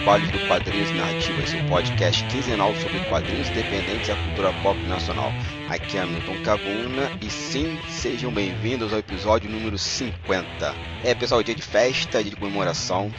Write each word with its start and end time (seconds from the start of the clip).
trabalhos 0.00 0.30
do 0.30 0.38
Quadrinhos 0.48 0.90
Narrativas, 0.92 1.50
seu 1.50 1.62
podcast 1.64 2.24
quinzenal 2.24 2.74
sobre 2.76 3.00
quadrinhos 3.00 3.50
independentes 3.50 4.08
e 4.08 4.12
a 4.12 4.16
cultura 4.16 4.50
pop 4.62 4.80
nacional. 4.86 5.30
Aqui 5.68 5.98
é 5.98 6.06
Milton 6.06 6.42
Cabuna 6.42 7.10
e 7.20 7.28
sim, 7.28 7.78
sejam 7.86 8.32
bem-vindos 8.32 8.94
ao 8.94 8.98
episódio 8.98 9.50
número 9.50 9.76
50. 9.76 10.74
É, 11.04 11.14
pessoal, 11.14 11.42
dia 11.42 11.54
de 11.54 11.60
festa, 11.60 12.22
dia 12.22 12.30
de 12.30 12.36
comemoração, 12.36 13.12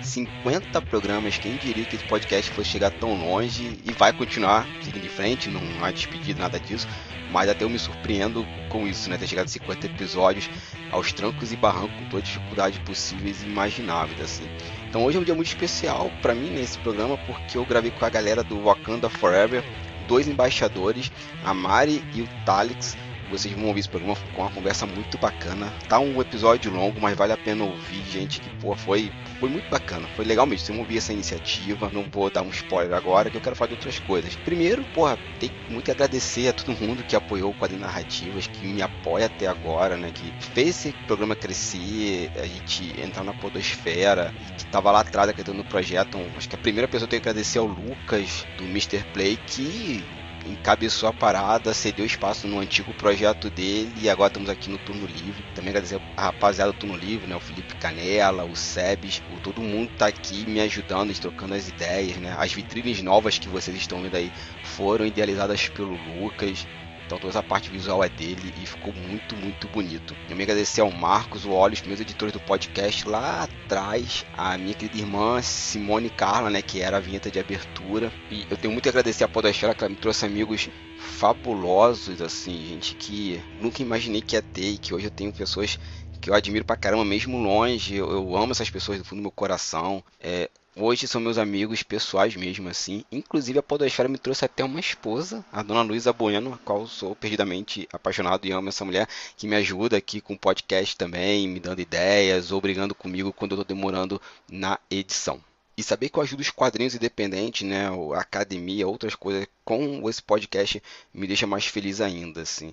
50 0.00 0.80
programas, 0.82 1.38
quem 1.38 1.56
diria 1.56 1.84
que 1.84 1.96
esse 1.96 2.04
podcast 2.04 2.52
fosse 2.52 2.70
chegar 2.70 2.92
tão 2.92 3.14
longe 3.14 3.76
e 3.84 3.92
vai 3.92 4.12
continuar 4.12 4.64
seguindo 4.80 5.02
de 5.02 5.08
frente, 5.08 5.50
não 5.50 5.60
há 5.84 5.90
despedida, 5.90 6.40
nada 6.40 6.60
disso 6.60 6.86
mas 7.30 7.48
até 7.48 7.64
eu 7.64 7.68
me 7.68 7.78
surpreendo 7.78 8.46
com 8.68 8.86
isso, 8.86 9.10
né? 9.10 9.18
Ter 9.18 9.26
chegado 9.26 9.46
a 9.46 9.48
50 9.48 9.86
episódios 9.86 10.48
aos 10.90 11.12
trancos 11.12 11.52
e 11.52 11.56
barrancos 11.56 11.94
com 11.96 12.08
todas 12.08 12.26
as 12.26 12.34
dificuldades 12.34 12.78
possíveis 12.80 13.42
e 13.42 13.46
imagináveis, 13.46 14.20
assim. 14.20 14.48
Então 14.88 15.04
hoje 15.04 15.18
é 15.18 15.20
um 15.20 15.24
dia 15.24 15.34
muito 15.34 15.48
especial 15.48 16.10
para 16.22 16.34
mim 16.34 16.50
nesse 16.50 16.78
programa 16.78 17.18
porque 17.18 17.58
eu 17.58 17.66
gravei 17.66 17.90
com 17.90 18.04
a 18.04 18.08
galera 18.08 18.42
do 18.42 18.62
Wakanda 18.62 19.10
Forever, 19.10 19.62
dois 20.06 20.26
embaixadores, 20.26 21.10
a 21.44 21.52
Mari 21.52 22.02
e 22.14 22.22
o 22.22 22.28
Talix. 22.44 22.96
Vocês 23.30 23.54
vão 23.54 23.66
ouvir 23.66 23.80
esse 23.80 23.88
programa 23.88 24.16
com 24.34 24.42
uma 24.42 24.50
conversa 24.50 24.86
muito 24.86 25.18
bacana. 25.18 25.72
Tá 25.88 25.98
um 25.98 26.20
episódio 26.20 26.72
longo, 26.72 27.00
mas 27.00 27.16
vale 27.16 27.32
a 27.32 27.36
pena 27.36 27.64
ouvir, 27.64 28.02
gente, 28.10 28.40
que 28.40 28.48
pô, 28.60 28.74
foi 28.74 29.10
foi 29.38 29.48
muito 29.48 29.68
bacana, 29.70 30.08
foi 30.16 30.24
legal 30.24 30.46
mesmo. 30.46 30.66
Você 30.66 30.72
ouvir 30.72 30.98
essa 30.98 31.12
iniciativa, 31.12 31.90
não 31.92 32.04
vou 32.04 32.30
dar 32.30 32.42
um 32.42 32.50
spoiler 32.50 32.96
agora, 32.96 33.30
que 33.30 33.36
eu 33.36 33.40
quero 33.40 33.54
falar 33.54 33.68
de 33.68 33.74
outras 33.74 33.98
coisas. 34.00 34.34
Primeiro, 34.36 34.82
porra, 34.94 35.18
tem 35.38 35.50
muito 35.68 35.84
que 35.84 35.90
agradecer 35.90 36.48
a 36.48 36.52
todo 36.52 36.72
mundo 36.72 37.04
que 37.04 37.14
apoiou 37.14 37.50
o 37.50 37.54
Quadrinho 37.54 37.82
Narrativas, 37.82 38.46
que 38.46 38.66
me 38.66 38.82
apoia 38.82 39.26
até 39.26 39.46
agora, 39.46 39.96
né? 39.96 40.10
Que 40.12 40.32
fez 40.52 40.68
esse 40.70 40.92
programa 41.06 41.36
crescer, 41.36 42.30
a 42.36 42.46
gente 42.46 43.00
entrar 43.00 43.22
na 43.22 43.32
podosfera, 43.32 44.34
que 44.56 44.64
tava 44.66 44.90
lá 44.90 45.00
atrás 45.00 45.28
acreditando 45.28 45.58
no 45.58 45.64
projeto. 45.64 46.18
Acho 46.36 46.48
que 46.48 46.56
a 46.56 46.58
primeira 46.58 46.88
pessoa 46.88 47.08
que 47.08 47.14
eu 47.14 47.20
tenho 47.20 47.22
que 47.22 47.28
agradecer 47.28 47.58
é 47.58 47.62
o 47.62 47.66
Lucas, 47.66 48.44
do 48.56 48.64
Mr. 48.64 49.04
Play, 49.12 49.38
que 49.46 50.04
encabeçou 50.48 51.08
a 51.08 51.12
parada, 51.12 51.74
cedeu 51.74 52.04
espaço 52.04 52.46
no 52.46 52.58
antigo 52.58 52.92
projeto 52.94 53.50
dele 53.50 53.92
e 54.00 54.08
agora 54.08 54.28
estamos 54.28 54.48
aqui 54.48 54.70
no 54.70 54.78
Turno 54.78 55.06
Livre. 55.06 55.44
Também 55.54 55.70
agradecer 55.70 56.00
a 56.16 56.22
rapaziada 56.22 56.72
do 56.72 56.78
Turno 56.78 56.96
Livre, 56.96 57.26
né? 57.26 57.36
O 57.36 57.40
Felipe 57.40 57.74
Canela, 57.76 58.44
o 58.44 58.56
Sebes, 58.56 59.22
o, 59.34 59.40
todo 59.40 59.60
mundo 59.60 59.90
tá 59.96 60.06
aqui 60.06 60.48
me 60.48 60.60
ajudando, 60.60 61.12
trocando 61.18 61.54
as 61.54 61.68
ideias, 61.68 62.16
né? 62.16 62.34
As 62.38 62.52
vitrines 62.52 63.02
novas 63.02 63.38
que 63.38 63.48
vocês 63.48 63.76
estão 63.76 64.02
vendo 64.02 64.16
aí 64.16 64.32
foram 64.62 65.06
idealizadas 65.06 65.68
pelo 65.68 65.98
Lucas. 66.20 66.66
Então 67.08 67.18
toda 67.18 67.30
essa 67.30 67.42
parte 67.42 67.70
visual 67.70 68.04
é 68.04 68.08
dele 68.10 68.52
e 68.62 68.66
ficou 68.66 68.92
muito, 68.92 69.34
muito 69.34 69.66
bonito. 69.68 70.14
Eu 70.28 70.36
me 70.36 70.42
agradecer 70.42 70.82
ao 70.82 70.90
Marcos, 70.90 71.46
o 71.46 71.52
Olhos, 71.52 71.80
meus 71.80 72.00
editores 72.00 72.34
do 72.34 72.40
podcast 72.40 73.08
lá 73.08 73.44
atrás, 73.44 74.26
a 74.34 74.58
minha 74.58 74.74
querida 74.74 74.98
irmã 74.98 75.40
Simone 75.40 76.10
Carla, 76.10 76.50
né, 76.50 76.60
que 76.60 76.82
era 76.82 76.98
a 76.98 77.00
vinheta 77.00 77.30
de 77.30 77.40
abertura. 77.40 78.12
E 78.30 78.46
eu 78.50 78.58
tenho 78.58 78.74
muito 78.74 78.86
a 78.86 78.90
agradecer 78.90 79.24
a 79.24 79.28
Podosfera 79.28 79.74
que 79.74 79.82
ela 79.82 79.88
me 79.88 79.96
trouxe 79.96 80.26
amigos 80.26 80.68
fabulosos, 80.98 82.20
assim, 82.20 82.66
gente 82.68 82.94
que 82.94 83.42
nunca 83.58 83.80
imaginei 83.80 84.20
que 84.20 84.36
ia 84.36 84.42
ter 84.42 84.72
e 84.72 84.76
que 84.76 84.92
hoje 84.92 85.06
eu 85.06 85.10
tenho 85.10 85.32
pessoas 85.32 85.78
que 86.20 86.28
eu 86.28 86.34
admiro 86.34 86.66
pra 86.66 86.76
caramba, 86.76 87.06
mesmo 87.06 87.38
longe. 87.38 87.96
Eu, 87.96 88.10
eu 88.10 88.36
amo 88.36 88.52
essas 88.52 88.68
pessoas 88.68 88.98
do 88.98 89.04
fundo 89.06 89.20
do 89.20 89.22
meu 89.22 89.30
coração. 89.30 90.04
É, 90.20 90.50
Hoje 90.80 91.08
são 91.08 91.20
meus 91.20 91.38
amigos 91.38 91.82
pessoais 91.82 92.36
mesmo, 92.36 92.68
assim. 92.68 93.04
Inclusive 93.10 93.58
a 93.58 93.62
Podosfera 93.64 94.08
me 94.08 94.16
trouxe 94.16 94.44
até 94.44 94.62
uma 94.62 94.78
esposa, 94.78 95.44
a 95.50 95.60
dona 95.60 95.82
Luísa 95.82 96.12
Bueno, 96.12 96.54
a 96.54 96.58
qual 96.58 96.86
sou 96.86 97.16
perdidamente 97.16 97.88
apaixonado 97.92 98.46
e 98.46 98.52
amo 98.52 98.68
essa 98.68 98.84
mulher, 98.84 99.08
que 99.36 99.48
me 99.48 99.56
ajuda 99.56 99.96
aqui 99.96 100.20
com 100.20 100.34
o 100.34 100.38
podcast 100.38 100.96
também, 100.96 101.48
me 101.48 101.58
dando 101.58 101.80
ideias, 101.80 102.52
ou 102.52 102.60
brigando 102.60 102.94
comigo 102.94 103.32
quando 103.32 103.52
eu 103.52 103.58
tô 103.58 103.64
demorando 103.64 104.22
na 104.48 104.78
edição. 104.88 105.42
E 105.76 105.82
saber 105.82 106.10
que 106.10 106.18
eu 106.20 106.22
ajudo 106.22 106.42
os 106.42 106.50
quadrinhos 106.50 106.94
independentes, 106.94 107.66
né, 107.66 107.88
a 108.14 108.20
academia, 108.20 108.86
outras 108.86 109.16
coisas, 109.16 109.48
com 109.64 110.08
esse 110.08 110.22
podcast 110.22 110.80
me 111.12 111.26
deixa 111.26 111.44
mais 111.44 111.66
feliz 111.66 112.00
ainda, 112.00 112.42
assim. 112.42 112.72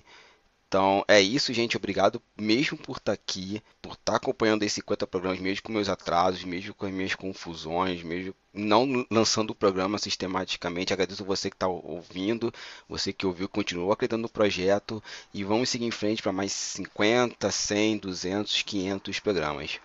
Então 0.68 1.04
é 1.06 1.20
isso, 1.20 1.52
gente. 1.52 1.76
Obrigado 1.76 2.20
mesmo 2.36 2.76
por 2.76 2.96
estar 2.96 3.04
tá 3.04 3.12
aqui, 3.12 3.62
por 3.80 3.92
estar 3.92 4.12
tá 4.12 4.16
acompanhando 4.16 4.62
esses 4.62 4.74
50 4.74 5.06
programas, 5.06 5.38
mesmo 5.40 5.62
com 5.62 5.72
meus 5.72 5.88
atrasos, 5.88 6.44
mesmo 6.44 6.74
com 6.74 6.86
as 6.86 6.92
minhas 6.92 7.14
confusões, 7.14 8.02
mesmo 8.02 8.34
não 8.52 9.06
lançando 9.10 9.50
o 9.50 9.54
programa 9.54 9.96
sistematicamente. 9.98 10.92
Agradeço 10.92 11.24
você 11.24 11.48
que 11.50 11.56
está 11.56 11.68
ouvindo, 11.68 12.52
você 12.88 13.12
que 13.12 13.26
ouviu, 13.26 13.48
continua 13.48 13.92
acreditando 13.92 14.22
no 14.22 14.28
projeto 14.28 15.02
e 15.32 15.44
vamos 15.44 15.68
seguir 15.68 15.84
em 15.84 15.90
frente 15.90 16.22
para 16.22 16.32
mais 16.32 16.52
50, 16.52 17.50
100, 17.50 17.98
200, 17.98 18.62
500 18.62 19.20
programas. 19.20 19.78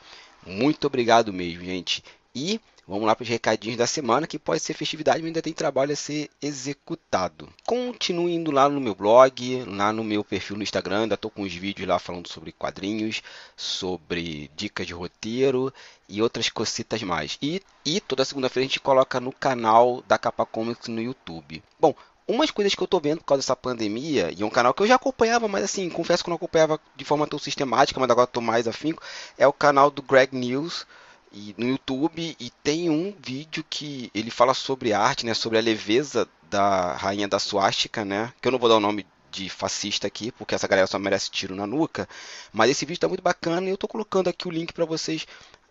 Muito 0.45 0.87
obrigado 0.87 1.31
mesmo, 1.31 1.63
gente. 1.63 2.03
E 2.33 2.59
Vamos 2.91 3.07
lá 3.07 3.15
para 3.15 3.23
os 3.23 3.29
recadinhos 3.29 3.77
da 3.77 3.87
semana, 3.87 4.27
que 4.27 4.37
pode 4.37 4.59
ser 4.59 4.73
festividade, 4.73 5.19
mas 5.19 5.27
ainda 5.27 5.41
tem 5.41 5.53
trabalho 5.53 5.93
a 5.93 5.95
ser 5.95 6.29
executado. 6.41 7.47
Continue 7.65 8.33
indo 8.33 8.51
lá 8.51 8.67
no 8.67 8.81
meu 8.81 8.93
blog, 8.93 9.63
lá 9.65 9.93
no 9.93 10.03
meu 10.03 10.25
perfil 10.25 10.57
no 10.57 10.63
Instagram, 10.63 11.03
ainda 11.03 11.15
estou 11.15 11.31
com 11.31 11.43
os 11.43 11.53
vídeos 11.53 11.87
lá 11.87 11.97
falando 11.97 12.27
sobre 12.27 12.51
quadrinhos, 12.51 13.23
sobre 13.55 14.51
dicas 14.57 14.85
de 14.85 14.93
roteiro 14.93 15.73
e 16.09 16.21
outras 16.21 16.49
cositas 16.49 17.01
mais. 17.01 17.37
E, 17.41 17.61
e 17.85 18.01
toda 18.01 18.25
segunda-feira 18.25 18.65
a 18.65 18.67
gente 18.67 18.81
coloca 18.81 19.21
no 19.21 19.31
canal 19.31 20.03
da 20.05 20.17
Capa 20.17 20.45
Comics 20.45 20.89
no 20.89 21.01
YouTube. 21.01 21.63
Bom, 21.79 21.95
umas 22.27 22.51
coisas 22.51 22.75
que 22.75 22.83
eu 22.83 22.87
tô 22.87 22.99
vendo 22.99 23.19
por 23.19 23.25
causa 23.27 23.41
dessa 23.41 23.55
pandemia, 23.55 24.33
e 24.37 24.43
é 24.43 24.45
um 24.45 24.49
canal 24.49 24.73
que 24.73 24.83
eu 24.83 24.87
já 24.87 24.95
acompanhava, 24.95 25.47
mas 25.47 25.63
assim, 25.63 25.89
confesso 25.89 26.25
que 26.25 26.29
não 26.29 26.35
acompanhava 26.35 26.77
de 26.93 27.05
forma 27.05 27.25
tão 27.25 27.39
sistemática, 27.39 28.01
mas 28.01 28.09
agora 28.09 28.27
tô 28.27 28.41
mais 28.41 28.67
afinco, 28.67 29.01
é 29.37 29.47
o 29.47 29.53
canal 29.53 29.89
do 29.89 30.01
Greg 30.01 30.35
News, 30.35 30.85
e 31.31 31.55
no 31.57 31.67
YouTube 31.67 32.35
e 32.39 32.49
tem 32.63 32.89
um 32.89 33.13
vídeo 33.19 33.63
que 33.69 34.11
ele 34.13 34.29
fala 34.31 34.53
sobre 34.53 34.93
arte, 34.93 35.25
né, 35.25 35.33
sobre 35.33 35.57
a 35.57 35.61
leveza 35.61 36.27
da 36.49 36.93
rainha 36.93 37.27
da 37.27 37.39
suástica, 37.39 38.03
né, 38.03 38.33
que 38.41 38.47
eu 38.47 38.51
não 38.51 38.59
vou 38.59 38.69
dar 38.69 38.75
o 38.75 38.81
nome 38.81 39.05
de 39.31 39.49
fascista 39.49 40.07
aqui, 40.07 40.31
porque 40.31 40.53
essa 40.53 40.67
galera 40.67 40.87
só 40.87 40.99
merece 40.99 41.31
tiro 41.31 41.55
na 41.55 41.65
nuca, 41.65 42.07
mas 42.51 42.69
esse 42.69 42.85
vídeo 42.85 42.97
está 42.97 43.07
muito 43.07 43.23
bacana 43.23 43.65
e 43.67 43.69
eu 43.69 43.75
estou 43.75 43.89
colocando 43.89 44.27
aqui 44.27 44.47
o 44.47 44.51
link 44.51 44.73
para 44.73 44.85
vocês 44.85 45.25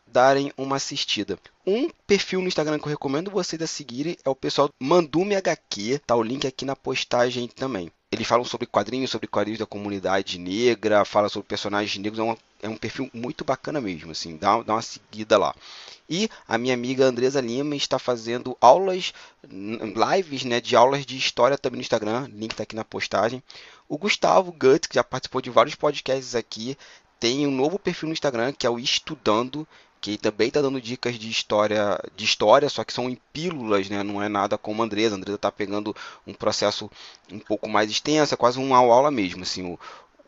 darem 0.06 0.53
uma 0.56 0.76
assistida. 0.76 1.38
Um 1.66 1.88
perfil 2.06 2.41
no 2.41 2.49
Instagram 2.49 2.78
que 2.78 2.87
eu 2.87 2.91
recomendo 2.91 3.31
vocês 3.31 3.60
a 3.62 3.66
seguirem 3.66 4.16
é 4.25 4.31
o 4.31 4.34
pessoal 4.34 4.70
Mandume 4.81 5.37
HQ, 5.37 6.00
tá 6.06 6.16
o 6.16 6.22
link 6.22 6.47
aqui 6.47 6.65
na 6.65 6.75
postagem 6.75 7.47
também. 7.47 7.93
Eles 8.12 8.26
falam 8.26 8.44
sobre 8.44 8.66
quadrinhos, 8.66 9.10
sobre 9.10 9.28
quadrinhos 9.28 9.60
da 9.60 9.66
comunidade 9.66 10.37
negra, 10.37 11.04
fala 11.04 11.28
sobre 11.28 11.47
personagens 11.47 11.97
negros, 11.97 12.19
é, 12.19 12.66
é 12.66 12.69
um 12.69 12.76
perfil 12.76 13.09
muito 13.15 13.44
bacana 13.44 13.81
mesmo, 13.81 14.10
assim, 14.10 14.37
dá, 14.37 14.60
dá 14.62 14.75
uma 14.75 14.82
seguida 14.82 15.38
lá. 15.38 15.54
E 16.09 16.28
a 16.49 16.59
minha 16.59 16.75
amiga 16.75 17.04
Andresa 17.04 17.41
Lima 17.41 17.76
está 17.76 18.00
fazendo 18.00 18.56
aulas, 18.60 19.15
lives 19.49 20.43
né, 20.43 20.60
de 20.60 20.75
aulas 20.75 21.06
de 21.06 21.16
história 21.16 21.56
também 21.56 21.76
no 21.76 21.82
Instagram, 21.82 22.28
link 22.32 22.50
está 22.50 22.65
aqui 22.65 22.75
na 22.75 22.84
postagem. 22.84 23.41
O 23.88 23.97
Gustavo 23.97 24.50
Guts, 24.50 24.88
que 24.88 24.97
já 24.97 25.04
participou 25.04 25.41
de 25.41 25.50
vários 25.50 25.76
podcasts 25.76 26.34
aqui, 26.34 26.76
tem 27.20 27.47
um 27.47 27.53
novo 27.53 27.78
perfil 27.78 28.09
no 28.09 28.12
Instagram 28.12 28.53
que 28.53 28.66
é 28.66 28.70
o 28.70 28.78
Estudando, 28.78 29.69
que 30.00 30.16
também 30.16 30.49
está 30.49 30.62
dando 30.62 30.81
dicas 30.81 31.19
de 31.19 31.28
história, 31.28 32.00
de 32.16 32.25
história, 32.25 32.69
só 32.71 32.83
que 32.83 32.93
são 32.93 33.09
em 33.11 33.19
pílulas, 33.33 33.91
né? 33.91 34.03
Não 34.03 34.22
é 34.22 34.28
nada 34.28 34.56
como 34.56 34.83
a 34.83 34.87
Andresa. 34.87 35.15
A 35.15 35.19
Andresa 35.19 35.37
está 35.37 35.53
pegando 35.53 35.94
um 36.27 36.33
processo 36.33 36.91
um 37.31 37.38
pouco 37.38 37.69
mais 37.69 37.91
extenso, 37.91 38.33
é 38.33 38.37
quase 38.37 38.59
uma 38.59 38.78
aula 38.78 39.11
mesmo. 39.11 39.43
Assim, 39.43 39.62
o, 39.62 39.78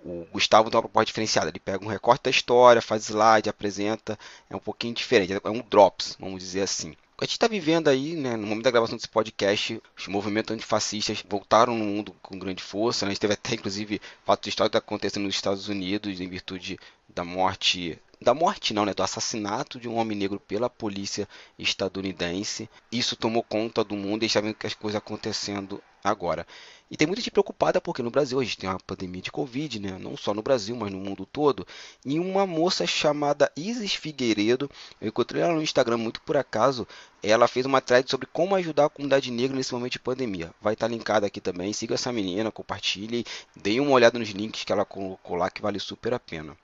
o 0.04 0.26
Gustavo 0.30 0.70
tem 0.70 0.76
uma 0.76 0.82
proposta 0.82 1.06
diferenciada. 1.06 1.48
Ele 1.48 1.58
pega 1.58 1.82
um 1.84 1.88
recorte 1.88 2.24
da 2.24 2.30
história, 2.30 2.82
faz 2.82 3.08
slide, 3.08 3.48
apresenta. 3.48 4.18
É 4.50 4.54
um 4.54 4.60
pouquinho 4.60 4.94
diferente. 4.94 5.32
É 5.32 5.50
um 5.50 5.62
drops, 5.62 6.16
vamos 6.20 6.42
dizer 6.42 6.62
assim. 6.62 6.94
A 7.16 7.24
gente 7.24 7.32
está 7.32 7.46
vivendo 7.46 7.88
aí, 7.88 8.16
né, 8.16 8.36
no 8.36 8.46
momento 8.46 8.64
da 8.64 8.70
gravação 8.70 8.96
desse 8.96 9.08
podcast, 9.08 9.80
os 9.96 10.08
movimentos 10.08 10.52
antifascistas 10.52 11.22
voltaram 11.26 11.78
no 11.78 11.84
mundo 11.84 12.14
com 12.20 12.38
grande 12.38 12.62
força. 12.62 13.06
Né? 13.06 13.10
A 13.10 13.12
gente 13.12 13.20
teve 13.20 13.34
até, 13.34 13.54
inclusive, 13.54 14.00
fato 14.24 14.48
histórico 14.48 14.72
que 14.72 14.78
está 14.78 14.86
acontecendo 14.86 15.22
nos 15.22 15.34
Estados 15.34 15.68
Unidos 15.68 16.20
em 16.20 16.28
virtude 16.28 16.78
da 17.08 17.24
morte 17.24 17.98
da 18.22 18.34
morte 18.34 18.72
não, 18.72 18.84
né, 18.84 18.94
do 18.94 19.02
assassinato 19.02 19.78
de 19.78 19.88
um 19.88 19.96
homem 19.96 20.16
negro 20.16 20.40
pela 20.40 20.70
polícia 20.70 21.28
estadunidense. 21.58 22.68
Isso 22.90 23.16
tomou 23.16 23.42
conta 23.42 23.84
do 23.84 23.96
mundo 23.96 24.22
e 24.22 24.26
está 24.26 24.40
vendo 24.40 24.54
que 24.54 24.66
as 24.66 24.74
coisas 24.74 24.98
acontecendo 24.98 25.82
agora. 26.02 26.46
E 26.90 26.96
tem 26.96 27.06
muita 27.06 27.22
gente 27.22 27.30
preocupada 27.30 27.80
porque 27.80 28.02
no 28.02 28.10
Brasil 28.10 28.38
a 28.38 28.44
gente 28.44 28.58
tem 28.58 28.68
uma 28.68 28.78
pandemia 28.78 29.22
de 29.22 29.32
Covid, 29.32 29.80
né? 29.80 29.96
não 29.98 30.14
só 30.14 30.34
no 30.34 30.42
Brasil, 30.42 30.76
mas 30.76 30.92
no 30.92 30.98
mundo 30.98 31.24
todo. 31.24 31.66
E 32.04 32.18
uma 32.18 32.46
moça 32.46 32.86
chamada 32.86 33.50
Isis 33.56 33.94
Figueiredo, 33.94 34.70
eu 35.00 35.08
encontrei 35.08 35.40
ela 35.40 35.54
no 35.54 35.62
Instagram 35.62 35.96
muito 35.96 36.20
por 36.20 36.36
acaso, 36.36 36.86
ela 37.22 37.48
fez 37.48 37.64
uma 37.64 37.80
thread 37.80 38.10
sobre 38.10 38.26
como 38.26 38.54
ajudar 38.56 38.86
a 38.86 38.90
comunidade 38.90 39.30
negra 39.30 39.56
nesse 39.56 39.72
momento 39.72 39.92
de 39.92 40.00
pandemia. 40.00 40.52
Vai 40.60 40.74
estar 40.74 40.88
linkada 40.88 41.26
aqui 41.26 41.40
também. 41.40 41.72
Siga 41.72 41.94
essa 41.94 42.12
menina, 42.12 42.50
compartilhe, 42.50 43.24
deem 43.56 43.80
uma 43.80 43.92
olhada 43.92 44.18
nos 44.18 44.28
links 44.28 44.64
que 44.64 44.72
ela 44.72 44.84
colocou 44.84 45.36
lá 45.36 45.48
que 45.48 45.62
vale 45.62 45.80
super 45.80 46.12
a 46.12 46.18
pena. 46.18 46.54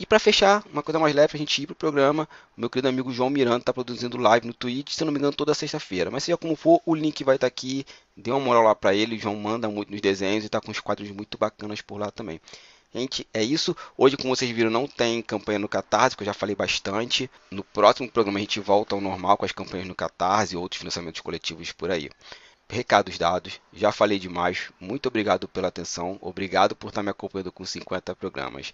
E 0.00 0.06
para 0.06 0.18
fechar, 0.18 0.64
uma 0.72 0.82
coisa 0.82 0.98
mais 0.98 1.14
leve, 1.14 1.36
a 1.36 1.38
gente 1.38 1.60
ir 1.60 1.66
pro 1.66 1.74
programa. 1.74 2.26
O 2.56 2.60
meu 2.62 2.70
querido 2.70 2.88
amigo 2.88 3.12
João 3.12 3.28
Miranda 3.28 3.58
está 3.58 3.70
produzindo 3.70 4.16
live 4.16 4.46
no 4.46 4.54
Twitch, 4.54 4.94
se 4.94 5.04
não 5.04 5.12
me 5.12 5.18
engano, 5.18 5.36
toda 5.36 5.52
sexta-feira. 5.52 6.10
Mas 6.10 6.24
seja 6.24 6.38
como 6.38 6.56
for, 6.56 6.80
o 6.86 6.94
link 6.94 7.22
vai 7.22 7.34
estar 7.34 7.44
tá 7.44 7.48
aqui. 7.48 7.84
Dê 8.16 8.30
uma 8.30 8.40
moral 8.40 8.62
lá 8.62 8.74
para 8.74 8.94
ele. 8.94 9.16
O 9.16 9.18
João 9.18 9.36
manda 9.36 9.68
muito 9.68 9.92
nos 9.92 10.00
desenhos 10.00 10.42
e 10.42 10.46
está 10.46 10.58
com 10.58 10.70
uns 10.70 10.80
quadros 10.80 11.10
muito 11.10 11.36
bacanas 11.36 11.82
por 11.82 12.00
lá 12.00 12.10
também. 12.10 12.40
Gente, 12.94 13.28
é 13.34 13.42
isso. 13.42 13.76
Hoje, 13.94 14.16
como 14.16 14.34
vocês 14.34 14.50
viram, 14.50 14.70
não 14.70 14.86
tem 14.86 15.20
campanha 15.20 15.58
no 15.58 15.68
Catarse, 15.68 16.16
que 16.16 16.22
eu 16.22 16.26
já 16.26 16.32
falei 16.32 16.56
bastante. 16.56 17.30
No 17.50 17.62
próximo 17.62 18.10
programa 18.10 18.38
a 18.38 18.40
gente 18.40 18.58
volta 18.58 18.94
ao 18.94 19.02
normal 19.02 19.36
com 19.36 19.44
as 19.44 19.52
campanhas 19.52 19.86
no 19.86 19.94
Catarse 19.94 20.54
e 20.54 20.56
outros 20.56 20.78
financiamentos 20.78 21.20
coletivos 21.20 21.72
por 21.72 21.90
aí. 21.90 22.08
Recados 22.70 23.18
dados, 23.18 23.60
já 23.70 23.92
falei 23.92 24.18
demais. 24.18 24.70
Muito 24.80 25.08
obrigado 25.08 25.46
pela 25.46 25.68
atenção. 25.68 26.16
Obrigado 26.22 26.74
por 26.74 26.88
estar 26.88 27.02
me 27.02 27.10
acompanhando 27.10 27.52
com 27.52 27.66
50 27.66 28.14
programas. 28.14 28.72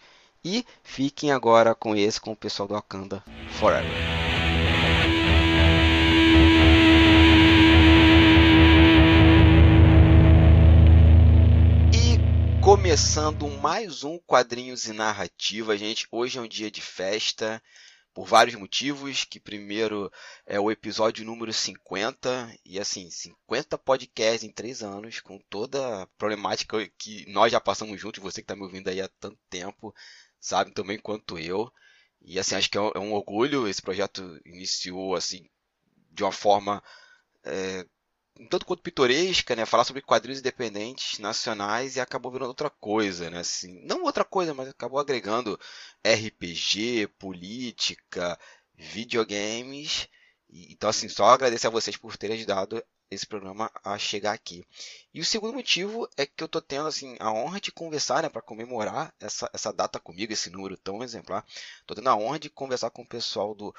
E 0.49 0.65
fiquem 0.85 1.33
agora 1.33 1.75
com 1.75 1.97
esse 1.97 2.21
com 2.21 2.31
o 2.31 2.37
pessoal 2.37 2.69
do 2.69 2.75
Wakanda 2.75 3.25
Forever. 3.59 3.91
começando 12.63 13.49
mais 13.49 14.03
um 14.05 14.19
Quadrinhos 14.19 14.87
e 14.87 14.93
Narrativa, 14.93 15.77
gente. 15.77 16.07
Hoje 16.13 16.39
é 16.39 16.41
um 16.41 16.49
dia 16.49 16.71
de 16.71 16.81
festa 16.81 17.63
por 18.17 18.27
vários 18.27 18.57
motivos, 18.57 19.25
que 19.25 19.39
primeiro 19.39 20.11
é 20.47 20.59
o 20.59 20.71
episódio 20.71 21.23
número 21.23 21.53
50, 21.53 22.57
e 22.65 22.81
assim, 22.81 23.11
50 23.11 23.77
podcasts 23.77 24.43
em 24.43 24.51
3 24.51 24.83
anos, 24.83 25.21
com 25.21 25.39
toda 25.51 26.03
a 26.03 26.07
problemática 26.19 26.89
que 26.97 27.31
nós 27.31 27.53
já 27.53 27.61
passamos 27.61 28.01
juntos, 28.01 28.23
você 28.23 28.41
que 28.41 28.45
está 28.45 28.57
me 28.57 28.63
ouvindo 28.63 28.89
aí 28.89 29.03
há 29.03 29.09
tanto 29.21 29.39
tempo, 29.51 29.95
sabe 30.47 30.73
também 30.73 30.99
quanto 30.99 31.39
eu. 31.39 31.71
E 32.23 32.39
assim, 32.39 32.55
acho 32.55 32.71
que 32.71 32.79
é 32.79 32.81
um, 32.81 32.91
é 32.95 32.99
um 32.99 33.13
orgulho, 33.13 33.69
esse 33.69 33.83
projeto 33.83 34.41
iniciou 34.45 35.15
assim, 35.17 35.49
de 36.13 36.23
uma 36.25 36.33
forma 36.33 36.83
é, 37.45 37.87
um 38.39 38.47
tanto 38.49 38.67
quanto 38.67 38.83
pitoresca, 38.83 39.57
né? 39.57 39.67
Falar 39.67 39.85
sobre 39.85 40.03
quadrinhos 40.03 40.41
independentes 40.41 41.19
nacionais 41.19 41.97
e 41.97 42.01
acabou 42.01 42.31
virando 42.31 42.49
outra 42.49 42.71
coisa, 42.71 43.31
né? 43.31 43.41
Assim, 43.41 43.85
não 43.87 44.05
outra 44.05 44.25
coisa, 44.25 44.55
mas 44.55 44.69
acabou 44.69 45.01
agregando 45.01 45.59
RPG, 46.05 47.09
política, 47.19 48.39
videogames. 48.75 50.09
Então, 50.51 50.91
assim, 50.91 51.09
só 51.09 51.27
agradecer 51.27 51.67
a 51.67 51.71
vocês 51.71 51.97
por 51.97 52.17
terem 52.17 52.37
ajudado 52.37 52.83
esse 53.11 53.27
programa 53.27 53.71
a 53.85 53.99
chegar 53.99 54.33
aqui. 54.33 54.65
E 55.15 55.21
o 55.21 55.25
segundo 55.25 55.55
motivo 55.55 56.09
é 56.17 56.27
que 56.27 56.43
eu 56.43 56.49
tô 56.49 56.61
tendo 56.61 56.89
assim 56.89 57.17
a 57.21 57.33
honra 57.33 57.61
de 57.61 57.71
conversar, 57.71 58.23
né, 58.23 58.29
para 58.29 58.43
comemorar 58.43 59.15
essa, 59.21 59.49
essa 59.53 59.73
data 59.73 60.01
comigo, 60.01 60.33
esse 60.33 60.51
número 60.51 60.77
tão 60.77 61.03
exemplar. 61.03 61.45
Tô 61.87 61.95
tendo 61.95 62.09
a 62.09 62.17
honra 62.17 62.39
de 62.39 62.51
conversar 62.51 62.91
com 62.91 63.03
o 63.03 63.09
pessoal 63.09 63.55
do 63.55 63.75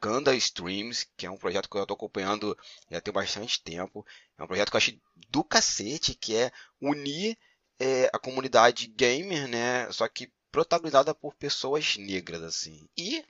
Kanda 0.00 0.34
Streams, 0.34 1.06
que 1.16 1.26
é 1.26 1.30
um 1.30 1.36
projeto 1.36 1.68
que 1.68 1.76
eu 1.76 1.82
estou 1.82 1.94
acompanhando 1.94 2.56
já 2.90 3.00
tem 3.00 3.12
bastante 3.12 3.62
tempo. 3.62 4.04
É 4.38 4.42
um 4.42 4.46
projeto 4.46 4.70
que 4.70 4.76
eu 4.76 4.78
achei 4.78 5.00
do 5.28 5.44
cacete, 5.44 6.14
que 6.14 6.34
é 6.34 6.50
unir 6.80 7.36
é, 7.78 8.10
a 8.12 8.18
comunidade 8.18 8.86
gamer, 8.88 9.46
né? 9.46 9.90
Só 9.92 10.08
que 10.08 10.32
protagonizada 10.50 11.14
por 11.14 11.34
pessoas 11.34 11.96
negras, 11.96 12.42
assim. 12.42 12.88
E 12.96 13.24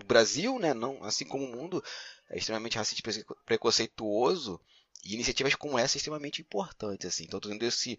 o 0.00 0.06
Brasil, 0.06 0.58
né, 0.58 0.74
não, 0.74 1.02
assim 1.04 1.24
como 1.24 1.44
o 1.44 1.48
mundo, 1.48 1.82
é 2.28 2.38
extremamente 2.38 2.76
racista 2.76 3.10
e 3.10 3.24
preconceituoso. 3.44 4.60
E 5.04 5.14
iniciativas 5.14 5.54
como 5.54 5.78
essa 5.78 5.96
é 5.96 5.98
extremamente 5.98 6.42
importantes, 6.42 7.06
assim. 7.06 7.24
Então, 7.24 7.38
estou 7.38 7.50
tendo 7.50 7.64
esse, 7.64 7.98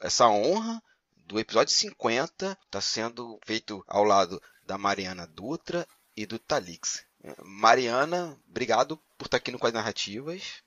essa 0.00 0.28
honra 0.28 0.82
do 1.26 1.38
episódio 1.38 1.72
50 1.72 2.58
está 2.66 2.80
sendo 2.80 3.38
feito 3.44 3.84
ao 3.86 4.04
lado 4.04 4.42
da 4.66 4.76
Mariana 4.76 5.26
Dutra 5.26 5.86
e 6.16 6.26
do 6.26 6.38
Talix. 6.38 7.04
Mariana, 7.38 8.38
obrigado 8.48 8.96
por 9.16 9.26
estar 9.26 9.36
aqui 9.36 9.52
no 9.52 9.58
Quais 9.58 9.72
Narrativas. 9.72 10.62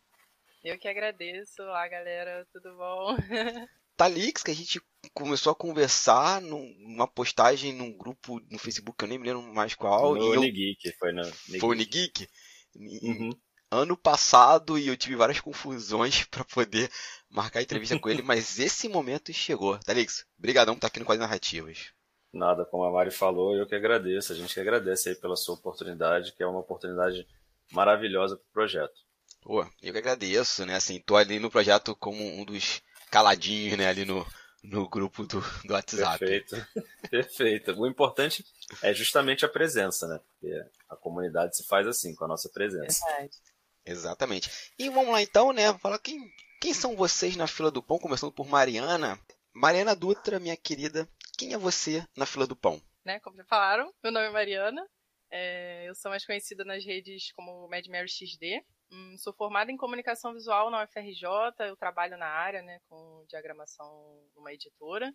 Eu 0.64 0.80
que 0.80 0.88
agradeço. 0.88 1.62
Olá, 1.62 1.88
galera, 1.88 2.48
tudo 2.52 2.76
bom? 2.76 3.18
Talix, 3.96 4.42
que 4.42 4.52
a 4.52 4.56
gente 4.56 4.82
começou 5.14 5.52
a 5.52 5.56
conversar 5.56 6.42
numa 6.42 7.08
postagem 7.08 7.74
num 7.74 7.96
grupo 7.96 8.42
no 8.50 8.58
Facebook, 8.58 9.04
eu 9.04 9.08
nem 9.08 9.18
me 9.18 9.28
lembro 9.28 9.54
mais 9.54 9.76
qual. 9.76 10.16
No 10.16 10.32
Unigeek, 10.32 10.92
foi 10.98 11.12
no 11.12 11.22
Unigeek. 11.22 11.60
Foi 11.60 11.76
Unigeek? 11.76 12.30
Uhum. 12.76 13.30
Ano 13.72 13.98
passado 13.98 14.78
e 14.78 14.88
eu 14.88 14.96
tive 14.96 15.16
várias 15.16 15.40
confusões 15.40 16.24
para 16.30 16.44
poder 16.44 16.90
marcar 17.30 17.60
a 17.60 17.64
entrevista 17.64 18.00
com 18.00 18.10
ele, 18.10 18.22
mas 18.22 18.60
esse 18.60 18.88
momento 18.88 19.34
chegou. 19.34 19.78
Talix, 19.80 20.26
obrigadão 20.38 20.74
por 20.74 20.80
estar 20.80 20.88
aqui 20.88 21.00
no 21.00 21.06
Quais 21.06 21.20
Narrativas. 21.20 21.94
Nada, 22.32 22.66
como 22.66 22.84
a 22.84 22.92
Mari 22.92 23.12
falou, 23.12 23.56
eu 23.56 23.66
que 23.66 23.76
agradeço. 23.76 24.34
A 24.34 24.36
gente 24.36 24.54
que 24.54 24.60
agradece 24.60 25.10
aí 25.10 25.16
pela 25.16 25.38
sua 25.38 25.56
oportunidade, 25.56 26.34
que 26.34 26.44
é 26.44 26.48
uma 26.48 26.60
oportunidade 26.60 27.26
maravilhosa 27.72 28.36
para 28.36 28.44
o 28.44 28.54
projeto. 28.54 28.94
Pô, 29.42 29.66
eu 29.82 29.94
que 29.94 30.00
agradeço, 30.00 30.66
né? 30.66 30.76
Assim, 30.76 31.00
tô 31.00 31.16
ali 31.16 31.40
no 31.40 31.50
projeto 31.50 31.96
como 31.96 32.22
um 32.22 32.44
dos 32.44 32.82
caladinhos, 33.10 33.78
né? 33.78 33.88
Ali 33.88 34.04
no, 34.04 34.26
no 34.70 34.88
grupo 34.90 35.26
do, 35.26 35.42
do 35.64 35.74
WhatsApp. 35.74 36.20
Perfeito, 36.20 36.56
perfeito. 37.10 37.72
O 37.80 37.88
importante 37.88 38.46
é 38.82 38.94
justamente 38.94 39.46
a 39.46 39.50
presença, 39.50 40.08
né? 40.08 40.20
Porque 40.20 40.66
a 40.90 40.96
comunidade 40.96 41.56
se 41.56 41.64
faz 41.64 41.88
assim, 41.88 42.16
com 42.16 42.26
a 42.26 42.28
nossa 42.28 42.50
presença. 42.50 43.06
Verdade. 43.06 43.38
Exatamente. 43.86 44.74
E 44.80 44.90
vamos 44.90 45.12
lá 45.12 45.22
então, 45.22 45.54
né? 45.54 45.78
Falar 45.78 46.00
quem, 46.00 46.20
quem 46.60 46.74
são 46.74 46.96
vocês 46.96 47.36
na 47.36 47.48
fila 47.48 47.70
do 47.70 47.84
pão, 47.84 48.00
começando 48.00 48.32
por 48.32 48.48
Mariana. 48.48 49.20
Mariana 49.54 49.96
Dutra, 49.96 50.40
minha 50.40 50.58
querida, 50.58 51.08
quem 51.38 51.54
é 51.54 51.58
você 51.58 52.06
na 52.18 52.26
fila 52.26 52.46
do 52.46 52.56
pão? 52.56 52.82
Né, 53.06 53.20
como 53.20 53.38
já 53.38 53.46
falaram, 53.46 53.94
meu 54.04 54.12
nome 54.12 54.26
é 54.26 54.32
Mariana. 54.32 54.86
É, 55.30 55.88
eu 55.88 55.96
sou 55.96 56.10
mais 56.10 56.26
conhecida 56.26 56.66
nas 56.66 56.84
redes 56.84 57.32
como 57.34 57.68
Mad 57.70 57.86
Mary 57.88 58.10
XD. 58.10 58.64
Hum, 58.92 59.18
sou 59.18 59.34
formada 59.34 59.72
em 59.72 59.78
comunicação 59.78 60.34
visual 60.34 60.70
na 60.70 60.84
UFRJ. 60.84 61.28
Eu 61.60 61.76
trabalho 61.76 62.18
na 62.18 62.28
área, 62.28 62.62
né, 62.62 62.80
com 62.88 63.26
diagramação 63.28 64.24
numa 64.36 64.54
editora. 64.54 65.14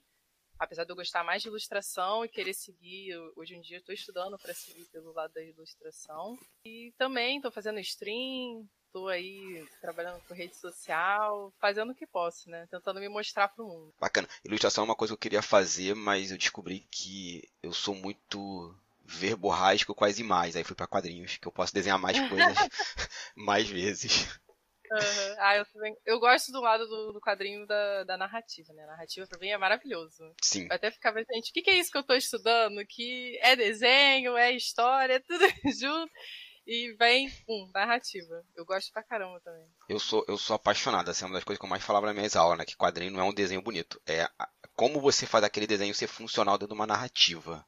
Apesar 0.58 0.84
de 0.84 0.92
eu 0.92 0.96
gostar 0.96 1.24
mais 1.24 1.40
de 1.40 1.48
ilustração 1.48 2.22
e 2.22 2.28
querer 2.28 2.52
seguir, 2.52 3.16
hoje 3.34 3.54
em 3.54 3.62
dia 3.62 3.78
estou 3.78 3.94
estudando 3.94 4.38
para 4.38 4.52
seguir 4.52 4.84
pelo 4.86 5.10
lado 5.12 5.32
da 5.32 5.42
ilustração. 5.42 6.38
E 6.66 6.92
também 6.98 7.36
estou 7.36 7.50
fazendo 7.50 7.80
stream, 7.80 8.68
tô 8.92 9.08
aí 9.08 9.66
trabalhando 9.80 10.20
com 10.26 10.34
rede 10.34 10.54
social, 10.56 11.50
fazendo 11.58 11.92
o 11.92 11.94
que 11.94 12.06
posso, 12.06 12.50
né? 12.50 12.66
Tentando 12.70 13.00
me 13.00 13.08
mostrar 13.08 13.48
pro 13.48 13.66
mundo. 13.66 13.94
Bacana. 13.98 14.28
Ilustração 14.44 14.84
é 14.84 14.88
uma 14.88 14.96
coisa 14.96 15.12
que 15.12 15.14
eu 15.14 15.20
queria 15.20 15.42
fazer, 15.42 15.94
mas 15.94 16.30
eu 16.30 16.36
descobri 16.36 16.80
que 16.90 17.48
eu 17.62 17.72
sou 17.72 17.94
muito 17.94 18.74
verborrágico 19.10 19.94
quase 19.94 20.22
mais. 20.22 20.54
Aí 20.54 20.64
fui 20.64 20.76
para 20.76 20.86
quadrinhos, 20.86 21.36
que 21.36 21.46
eu 21.46 21.52
posso 21.52 21.74
desenhar 21.74 21.98
mais 21.98 22.18
coisas 22.28 22.56
mais 23.36 23.68
vezes. 23.68 24.28
Uhum. 24.90 25.36
Ah, 25.38 25.56
eu, 25.56 25.66
também, 25.66 25.96
eu 26.04 26.18
gosto 26.18 26.50
do 26.50 26.60
lado 26.60 26.86
do, 26.86 27.12
do 27.12 27.20
quadrinho 27.20 27.64
da, 27.66 28.04
da, 28.04 28.16
narrativa, 28.16 28.72
né? 28.72 28.82
A 28.84 28.88
narrativa 28.88 29.26
pra 29.26 29.38
mim 29.38 29.48
é 29.48 29.58
maravilhoso. 29.58 30.34
Sim. 30.42 30.66
Eu 30.68 30.74
até 30.74 30.90
ficava, 30.90 31.20
gente, 31.20 31.50
o 31.50 31.52
que, 31.52 31.62
que 31.62 31.70
é 31.70 31.78
isso 31.78 31.92
que 31.92 31.98
eu 31.98 32.02
tô 32.02 32.14
estudando? 32.14 32.84
Que 32.86 33.38
é 33.40 33.54
desenho, 33.54 34.36
é 34.36 34.52
história, 34.52 35.14
é 35.14 35.20
tudo 35.20 35.44
junto 35.78 36.12
e 36.66 36.92
vem, 36.98 37.32
um, 37.48 37.70
narrativa. 37.72 38.44
Eu 38.56 38.64
gosto 38.64 38.92
pra 38.92 39.02
caramba 39.02 39.40
também. 39.40 39.66
Eu 39.88 39.98
sou, 39.98 40.24
eu 40.28 40.36
sou 40.36 40.56
apaixonado, 40.56 41.08
assim, 41.08 41.24
é 41.24 41.26
uma 41.26 41.34
das 41.34 41.44
coisas 41.44 41.58
que 41.58 41.64
eu 41.64 41.70
mais 41.70 41.84
falava 41.84 42.06
nas 42.06 42.14
minhas 42.14 42.36
aulas, 42.36 42.58
né? 42.58 42.64
Que 42.64 42.76
quadrinho 42.76 43.12
não 43.12 43.20
é 43.20 43.24
um 43.24 43.34
desenho 43.34 43.62
bonito. 43.62 44.00
É 44.06 44.28
como 44.74 45.00
você 45.00 45.24
faz 45.26 45.44
aquele 45.44 45.66
desenho 45.66 45.94
ser 45.94 46.06
funcional 46.06 46.56
dentro 46.58 46.74
de 46.74 46.80
uma 46.80 46.86
narrativa. 46.86 47.64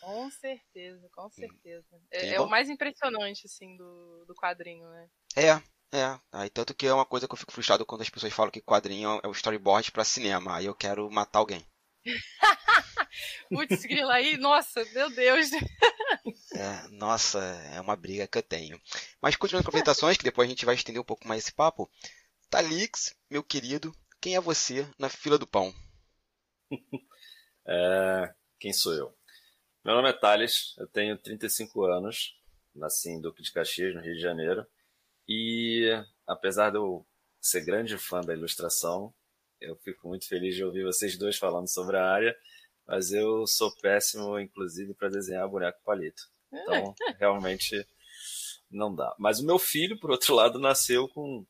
Com 0.00 0.30
certeza, 0.30 1.08
com 1.12 1.30
certeza. 1.30 1.86
É, 2.10 2.34
é, 2.34 2.40
o 2.40 2.48
mais 2.48 2.70
impressionante, 2.70 3.46
assim, 3.46 3.76
do, 3.76 4.24
do 4.24 4.34
quadrinho, 4.34 4.88
né? 4.88 5.08
É, 5.36 5.96
é. 5.96 6.20
Aí, 6.32 6.48
tanto 6.48 6.74
que 6.74 6.86
é 6.86 6.94
uma 6.94 7.04
coisa 7.04 7.26
que 7.26 7.34
eu 7.34 7.38
fico 7.38 7.52
frustrado 7.52 7.84
quando 7.84 8.02
as 8.02 8.10
pessoas 8.10 8.32
falam 8.32 8.50
que 8.50 8.62
quadrinho 8.62 9.20
é 9.22 9.28
o 9.28 9.32
storyboard 9.32 9.92
para 9.92 10.04
cinema. 10.04 10.56
Aí 10.56 10.66
eu 10.66 10.74
quero 10.74 11.10
matar 11.10 11.40
alguém. 11.40 11.64
Putz, 13.50 13.82
grila 13.82 14.14
aí, 14.14 14.36
nossa, 14.36 14.84
meu 14.94 15.10
Deus. 15.10 15.50
É, 16.54 16.88
nossa, 16.90 17.38
é 17.74 17.80
uma 17.80 17.96
briga 17.96 18.26
que 18.26 18.38
eu 18.38 18.42
tenho. 18.42 18.80
Mas 19.20 19.36
continuando 19.36 19.64
com 19.64 19.70
apresentações, 19.70 20.16
que 20.16 20.24
depois 20.24 20.46
a 20.46 20.50
gente 20.50 20.64
vai 20.64 20.74
estender 20.74 21.00
um 21.00 21.04
pouco 21.04 21.26
mais 21.26 21.42
esse 21.42 21.52
papo. 21.52 21.90
Talix, 22.48 23.14
meu 23.30 23.42
querido, 23.42 23.94
quem 24.20 24.34
é 24.34 24.40
você 24.40 24.88
na 24.98 25.08
fila 25.08 25.38
do 25.38 25.46
pão? 25.46 25.74
É, 27.72 28.34
quem 28.58 28.72
sou 28.72 28.92
eu? 28.94 29.14
Meu 29.82 29.94
nome 29.94 30.10
é 30.10 30.12
Thales, 30.12 30.74
eu 30.76 30.86
tenho 30.86 31.16
35 31.16 31.84
anos, 31.86 32.38
nasci 32.74 33.08
em 33.08 33.20
Duque 33.20 33.42
de 33.42 33.50
Caxias, 33.50 33.94
no 33.94 34.02
Rio 34.02 34.14
de 34.14 34.20
Janeiro. 34.20 34.66
E 35.26 35.90
apesar 36.26 36.68
de 36.68 36.76
eu 36.76 37.06
ser 37.40 37.64
grande 37.64 37.96
fã 37.96 38.20
da 38.20 38.34
ilustração, 38.34 39.14
eu 39.58 39.74
fico 39.76 40.06
muito 40.06 40.28
feliz 40.28 40.54
de 40.54 40.62
ouvir 40.62 40.84
vocês 40.84 41.16
dois 41.16 41.38
falando 41.38 41.66
sobre 41.66 41.96
a 41.96 42.04
área, 42.04 42.36
mas 42.86 43.10
eu 43.10 43.46
sou 43.46 43.74
péssimo, 43.76 44.38
inclusive, 44.38 44.92
para 44.92 45.08
desenhar 45.08 45.48
boneco 45.48 45.80
palito. 45.82 46.24
Então, 46.52 46.94
realmente 47.18 47.86
não 48.70 48.94
dá. 48.94 49.14
Mas 49.18 49.40
o 49.40 49.46
meu 49.46 49.58
filho, 49.58 49.98
por 49.98 50.10
outro 50.10 50.34
lado, 50.34 50.58
nasceu 50.58 51.08
com, 51.08 51.46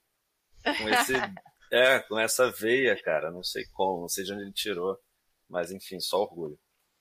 com 0.65 0.89
esse. 0.89 1.15
É, 1.73 2.01
com 2.01 2.19
essa 2.19 2.51
veia, 2.51 3.01
cara. 3.01 3.31
Não 3.31 3.45
sei 3.45 3.65
como, 3.67 4.01
não 4.01 4.09
sei 4.09 4.25
de 4.25 4.33
onde 4.33 4.43
ele 4.43 4.53
tirou. 4.53 4.99
Mas 5.49 5.71
enfim, 5.71 6.01
só 6.01 6.21
orgulho. 6.21 6.59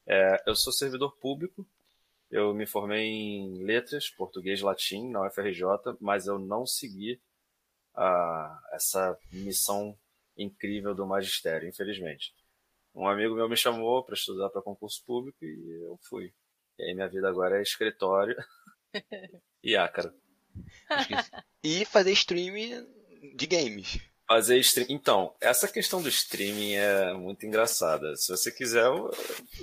É, 0.09 0.41
eu 0.47 0.55
sou 0.55 0.73
servidor 0.73 1.15
público. 1.17 1.63
Eu 2.31 2.51
me 2.53 2.65
formei 2.65 3.05
em 3.05 3.63
letras, 3.63 4.09
português 4.09 4.61
latim, 4.61 5.09
na 5.09 5.27
UFRJ, 5.27 5.63
mas 6.01 6.25
eu 6.25 6.39
não 6.39 6.65
segui 6.65 7.21
a, 7.93 8.59
essa 8.73 9.17
missão 9.31 9.95
incrível 10.35 10.95
do 10.95 11.05
magistério, 11.05 11.69
infelizmente. 11.69 12.33
um 12.95 13.07
amigo 13.07 13.35
meu 13.35 13.47
me 13.47 13.55
chamou 13.55 14.03
para 14.03 14.15
estudar 14.15 14.49
para 14.49 14.61
concurso 14.61 15.03
público 15.05 15.45
e 15.45 15.83
eu 15.83 15.97
fui. 16.01 16.33
E 16.77 16.83
aí 16.83 16.93
minha 16.95 17.07
vida 17.07 17.29
agora 17.29 17.59
é 17.59 17.61
escritório 17.61 18.35
e 19.63 19.75
ácaro. 19.75 20.11
E 21.63 21.85
fazer 21.85 22.13
stream 22.13 22.87
de 23.35 23.45
games. 23.45 23.99
Fazer 24.29 24.59
stream. 24.59 24.85
Então, 24.89 25.33
essa 25.41 25.67
questão 25.67 26.03
do 26.03 26.07
streaming 26.07 26.73
é 26.73 27.13
muito 27.13 27.47
engraçada. 27.47 28.15
Se 28.15 28.29
você 28.29 28.51
quiser, 28.51 28.85
eu, 28.85 29.11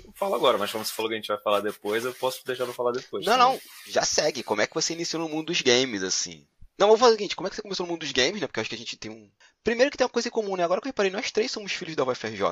eu 0.04 0.12
falo 0.12 0.34
agora, 0.34 0.58
mas 0.58 0.72
como 0.72 0.84
você 0.84 0.92
falou 0.92 1.08
que 1.08 1.14
a 1.14 1.18
gente 1.18 1.28
vai 1.28 1.40
falar 1.40 1.60
depois, 1.60 2.04
eu 2.04 2.12
posso 2.12 2.44
deixar 2.44 2.64
pra 2.64 2.74
falar 2.74 2.90
depois. 2.90 3.24
Não, 3.24 3.38
também. 3.38 3.52
não, 3.52 3.92
já 3.92 4.02
segue. 4.02 4.42
Como 4.42 4.60
é 4.60 4.66
que 4.66 4.74
você 4.74 4.92
iniciou 4.92 5.22
no 5.22 5.28
mundo 5.28 5.46
dos 5.46 5.62
games, 5.62 6.02
assim? 6.02 6.44
Não, 6.76 6.88
vou 6.88 6.98
fazer 6.98 7.12
o 7.14 7.16
seguinte, 7.16 7.36
como 7.36 7.46
é 7.46 7.50
que 7.50 7.56
você 7.56 7.62
começou 7.62 7.86
no 7.86 7.92
mundo 7.92 8.00
dos 8.00 8.10
games, 8.10 8.40
né? 8.40 8.48
Porque 8.48 8.58
eu 8.58 8.62
acho 8.62 8.68
que 8.68 8.74
a 8.74 8.78
gente 8.78 8.96
tem 8.96 9.10
um. 9.10 9.30
Primeiro 9.62 9.90
que 9.90 9.96
tem 9.96 10.04
uma 10.04 10.10
coisa 10.10 10.28
em 10.28 10.32
comum, 10.32 10.56
né? 10.56 10.64
Agora 10.64 10.80
que 10.80 10.88
eu 10.88 10.90
reparei, 10.90 11.12
nós 11.12 11.30
três 11.30 11.50
somos 11.52 11.72
filhos 11.72 11.94
da 11.94 12.04
UFRJ. 12.04 12.42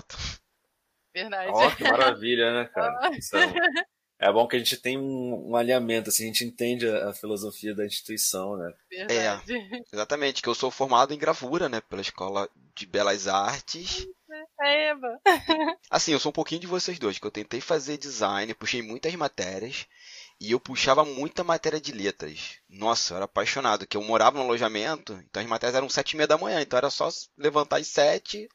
Verdade. 1.13 1.51
Ó, 1.53 1.67
oh, 1.67 1.77
que 1.77 1.83
maravilha, 1.83 2.53
né, 2.53 2.71
cara? 2.73 3.11
É, 3.35 3.85
é 4.19 4.33
bom 4.33 4.47
que 4.47 4.57
a 4.57 4.59
gente 4.59 4.77
tem 4.77 4.99
um, 4.99 5.51
um 5.51 5.57
alinhamento, 5.57 6.09
assim, 6.09 6.25
a 6.25 6.27
gente 6.27 6.45
entende 6.45 6.89
a, 6.89 7.11
a, 7.11 7.13
filosofia 7.13 7.75
da 7.75 7.85
instituição, 7.85 8.57
né? 8.57 8.73
Verdade. 8.91 9.53
É, 9.53 9.83
exatamente, 9.93 10.43
que 10.43 10.49
eu 10.49 10.55
sou 10.55 10.71
formado 10.71 11.13
em 11.13 11.19
gravura, 11.19 11.69
né, 11.69 11.81
pela 11.81 12.03
Escola 12.03 12.49
de 12.75 12.87
Belas 12.87 13.27
Artes. 13.27 14.07
É, 14.61 14.89
Eva. 14.91 15.21
Assim, 15.91 16.13
eu 16.13 16.21
sou 16.21 16.31
um 16.31 16.33
pouquinho 16.33 16.61
de 16.61 16.67
vocês 16.67 16.99
dois, 16.99 17.19
que 17.19 17.27
eu 17.27 17.31
tentei 17.31 17.61
fazer 17.61 17.99
design, 17.99 18.55
puxei 18.55 18.83
muitas 18.83 19.15
matérias, 19.15 19.87
e 20.41 20.53
eu 20.53 20.61
puxava 20.61 21.05
muita 21.05 21.45
matéria 21.45 21.81
de 21.81 21.93
letras. 21.93 22.59
Nossa, 22.69 23.13
eu 23.13 23.17
era 23.17 23.25
apaixonado, 23.25 23.87
que 23.87 23.97
eu 23.97 24.03
morava 24.03 24.39
no 24.39 24.45
alojamento, 24.45 25.13
então 25.29 25.43
as 25.43 25.49
matérias 25.49 25.77
eram 25.77 25.89
sete 25.89 26.13
e 26.13 26.17
meia 26.17 26.27
da 26.27 26.39
manhã, 26.39 26.61
então 26.61 26.77
era 26.77 26.91
só 26.91 27.09
levantar 27.37 27.79
às 27.79 27.89
sete. 27.89 28.49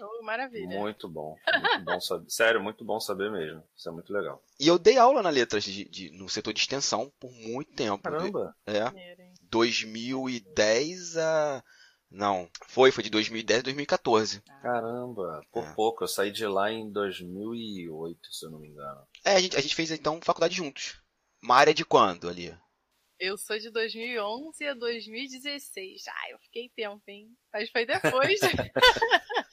Oh, 0.00 0.22
maravilha. 0.22 0.78
Muito 0.78 1.08
bom. 1.08 1.36
Muito 1.52 1.84
bom 1.84 2.00
saber. 2.00 2.24
Sério, 2.30 2.62
muito 2.62 2.84
bom 2.84 3.00
saber 3.00 3.30
mesmo. 3.30 3.62
Isso 3.76 3.88
é 3.88 3.92
muito 3.92 4.12
legal. 4.12 4.42
E 4.58 4.66
eu 4.66 4.78
dei 4.78 4.98
aula 4.98 5.22
na 5.22 5.30
letras 5.30 5.64
de, 5.64 5.84
de 5.84 6.10
no 6.10 6.28
setor 6.28 6.52
de 6.52 6.60
extensão 6.60 7.12
por 7.18 7.32
muito 7.32 7.72
tempo. 7.72 8.02
Caramba. 8.02 8.54
É. 8.66 8.90
2010 9.44 11.16
a. 11.16 11.64
Não, 12.10 12.48
foi, 12.66 12.90
foi 12.90 13.04
de 13.04 13.10
2010 13.10 13.60
a 13.60 13.62
2014. 13.64 14.40
Caramba, 14.62 15.42
por 15.52 15.64
é. 15.64 15.74
pouco. 15.74 16.04
Eu 16.04 16.08
saí 16.08 16.30
de 16.30 16.46
lá 16.46 16.72
em 16.72 16.90
2008, 16.90 18.32
se 18.32 18.46
eu 18.46 18.50
não 18.50 18.58
me 18.58 18.68
engano. 18.68 19.06
É, 19.24 19.34
a 19.34 19.40
gente, 19.40 19.56
a 19.56 19.60
gente 19.60 19.74
fez 19.74 19.90
então 19.90 20.20
faculdade 20.22 20.54
juntos. 20.54 21.00
Uma 21.42 21.56
área 21.56 21.74
de 21.74 21.84
quando 21.84 22.28
ali? 22.28 22.56
Eu 23.20 23.36
sou 23.36 23.58
de 23.58 23.68
2011 23.70 24.64
a 24.64 24.74
2016. 24.74 26.02
Ah, 26.08 26.30
eu 26.30 26.38
fiquei 26.38 26.68
tempo, 26.68 27.02
hein? 27.08 27.28
Mas 27.52 27.68
foi 27.68 27.84
depois. 27.84 28.40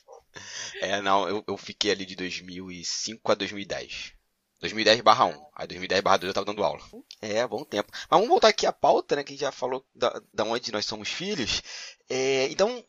é, 0.81 1.01
não, 1.01 1.27
eu, 1.27 1.43
eu 1.47 1.57
fiquei 1.57 1.91
ali 1.91 2.05
de 2.05 2.15
2005 2.15 3.31
a 3.31 3.35
2010. 3.35 4.13
2010 4.59 5.01
barra 5.01 5.25
1. 5.25 5.45
Aí 5.55 5.67
2010 5.67 6.01
barra 6.01 6.17
2 6.17 6.29
eu 6.29 6.33
tava 6.33 6.45
dando 6.45 6.63
aula. 6.63 6.81
É, 7.21 7.45
bom 7.47 7.63
tempo. 7.63 7.89
Mas 7.91 8.07
vamos 8.09 8.27
voltar 8.27 8.47
aqui 8.47 8.65
à 8.65 8.73
pauta, 8.73 9.15
né? 9.15 9.23
Que 9.23 9.33
a 9.33 9.35
gente 9.35 9.41
já 9.41 9.51
falou 9.51 9.85
da, 9.93 10.21
da 10.33 10.43
onde 10.43 10.71
nós 10.71 10.85
somos 10.85 11.09
filhos. 11.09 11.61
É, 12.09 12.47
então, 12.47 12.83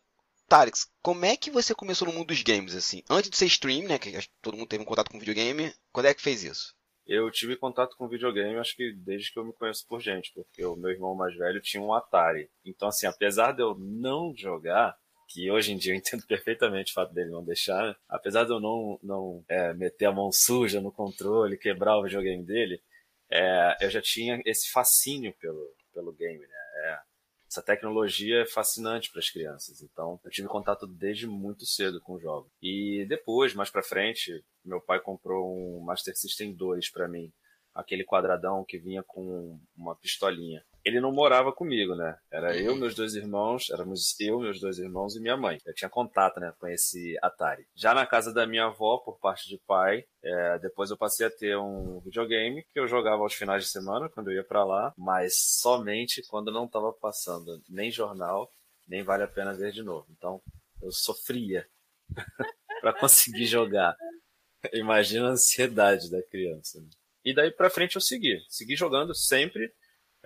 Tarix, 0.49 0.91
como 1.03 1.25
é 1.25 1.37
que 1.37 1.51
você 1.51 1.75
começou 1.75 2.07
no 2.07 2.15
mundo 2.15 2.29
dos 2.29 2.43
games, 2.43 2.75
assim? 2.75 3.03
Antes 3.11 3.31
de 3.31 3.37
ser 3.37 3.47
stream, 3.47 3.89
né? 3.89 3.99
Que 3.99 4.17
todo 4.41 4.57
mundo 4.57 4.69
teve 4.69 4.83
um 4.83 4.87
contato 4.87 5.11
com 5.11 5.19
videogame. 5.19 5.73
Quando 5.93 6.07
é 6.07 6.15
que 6.15 6.23
fez 6.23 6.45
isso? 6.45 6.75
Eu 7.07 7.31
tive 7.31 7.57
contato 7.57 7.97
com 7.97 8.09
videogame, 8.09 8.59
acho 8.59 8.75
que 8.75 8.93
desde 8.93 9.33
que 9.33 9.39
eu 9.39 9.45
me 9.45 9.53
conheço 9.53 9.87
por 9.87 10.01
gente, 10.01 10.33
porque 10.35 10.65
o 10.65 10.75
meu 10.75 10.91
irmão 10.91 11.15
mais 11.15 11.37
velho 11.37 11.61
tinha 11.61 11.81
um 11.81 11.95
Atari. 11.95 12.51
Então, 12.65 12.89
assim, 12.89 13.07
apesar 13.07 13.53
de 13.53 13.63
eu 13.63 13.77
não 13.79 14.35
jogar, 14.37 14.97
que 15.29 15.51
hoje 15.51 15.73
em 15.73 15.77
dia 15.77 15.93
eu 15.93 15.97
entendo 15.97 16.25
perfeitamente 16.27 16.93
o 16.93 16.95
fato 16.95 17.13
dele 17.13 17.31
não 17.31 17.45
deixar, 17.45 17.89
né? 17.89 17.97
apesar 18.09 18.45
de 18.45 18.51
eu 18.51 18.61
não, 18.61 18.99
não 19.03 19.45
é, 19.49 19.73
meter 19.75 20.07
a 20.07 20.13
mão 20.13 20.31
suja 20.33 20.81
no 20.81 20.93
controle, 20.93 21.59
quebrar 21.59 21.99
o 21.99 22.03
videogame 22.03 22.45
dele, 22.45 22.81
é, 23.31 23.77
eu 23.81 23.91
já 23.91 24.01
tinha 24.01 24.41
esse 24.45 24.71
fascínio 24.71 25.35
pelo, 25.41 25.75
pelo 25.93 26.13
game, 26.13 26.39
né? 26.39 26.57
É, 26.85 26.99
essa 27.49 27.63
tecnologia 27.63 28.43
é 28.43 28.47
fascinante 28.47 29.11
para 29.11 29.21
as 29.21 29.31
crianças. 29.31 29.81
Então, 29.81 30.21
eu 30.25 30.31
tive 30.31 30.49
contato 30.49 30.87
desde 30.87 31.27
muito 31.27 31.65
cedo 31.65 32.01
com 32.01 32.15
o 32.15 32.21
jogo. 32.21 32.51
E 32.61 33.07
depois, 33.09 33.55
mais 33.55 33.71
para 33.71 33.83
frente, 33.83 34.45
meu 34.65 34.81
pai 34.81 35.01
comprou 35.01 35.57
um 35.57 35.81
Master 35.81 36.17
System 36.17 36.53
2 36.55 36.91
para 36.91 37.09
mim, 37.09 37.33
aquele 37.75 38.05
quadradão 38.05 38.65
que 38.65 38.79
vinha 38.79 39.03
com 39.03 39.59
uma 39.77 39.95
pistolinha 39.97 40.65
ele 40.87 41.01
não 41.01 41.11
morava 41.11 41.53
comigo, 41.53 41.97
né? 41.97 42.17
Era 42.31 42.57
eu, 42.57 42.73
uhum. 42.73 42.79
meus 42.79 42.95
dois 42.95 43.17
irmãos, 43.17 43.71
éramos 43.71 44.15
eu, 44.21 44.39
meus 44.39 44.61
dois 44.61 44.79
irmãos 44.79 45.17
e 45.17 45.21
minha 45.21 45.37
mãe. 45.37 45.59
Eu 45.67 45.75
tinha 45.75 45.91
contato, 45.91 46.39
né, 46.39 46.55
com 46.61 46.69
esse 46.69 47.19
Atari. 47.21 47.67
Já 47.75 47.93
na 47.93 48.07
casa 48.07 48.33
da 48.33 48.47
minha 48.47 48.67
avó, 48.67 48.99
por 48.99 49.19
parte 49.19 49.49
de 49.49 49.59
pai, 49.67 50.05
é, 50.23 50.61
depois 50.61 50.89
eu 50.89 50.97
passei 50.97 51.27
a 51.27 51.31
ter 51.31 51.59
um 51.59 51.99
videogame 51.99 52.65
que 52.73 52.79
eu 52.79 52.87
jogava 52.87 53.25
aos 53.25 53.35
finais 53.35 53.65
de 53.65 53.71
semana, 53.71 54.09
quando 54.09 54.31
eu 54.31 54.37
ia 54.37 54.45
para 54.45 54.65
lá, 54.65 54.95
mas 54.97 55.37
somente 55.37 56.23
quando 56.29 56.53
não 56.53 56.67
estava 56.67 56.93
passando 56.93 57.61
nem 57.69 57.91
jornal, 57.91 58.49
nem 58.87 59.03
vale 59.03 59.25
a 59.25 59.29
pena 59.29 59.53
ver 59.53 59.73
de 59.73 59.83
novo. 59.83 60.07
Então, 60.17 60.41
eu 60.81 60.93
sofria 60.93 61.67
para 62.81 62.93
conseguir 62.93 63.47
jogar. 63.47 63.97
Imagina 64.73 65.27
a 65.27 65.33
ansiedade 65.33 66.09
da 66.13 66.23
criança. 66.23 66.81
Né? 66.81 66.89
E 67.25 67.35
daí 67.35 67.51
para 67.51 67.71
frente 67.71 67.97
eu 67.97 68.01
segui, 68.01 68.41
segui 68.49 68.77
jogando 68.77 69.17
sempre 69.17 69.73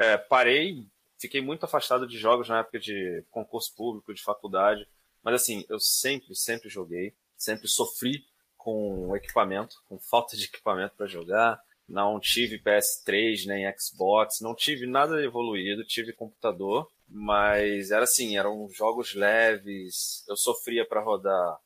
é, 0.01 0.17
parei, 0.17 0.87
fiquei 1.19 1.43
muito 1.43 1.65
afastado 1.65 2.07
de 2.09 2.17
jogos 2.17 2.49
na 2.49 2.61
época 2.61 2.81
de 2.81 3.23
concurso 3.31 3.75
público, 3.77 4.15
de 4.15 4.23
faculdade. 4.23 4.89
Mas 5.23 5.35
assim, 5.35 5.65
eu 5.69 5.79
sempre, 5.79 6.35
sempre 6.35 6.71
joguei, 6.71 7.15
sempre 7.37 7.69
sofri 7.69 8.25
com 8.57 9.15
equipamento, 9.15 9.77
com 9.85 9.99
falta 10.11 10.37
de 10.37 10.47
equipamento 10.47 10.97
para 10.97 11.07
jogar. 11.07 11.61
Não 11.87 12.19
tive 12.19 12.59
PS3 12.59 13.47
nem 13.47 13.71
Xbox, 13.79 14.41
não 14.41 14.55
tive 14.55 14.87
nada 14.87 15.23
evoluído, 15.23 15.85
tive 15.85 16.13
computador, 16.13 16.89
mas 17.07 17.91
era 17.91 18.05
assim, 18.05 18.39
eram 18.39 18.69
jogos 18.71 19.15
leves. 19.15 20.25
Eu 20.29 20.37
sofria 20.37 20.87
para 20.87 21.03
rodar 21.03 21.59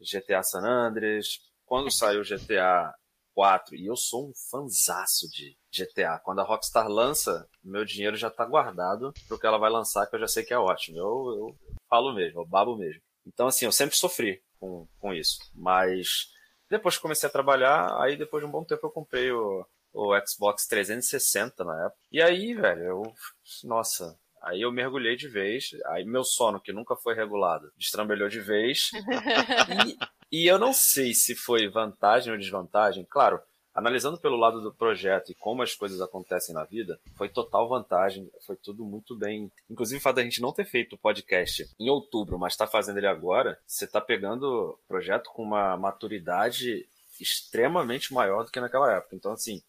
GTA 0.00 0.42
San 0.42 0.66
Andreas. 0.66 1.38
Quando 1.64 1.90
saiu 1.92 2.22
GTA 2.22 2.92
4, 3.34 3.76
e 3.76 3.86
eu 3.86 3.96
sou 3.96 4.30
um 4.30 4.32
fanzaço 4.50 5.30
de 5.30 5.56
GTA. 5.76 6.20
Quando 6.22 6.40
a 6.40 6.44
Rockstar 6.44 6.88
lança, 6.88 7.48
meu 7.62 7.84
dinheiro 7.84 8.16
já 8.16 8.28
está 8.28 8.44
guardado 8.44 9.12
pro 9.28 9.38
que 9.38 9.46
ela 9.46 9.58
vai 9.58 9.70
lançar, 9.70 10.06
que 10.06 10.16
eu 10.16 10.20
já 10.20 10.28
sei 10.28 10.44
que 10.44 10.54
é 10.54 10.58
ótimo. 10.58 10.98
Eu, 10.98 11.04
eu 11.04 11.56
falo 11.88 12.14
mesmo, 12.14 12.40
eu 12.40 12.46
babo 12.46 12.76
mesmo. 12.76 13.00
Então, 13.26 13.48
assim, 13.48 13.64
eu 13.64 13.72
sempre 13.72 13.96
sofri 13.96 14.42
com, 14.58 14.86
com 14.98 15.12
isso. 15.12 15.38
Mas 15.54 16.28
depois 16.70 16.96
que 16.96 17.02
comecei 17.02 17.28
a 17.28 17.32
trabalhar, 17.32 18.00
aí 18.00 18.16
depois 18.16 18.42
de 18.42 18.48
um 18.48 18.52
bom 18.52 18.64
tempo 18.64 18.86
eu 18.86 18.90
comprei 18.90 19.30
o, 19.32 19.66
o 19.92 20.12
Xbox 20.26 20.66
360 20.66 21.64
na 21.64 21.86
época. 21.86 22.00
E 22.10 22.22
aí, 22.22 22.54
velho, 22.54 22.82
eu. 22.82 23.14
Nossa, 23.64 24.16
Aí 24.46 24.62
eu 24.62 24.70
mergulhei 24.70 25.16
de 25.16 25.26
vez, 25.26 25.70
aí 25.86 26.04
meu 26.04 26.22
sono, 26.22 26.60
que 26.60 26.72
nunca 26.72 26.94
foi 26.94 27.16
regulado, 27.16 27.68
destrambelhou 27.76 28.28
de 28.28 28.40
vez. 28.40 28.90
e, 30.30 30.42
e, 30.44 30.46
eu 30.46 30.56
não 30.56 30.72
sei 30.72 31.14
se 31.14 31.34
foi 31.34 31.68
vantagem 31.68 32.32
ou 32.32 32.38
desvantagem. 32.38 33.04
Claro, 33.10 33.40
analisando 33.76 34.18
pelo 34.18 34.38
lado 34.38 34.62
do 34.62 34.72
projeto 34.72 35.30
e 35.30 35.34
como 35.34 35.62
as 35.62 35.74
coisas 35.74 36.00
acontecem 36.00 36.54
na 36.54 36.64
vida, 36.64 36.98
foi 37.14 37.28
total 37.28 37.68
vantagem, 37.68 38.30
foi 38.46 38.56
tudo 38.56 38.84
muito 38.84 39.14
bem. 39.14 39.52
Inclusive, 39.68 39.98
o 39.98 40.02
fato 40.02 40.16
da 40.16 40.22
gente 40.22 40.40
não 40.40 40.52
ter 40.52 40.64
feito 40.64 40.94
o 40.94 40.98
podcast 40.98 41.68
em 41.78 41.90
outubro, 41.90 42.38
mas 42.38 42.54
está 42.54 42.66
fazendo 42.66 42.96
ele 42.96 43.06
agora, 43.06 43.60
você 43.66 43.84
está 43.84 44.00
pegando 44.00 44.44
o 44.44 44.78
projeto 44.88 45.30
com 45.30 45.42
uma 45.42 45.76
maturidade 45.76 46.88
extremamente 47.20 48.14
maior 48.14 48.44
do 48.44 48.50
que 48.50 48.60
naquela 48.60 48.90
época. 48.94 49.14
Então, 49.14 49.32
assim, 49.32 49.62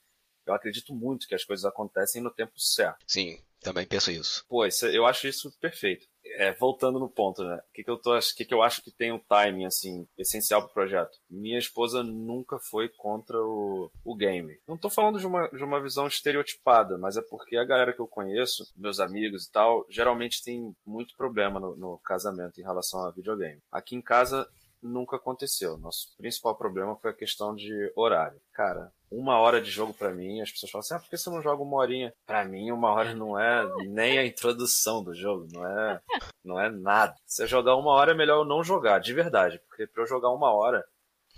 eu 0.45 0.53
acredito 0.53 0.95
muito 0.95 1.27
que 1.27 1.35
as 1.35 1.43
coisas 1.43 1.65
acontecem 1.65 2.21
no 2.21 2.31
tempo 2.31 2.57
certo. 2.57 3.03
Sim, 3.05 3.37
também 3.59 3.85
penso 3.85 4.09
isso. 4.09 4.45
Pô, 4.47 4.65
eu 4.65 5.05
acho 5.05 5.27
isso 5.27 5.51
perfeito 5.59 6.07
é, 6.37 6.53
voltando 6.53 6.99
no 6.99 7.09
ponto, 7.09 7.43
né? 7.43 7.55
O 7.55 7.73
que, 7.73 7.83
que 7.83 7.89
eu 7.89 7.97
tô, 7.97 8.17
que, 8.35 8.45
que 8.45 8.53
eu 8.53 8.61
acho 8.61 8.83
que 8.83 8.91
tem 8.91 9.11
o 9.11 9.15
um 9.15 9.19
timing 9.19 9.65
assim 9.65 10.07
essencial 10.17 10.61
pro 10.63 10.73
projeto? 10.73 11.17
Minha 11.29 11.57
esposa 11.57 12.03
nunca 12.03 12.59
foi 12.59 12.89
contra 12.89 13.37
o, 13.41 13.91
o 14.05 14.15
game. 14.15 14.59
Não 14.67 14.77
tô 14.77 14.89
falando 14.89 15.19
de 15.19 15.25
uma, 15.25 15.47
de 15.49 15.63
uma 15.63 15.81
visão 15.81 16.07
estereotipada, 16.07 16.97
mas 16.97 17.17
é 17.17 17.21
porque 17.21 17.57
a 17.57 17.65
galera 17.65 17.91
que 17.91 17.99
eu 17.99 18.07
conheço, 18.07 18.71
meus 18.75 18.99
amigos 18.99 19.45
e 19.45 19.51
tal, 19.51 19.85
geralmente 19.89 20.43
tem 20.43 20.75
muito 20.85 21.15
problema 21.17 21.59
no, 21.59 21.75
no 21.75 21.97
casamento 21.99 22.59
em 22.59 22.63
relação 22.63 23.03
a 23.05 23.11
videogame. 23.11 23.61
Aqui 23.71 23.95
em 23.95 24.01
casa 24.01 24.47
nunca 24.81 25.15
aconteceu. 25.15 25.77
Nosso 25.77 26.15
principal 26.17 26.55
problema 26.55 26.95
foi 26.97 27.11
a 27.11 27.15
questão 27.15 27.55
de 27.55 27.91
horário. 27.95 28.39
Cara, 28.53 28.91
uma 29.11 29.39
hora 29.39 29.61
de 29.61 29.71
jogo 29.71 29.93
para 29.93 30.13
mim, 30.13 30.41
as 30.41 30.51
pessoas 30.51 30.71
falam 30.71 30.81
assim, 30.81 30.93
ah, 30.95 30.99
por 30.99 31.09
que 31.09 31.17
você 31.17 31.29
não 31.29 31.41
joga 31.41 31.63
uma 31.63 31.77
horinha? 31.77 32.13
Para 32.25 32.43
mim, 32.43 32.71
uma 32.71 32.91
hora 32.91 33.13
não 33.13 33.39
é 33.39 33.65
nem 33.85 34.17
a 34.17 34.25
introdução 34.25 35.03
do 35.03 35.13
jogo, 35.13 35.47
não 35.51 35.65
é, 35.65 36.01
não 36.43 36.59
é 36.59 36.69
nada. 36.69 37.15
Se 37.25 37.43
eu 37.43 37.47
jogar 37.47 37.75
uma 37.75 37.91
hora, 37.91 38.11
é 38.11 38.15
melhor 38.15 38.39
eu 38.39 38.45
não 38.45 38.63
jogar, 38.63 38.99
de 38.99 39.13
verdade, 39.13 39.59
porque 39.67 39.87
para 39.87 40.03
eu 40.03 40.07
jogar 40.07 40.29
uma 40.31 40.51
hora, 40.51 40.85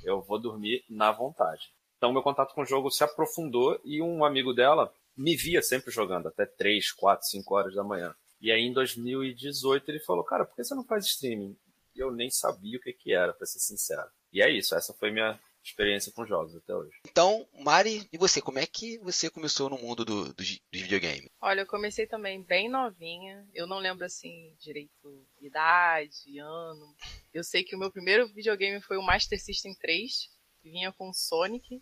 eu 0.03 0.21
vou 0.21 0.39
dormir 0.39 0.83
na 0.89 1.11
vontade. 1.11 1.71
Então, 1.97 2.13
meu 2.13 2.23
contato 2.23 2.53
com 2.53 2.61
o 2.61 2.65
jogo 2.65 2.89
se 2.89 3.03
aprofundou 3.03 3.79
e 3.83 4.01
um 4.01 4.23
amigo 4.23 4.53
dela 4.53 4.91
me 5.15 5.35
via 5.35 5.61
sempre 5.61 5.91
jogando, 5.91 6.27
até 6.27 6.45
3, 6.45 6.91
4, 6.93 7.27
5 7.27 7.55
horas 7.55 7.75
da 7.75 7.83
manhã. 7.83 8.15
E 8.41 8.51
aí, 8.51 8.61
em 8.61 8.71
2018, 8.71 9.89
ele 9.91 9.99
falou, 9.99 10.23
cara, 10.23 10.45
por 10.45 10.55
que 10.55 10.63
você 10.63 10.73
não 10.73 10.85
faz 10.85 11.05
streaming? 11.05 11.57
eu 12.01 12.11
nem 12.11 12.29
sabia 12.29 12.77
o 12.77 12.81
que, 12.81 12.93
que 12.93 13.13
era, 13.13 13.33
para 13.33 13.45
ser 13.45 13.59
sincero. 13.59 14.07
E 14.31 14.41
é 14.41 14.49
isso, 14.49 14.75
essa 14.75 14.93
foi 14.93 15.11
minha 15.11 15.39
experiência 15.63 16.11
com 16.11 16.25
jogos 16.25 16.55
até 16.55 16.73
hoje. 16.75 16.97
Então, 17.07 17.47
Mari, 17.59 18.07
e 18.11 18.17
você? 18.17 18.41
Como 18.41 18.59
é 18.59 18.65
que 18.65 18.97
você 18.99 19.29
começou 19.29 19.69
no 19.69 19.77
mundo 19.77 20.05
do, 20.05 20.25
do, 20.25 20.33
dos 20.33 20.59
videogames? 20.71 21.29
Olha, 21.41 21.61
eu 21.61 21.67
comecei 21.67 22.07
também 22.07 22.41
bem 22.41 22.69
novinha. 22.69 23.47
Eu 23.53 23.67
não 23.67 23.77
lembro 23.77 24.05
assim 24.05 24.55
direito 24.59 25.25
idade, 25.41 26.39
ano. 26.39 26.95
Eu 27.33 27.43
sei 27.43 27.63
que 27.63 27.75
o 27.75 27.79
meu 27.79 27.91
primeiro 27.91 28.27
videogame 28.27 28.81
foi 28.81 28.97
o 28.97 29.03
Master 29.03 29.39
System 29.39 29.75
3, 29.75 30.29
que 30.61 30.69
vinha 30.69 30.91
com 30.91 31.13
Sonic. 31.13 31.81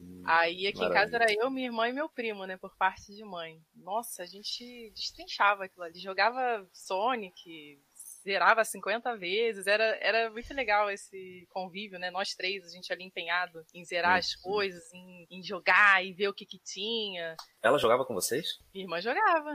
Hum, 0.00 0.22
Aí 0.24 0.66
aqui 0.66 0.78
maravilha. 0.78 1.00
em 1.00 1.10
casa 1.10 1.16
era 1.16 1.32
eu, 1.32 1.50
minha 1.50 1.68
irmã 1.68 1.88
e 1.88 1.92
meu 1.92 2.08
primo, 2.08 2.44
né, 2.44 2.56
por 2.56 2.76
parte 2.76 3.14
de 3.14 3.24
mãe. 3.24 3.62
Nossa, 3.74 4.22
a 4.22 4.26
gente 4.26 4.90
destrinchava 4.94 5.64
aquilo 5.64 5.84
ali. 5.84 6.00
Jogava 6.00 6.68
Sonic, 6.72 7.80
zerava 8.22 8.64
50 8.64 9.16
vezes, 9.16 9.66
era, 9.66 9.84
era 10.00 10.30
muito 10.30 10.52
legal 10.54 10.90
esse 10.90 11.46
convívio, 11.50 11.98
né? 11.98 12.10
Nós 12.10 12.34
três, 12.34 12.64
a 12.64 12.68
gente 12.68 12.92
ali 12.92 13.04
empenhado 13.04 13.64
em 13.74 13.84
zerar 13.84 14.18
as 14.18 14.34
coisas, 14.36 14.92
em, 14.92 15.26
em 15.30 15.42
jogar 15.42 16.04
e 16.04 16.12
ver 16.12 16.28
o 16.28 16.34
que 16.34 16.46
que 16.46 16.58
tinha. 16.58 17.36
Ela 17.62 17.78
jogava 17.78 18.04
com 18.04 18.14
vocês? 18.14 18.60
Minha 18.72 18.84
irmã 18.84 19.00
jogava. 19.00 19.52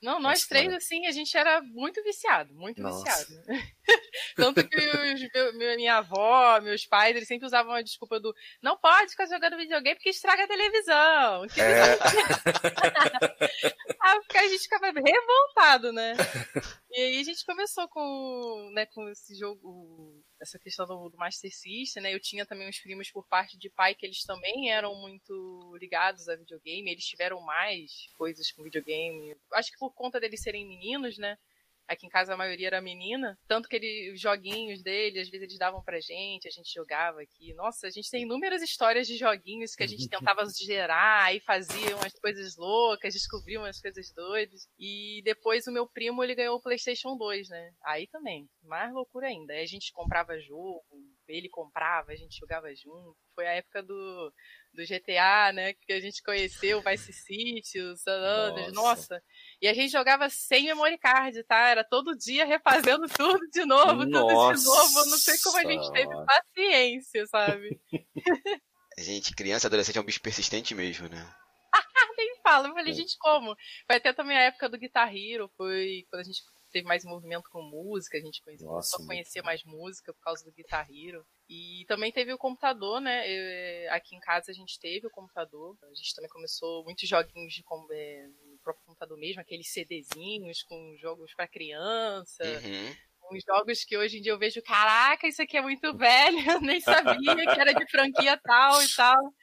Não, 0.00 0.20
nós 0.20 0.40
Nossa, 0.40 0.48
três, 0.48 0.72
assim, 0.72 1.06
a 1.06 1.10
gente 1.10 1.36
era 1.36 1.60
muito 1.60 2.02
viciado, 2.04 2.54
muito 2.54 2.80
Nossa. 2.80 3.04
viciado. 3.04 3.42
Tanto 4.36 4.68
que 4.68 4.76
os, 4.76 5.20
meu, 5.54 5.76
minha 5.76 5.96
avó, 5.96 6.60
meus 6.60 6.86
pais, 6.86 7.16
eles 7.16 7.26
sempre 7.26 7.46
usavam 7.46 7.72
a 7.72 7.82
desculpa 7.82 8.20
do 8.20 8.32
não 8.62 8.78
pode 8.78 9.10
ficar 9.10 9.26
jogando 9.26 9.56
videogame 9.56 9.96
porque 9.96 10.10
estraga 10.10 10.44
a 10.44 10.48
televisão. 10.48 11.46
É. 11.58 11.98
a 14.38 14.48
gente 14.48 14.62
ficava 14.62 14.86
revoltado, 14.86 15.92
né? 15.92 16.14
E 16.90 17.00
aí 17.00 17.20
a 17.20 17.24
gente 17.24 17.44
começou 17.44 17.88
com, 17.88 18.70
né, 18.72 18.86
com 18.86 19.08
esse 19.08 19.36
jogo, 19.36 20.17
essa 20.40 20.58
questão 20.58 20.86
do, 20.86 21.08
do 21.08 21.18
Master 21.18 21.50
System, 21.52 22.02
né? 22.02 22.14
Eu 22.14 22.20
tinha 22.20 22.46
também 22.46 22.68
uns 22.68 22.78
primos 22.78 23.10
por 23.10 23.26
parte 23.26 23.58
de 23.58 23.68
pai 23.70 23.94
que 23.94 24.06
eles 24.06 24.22
também 24.24 24.70
eram 24.70 24.94
muito 24.94 25.76
ligados 25.80 26.28
a 26.28 26.36
videogame, 26.36 26.90
eles 26.90 27.06
tiveram 27.06 27.40
mais 27.40 28.08
coisas 28.16 28.50
com 28.52 28.62
videogame. 28.62 29.36
Acho 29.52 29.72
que 29.72 29.78
por 29.78 29.92
conta 29.92 30.20
deles 30.20 30.42
serem 30.42 30.66
meninos, 30.66 31.18
né? 31.18 31.36
Aqui 31.88 32.06
em 32.06 32.10
casa 32.10 32.34
a 32.34 32.36
maioria 32.36 32.66
era 32.66 32.82
menina, 32.82 33.38
tanto 33.48 33.68
que 33.68 33.76
ele, 33.76 34.12
os 34.12 34.20
joguinhos 34.20 34.82
dele, 34.82 35.20
às 35.20 35.28
vezes 35.28 35.48
eles 35.48 35.58
davam 35.58 35.82
pra 35.82 36.00
gente, 36.00 36.46
a 36.46 36.50
gente 36.50 36.72
jogava 36.72 37.22
aqui. 37.22 37.54
Nossa, 37.54 37.86
a 37.86 37.90
gente 37.90 38.10
tem 38.10 38.22
inúmeras 38.22 38.62
histórias 38.62 39.06
de 39.06 39.16
joguinhos 39.16 39.74
que 39.74 39.82
a 39.82 39.86
gente 39.86 40.06
tentava 40.08 40.44
gerar 40.54 41.34
e 41.34 41.40
fazia 41.40 41.96
umas 41.96 42.12
coisas 42.20 42.56
loucas, 42.56 43.14
descobria 43.14 43.58
umas 43.58 43.80
coisas 43.80 44.12
doidas. 44.12 44.68
E 44.78 45.22
depois 45.24 45.66
o 45.66 45.72
meu 45.72 45.88
primo, 45.88 46.22
ele 46.22 46.34
ganhou 46.34 46.56
o 46.56 46.62
PlayStation 46.62 47.16
2, 47.16 47.48
né? 47.48 47.72
Aí 47.84 48.06
também, 48.08 48.46
mais 48.62 48.92
loucura 48.92 49.28
ainda. 49.28 49.54
Aí 49.54 49.62
a 49.62 49.66
gente 49.66 49.90
comprava 49.92 50.38
jogo, 50.38 50.84
ele 51.26 51.48
comprava, 51.48 52.12
a 52.12 52.16
gente 52.16 52.38
jogava 52.38 52.74
junto. 52.74 53.16
Foi 53.34 53.46
a 53.46 53.52
época 53.52 53.82
do, 53.82 54.32
do 54.72 54.84
GTA, 54.84 55.52
né? 55.52 55.72
Que 55.72 55.92
a 55.92 56.00
gente 56.00 56.22
conheceu, 56.22 56.78
o 56.78 56.82
Vice 56.82 57.12
City, 57.12 57.80
o 57.80 57.96
San 57.96 58.12
Andreas, 58.12 58.72
nossa. 58.72 59.14
nossa. 59.14 59.22
E 59.60 59.68
a 59.68 59.74
gente 59.74 59.90
jogava 59.90 60.28
sem 60.28 60.66
memory 60.66 60.98
card, 60.98 61.42
tá? 61.44 61.68
Era 61.68 61.84
todo 61.84 62.16
dia 62.16 62.44
refazendo 62.44 63.06
tudo 63.16 63.40
de 63.50 63.64
novo, 63.64 64.04
nossa. 64.04 64.26
tudo 64.26 64.58
de 64.58 64.64
novo. 64.64 65.10
não 65.10 65.18
sei 65.18 65.38
como 65.38 65.58
a 65.58 65.64
gente 65.64 65.92
teve 65.92 66.12
paciência, 66.24 67.26
sabe? 67.26 67.80
gente, 68.98 69.34
criança, 69.34 69.66
adolescente 69.66 69.98
é 69.98 70.00
um 70.00 70.04
bicho 70.04 70.22
persistente 70.22 70.74
mesmo, 70.74 71.08
né? 71.08 71.34
Nem 72.16 72.36
fala. 72.42 72.68
Eu 72.68 72.74
falei, 72.74 72.92
é. 72.92 72.96
gente, 72.96 73.16
como? 73.18 73.54
Foi 73.86 73.96
até 73.96 74.12
também 74.12 74.36
a 74.36 74.42
época 74.42 74.68
do 74.68 74.78
Guitar 74.78 75.14
Hero, 75.14 75.50
foi 75.56 76.04
quando 76.10 76.20
a 76.20 76.24
gente 76.24 76.42
teve 76.70 76.86
mais 76.86 77.04
movimento 77.04 77.48
com 77.50 77.62
música, 77.62 78.18
a 78.18 78.20
gente 78.20 78.42
conhecia, 78.42 78.66
Nossa, 78.66 78.96
só 78.96 79.06
conhecia 79.06 79.42
mais 79.42 79.64
música 79.64 80.12
por 80.12 80.20
causa 80.20 80.44
do 80.44 80.52
Guitar 80.52 80.86
Hero. 80.90 81.24
E 81.48 81.86
também 81.88 82.12
teve 82.12 82.30
o 82.32 82.38
computador, 82.38 83.00
né? 83.00 83.26
Eu, 83.26 83.92
aqui 83.92 84.14
em 84.14 84.20
casa 84.20 84.50
a 84.50 84.54
gente 84.54 84.78
teve 84.78 85.06
o 85.06 85.10
computador. 85.10 85.76
A 85.82 85.94
gente 85.94 86.14
também 86.14 86.28
começou 86.28 86.84
muitos 86.84 87.08
joguinhos 87.08 87.54
de, 87.54 87.64
é, 87.92 88.26
no 88.44 88.58
próprio 88.62 88.84
computador 88.84 89.18
mesmo, 89.18 89.40
aqueles 89.40 89.72
CDzinhos 89.72 90.62
com 90.62 90.96
jogos 91.00 91.32
para 91.34 91.48
criança. 91.48 92.44
Uhum. 92.44 92.96
Uns 93.32 93.42
jogos 93.44 93.84
que 93.84 93.96
hoje 93.96 94.18
em 94.18 94.20
dia 94.20 94.32
eu 94.32 94.38
vejo, 94.38 94.62
caraca, 94.62 95.26
isso 95.26 95.42
aqui 95.42 95.56
é 95.56 95.62
muito 95.62 95.96
velho, 95.96 96.38
eu 96.50 96.60
nem 96.60 96.80
sabia 96.80 97.36
que 97.36 97.60
era 97.60 97.72
de 97.72 97.90
franquia 97.90 98.38
tal 98.42 98.82
e 98.82 98.94
tal. 98.94 99.34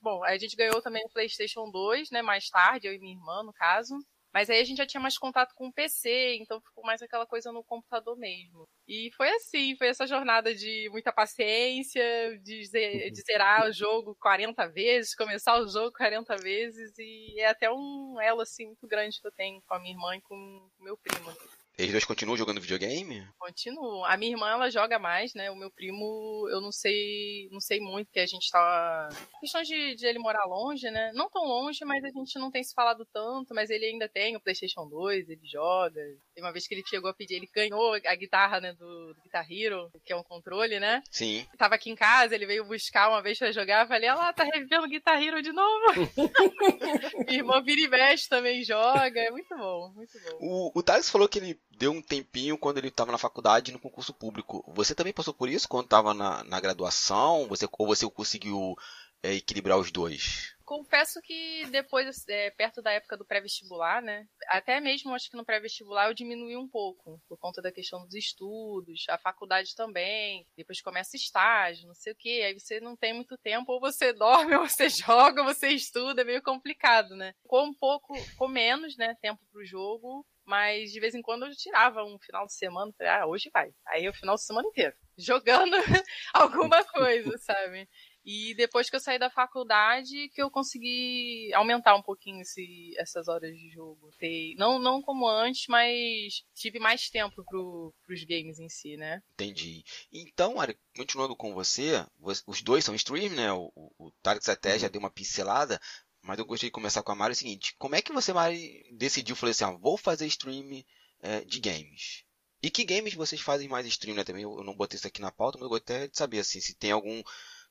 Bom, 0.00 0.24
a 0.24 0.36
gente 0.36 0.56
ganhou 0.56 0.82
também 0.82 1.04
o 1.04 1.10
PlayStation 1.10 1.70
2, 1.70 2.10
né? 2.10 2.22
Mais 2.22 2.48
tarde, 2.48 2.88
eu 2.88 2.94
e 2.94 2.98
minha 2.98 3.14
irmã, 3.14 3.44
no 3.44 3.52
caso. 3.52 3.96
Mas 4.32 4.48
aí 4.48 4.60
a 4.60 4.64
gente 4.64 4.78
já 4.78 4.86
tinha 4.86 5.00
mais 5.00 5.18
contato 5.18 5.54
com 5.54 5.68
o 5.68 5.72
PC, 5.72 6.36
então 6.40 6.60
ficou 6.60 6.84
mais 6.84 7.02
aquela 7.02 7.26
coisa 7.26 7.52
no 7.52 7.62
computador 7.62 8.16
mesmo. 8.16 8.66
E 8.88 9.10
foi 9.16 9.28
assim, 9.30 9.76
foi 9.76 9.88
essa 9.88 10.06
jornada 10.06 10.54
de 10.54 10.88
muita 10.90 11.12
paciência, 11.12 12.02
de, 12.42 12.62
de 13.10 13.22
zerar 13.22 13.68
o 13.68 13.72
jogo 13.72 14.16
40 14.20 14.68
vezes, 14.68 15.14
começar 15.14 15.58
o 15.60 15.68
jogo 15.68 15.92
40 15.92 16.36
vezes, 16.36 16.92
e 16.98 17.40
é 17.40 17.48
até 17.48 17.70
um 17.70 18.20
elo 18.20 18.40
assim 18.40 18.66
muito 18.66 18.86
grande 18.86 19.20
que 19.20 19.26
eu 19.26 19.32
tenho 19.32 19.60
com 19.62 19.74
a 19.74 19.78
minha 19.78 19.94
irmã 19.94 20.16
e 20.16 20.20
com 20.22 20.34
o 20.34 20.84
meu 20.84 20.96
primo. 20.96 21.30
Eles 21.78 21.90
dois 21.90 22.04
continuam 22.04 22.36
jogando 22.36 22.60
videogame? 22.60 23.26
Continuam. 23.38 24.04
A 24.04 24.16
minha 24.16 24.32
irmã, 24.32 24.50
ela 24.50 24.70
joga 24.70 24.98
mais, 24.98 25.32
né? 25.34 25.50
O 25.50 25.56
meu 25.56 25.70
primo, 25.70 26.46
eu 26.50 26.60
não 26.60 26.70
sei, 26.70 27.48
não 27.50 27.60
sei 27.60 27.80
muito, 27.80 28.06
porque 28.06 28.20
a 28.20 28.26
gente 28.26 28.50
tá... 28.50 29.08
Questão 29.40 29.62
de, 29.62 29.94
de 29.94 30.06
ele 30.06 30.18
morar 30.18 30.44
longe, 30.44 30.90
né? 30.90 31.10
Não 31.14 31.30
tão 31.30 31.44
longe, 31.44 31.84
mas 31.84 32.04
a 32.04 32.08
gente 32.08 32.38
não 32.38 32.50
tem 32.50 32.62
se 32.62 32.74
falado 32.74 33.06
tanto, 33.12 33.54
mas 33.54 33.70
ele 33.70 33.86
ainda 33.86 34.08
tem 34.08 34.36
o 34.36 34.40
Playstation 34.40 34.86
2, 34.86 35.28
ele 35.28 35.40
joga. 35.44 36.00
Tem 36.34 36.44
uma 36.44 36.52
vez 36.52 36.66
que 36.66 36.74
ele 36.74 36.84
chegou 36.86 37.10
a 37.10 37.14
pedir, 37.14 37.36
ele 37.36 37.48
ganhou 37.54 37.94
a 37.94 38.14
guitarra, 38.14 38.60
né, 38.60 38.72
do, 38.74 39.14
do 39.14 39.22
Guitar 39.22 39.46
Hero, 39.50 39.90
que 40.04 40.12
é 40.12 40.16
um 40.16 40.22
controle, 40.22 40.78
né? 40.78 41.02
Sim. 41.10 41.46
Tava 41.56 41.74
aqui 41.76 41.90
em 41.90 41.96
casa, 41.96 42.34
ele 42.34 42.46
veio 42.46 42.64
buscar 42.64 43.08
uma 43.08 43.22
vez 43.22 43.38
pra 43.38 43.50
jogar, 43.50 43.84
eu 43.84 43.88
falei, 43.88 44.08
ah 44.08 44.14
lá, 44.14 44.32
tá 44.32 44.44
revivendo 44.44 44.88
Guitar 44.88 45.22
Hero 45.22 45.40
de 45.40 45.52
novo. 45.52 46.10
minha 47.26 47.38
irmã 47.38 47.62
vira 47.62 47.80
e 47.80 47.88
mexe 47.88 48.28
também 48.28 48.62
joga, 48.62 49.20
é 49.20 49.30
muito 49.30 49.56
bom, 49.56 49.92
muito 49.94 50.12
bom. 50.20 50.38
O, 50.40 50.78
o 50.78 50.82
Thales 50.82 51.08
falou 51.08 51.28
que 51.28 51.38
ele 51.38 51.61
deu 51.78 51.92
um 51.92 52.02
tempinho 52.02 52.58
quando 52.58 52.78
ele 52.78 52.88
estava 52.88 53.12
na 53.12 53.18
faculdade 53.18 53.72
no 53.72 53.78
concurso 53.78 54.12
público. 54.12 54.64
Você 54.74 54.94
também 54.94 55.12
passou 55.12 55.34
por 55.34 55.48
isso 55.48 55.68
quando 55.68 55.84
estava 55.84 56.14
na, 56.14 56.44
na 56.44 56.60
graduação? 56.60 57.46
Você, 57.48 57.68
ou 57.70 57.86
você 57.86 58.08
conseguiu 58.10 58.76
é, 59.22 59.34
equilibrar 59.34 59.78
os 59.78 59.90
dois? 59.90 60.54
Confesso 60.64 61.20
que 61.22 61.66
depois, 61.70 62.24
é, 62.28 62.50
perto 62.50 62.80
da 62.80 62.92
época 62.92 63.16
do 63.16 63.26
pré-vestibular, 63.26 64.00
né? 64.00 64.26
Até 64.48 64.80
mesmo 64.80 65.14
acho 65.14 65.30
que 65.30 65.36
no 65.36 65.44
pré-vestibular 65.44 66.08
eu 66.08 66.14
diminui 66.14 66.56
um 66.56 66.68
pouco, 66.68 67.20
por 67.28 67.36
conta 67.38 67.60
da 67.60 67.70
questão 67.70 68.04
dos 68.04 68.14
estudos, 68.14 69.04
a 69.08 69.18
faculdade 69.18 69.74
também, 69.74 70.46
depois 70.56 70.80
começa 70.80 71.16
estágio, 71.16 71.86
não 71.86 71.94
sei 71.94 72.12
o 72.12 72.16
que, 72.16 72.42
aí 72.42 72.58
você 72.58 72.80
não 72.80 72.96
tem 72.96 73.12
muito 73.12 73.36
tempo, 73.36 73.72
ou 73.72 73.80
você 73.80 74.12
dorme, 74.12 74.54
ou 74.56 74.66
você 74.66 74.88
joga, 74.88 75.42
ou 75.42 75.46
você 75.46 75.68
estuda, 75.68 76.22
é 76.22 76.24
meio 76.24 76.42
complicado, 76.42 77.14
né? 77.16 77.34
Com 77.46 77.66
um 77.66 77.74
pouco, 77.74 78.14
com 78.36 78.48
menos, 78.48 78.96
né, 78.96 79.14
tempo 79.20 79.40
pro 79.52 79.64
jogo, 79.64 80.24
mas 80.44 80.92
de 80.92 81.00
vez 81.00 81.14
em 81.14 81.22
quando 81.22 81.46
eu 81.46 81.56
tirava 81.56 82.04
um 82.04 82.18
final 82.18 82.46
de 82.46 82.54
semana, 82.54 82.92
falei, 82.96 83.12
ah, 83.12 83.26
hoje 83.26 83.50
vai. 83.52 83.72
Aí 83.86 84.08
o 84.08 84.14
final 84.14 84.34
de 84.34 84.42
semana 84.42 84.68
inteiro, 84.68 84.94
jogando 85.16 85.76
alguma 86.34 86.84
coisa, 86.84 87.36
sabe? 87.38 87.88
E 88.24 88.54
depois 88.54 88.88
que 88.88 88.94
eu 88.94 89.00
saí 89.00 89.18
da 89.18 89.28
faculdade, 89.28 90.28
que 90.28 90.40
eu 90.40 90.48
consegui 90.48 91.52
aumentar 91.54 91.96
um 91.96 92.02
pouquinho 92.02 92.40
esse, 92.40 92.94
essas 92.96 93.26
horas 93.26 93.52
de 93.56 93.68
jogo. 93.70 94.10
Ter, 94.16 94.54
não, 94.56 94.78
não 94.78 95.02
como 95.02 95.28
antes, 95.28 95.66
mas 95.66 96.44
tive 96.54 96.78
mais 96.78 97.10
tempo 97.10 97.44
pro, 97.44 97.92
pros 98.06 98.22
games 98.22 98.60
em 98.60 98.68
si, 98.68 98.96
né? 98.96 99.20
Entendi. 99.34 99.82
Então, 100.12 100.60
Ari, 100.60 100.78
continuando 100.96 101.34
com 101.34 101.52
você, 101.52 102.06
os 102.46 102.62
dois 102.62 102.84
são 102.84 102.94
stream, 102.94 103.30
né? 103.30 103.52
O, 103.52 103.72
o 103.98 104.12
Target 104.22 104.48
até 104.50 104.78
já 104.78 104.86
uhum. 104.86 104.92
deu 104.92 105.00
uma 105.00 105.10
pincelada, 105.10 105.80
mas 106.22 106.38
eu 106.38 106.44
gostaria 106.44 106.68
de 106.68 106.72
começar 106.72 107.02
com 107.02 107.12
a 107.12 107.14
Mari 107.14 107.32
o 107.32 107.36
seguinte: 107.36 107.74
como 107.78 107.94
é 107.94 108.02
que 108.02 108.12
você, 108.12 108.32
Mari, 108.32 108.86
decidiu? 108.92 109.36
Falei 109.36 109.50
assim, 109.50 109.64
ah, 109.64 109.72
vou 109.72 109.96
fazer 109.96 110.26
stream 110.26 110.84
é, 111.20 111.44
de 111.44 111.60
games. 111.60 112.24
E 112.62 112.70
que 112.70 112.84
games 112.84 113.14
vocês 113.14 113.40
fazem 113.40 113.68
mais 113.68 113.86
stream, 113.86 114.16
né? 114.16 114.24
Também 114.24 114.44
eu 114.44 114.62
não 114.62 114.76
botei 114.76 114.96
isso 114.96 115.06
aqui 115.06 115.20
na 115.20 115.32
pauta, 115.32 115.58
mas 115.58 115.64
eu 115.64 115.70
gostaria 115.70 116.08
de 116.08 116.16
saber 116.16 116.38
assim, 116.38 116.60
se 116.60 116.74
tem 116.74 116.92
algum. 116.92 117.22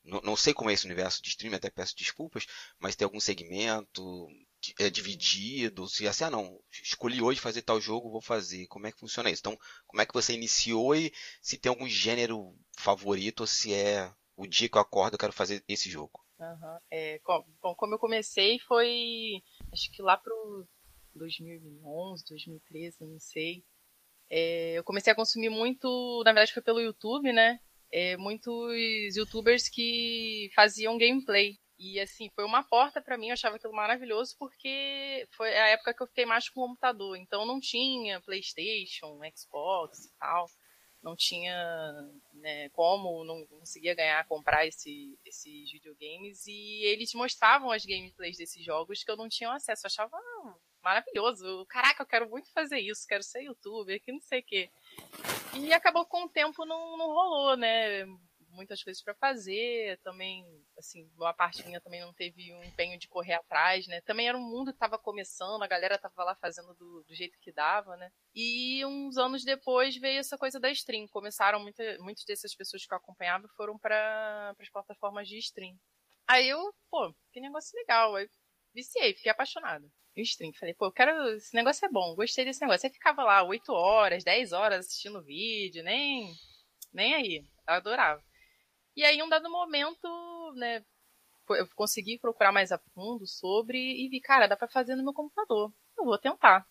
Não, 0.04 0.20
não 0.22 0.36
sei 0.36 0.54
como 0.54 0.70
é 0.70 0.74
esse 0.74 0.86
universo 0.86 1.22
de 1.22 1.30
stream, 1.30 1.54
até 1.54 1.70
peço 1.70 1.96
desculpas, 1.96 2.46
mas 2.80 2.96
tem 2.96 3.06
algum 3.06 3.20
segmento 3.20 4.28
é, 4.80 4.90
dividido, 4.90 5.88
se 5.88 6.08
assim, 6.08 6.24
ah 6.26 6.30
não, 6.30 6.60
escolhi 6.84 7.22
hoje 7.22 7.40
fazer 7.40 7.62
tal 7.62 7.80
jogo, 7.80 8.12
vou 8.12 8.22
fazer. 8.22 8.68
Como 8.68 8.88
é 8.88 8.92
que 8.92 9.00
funciona 9.00 9.30
isso? 9.30 9.42
Então, 9.42 9.58
como 9.88 10.02
é 10.02 10.06
que 10.06 10.14
você 10.14 10.34
iniciou 10.34 10.96
e 10.96 11.14
se 11.42 11.58
tem 11.58 11.70
algum 11.70 11.88
gênero 11.88 12.54
favorito 12.78 13.42
ou 13.42 13.48
se 13.48 13.74
é 13.74 14.12
o 14.36 14.46
dia 14.46 14.68
que 14.68 14.78
eu 14.78 14.82
acordo 14.82 15.16
eu 15.16 15.20
quero 15.20 15.34
fazer 15.34 15.64
esse 15.68 15.90
jogo? 15.90 16.21
Uhum. 16.42 16.78
É, 16.90 17.20
com, 17.20 17.46
bom, 17.62 17.76
como 17.76 17.94
eu 17.94 18.00
comecei 18.00 18.58
foi, 18.60 19.44
acho 19.72 19.92
que 19.92 20.02
lá 20.02 20.18
pro 20.18 20.68
2011, 21.14 22.26
2013, 22.28 23.06
não 23.06 23.20
sei. 23.20 23.64
É, 24.30 24.74
eu 24.74 24.84
comecei 24.84 25.14
a 25.14 25.16
consumir 25.16 25.50
muito, 25.50 26.24
na 26.26 26.32
verdade 26.32 26.54
foi 26.54 26.64
pelo 26.64 26.82
YouTube, 26.82 27.32
né? 27.32 27.60
É, 27.92 28.18
muitos 28.18 29.16
youtubers 29.16 29.70
que 29.70 30.50
faziam 30.56 30.98
gameplay. 30.98 31.60
E 31.78 32.00
assim, 32.00 32.30
foi 32.36 32.46
uma 32.46 32.64
porta 32.64 33.02
para 33.02 33.18
mim, 33.18 33.28
eu 33.28 33.34
achava 33.34 33.56
aquilo 33.58 33.74
maravilhoso, 33.74 34.36
porque 34.38 35.28
foi 35.32 35.50
a 35.50 35.70
época 35.70 35.94
que 35.94 36.04
eu 36.04 36.08
fiquei 36.08 36.26
mais 36.26 36.48
com 36.48 36.62
o 36.62 36.68
computador. 36.68 37.18
Então 37.18 37.46
não 37.46 37.60
tinha 37.60 38.22
Playstation, 38.22 39.20
Xbox 39.36 40.06
e 40.06 40.18
tal. 40.20 40.46
Não 41.04 41.16
tinha 41.16 41.54
né, 42.34 42.70
como, 42.70 43.24
não 43.24 43.46
conseguia 43.48 43.96
ganhar, 43.96 44.28
comprar 44.28 44.66
esse, 44.66 45.18
esses 45.26 45.72
videogames, 45.72 46.46
e 46.48 46.84
eles 46.86 47.14
mostravam 47.14 47.72
as 47.72 47.86
gameplays 47.86 48.38
desses 48.38 48.64
jogos 48.64 49.04
que 49.04 49.12
eu 49.12 49.18
não 49.18 49.28
tinha 49.28 49.52
acesso. 49.52 49.86
Eu 49.86 49.88
achava 49.88 50.16
ah, 50.16 50.56
maravilhoso. 50.84 51.66
Caraca, 51.68 52.04
eu 52.04 52.08
quero 52.08 52.30
muito 52.30 52.52
fazer 52.52 52.80
isso, 52.80 53.08
quero 53.08 53.24
ser 53.24 53.42
youtuber, 53.44 54.02
que 54.02 54.12
não 54.12 54.22
sei 54.22 54.40
o 54.40 54.44
quê. 54.44 54.70
E 55.56 55.74
acabou 55.74 56.06
com 56.06 56.26
o 56.26 56.30
tempo 56.30 56.66
não, 56.66 56.98
não 56.98 57.08
rolou, 57.08 57.58
né? 57.58 58.06
Muitas 58.52 58.84
coisas 58.84 59.02
para 59.04 59.16
fazer, 59.16 60.00
também, 60.04 60.46
assim, 60.78 61.10
uma 61.18 61.34
parte 61.34 61.66
minha 61.66 61.82
também 61.82 62.02
não 62.02 62.14
teve 62.14 62.54
um 62.54 62.64
empenho 62.64 62.98
de 62.98 63.08
correr 63.08 63.34
atrás, 63.34 63.88
né? 63.88 64.02
Também 64.02 64.28
era 64.28 64.38
um 64.38 64.42
mundo 64.42 64.72
que 64.72 64.76
estava 64.76 64.98
começando, 64.98 65.64
a 65.64 65.68
galera 65.68 65.98
tava 65.98 66.24
lá 66.24 66.36
fazendo 66.36 66.74
do, 66.76 67.04
do, 67.04 67.16
jeito 67.16 67.38
que 67.40 67.52
dava, 67.52 67.96
né? 67.98 68.12
E 68.36 68.86
uns 68.86 69.18
anos 69.18 69.44
depois 69.44 69.96
veio 69.98 70.20
essa 70.20 70.38
coisa 70.38 70.60
da 70.60 70.70
stream. 70.72 71.08
Começaram, 71.08 71.60
muita, 71.60 71.98
muitas 72.00 72.26
dessas 72.26 72.56
pessoas 72.56 72.86
que 72.86 72.94
eu 72.94 72.98
acompanhava 72.98 73.48
foram 73.56 73.78
para 73.78 74.54
as 74.60 74.70
plataformas 74.70 75.28
de 75.28 75.38
stream. 75.38 75.78
Aí 76.28 76.48
eu, 76.48 76.74
pô, 76.90 77.14
que 77.32 77.42
negócio 77.42 77.78
legal. 77.78 78.16
Aí 78.16 78.28
viciei, 78.74 79.14
fiquei 79.14 79.32
apaixonada. 79.32 79.86
em 80.16 80.22
stream, 80.22 80.54
falei, 80.54 80.74
pô, 80.74 80.86
eu 80.86 80.92
quero. 80.92 81.12
Esse 81.36 81.56
negócio 81.56 81.86
é 81.86 81.90
bom, 81.90 82.16
gostei 82.16 82.46
desse 82.46 82.62
negócio. 82.62 82.88
Aí 82.88 82.94
ficava 82.94 83.24
lá 83.24 83.44
8 83.44 83.72
horas, 83.74 84.24
10 84.24 84.54
horas 84.54 84.86
assistindo 84.86 85.24
vídeo, 85.24 85.84
nem. 85.84 86.34
Nem 86.94 87.14
aí. 87.16 87.38
Eu 87.68 87.74
adorava. 87.76 88.24
E 88.96 89.04
aí, 89.04 89.22
um 89.22 89.30
dado 89.30 89.50
momento, 89.50 90.54
né, 90.56 90.84
eu 91.50 91.68
consegui 91.76 92.20
procurar 92.20 92.52
mais 92.52 92.72
a 92.72 92.80
fundo 92.94 93.26
sobre 93.26 93.78
e 93.78 94.10
vi, 94.10 94.20
cara, 94.20 94.48
dá 94.48 94.56
para 94.56 94.68
fazer 94.68 94.96
no 94.96 95.04
meu 95.04 95.14
computador. 95.14 95.72
Eu 95.98 96.06
vou 96.06 96.18
tentar. 96.18 96.66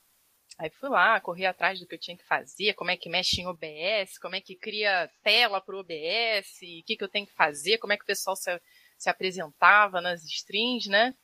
Aí 0.59 0.69
fui 0.71 0.91
lá, 0.91 1.21
corri 1.21 1.47
atrás 1.47 1.81
do 1.81 1.87
que 1.87 1.95
eu 1.95 1.99
tinha 1.99 2.17
que 2.17 2.27
fazer, 2.27 2.75
como 2.75 2.91
é 2.91 2.97
que 2.97 3.09
mexe 3.09 3.41
em 3.41 3.47
OBS, 3.47 4.19
como 4.19 4.35
é 4.35 4.41
que 4.41 4.55
cria 4.55 5.11
tela 5.23 5.61
pro 5.61 5.79
OBS, 5.79 6.57
o 6.57 6.85
que, 6.85 6.97
que 6.97 7.05
eu 7.05 7.09
tenho 7.09 7.27
que 7.27 7.33
fazer, 7.33 7.79
como 7.79 7.93
é 7.93 7.97
que 7.97 8.03
o 8.03 8.07
pessoal 8.07 8.37
se, 8.37 8.61
se 8.99 9.09
apresentava 9.09 10.01
nas 10.01 10.23
streams, 10.25 10.89
né? 10.89 11.15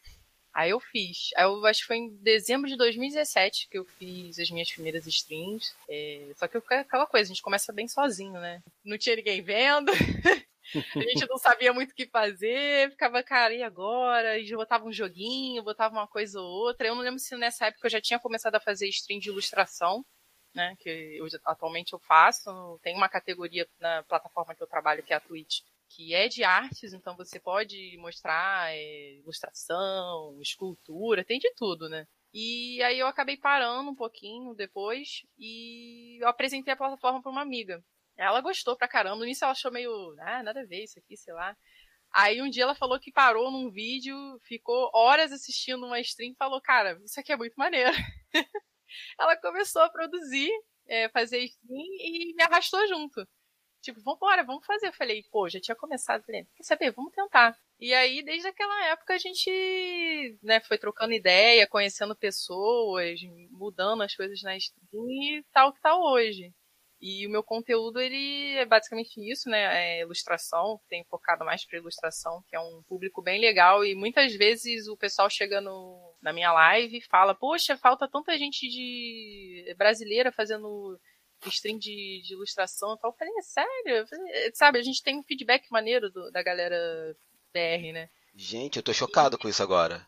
Aí 0.55 0.71
eu 0.71 0.81
fiz. 0.81 1.31
Aí 1.37 1.45
eu 1.45 1.67
acho 1.67 1.81
que 1.81 1.87
foi 1.87 1.99
em 1.99 2.17
dezembro 2.23 2.67
de 2.67 2.79
2017 2.79 3.69
que 3.69 3.77
eu 3.77 3.85
fiz 3.85 4.39
as 4.39 4.51
minhas 4.51 4.73
primeiras 4.73 5.07
streams. 5.07 5.75
É, 5.87 6.33
só 6.37 6.49
que 6.49 6.57
eu 6.57 6.63
aquela 6.71 7.07
coisa, 7.07 7.27
a 7.27 7.35
gente 7.35 7.43
começa 7.43 7.75
bem 7.75 7.87
sozinho, 7.87 8.41
né? 8.41 8.63
Não 8.83 8.97
tinha 8.97 9.17
ninguém 9.17 9.43
vendo. 9.43 9.93
A 10.75 11.01
gente 11.01 11.27
não 11.29 11.39
sabia 11.39 11.73
muito 11.73 11.93
o 11.93 11.95
que 11.95 12.07
fazer, 12.07 12.91
ficava, 12.91 13.23
cara, 13.23 13.55
e 13.55 13.63
agora? 13.63 14.39
Gente 14.39 14.57
botava 14.57 14.85
um 14.85 14.93
joguinho, 14.93 15.63
botava 15.63 15.95
uma 15.95 16.09
coisa 16.09 16.41
ou 16.41 16.47
outra. 16.47 16.89
Eu 16.89 16.95
não 16.95 17.03
lembro 17.03 17.19
se 17.19 17.37
nessa 17.37 17.67
época 17.67 17.87
eu 17.87 17.91
já 17.91 18.01
tinha 18.01 18.19
começado 18.19 18.55
a 18.57 18.61
fazer 18.61 18.89
stream 18.89 19.21
de 19.21 19.29
ilustração, 19.29 20.05
né? 20.55 20.75
Que 20.81 21.19
eu, 21.19 21.27
atualmente 21.45 21.93
eu 21.93 21.99
faço. 21.99 22.79
Tem 22.83 22.97
uma 22.97 23.09
categoria 23.09 23.69
na 23.79 24.03
plataforma 24.05 24.55
que 24.55 24.63
eu 24.63 24.67
trabalho, 24.67 25.03
que 25.03 25.13
é 25.13 25.17
a 25.17 25.21
Twitch, 25.21 25.61
que 25.89 26.15
é 26.15 26.29
de 26.29 26.43
artes, 26.45 26.93
então 26.93 27.17
você 27.17 27.39
pode 27.39 27.97
mostrar 27.99 28.73
é, 28.75 29.15
ilustração, 29.15 30.39
escultura, 30.41 31.25
tem 31.25 31.39
de 31.39 31.53
tudo, 31.55 31.89
né? 31.89 32.07
E 32.33 32.83
aí 32.83 32.99
eu 32.99 33.07
acabei 33.07 33.37
parando 33.37 33.91
um 33.91 33.95
pouquinho 33.95 34.55
depois 34.55 35.23
e 35.39 36.19
eu 36.21 36.29
apresentei 36.29 36.73
a 36.73 36.77
plataforma 36.77 37.23
para 37.23 37.31
uma 37.31 37.41
amiga. 37.41 37.83
Ela 38.17 38.41
gostou 38.41 38.77
pra 38.77 38.89
caramba. 38.89 39.17
No 39.17 39.25
início 39.25 39.45
ela 39.45 39.53
achou 39.53 39.71
meio, 39.71 39.91
ah, 40.21 40.43
nada 40.43 40.61
a 40.61 40.67
ver 40.67 40.85
isso 40.85 40.99
aqui, 40.99 41.17
sei 41.17 41.35
lá. 41.35 41.57
Aí 42.13 42.41
um 42.41 42.49
dia 42.49 42.63
ela 42.63 42.75
falou 42.75 42.99
que 42.99 43.13
parou 43.13 43.51
num 43.51 43.71
vídeo, 43.71 44.17
ficou 44.43 44.91
horas 44.95 45.33
assistindo 45.33 45.85
uma 45.87 46.01
stream 46.01 46.33
e 46.33 46.37
falou, 46.37 46.61
cara, 46.61 46.99
isso 47.05 47.21
aqui 47.21 47.33
é 47.33 47.37
muito 47.37 47.55
maneiro. 47.57 47.91
ela 49.19 49.37
começou 49.37 49.83
a 49.83 49.91
produzir, 49.91 50.51
é, 50.87 51.09
fazer 51.11 51.41
stream 51.41 51.85
e 52.01 52.35
me 52.35 52.43
arrastou 52.43 52.87
junto. 52.87 53.27
Tipo, 53.83 54.01
vambora, 54.01 54.43
vamos 54.45 54.67
fazer. 54.67 54.89
Eu 54.89 54.93
falei, 54.93 55.23
pô, 55.31 55.49
já 55.49 55.61
tinha 55.61 55.77
começado. 55.77 56.25
Falei, 56.25 56.45
quer 56.57 56.65
saber? 56.65 56.91
Vamos 56.93 57.13
tentar. 57.13 57.57
E 57.79 57.95
aí, 57.95 58.23
desde 58.23 58.49
aquela 58.49 58.87
época, 58.87 59.15
a 59.15 59.19
gente 59.19 60.39
né, 60.43 60.61
foi 60.61 60.79
trocando 60.79 61.13
ideia, 61.13 61.69
conhecendo 61.69 62.17
pessoas, 62.17 63.21
mudando 63.51 64.03
as 64.03 64.15
coisas 64.17 64.43
na 64.43 64.57
stream 64.57 65.11
e 65.39 65.45
tal 65.53 65.73
que 65.73 65.81
tá 65.81 65.97
hoje. 65.97 66.53
E 67.01 67.27
o 67.27 67.31
meu 67.31 67.43
conteúdo, 67.43 68.01
ele 68.01 68.57
é 68.57 68.65
basicamente 68.65 69.21
isso, 69.21 69.51
né? 69.51 69.99
É 69.99 70.01
ilustração, 70.01 70.81
tem 70.89 71.05
focado 71.05 71.45
mais 71.45 71.65
para 71.65 71.79
ilustração, 71.79 72.43
que 72.49 72.57
é 72.57 72.61
um 72.61 72.83
público 72.89 73.21
bem 73.21 73.41
legal. 73.41 73.85
E 73.85 73.95
muitas 73.95 74.35
vezes 74.35 74.89
o 74.89 74.97
pessoal 74.97 75.29
chega 75.29 75.61
no, 75.61 76.15
na 76.23 76.33
minha 76.33 76.53
live 76.53 76.97
e 76.97 77.07
fala, 77.07 77.35
poxa, 77.35 77.77
falta 77.77 78.09
tanta 78.09 78.37
gente 78.39 78.67
de 78.69 79.75
brasileira 79.77 80.33
fazendo 80.33 80.99
stream 81.47 81.79
de, 81.79 82.23
de 82.25 82.33
ilustração. 82.33 82.99
Eu 83.03 83.13
falei, 83.13 83.35
é 83.37 83.43
sério? 83.43 84.07
Falei, 84.07 84.51
sabe, 84.55 84.79
a 84.79 84.83
gente 84.83 85.03
tem 85.03 85.19
um 85.19 85.23
feedback 85.23 85.71
maneiro 85.71 86.11
do, 86.11 86.31
da 86.31 86.43
galera 86.43 87.15
BR, 87.53 87.93
né? 87.93 88.09
Gente, 88.35 88.77
eu 88.77 88.83
tô 88.83 88.93
chocado 88.93 89.39
com 89.39 89.49
isso 89.49 89.63
agora. 89.63 90.07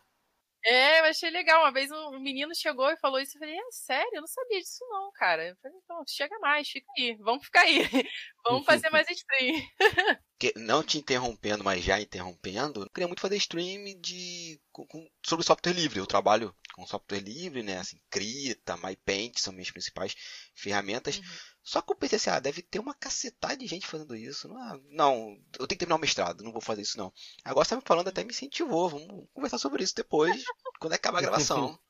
É, 0.65 0.99
eu 0.99 1.05
achei 1.05 1.29
legal. 1.29 1.61
Uma 1.61 1.71
vez 1.71 1.91
um 1.91 2.19
menino 2.19 2.53
chegou 2.53 2.89
e 2.89 2.97
falou 2.97 3.19
isso. 3.19 3.37
Eu 3.37 3.39
falei, 3.39 3.55
é 3.55 3.71
sério? 3.71 4.11
Eu 4.13 4.21
não 4.21 4.27
sabia 4.27 4.59
disso 4.59 4.85
não, 4.89 5.11
cara. 5.13 5.49
Eu 5.49 5.55
falei, 5.61 5.77
então, 5.83 6.03
chega 6.07 6.37
mais, 6.39 6.69
fica 6.69 6.91
aí. 6.97 7.15
Vamos 7.19 7.45
ficar 7.45 7.61
aí. 7.61 7.79
Vamos 8.45 8.65
fazer 8.65 8.89
mais 8.89 9.09
stream. 9.09 9.61
não 10.55 10.83
te 10.83 10.97
interrompendo, 10.97 11.63
mas 11.63 11.83
já 11.83 11.99
interrompendo, 11.99 12.83
eu 12.83 12.89
queria 12.89 13.07
muito 13.07 13.21
fazer 13.21 13.35
stream 13.37 13.83
de, 13.99 14.59
com, 14.71 14.85
com, 14.87 15.09
sobre 15.25 15.45
software 15.45 15.73
livre. 15.73 15.99
Eu 15.99 16.07
trabalho 16.07 16.55
com 16.73 16.85
software 16.85 17.19
livre, 17.19 17.63
né? 17.63 17.77
Assim, 17.77 17.99
Krita, 18.09 18.77
MyPaint 18.77 19.39
são 19.39 19.53
minhas 19.53 19.71
principais 19.71 20.15
ferramentas. 20.53 21.17
Uhum. 21.17 21.23
Só 21.63 21.81
que 21.81 21.91
o 21.91 21.95
PCCA 21.95 22.39
deve 22.39 22.61
ter 22.61 22.79
uma 22.79 22.93
cacetada 22.93 23.57
de 23.57 23.67
gente 23.67 23.85
fazendo 23.85 24.15
isso. 24.15 24.47
Não, 24.47 24.75
é? 24.75 24.79
não, 24.89 25.37
eu 25.59 25.67
tenho 25.67 25.67
que 25.67 25.77
terminar 25.77 25.97
o 25.97 25.99
mestrado, 25.99 26.43
não 26.43 26.51
vou 26.51 26.61
fazer 26.61 26.81
isso 26.81 26.97
não. 26.97 27.13
Agora 27.43 27.65
você 27.65 27.71
tá 27.71 27.75
me 27.75 27.83
falando, 27.85 28.07
até 28.07 28.23
me 28.23 28.31
incentivou. 28.31 28.89
Vamos 28.89 29.27
conversar 29.33 29.57
sobre 29.57 29.83
isso 29.83 29.95
depois, 29.95 30.43
quando 30.79 30.93
acabar 30.93 31.19
a 31.19 31.21
gravação. 31.21 31.79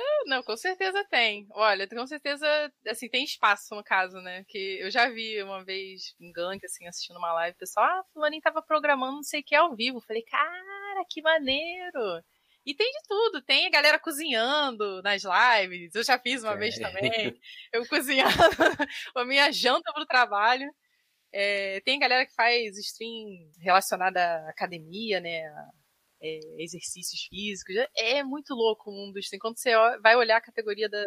Ah, 0.00 0.22
não, 0.26 0.44
com 0.44 0.56
certeza 0.56 1.04
tem. 1.10 1.48
Olha, 1.50 1.88
com 1.88 2.06
certeza, 2.06 2.46
assim, 2.86 3.08
tem 3.08 3.24
espaço 3.24 3.74
no 3.74 3.82
caso, 3.82 4.20
né? 4.20 4.44
Que 4.46 4.78
eu 4.80 4.92
já 4.92 5.10
vi 5.10 5.42
uma 5.42 5.64
vez 5.64 6.14
em 6.20 6.30
gank, 6.30 6.64
assim, 6.64 6.86
assistindo 6.86 7.16
uma 7.16 7.32
live, 7.32 7.56
o 7.56 7.58
pessoal, 7.58 7.84
ah, 7.84 8.04
fulaninho 8.12 8.40
tava 8.40 8.62
programando 8.62 9.16
não 9.16 9.22
sei 9.24 9.40
o 9.40 9.44
que 9.44 9.56
ao 9.56 9.74
vivo. 9.74 10.00
Falei, 10.00 10.22
cara, 10.22 11.04
que 11.10 11.20
maneiro! 11.20 12.22
E 12.68 12.74
tem 12.74 12.92
de 12.92 13.08
tudo, 13.08 13.40
tem 13.40 13.66
a 13.66 13.70
galera 13.70 13.98
cozinhando 13.98 15.00
nas 15.00 15.22
lives. 15.24 15.94
Eu 15.94 16.04
já 16.04 16.18
fiz 16.18 16.42
uma 16.42 16.52
é. 16.52 16.56
vez 16.58 16.78
também. 16.78 17.40
Eu 17.72 17.88
cozinhando 17.88 18.30
a 19.16 19.24
minha 19.24 19.50
janta 19.50 19.90
pro 19.90 20.04
trabalho. 20.04 20.70
É, 21.32 21.80
tem 21.80 21.98
galera 21.98 22.26
que 22.26 22.34
faz 22.34 22.76
stream 22.76 23.50
relacionada 23.58 24.20
à 24.22 24.50
academia, 24.50 25.18
né? 25.18 25.50
É, 26.20 26.40
exercícios 26.58 27.22
físicos. 27.30 27.74
É 27.96 28.22
muito 28.22 28.52
louco 28.52 28.90
o 28.90 28.92
mundo 28.92 29.14
do 29.14 29.18
stream. 29.18 29.40
Quando 29.40 29.56
você 29.56 29.72
vai 30.02 30.14
olhar 30.14 30.36
a 30.36 30.42
categoria 30.42 30.90
da, 30.90 31.02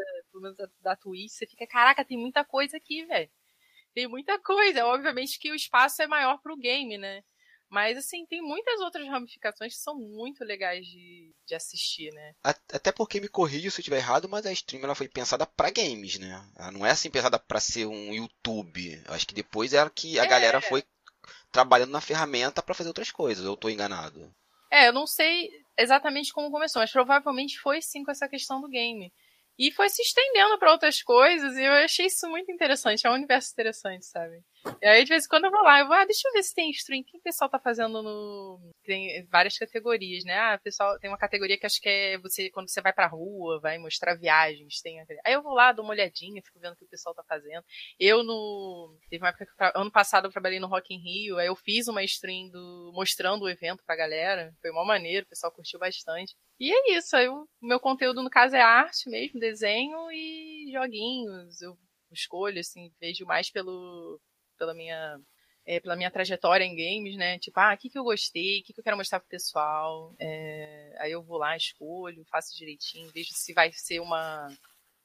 da, 0.58 0.68
da 0.82 0.96
Twitch, 0.96 1.30
você 1.32 1.46
fica, 1.46 1.68
caraca, 1.68 2.04
tem 2.04 2.18
muita 2.18 2.44
coisa 2.44 2.76
aqui, 2.76 3.06
velho. 3.06 3.30
Tem 3.94 4.08
muita 4.08 4.40
coisa. 4.40 4.84
Obviamente 4.88 5.38
que 5.38 5.52
o 5.52 5.56
espaço 5.56 6.02
é 6.02 6.08
maior 6.08 6.40
pro 6.42 6.58
game, 6.58 6.98
né? 6.98 7.24
Mas, 7.72 7.98
assim, 7.98 8.26
tem 8.26 8.42
muitas 8.42 8.82
outras 8.82 9.08
ramificações 9.08 9.74
que 9.74 9.80
são 9.80 9.96
muito 9.96 10.44
legais 10.44 10.86
de, 10.86 11.34
de 11.48 11.56
assistir, 11.56 12.14
né? 12.14 12.36
Até 12.44 12.92
porque 12.92 13.22
me 13.22 13.30
corrija 13.30 13.72
se 13.72 13.80
eu 13.80 13.82
estiver 13.82 14.00
errado, 14.00 14.28
mas 14.28 14.46
a 14.46 14.52
stream 14.52 14.84
ela 14.84 14.94
foi 14.94 15.08
pensada 15.08 15.46
para 15.46 15.72
games, 15.72 16.20
né? 16.20 16.46
Ela 16.58 16.72
não 16.72 16.86
é 16.86 16.92
assim 16.92 17.10
pensada 17.10 17.40
para 17.40 17.62
ser 17.62 17.86
um 17.86 18.14
YouTube. 18.14 19.02
Eu 19.08 19.14
acho 19.14 19.26
que 19.26 19.34
depois 19.34 19.72
era 19.72 19.90
que 19.90 20.20
a 20.20 20.26
é. 20.26 20.28
galera 20.28 20.60
foi 20.60 20.84
trabalhando 21.50 21.92
na 21.92 22.02
ferramenta 22.02 22.62
para 22.62 22.76
fazer 22.76 22.90
outras 22.90 23.10
coisas. 23.10 23.46
Eu 23.46 23.56
tô 23.56 23.70
enganado. 23.70 24.36
É, 24.70 24.90
eu 24.90 24.94
não 24.94 25.08
sei 25.08 25.50
exatamente 25.78 26.34
como 26.34 26.52
começou, 26.52 26.82
mas 26.82 26.92
provavelmente 26.92 27.58
foi 27.58 27.82
sim 27.82 28.04
com 28.04 28.12
essa 28.12 28.28
questão 28.28 28.60
do 28.60 28.68
game. 28.68 29.14
E 29.58 29.72
foi 29.72 29.88
se 29.88 30.02
estendendo 30.02 30.60
para 30.60 30.74
outras 30.74 31.02
coisas, 31.02 31.56
e 31.56 31.64
eu 31.64 31.72
achei 31.72 32.08
isso 32.08 32.28
muito 32.30 32.52
interessante. 32.52 33.08
É 33.08 33.10
um 33.10 33.14
universo 33.14 33.54
interessante, 33.54 34.06
sabe? 34.06 34.44
E 34.82 34.86
aí, 34.86 35.04
de 35.04 35.10
vez 35.10 35.26
em 35.26 35.28
quando, 35.28 35.46
eu 35.46 35.52
vou 35.52 35.62
lá, 35.62 35.80
eu 35.80 35.88
vou, 35.88 35.96
ah, 35.96 36.06
deixa 36.06 36.28
eu 36.28 36.34
ver 36.34 36.44
se 36.44 36.54
tem 36.54 36.70
stream. 36.72 37.02
O 37.02 37.04
que 37.04 37.18
o 37.18 37.22
pessoal 37.22 37.50
tá 37.50 37.60
fazendo 37.60 38.02
no. 38.04 38.60
Tem 38.84 39.26
várias 39.26 39.58
categorias, 39.58 40.24
né? 40.24 40.38
Ah, 40.38 40.60
pessoal, 40.64 41.00
tem 41.00 41.10
uma 41.10 41.18
categoria 41.18 41.58
que 41.58 41.66
acho 41.66 41.82
que 41.82 41.90
é 41.90 42.18
você, 42.20 42.50
quando 42.52 42.70
você 42.70 42.82
vai 42.82 42.94
pra 42.94 43.08
rua, 43.08 43.60
vai 43.60 43.78
mostrar 43.80 44.16
viagens. 44.16 44.82
Tem... 44.82 45.00
Aí 45.26 45.34
eu 45.34 45.42
vou 45.42 45.54
lá, 45.54 45.72
dou 45.72 45.84
uma 45.84 45.94
olhadinha, 45.94 46.42
fico 46.44 46.60
vendo 46.60 46.74
o 46.74 46.76
que 46.76 46.86
o 46.86 46.90
pessoal 46.90 47.16
tá 47.16 47.24
fazendo. 47.24 47.64
Eu 48.00 48.24
no. 48.24 48.98
Teve 49.10 49.24
uma 49.24 49.30
época 49.30 49.46
que 49.46 49.52
ano 49.80 49.92
passado 49.92 50.26
eu 50.26 50.32
trabalhei 50.32 50.60
no 50.60 50.68
Rock 50.68 50.94
in 50.94 51.00
Rio, 51.00 51.38
aí 51.38 51.48
eu 51.48 51.56
fiz 51.56 51.88
uma 51.88 52.04
stream 52.04 52.50
do... 52.50 52.92
mostrando 52.94 53.44
o 53.44 53.50
evento 53.50 53.84
pra 53.86 53.96
galera. 53.96 54.54
Foi 54.62 54.72
uma 54.72 54.86
maneira, 54.86 55.26
o 55.26 55.30
pessoal 55.30 55.52
curtiu 55.52 55.80
bastante. 55.80 56.36
E 56.60 56.72
é 56.72 56.98
isso, 56.98 57.16
aí 57.16 57.28
o 57.28 57.48
meu 57.62 57.80
conteúdo, 57.80 58.22
no 58.22 58.30
caso, 58.30 58.56
é 58.56 58.62
arte 58.62 59.10
mesmo, 59.10 59.40
desenho 59.40 60.12
e 60.12 60.72
joguinhos. 60.72 61.62
Eu 61.62 61.76
escolho, 62.12 62.60
assim, 62.60 62.92
vejo 63.00 63.26
mais 63.26 63.50
pelo 63.50 64.20
pela 64.62 64.76
minha 64.76 65.20
é, 65.66 65.80
pela 65.80 65.96
minha 65.96 66.12
trajetória 66.12 66.64
em 66.64 66.76
games, 66.76 67.18
né? 67.18 67.40
Tipo, 67.40 67.60
ah, 67.60 67.74
o 67.74 67.78
que, 67.78 67.90
que 67.90 67.98
eu 67.98 68.04
gostei, 68.04 68.60
o 68.60 68.64
que, 68.64 68.74
que 68.74 68.80
eu 68.80 68.84
quero 68.84 68.98
mostrar 68.98 69.20
pro 69.20 69.30
pessoal. 69.30 70.14
É, 70.20 70.96
aí 71.00 71.12
eu 71.12 71.24
vou 71.24 71.38
lá, 71.38 71.58
escolho, 71.58 72.26
faço 72.30 72.56
direitinho, 72.56 73.12
vejo 73.12 73.30
se 73.34 73.54
vai 73.54 73.72
ser 73.72 74.00
uma, 74.00 74.48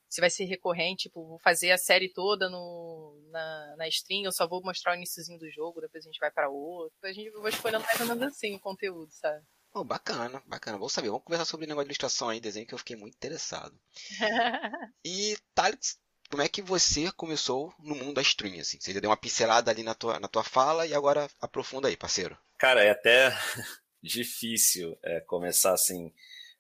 se 0.08 0.20
vai 0.20 0.30
ser 0.30 0.44
recorrente, 0.44 1.04
tipo, 1.04 1.26
vou 1.26 1.38
fazer 1.38 1.70
a 1.70 1.78
série 1.78 2.08
toda 2.08 2.48
no, 2.50 3.18
na, 3.30 3.76
na 3.76 3.88
stream, 3.88 4.24
eu 4.24 4.32
só 4.32 4.46
vou 4.46 4.62
mostrar 4.62 4.92
o 4.92 4.96
iníciozinho 4.96 5.38
do 5.38 5.50
jogo, 5.50 5.80
depois 5.80 6.04
a 6.04 6.08
gente 6.08 6.20
vai 6.20 6.30
para 6.30 6.50
outro. 6.50 6.96
A 7.02 7.12
gente 7.12 7.30
vai 7.30 7.50
escolhendo 7.50 7.84
mais 7.84 8.00
ou 8.00 8.06
menos 8.06 8.22
assim 8.22 8.54
o 8.54 8.60
conteúdo, 8.60 9.10
sabe? 9.12 9.42
Oh, 9.74 9.84
bacana, 9.84 10.42
bacana. 10.46 10.78
Vamos 10.78 10.92
saber. 10.94 11.08
Vamos 11.08 11.24
conversar 11.24 11.44
sobre 11.44 11.66
o 11.66 11.68
negócio 11.68 11.84
de 11.84 11.90
ilustração 11.90 12.30
aí, 12.30 12.40
desenho, 12.40 12.66
que 12.66 12.72
eu 12.72 12.78
fiquei 12.78 12.96
muito 12.96 13.14
interessado. 13.14 13.78
e, 15.04 15.36
Thales, 15.54 15.98
como 16.30 16.42
é 16.42 16.48
que 16.48 16.62
você 16.62 17.10
começou 17.12 17.72
no 17.78 17.94
mundo 17.94 18.14
da 18.14 18.22
stream, 18.22 18.60
assim? 18.60 18.78
Você 18.80 18.92
já 18.92 19.00
deu 19.00 19.10
uma 19.10 19.16
pincelada 19.16 19.70
ali 19.70 19.82
na 19.82 19.94
tua, 19.94 20.18
na 20.20 20.28
tua 20.28 20.44
fala 20.44 20.86
e 20.86 20.94
agora 20.94 21.28
aprofunda 21.40 21.88
aí, 21.88 21.96
parceiro. 21.96 22.36
Cara, 22.58 22.82
é 22.82 22.90
até 22.90 23.30
difícil 24.02 24.98
é, 25.02 25.20
começar 25.20 25.72
assim, 25.72 26.12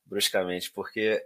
bruscamente, 0.04 0.70
porque 0.70 1.22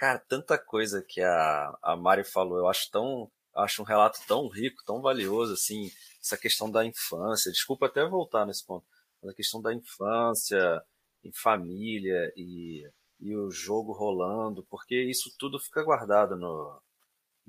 Cara, 0.00 0.18
tanta 0.18 0.56
coisa 0.56 1.02
que 1.06 1.20
a, 1.20 1.78
a 1.82 1.94
Mari 1.94 2.24
falou, 2.24 2.56
eu 2.56 2.66
acho 2.68 2.90
tão. 2.90 3.30
Acho 3.54 3.82
um 3.82 3.84
relato 3.84 4.18
tão 4.26 4.48
rico, 4.48 4.82
tão 4.86 5.02
valioso, 5.02 5.52
assim, 5.52 5.90
essa 6.22 6.38
questão 6.38 6.70
da 6.70 6.86
infância. 6.86 7.52
Desculpa 7.52 7.84
até 7.84 8.06
voltar 8.06 8.46
nesse 8.46 8.64
ponto, 8.64 8.86
mas 9.20 9.32
a 9.32 9.34
questão 9.34 9.60
da 9.60 9.74
infância, 9.74 10.82
em 11.22 11.30
família 11.32 12.32
e, 12.34 12.88
e 13.20 13.36
o 13.36 13.50
jogo 13.50 13.92
rolando, 13.92 14.64
porque 14.70 14.94
isso 15.02 15.34
tudo 15.38 15.58
fica 15.58 15.82
guardado 15.82 16.34
no, 16.34 16.80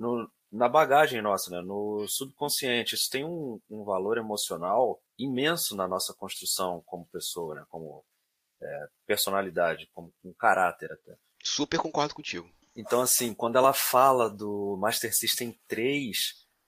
no, 0.02 0.32
na 0.52 0.68
bagagem 0.68 1.22
nossa, 1.22 1.52
né? 1.52 1.62
no 1.62 2.08
subconsciente. 2.08 2.96
Isso 2.96 3.10
tem 3.10 3.24
um, 3.24 3.62
um 3.70 3.84
valor 3.84 4.18
emocional 4.18 5.00
imenso 5.18 5.76
na 5.76 5.88
nossa 5.88 6.14
construção 6.14 6.82
como 6.86 7.06
pessoa, 7.06 7.56
né? 7.56 7.66
como 7.70 8.04
é, 8.62 8.88
personalidade, 9.06 9.88
como 9.94 10.12
caráter 10.38 10.92
até. 10.92 11.16
Super 11.44 11.80
concordo 11.80 12.16
contigo. 12.16 12.50
Então, 12.76 13.02
assim, 13.02 13.34
quando 13.34 13.58
ela 13.58 13.74
fala 13.74 14.30
do 14.30 14.78
Master 14.80 15.14
System 15.16 15.58
3, 15.68 16.18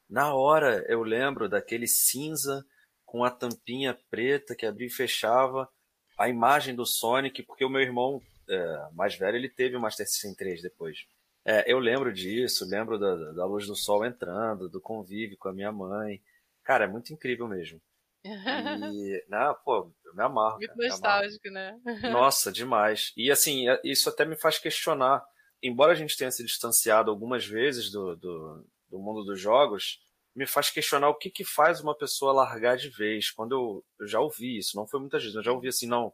na 0.09 0.33
hora 0.33 0.85
eu 0.87 1.01
lembro 1.01 1.49
daquele 1.49 1.87
cinza 1.87 2.63
com 3.05 3.23
a 3.23 3.31
tampinha 3.31 3.97
preta 4.09 4.55
que 4.55 4.65
abria 4.65 4.87
e 4.87 4.91
fechava, 4.91 5.69
a 6.17 6.29
imagem 6.29 6.75
do 6.75 6.85
Sonic, 6.85 7.41
porque 7.43 7.65
o 7.65 7.69
meu 7.69 7.81
irmão 7.81 8.21
é, 8.49 8.89
mais 8.93 9.15
velho 9.15 9.37
ele 9.37 9.49
teve 9.49 9.75
o 9.75 9.81
Master 9.81 10.07
System 10.07 10.35
3 10.35 10.61
depois. 10.61 10.97
É, 11.45 11.71
eu 11.71 11.77
lembro 11.77 12.13
disso, 12.13 12.65
lembro 12.65 12.97
da, 12.97 13.34
da 13.34 13.45
luz 13.45 13.67
do 13.67 13.75
sol 13.75 14.06
entrando, 14.06 14.69
do 14.69 14.79
convívio 14.79 15.38
com 15.38 15.49
a 15.49 15.53
minha 15.53 15.71
mãe. 15.71 16.21
Cara, 16.63 16.86
é 16.86 16.88
muito 16.88 17.13
incrível 17.13 17.47
mesmo. 17.47 17.82
E, 18.95 19.25
não, 19.27 19.53
pô, 19.65 19.93
eu 20.06 20.15
me 20.15 20.23
amarro. 20.23 20.58
Muito 20.58 20.73
cara, 20.73 20.88
nostálgico, 20.88 21.49
né? 21.49 21.77
Nossa, 22.10 22.53
demais. 22.53 23.12
E 23.17 23.29
assim, 23.29 23.67
é, 23.67 23.82
isso 23.84 24.08
até 24.08 24.23
me 24.23 24.38
faz 24.38 24.58
questionar. 24.58 25.21
Embora 25.62 25.91
a 25.91 25.95
gente 25.95 26.15
tenha 26.15 26.32
se 26.32 26.43
distanciado 26.43 27.12
algumas 27.12 27.45
vezes 27.45 27.91
do, 27.91 28.15
do, 28.15 28.65
do 28.89 28.99
mundo 28.99 29.25
dos 29.25 29.39
jogos, 29.39 29.99
me 30.36 30.47
faz 30.47 30.69
questionar 30.69 31.10
o 31.10 31.17
que, 31.17 31.29
que 31.29 31.43
faz 31.43 31.82
uma 31.82 31.95
pessoa 31.95 32.32
largar 32.32 32.77
de 32.77 32.89
vez. 32.89 33.29
Quando 33.29 33.53
eu, 33.53 33.86
eu 33.99 34.08
já 34.08 34.19
ouvi 34.19 34.58
isso, 34.58 34.77
não 34.77 34.88
foi 34.88 34.99
muitas 34.99 35.21
vezes, 35.21 35.36
eu 35.36 35.43
já 35.43 35.51
ouvi 35.51 35.67
assim, 35.67 35.88
não, 35.88 36.13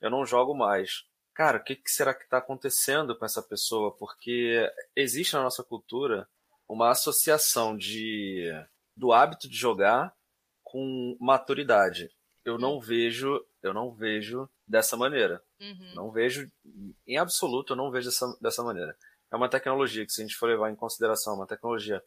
eu 0.00 0.10
não 0.10 0.24
jogo 0.24 0.54
mais. 0.54 1.04
Cara, 1.34 1.58
o 1.58 1.64
que, 1.64 1.76
que 1.76 1.90
será 1.90 2.12
que 2.12 2.24
está 2.24 2.38
acontecendo 2.38 3.16
com 3.16 3.24
essa 3.24 3.42
pessoa? 3.42 3.92
Porque 3.96 4.70
existe 4.94 5.34
na 5.34 5.42
nossa 5.42 5.62
cultura 5.62 6.28
uma 6.68 6.90
associação 6.90 7.76
de 7.76 8.50
do 8.96 9.12
hábito 9.12 9.48
de 9.48 9.56
jogar 9.56 10.14
com 10.62 11.16
maturidade. 11.20 12.10
Eu 12.44 12.58
não 12.58 12.74
uhum. 12.74 12.80
vejo, 12.80 13.44
eu 13.62 13.72
não 13.72 13.92
vejo 13.92 14.48
dessa 14.66 14.96
maneira. 14.96 15.42
Uhum. 15.60 15.92
Não 15.94 16.10
vejo, 16.10 16.50
em 17.06 17.16
absoluto, 17.16 17.72
eu 17.72 17.76
não 17.76 17.90
vejo 17.90 18.08
dessa, 18.08 18.38
dessa 18.40 18.62
maneira. 18.62 18.96
É 19.30 19.36
uma 19.36 19.48
tecnologia 19.48 20.04
que, 20.04 20.12
se 20.12 20.20
a 20.20 20.24
gente 20.24 20.36
for 20.36 20.48
levar 20.48 20.70
em 20.70 20.76
consideração, 20.76 21.34
é 21.34 21.36
uma 21.36 21.46
tecnologia 21.46 22.02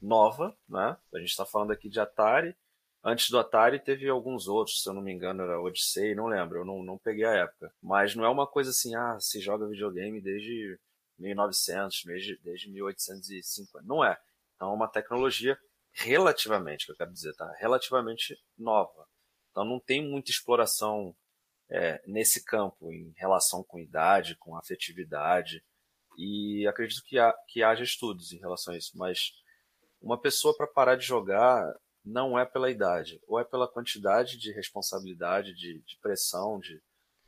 nova, 0.00 0.56
né? 0.68 0.96
A 1.14 1.18
gente 1.18 1.30
está 1.30 1.44
falando 1.44 1.72
aqui 1.72 1.88
de 1.88 2.00
Atari. 2.00 2.56
Antes 3.04 3.30
do 3.30 3.38
Atari 3.38 3.78
teve 3.78 4.08
alguns 4.08 4.48
outros, 4.48 4.82
se 4.82 4.88
eu 4.88 4.92
não 4.92 5.00
me 5.00 5.12
engano 5.12 5.42
era 5.42 5.60
Odyssey, 5.60 6.14
não 6.14 6.26
lembro, 6.26 6.58
eu 6.58 6.64
não, 6.64 6.82
não 6.82 6.98
peguei 6.98 7.24
a 7.24 7.34
época. 7.34 7.72
Mas 7.82 8.14
não 8.14 8.24
é 8.24 8.28
uma 8.28 8.46
coisa 8.46 8.70
assim, 8.70 8.94
ah, 8.94 9.18
se 9.20 9.40
joga 9.40 9.68
videogame 9.68 10.20
desde 10.20 10.78
1900, 11.18 12.02
desde, 12.04 12.36
desde 12.38 12.70
1850. 12.70 13.86
Não 13.86 14.04
é. 14.04 14.18
Então 14.56 14.70
é 14.70 14.74
uma 14.74 14.88
tecnologia 14.88 15.58
relativamente, 15.92 16.86
que 16.86 16.92
eu 16.92 16.96
quero 16.96 17.12
dizer, 17.12 17.34
tá? 17.34 17.50
Relativamente 17.58 18.36
nova. 18.56 19.06
Então 19.50 19.64
não 19.64 19.80
tem 19.80 20.02
muita 20.02 20.30
exploração 20.30 21.14
é, 21.70 22.02
nesse 22.06 22.44
campo 22.44 22.92
em 22.92 23.12
relação 23.16 23.62
com 23.62 23.78
idade, 23.78 24.36
com 24.36 24.56
afetividade. 24.56 25.62
E 26.16 26.66
acredito 26.66 27.02
que, 27.04 27.16
que 27.46 27.62
haja 27.62 27.84
estudos 27.84 28.32
em 28.32 28.38
relação 28.38 28.74
a 28.74 28.76
isso, 28.76 28.96
mas 28.96 29.32
uma 30.00 30.20
pessoa 30.20 30.56
para 30.56 30.66
parar 30.66 30.96
de 30.96 31.06
jogar 31.06 31.64
não 32.08 32.38
é 32.38 32.44
pela 32.44 32.70
idade, 32.70 33.20
ou 33.26 33.38
é 33.38 33.44
pela 33.44 33.68
quantidade 33.68 34.38
de 34.38 34.50
responsabilidade, 34.52 35.54
de, 35.54 35.80
de 35.80 35.96
pressão, 35.98 36.58
de 36.58 36.80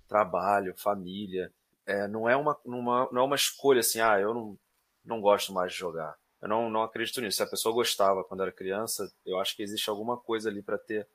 trabalho, 0.08 0.74
família. 0.76 1.52
É, 1.86 2.08
não, 2.08 2.28
é 2.28 2.36
uma, 2.36 2.58
uma, 2.64 3.08
não 3.12 3.22
é 3.22 3.24
uma 3.24 3.36
escolha 3.36 3.80
assim, 3.80 4.00
ah, 4.00 4.18
eu 4.18 4.32
não, 4.32 4.58
não 5.04 5.20
gosto 5.20 5.52
mais 5.52 5.72
de 5.72 5.78
jogar. 5.78 6.16
Eu 6.40 6.48
não, 6.48 6.70
não 6.70 6.82
acredito 6.82 7.20
nisso. 7.20 7.36
Se 7.36 7.42
a 7.42 7.46
pessoa 7.46 7.74
gostava 7.74 8.24
quando 8.24 8.42
era 8.42 8.52
criança, 8.52 9.12
eu 9.26 9.38
acho 9.38 9.54
que 9.54 9.62
existe 9.62 9.90
alguma 9.90 10.16
coisa 10.16 10.48
ali 10.48 10.62
para 10.62 10.78
ter 10.78 11.06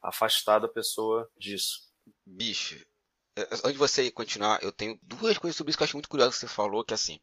afastado 0.00 0.66
a 0.66 0.68
pessoa 0.68 1.28
disso. 1.36 1.92
Bicho, 2.24 2.86
é, 3.36 3.42
antes 3.52 3.72
de 3.72 3.78
você 3.78 4.10
continuar, 4.10 4.62
eu 4.62 4.72
tenho 4.72 4.98
duas 5.02 5.36
coisas 5.38 5.56
sobre 5.56 5.70
isso 5.70 5.78
que 5.78 5.82
eu 5.82 5.86
acho 5.86 5.96
muito 5.96 6.08
curioso 6.08 6.32
que 6.32 6.38
você 6.38 6.46
falou, 6.46 6.84
que 6.84 6.94
assim, 6.94 7.20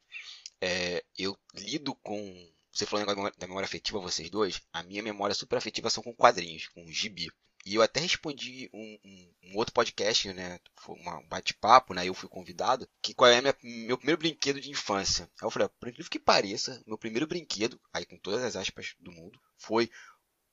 é, 0.61 1.03
eu 1.17 1.37
lido 1.53 1.95
com. 1.95 2.53
Você 2.75 2.85
falou 2.85 3.05
da 3.05 3.47
memória 3.47 3.65
afetiva, 3.65 3.99
vocês 4.01 4.29
dois. 4.29 4.61
A 4.73 4.83
minha 4.83 5.01
memória 5.01 5.33
super 5.33 5.55
afetiva 5.55 5.89
são 5.89 6.03
com 6.03 6.13
quadrinhos, 6.13 6.67
com 6.67 6.85
gibi. 6.91 7.31
E 7.65 7.75
eu 7.75 7.81
até 7.81 8.01
respondi 8.01 8.69
um, 8.73 8.99
um, 9.05 9.33
um 9.43 9.57
outro 9.57 9.73
podcast, 9.73 10.31
né? 10.33 10.59
Foi 10.75 10.93
um 10.93 11.27
bate-papo, 11.29 11.93
né? 11.93 12.05
Eu 12.05 12.13
fui 12.13 12.27
convidado. 12.27 12.85
Que 13.01 13.13
qual 13.13 13.31
é 13.31 13.39
minha, 13.41 13.55
meu 13.63 13.97
primeiro 13.97 14.19
brinquedo 14.19 14.59
de 14.59 14.69
infância? 14.69 15.23
Aí 15.41 15.47
eu 15.47 15.49
falei, 15.49 15.69
por 15.79 15.87
incrível 15.87 16.11
que 16.11 16.19
pareça, 16.19 16.83
meu 16.85 16.97
primeiro 16.97 17.25
brinquedo, 17.25 17.79
aí 17.93 18.05
com 18.05 18.17
todas 18.17 18.43
as 18.43 18.57
aspas 18.57 18.93
do 18.99 19.09
mundo, 19.09 19.39
foi 19.57 19.89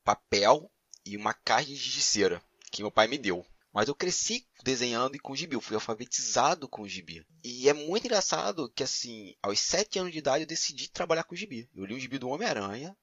papel 0.05 0.71
e 1.05 1.17
uma 1.17 1.35
caixa 1.35 1.75
de 1.75 2.01
cera 2.01 2.41
que 2.71 2.83
meu 2.83 2.91
pai 2.93 3.09
me 3.09 3.19
deu. 3.19 3.45
Mas 3.73 3.89
eu 3.89 3.95
cresci 3.95 4.47
desenhando 4.63 5.17
e 5.17 5.19
com 5.19 5.35
gibi, 5.35 5.57
eu 5.57 5.61
fui 5.61 5.75
alfabetizado 5.75 6.69
com 6.69 6.87
gibi. 6.87 7.27
E 7.43 7.69
é 7.69 7.73
muito 7.73 8.05
engraçado 8.05 8.71
que, 8.75 8.83
assim, 8.83 9.35
aos 9.43 9.59
7 9.61 9.99
anos 9.99 10.13
de 10.13 10.19
idade 10.19 10.45
eu 10.45 10.49
decidi 10.49 10.91
trabalhar 10.91 11.25
com 11.25 11.35
gibi. 11.35 11.69
Eu 11.75 11.87
li 11.87 11.95
um 11.95 11.99
gibi 11.99 12.19
do 12.19 12.29
Homem-Aranha, 12.29 12.95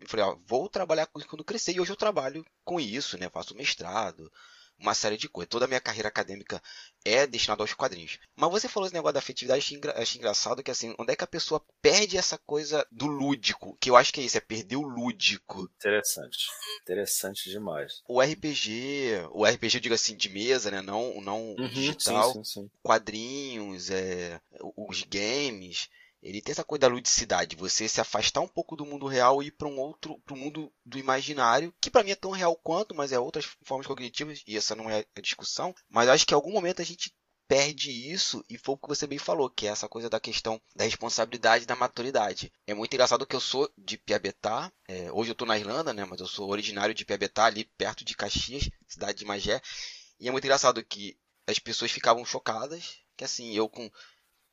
eu 0.00 0.08
falei, 0.08 0.26
ó, 0.26 0.36
vou 0.46 0.68
trabalhar 0.68 1.06
com 1.06 1.18
isso 1.18 1.28
quando 1.28 1.44
crescer. 1.44 1.72
E 1.72 1.80
hoje 1.80 1.92
eu 1.92 1.96
trabalho 1.96 2.44
com 2.64 2.80
isso, 2.80 3.16
né? 3.16 3.30
Faço 3.30 3.54
mestrado, 3.54 4.30
uma 4.78 4.94
série 4.94 5.16
de 5.16 5.28
coisas. 5.28 5.48
Toda 5.48 5.64
a 5.64 5.68
minha 5.68 5.80
carreira 5.80 6.08
acadêmica 6.08 6.62
é 7.04 7.26
destinada 7.26 7.62
aos 7.62 7.72
quadrinhos. 7.72 8.18
Mas 8.34 8.50
você 8.50 8.68
falou 8.68 8.86
esse 8.86 8.94
negócio 8.94 9.14
da 9.14 9.18
afetividade, 9.18 9.58
achei, 9.58 9.76
engra 9.76 10.00
achei 10.00 10.18
engraçado 10.18 10.62
que 10.62 10.70
assim, 10.70 10.94
onde 10.98 11.12
é 11.12 11.16
que 11.16 11.24
a 11.24 11.28
pessoa 11.28 11.64
perde 11.80 12.16
essa 12.16 12.38
coisa 12.38 12.86
do 12.90 13.06
lúdico? 13.06 13.76
Que 13.80 13.90
eu 13.90 13.96
acho 13.96 14.12
que 14.12 14.20
é 14.20 14.24
isso, 14.24 14.36
é 14.36 14.40
perder 14.40 14.76
o 14.76 14.82
lúdico. 14.82 15.70
Interessante. 15.76 16.46
Interessante 16.82 17.50
demais. 17.50 18.02
O 18.08 18.20
RPG, 18.20 19.28
o 19.32 19.44
RPG 19.44 19.76
eu 19.76 19.80
digo 19.80 19.94
assim, 19.94 20.16
de 20.16 20.28
mesa, 20.28 20.70
né? 20.70 20.80
Não, 20.82 21.20
não 21.20 21.54
uhum, 21.58 21.68
digital. 21.68 22.32
Sim, 22.32 22.44
sim, 22.44 22.62
sim. 22.62 22.70
Quadrinhos, 22.82 23.90
é, 23.90 24.40
os 24.76 25.02
games 25.02 25.88
ele 26.22 26.40
tem 26.40 26.52
essa 26.52 26.64
coisa 26.64 26.80
da 26.80 26.88
ludicidade, 26.88 27.56
você 27.56 27.88
se 27.88 28.00
afastar 28.00 28.40
um 28.40 28.48
pouco 28.48 28.76
do 28.76 28.86
mundo 28.86 29.06
real 29.06 29.42
e 29.42 29.46
ir 29.46 29.52
para 29.52 29.68
um 29.68 29.78
outro, 29.78 30.18
para 30.24 30.34
o 30.34 30.36
mundo 30.36 30.72
do 30.84 30.98
imaginário, 30.98 31.74
que 31.80 31.90
para 31.90 32.02
mim 32.02 32.10
é 32.10 32.16
tão 32.16 32.30
real 32.30 32.56
quanto, 32.56 32.94
mas 32.94 33.12
é 33.12 33.18
outras 33.18 33.46
formas 33.62 33.86
cognitivas 33.86 34.42
e 34.46 34.56
essa 34.56 34.74
não 34.74 34.90
é 34.90 35.04
a 35.16 35.20
discussão. 35.20 35.74
Mas 35.88 36.08
acho 36.08 36.26
que 36.26 36.34
em 36.34 36.36
algum 36.36 36.52
momento 36.52 36.82
a 36.82 36.84
gente 36.84 37.14
perde 37.48 37.90
isso 37.90 38.44
e 38.50 38.58
foi 38.58 38.74
o 38.74 38.78
que 38.78 38.88
você 38.88 39.06
bem 39.06 39.18
falou, 39.18 39.48
que 39.48 39.66
é 39.66 39.70
essa 39.70 39.88
coisa 39.88 40.10
da 40.10 40.18
questão 40.18 40.60
da 40.74 40.84
responsabilidade 40.84 41.66
da 41.66 41.76
maturidade. 41.76 42.52
É 42.66 42.74
muito 42.74 42.92
engraçado 42.92 43.26
que 43.26 43.36
eu 43.36 43.40
sou 43.40 43.70
de 43.78 43.96
Piabetá, 43.96 44.72
é, 44.88 45.12
hoje 45.12 45.30
eu 45.30 45.32
estou 45.32 45.46
na 45.46 45.58
Irlanda, 45.58 45.92
né, 45.92 46.04
mas 46.04 46.20
eu 46.20 46.26
sou 46.26 46.50
originário 46.50 46.94
de 46.94 47.04
Piabetá, 47.04 47.44
ali 47.44 47.64
perto 47.76 48.04
de 48.04 48.16
Caxias, 48.16 48.68
cidade 48.88 49.18
de 49.18 49.24
Magé, 49.24 49.60
e 50.18 50.28
é 50.28 50.32
muito 50.32 50.44
engraçado 50.44 50.84
que 50.84 51.16
as 51.46 51.58
pessoas 51.58 51.92
ficavam 51.92 52.24
chocadas, 52.24 52.98
que 53.16 53.24
assim, 53.24 53.54
eu 53.54 53.68
com 53.68 53.90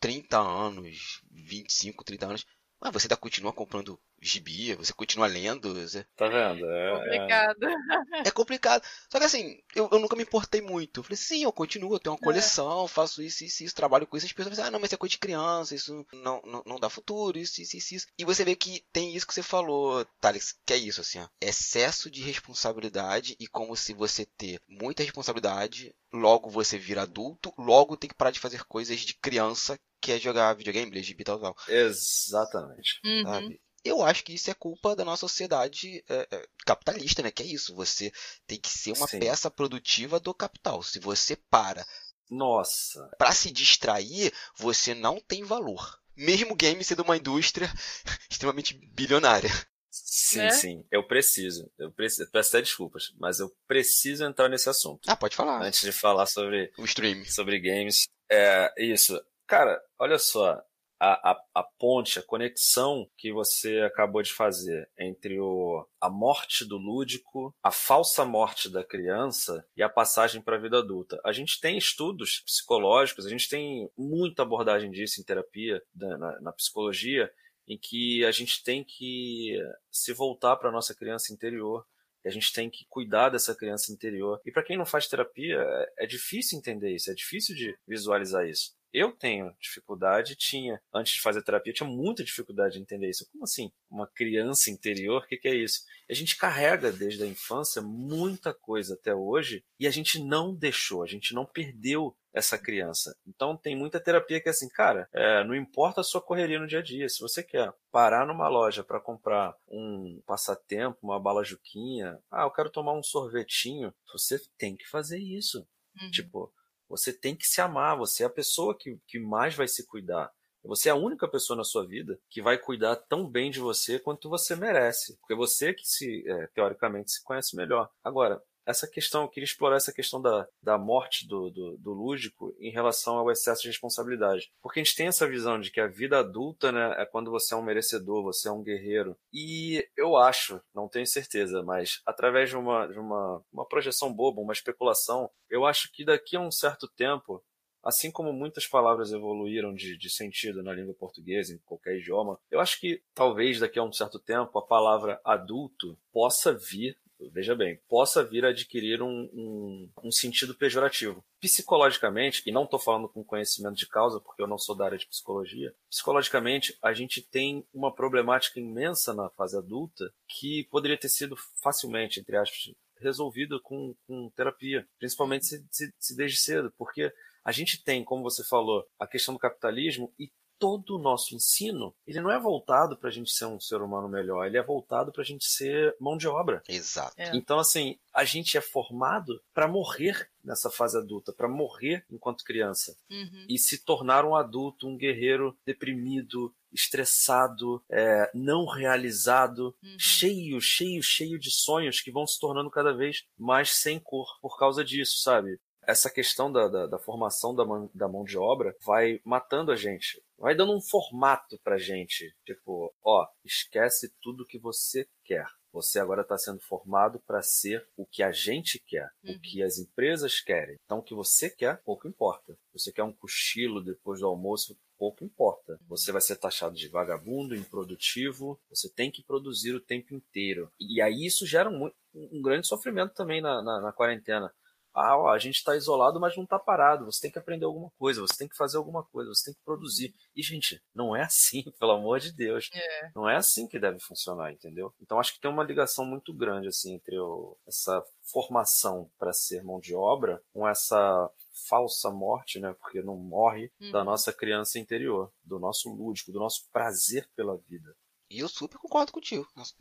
30 0.04 0.38
anos, 0.38 1.22
25, 1.32 2.04
30 2.04 2.26
anos, 2.26 2.46
mas 2.78 2.92
você 2.92 3.06
ainda 3.06 3.16
continua 3.16 3.54
comprando 3.54 3.98
gibi, 4.22 4.76
você 4.76 4.92
continua 4.92 5.26
lendo. 5.26 5.74
Você... 5.74 6.06
Tá 6.18 6.28
vendo? 6.28 6.70
É, 6.70 6.92
complicado. 6.92 7.63
É... 7.63 8.28
é 8.28 8.32
complicado. 8.32 8.84
Só 9.10 9.20
que 9.20 9.24
assim, 9.24 9.58
eu, 9.74 9.88
eu, 9.89 10.00
nunca 10.00 10.18
me 10.18 10.24
importei 10.24 10.60
muito. 10.60 11.00
Eu 11.00 11.04
falei, 11.04 11.16
sim, 11.16 11.44
eu 11.44 11.54
continuo, 11.54 11.96
eu 11.96 12.00
tenho 12.00 12.13
uma 12.13 12.20
é. 12.20 12.24
coleção, 12.26 12.84
é. 12.84 12.88
faço 12.89 13.22
isso, 13.22 13.46
isso, 13.46 13.63
isso, 13.63 13.74
trabalho 13.74 14.06
com 14.06 14.18
isso. 14.18 14.26
As 14.26 14.34
pessoas 14.34 14.56
falam, 14.58 14.68
ah, 14.68 14.72
não, 14.72 14.80
mas 14.82 14.89
isso 14.89 14.96
é 14.96 14.98
coisa 14.98 15.12
de 15.12 15.18
criança, 15.18 15.74
isso 15.74 16.06
não, 16.12 16.42
não, 16.46 16.62
não 16.66 16.78
dá 16.78 16.89
futuro, 16.89 17.38
isso, 17.38 17.62
isso, 17.62 17.78
isso, 17.78 17.96
isso. 17.96 18.08
E 18.20 18.26
você 18.26 18.44
vê 18.44 18.54
que 18.54 18.84
tem 18.92 19.16
isso 19.16 19.26
que 19.26 19.34
você 19.34 19.44
falou, 19.44 20.06
Thales, 20.20 20.54
que 20.66 20.74
é 20.74 20.78
isso, 20.78 21.00
assim, 21.00 21.20
ó. 21.20 21.28
Excesso 21.39 22.12
de 22.12 22.22
responsabilidade 22.22 23.38
e 23.39 23.48
como 23.48 23.78
se 23.78 23.94
você 23.94 24.26
ter 24.26 24.60
muita 24.68 25.04
responsabilidade, 25.04 25.96
logo 26.12 26.50
você 26.50 26.78
vira 26.78 27.04
adulto, 27.04 27.54
logo 27.58 27.96
tem 27.96 28.10
que 28.10 28.16
parar 28.16 28.32
de 28.32 28.42
fazer 28.42 28.66
coisas 28.66 29.00
de 29.00 29.13
criança 29.13 29.80
quer 30.04 30.20
jogar 30.20 30.54
videogame, 30.54 30.92
ler 30.92 31.02
gibi 31.04 31.24
tal, 31.24 31.39
tal. 31.39 31.56
Exatamente. 31.68 33.00
Uhum. 33.06 33.24
Sabe? 33.24 33.62
Eu 33.84 34.02
acho 34.02 34.24
que 34.24 34.34
isso 34.34 34.50
é 34.50 34.54
culpa 34.54 34.96
da 34.96 35.04
nossa 35.04 35.22
sociedade 35.22 36.04
é, 36.08 36.28
é, 36.32 36.48
capitalista, 36.66 37.22
né? 37.22 37.32
Que 37.32 37.44
é 37.44 37.46
isso, 37.46 37.76
você 37.76 38.12
tem 38.48 38.60
que 38.60 38.70
ser 38.70 38.94
uma 38.94 39.08
Sim. 39.08 39.20
peça 39.20 39.52
produtiva 39.52 40.20
do 40.20 40.34
capital. 40.34 40.82
Se 40.82 41.00
você 41.00 41.36
para 41.50 41.86
Nossa. 42.30 43.10
para 43.18 43.32
se 43.34 43.52
distrair, 43.52 44.32
você 44.58 44.94
não 44.94 45.20
tem 45.20 45.44
valor. 45.44 46.00
Mesmo 46.16 46.54
o 46.54 46.56
game 46.56 46.84
sendo 46.84 47.04
uma 47.04 47.18
indústria 47.18 47.70
extremamente 48.30 48.74
bilionária. 48.94 49.50
Sim, 49.92 50.38
Né? 50.39 50.50
sim. 50.52 50.86
Eu 50.92 51.06
preciso. 51.08 51.70
Eu 51.78 51.92
preciso. 51.92 52.30
Peço 52.32 52.50
até 52.50 52.62
desculpas, 52.62 53.12
mas 53.20 53.39
eu 53.39 53.54
preciso 53.68 54.24
entrar 54.24 54.48
nesse 54.50 54.70
assunto. 54.70 55.02
Ah, 55.08 55.16
pode 55.16 55.36
falar. 55.36 55.62
Antes 55.62 55.82
de 55.82 55.92
falar 55.92 56.26
sobre 56.26 56.72
O 56.78 56.86
stream. 56.86 57.24
sobre 57.26 57.60
games. 57.60 58.08
É 58.32 58.72
isso. 58.78 59.20
Cara, 59.54 59.80
olha 60.00 60.18
só. 60.18 60.60
A, 61.00 61.32
a, 61.32 61.44
a 61.54 61.63
ponte, 61.78 62.18
a 62.18 62.24
conexão 62.24 63.08
que 63.16 63.32
você 63.32 63.82
acabou 63.82 64.24
de 64.24 64.34
fazer 64.34 64.89
entre 64.98 65.39
o, 65.39 65.88
a 66.02 66.10
morte 66.10 66.66
do 66.66 66.76
lúdico, 66.76 67.54
a 67.62 67.70
falsa 67.70 68.26
morte 68.26 68.68
da 68.68 68.84
criança 68.84 69.63
e 69.78 69.84
a 69.84 69.89
passagem 69.89 70.42
para 70.42 70.56
a 70.56 70.60
vida 70.60 70.80
adulta. 70.80 71.22
A 71.24 71.32
gente 71.32 71.62
tem 71.62 71.78
estudos 71.78 72.39
psicológicos, 72.39 73.28
a 73.28 73.30
gente 73.30 73.48
tem 73.48 73.88
muita 73.96 74.42
abordagem 74.42 74.89
disso 74.89 75.22
em 75.22 75.24
terapia, 75.24 75.84
na, 75.94 76.42
na 76.42 76.52
psicologia, 76.52 77.32
em 77.68 77.78
que 77.78 78.26
a 78.26 78.32
gente 78.32 78.63
tem 78.63 78.84
que 78.84 79.56
se 79.92 80.13
voltar 80.13 80.56
para 80.56 80.70
a 80.70 80.74
nossa 80.74 80.96
criança 80.96 81.32
interior. 81.32 81.86
E 82.26 82.28
a 82.28 82.32
gente 82.32 82.52
tem 82.52 82.72
que 82.72 82.88
cuidar 82.89 83.30
dessa 83.30 83.54
criança 83.54 83.92
interior. 83.92 84.42
E 84.44 84.52
para 84.52 84.63
quem 84.63 84.78
não 84.80 84.86
faz 84.86 85.08
terapia, 85.08 85.60
é, 85.60 86.06
é 86.06 86.08
difícil 86.08 86.58
entender 86.58 86.89
isso, 86.96 87.12
é 87.12 87.13
difícil 87.13 87.56
de 87.56 87.78
visualizar 87.88 88.48
isso. 88.48 88.74
Eu 88.93 89.12
tenho 89.12 89.53
dificuldade, 89.60 90.36
tinha, 90.36 90.79
antes 90.93 91.13
de 91.13 91.21
fazer 91.21 91.41
terapia, 91.41 91.71
eu 91.71 91.75
tinha 91.75 91.89
muita 91.89 92.23
dificuldade 92.23 92.75
de 92.75 92.82
entender 92.82 93.10
isso. 93.10 93.27
Como 93.32 93.43
assim? 93.43 93.71
Uma 93.89 94.06
criança 94.06 94.69
interior? 94.69 95.23
O 95.23 95.27
que, 95.27 95.38
que 95.38 95.47
é 95.47 95.56
isso? 95.56 95.82
A 96.10 96.13
gente 96.13 96.38
carrega 96.38 96.91
desde 96.91 97.23
a 97.23 97.27
infância 97.27 97.82
muita 97.82 98.53
coisa 98.53 98.93
até 98.93 99.15
hoje 99.15 99.65
e 99.79 99.88
a 99.88 99.91
gente 99.91 100.19
não 100.23 100.53
deixou, 100.53 101.01
a 101.01 101.08
gente 101.08 101.34
não 101.34 101.45
perdeu 101.45 102.15
essa 102.34 102.58
criança. 102.58 103.15
Então 103.27 103.56
tem 103.56 103.75
muita 103.75 103.99
terapia 103.99 104.41
que 104.41 104.49
é 104.49 104.51
assim, 104.51 104.67
cara, 104.69 105.08
é, 105.13 105.43
não 105.43 105.56
importa 105.56 106.01
a 106.01 106.03
sua 106.03 106.21
correria 106.21 106.60
no 106.60 106.67
dia 106.67 106.79
a 106.79 106.84
dia, 106.84 107.08
se 107.08 107.19
você 107.19 107.43
quer 107.43 107.71
parar 107.91 108.25
numa 108.25 108.47
loja 108.47 108.84
para 108.84 108.99
comprar 108.99 109.56
um 109.67 110.21
passatempo, 110.25 110.97
uma 111.03 111.19
bala 111.19 111.43
juquinha, 111.43 112.19
ah, 112.32 112.43
eu 112.43 112.51
quero 112.51 112.71
tomar 112.71 112.93
um 112.93 113.03
sorvetinho, 113.03 113.93
você 114.12 114.39
tem 114.58 114.75
que 114.75 114.88
fazer 114.88 115.19
isso. 115.19 115.65
Uhum. 116.01 116.10
Tipo, 116.10 116.51
você 116.93 117.12
tem 117.12 117.36
que 117.36 117.47
se 117.47 117.60
amar, 117.60 117.97
você 117.97 118.21
é 118.21 118.27
a 118.27 118.29
pessoa 118.29 118.77
que, 118.77 118.99
que 119.08 119.17
mais 119.19 119.56
vai 119.56 119.67
se 119.67 119.88
cuidar. 119.88 120.32
Você 120.63 120.89
é 120.89 120.91
a 120.91 120.95
única 120.95 121.27
pessoa 121.27 121.58
na 121.58 121.63
sua 121.63 121.86
vida 121.86 122.17
que 122.29 122.41
vai 122.41 122.58
cuidar 122.58 122.95
tão 122.95 123.27
bem 123.27 123.49
de 123.49 123.60
você 123.60 123.99
quanto 123.99 124.29
você 124.29 124.56
merece. 124.56 125.17
Porque 125.17 125.36
você 125.36 125.73
que 125.73 125.86
se, 125.86 126.23
é, 126.25 126.47
teoricamente, 126.53 127.12
se 127.12 127.23
conhece 127.23 127.56
melhor. 127.56 127.89
Agora, 128.03 128.41
essa 128.65 128.88
questão, 128.88 129.23
eu 129.23 129.30
queria 129.30 129.45
explorar 129.45 129.78
essa 129.78 129.93
questão 129.93 130.21
da, 130.21 130.47
da 130.62 130.78
morte 130.78 131.28
do, 131.28 131.49
do, 131.49 131.78
do 131.78 131.91
lúdico 131.91 132.56
em 132.60 132.71
relação 132.71 133.17
ao 133.17 133.32
excesso 133.32 133.62
de 133.62 133.67
responsabilidade. 133.67 134.52
Porque 134.62 134.80
a 134.80 134.84
gente 134.84 134.95
tem 134.95 135.08
essa 135.08 135.28
visão 135.28 135.60
de 135.60 135.71
que 135.71 135.80
a 135.80 135.88
vida 135.88 136.19
adulta 136.19 136.71
né, 136.71 136.95
é 136.97 137.06
quando 137.06 137.32
você 137.32 137.54
é 137.54 137.58
um 137.58 137.63
merecedor, 137.63 138.23
você 138.23 138.47
é 138.47 138.52
um 138.52 138.63
guerreiro. 138.63 139.17
E 139.32 139.88
eu 139.97 140.15
acho, 140.15 140.62
não 140.73 140.88
tenho 140.88 141.06
certeza, 141.06 141.62
mas 141.63 142.02
através 142.06 142.49
de 142.49 142.58
uma, 142.58 142.88
de 142.88 142.99
uma, 142.99 143.43
uma 143.52 143.67
projeção 143.67 144.13
boba, 144.13 144.41
uma 144.41 144.54
especulação, 144.54 145.30
eu 145.49 145.65
acho 145.65 145.91
que 145.91 146.06
daqui 146.06 146.36
a 146.36 146.39
um 146.39 146.52
certo 146.52 146.88
tempo, 146.88 147.43
assim 147.84 148.10
como 148.10 148.32
muitas 148.32 148.65
palavras 148.65 149.12
evoluíram 149.12 149.73
de, 149.73 149.97
de 149.97 150.10
sentido 150.10 150.63
na 150.63 150.73
língua 150.73 150.95
portuguesa, 150.95 151.54
em 151.54 151.60
qualquer 151.60 151.97
idioma, 151.97 152.39
eu 152.49 152.60
acho 152.60 152.80
que 152.80 153.02
talvez 153.13 153.60
daqui 153.60 153.78
a 153.78 153.84
um 153.84 153.91
certo 153.91 154.19
tempo 154.19 154.58
a 154.58 154.65
palavra 154.65 155.19
adulto 155.23 155.97
possa 156.12 156.54
vir 156.54 156.97
veja 157.32 157.56
bem, 157.56 157.80
possa 157.88 158.24
vir 158.24 158.46
a 158.46 158.50
adquirir 158.50 159.02
um, 159.02 159.30
um, 159.34 159.90
um 160.04 160.12
sentido 160.12 160.56
pejorativo. 160.56 161.24
Psicologicamente, 161.40 162.42
e 162.46 162.52
não 162.52 162.64
estou 162.64 162.80
falando 162.80 163.08
com 163.10 163.24
conhecimento 163.24 163.76
de 163.76 163.88
causa, 163.88 164.20
porque 164.20 164.42
eu 164.42 164.48
não 164.48 164.58
sou 164.58 164.76
da 164.76 164.86
área 164.86 164.98
de 164.98 165.08
psicologia, 165.08 165.74
psicologicamente 165.90 166.78
a 166.82 166.94
gente 166.94 167.22
tem 167.22 167.66
uma 167.74 167.94
problemática 167.94 168.60
imensa 168.60 169.14
na 169.14 169.30
fase 169.30 169.58
adulta 169.58 170.14
que 170.28 170.68
poderia 170.72 170.98
ter 170.98 171.10
sido 171.10 171.36
facilmente, 171.62 172.20
entre 172.20 172.38
aspas, 172.38 172.74
resolvida 173.00 173.60
com, 173.62 173.96
com 174.08 174.30
terapia, 174.30 174.88
principalmente 174.98 175.46
se, 175.46 175.66
se, 175.70 175.94
se 176.00 176.16
desde 176.16 176.38
cedo, 176.38 176.74
porque 176.78 177.12
a 177.44 177.52
gente 177.52 177.84
tem, 177.84 178.04
como 178.04 178.24
você 178.24 178.44
falou, 178.44 178.88
a 178.98 179.06
questão 179.06 179.34
do 179.34 179.40
capitalismo 179.40 180.14
e 180.18 180.32
todo 180.60 180.96
o 180.96 181.00
nosso 181.02 181.36
ensino, 181.36 181.94
ele 182.08 182.22
não 182.22 182.32
é 182.32 182.39
voltado 182.39 182.98
para 182.98 183.10
a 183.10 183.12
gente 183.12 183.32
ser 183.32 183.46
um 183.46 183.60
ser 183.60 183.82
humano 183.82 184.08
melhor, 184.08 184.46
ele 184.46 184.58
é 184.58 184.63
voltado 184.63 185.12
para 185.12 185.22
a 185.22 185.26
gente 185.26 185.46
ser 185.46 185.96
mão 186.00 186.16
de 186.18 186.28
obra. 186.28 186.62
Exato. 186.68 187.13
É. 187.18 187.36
Então, 187.36 187.60
assim, 187.60 187.98
a 188.13 188.24
gente 188.24 188.58
é 188.58 188.62
formado 188.62 189.42
para 189.54 189.68
morrer 189.68 190.30
nessa 190.44 190.70
fase 190.70 190.98
adulta, 190.98 191.34
para 191.34 191.48
morrer 191.48 192.06
enquanto 192.12 192.44
criança 192.44 192.96
Uhum. 193.10 193.46
e 193.50 193.58
se 193.58 193.84
tornar 193.84 194.26
um 194.26 194.36
adulto, 194.36 194.88
um 194.88 194.98
guerreiro 194.98 195.58
deprimido, 195.66 196.54
estressado, 196.72 197.84
é, 197.89 198.30
não 198.34 198.66
realizado, 198.66 199.76
Uhum. 199.84 199.96
cheio, 200.00 200.60
cheio, 200.62 201.02
cheio 201.04 201.39
de 201.39 201.50
sonhos 201.52 202.02
que 202.02 202.12
vão 202.12 202.26
se 202.28 202.39
tornando 202.39 202.70
cada 202.70 202.94
vez 202.94 203.24
mais 203.38 203.72
sem 203.72 204.00
cor 204.00 204.28
por 204.42 204.58
causa 204.58 204.84
disso, 204.84 205.20
sabe? 205.22 205.60
Essa 205.88 206.10
questão 206.10 206.52
da, 206.52 206.67
da, 206.67 206.88
da 206.88 207.00
formação 207.00 207.54
da 207.56 207.65
mão, 207.65 207.89
da 207.93 208.08
mão 208.08 208.24
de 208.24 208.38
obra 208.38 208.76
vai 208.86 209.19
matando 209.26 209.72
a 209.72 209.76
gente. 209.76 210.22
Vai 210.38 210.56
dando 210.56 210.76
um 210.76 210.82
formato 210.82 211.60
pra 211.63 211.78
gente. 211.78 212.34
Tipo, 212.46 212.93
ó, 213.04 213.26
esquece 213.43 214.13
tudo 214.22 214.46
que 214.46 214.60
você 214.60 215.08
quer. 215.24 215.46
Você 215.72 216.00
agora 216.00 216.22
está 216.22 216.38
sendo 216.38 216.60
formado 216.62 217.19
para 217.26 217.41
ser 217.41 217.84
o 217.98 218.06
que 218.06 218.22
a 218.22 218.32
gente 218.32 218.80
quer, 218.86 219.10
Uhum. 219.24 219.34
o 219.36 219.39
que 219.41 219.63
as 219.63 219.78
empresas 219.80 220.39
querem. 220.39 220.76
Então, 220.86 221.00
o 221.00 221.04
que 221.04 221.15
você 221.15 221.50
quer, 221.50 221.82
pouco 221.84 222.08
importa. 222.08 222.56
Você 222.74 222.91
quer 222.91 223.04
um 223.04 223.12
cochilo 223.13 223.84
depois 223.84 224.19
do 224.19 224.28
almoço, 224.28 224.78
pouco 225.00 225.24
importa. 225.24 225.80
Você 225.88 226.12
vai 226.12 226.22
ser 226.22 226.36
taxado 226.36 226.76
de 226.76 226.88
vagabundo, 226.89 227.56
improdutivo. 227.56 228.60
Você 228.69 228.88
tem 228.93 229.10
que 229.10 229.24
produzir 229.24 229.74
o 229.74 229.82
tempo 229.82 230.13
inteiro. 230.13 230.72
E 230.80 231.02
aí 231.02 231.26
isso 231.26 231.46
gera 231.48 231.69
um, 231.69 231.89
um 232.13 232.41
grande 232.41 232.67
sofrimento 232.67 233.13
também 233.15 233.41
na, 233.41 233.62
na, 233.63 233.82
na 233.82 233.91
quarentena. 233.91 234.54
Ah, 234.93 235.17
ó, 235.17 235.29
a 235.29 235.39
gente 235.39 235.56
está 235.56 235.75
isolado, 235.75 236.19
mas 236.19 236.36
não 236.38 236.43
está 236.43 236.60
parado. 236.60 237.06
Você 237.06 237.21
tem 237.21 237.32
que 237.32 237.39
aprender 237.39 237.65
alguma 237.65 237.89
coisa, 237.97 238.21
você 238.21 238.38
tem 238.38 238.47
que 238.47 238.56
fazer 238.56 238.77
alguma 238.77 239.03
coisa, 239.03 239.29
você 239.34 239.45
tem 239.45 239.53
que 239.53 239.63
produzir. 239.65 240.13
E, 240.36 240.43
gente, 240.43 240.82
não 240.93 241.15
é 241.15 241.23
assim, 241.23 241.63
pelo 241.79 241.91
amor 241.93 242.19
de 242.19 242.32
Deus. 242.32 242.69
É. 242.73 243.12
Não 243.15 243.27
é 243.29 243.36
assim 243.36 243.67
que 243.67 243.79
deve 243.79 243.99
funcionar, 243.99 244.51
entendeu? 244.51 244.93
Então 245.01 245.19
acho 245.19 245.34
que 245.34 245.39
tem 245.41 245.49
uma 245.49 245.63
ligação 245.63 246.06
muito 246.06 246.34
grande 246.34 246.67
assim 246.67 246.93
entre 246.95 247.17
o, 247.19 247.58
essa 247.67 248.03
formação 248.21 249.10
para 249.17 249.34
ser 249.34 249.63
mão 249.63 249.79
de 249.79 249.95
obra 249.95 250.41
com 250.53 250.67
essa 250.67 251.29
falsa 251.67 252.10
morte, 252.12 252.60
né? 252.60 252.73
Porque 252.79 253.01
não 253.01 253.15
morre 253.15 253.71
da 253.91 253.99
Uhum. 253.99 254.06
nossa 254.06 254.32
criança 254.34 254.77
interior, 254.79 255.32
do 255.43 255.60
nosso 255.60 255.89
lúdico, 255.93 256.32
do 256.32 256.39
nosso 256.39 256.67
prazer 256.71 257.27
pela 257.36 257.58
vida. 257.58 257.95
E 258.29 258.39
eu 258.39 258.49
super 258.49 258.77
concordo 258.79 259.12
contigo. 259.12 259.47
Nossa, 259.56 259.73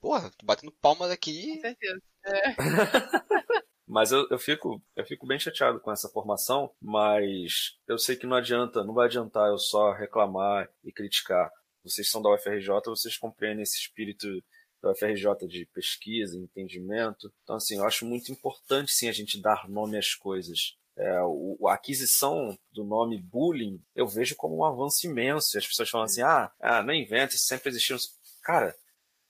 Porra, 0.00 0.30
tô 0.30 0.46
batendo 0.46 0.72
palmas 0.80 1.08
Com 1.08 1.14
aqui. 1.14 1.60
certeza. 1.60 2.02
Mas 3.88 4.12
eu, 4.12 4.26
eu 4.30 4.38
fico 4.38 4.82
eu 4.94 5.04
fico 5.06 5.26
bem 5.26 5.38
chateado 5.38 5.80
com 5.80 5.90
essa 5.90 6.08
formação, 6.10 6.70
mas 6.80 7.78
eu 7.88 7.98
sei 7.98 8.16
que 8.16 8.26
não 8.26 8.36
adianta, 8.36 8.84
não 8.84 8.92
vai 8.92 9.06
adiantar 9.06 9.48
eu 9.48 9.58
só 9.58 9.92
reclamar 9.92 10.68
e 10.84 10.92
criticar. 10.92 11.50
Vocês 11.82 12.10
são 12.10 12.20
da 12.20 12.30
UFRJ, 12.34 12.68
vocês 12.86 13.16
compreendem 13.16 13.62
esse 13.62 13.78
espírito 13.78 14.28
da 14.82 14.90
UFRJ 14.90 15.48
de 15.48 15.66
pesquisa, 15.72 16.36
entendimento. 16.36 17.32
Então, 17.42 17.56
assim, 17.56 17.78
eu 17.78 17.86
acho 17.86 18.04
muito 18.04 18.30
importante, 18.30 18.92
sim, 18.92 19.08
a 19.08 19.12
gente 19.12 19.40
dar 19.40 19.68
nome 19.68 19.96
às 19.96 20.14
coisas. 20.14 20.76
É, 20.94 21.22
o, 21.22 21.56
a 21.68 21.74
aquisição 21.74 22.58
do 22.72 22.84
nome 22.84 23.22
bullying 23.22 23.80
eu 23.94 24.06
vejo 24.06 24.34
como 24.36 24.58
um 24.58 24.64
avanço 24.64 25.06
imenso. 25.06 25.56
As 25.56 25.66
pessoas 25.66 25.88
falam 25.88 26.04
assim: 26.04 26.22
ah, 26.22 26.52
ah 26.60 26.82
não 26.82 26.92
inventa, 26.92 27.36
sempre 27.36 27.70
existiu. 27.70 27.96
Cara, 28.42 28.76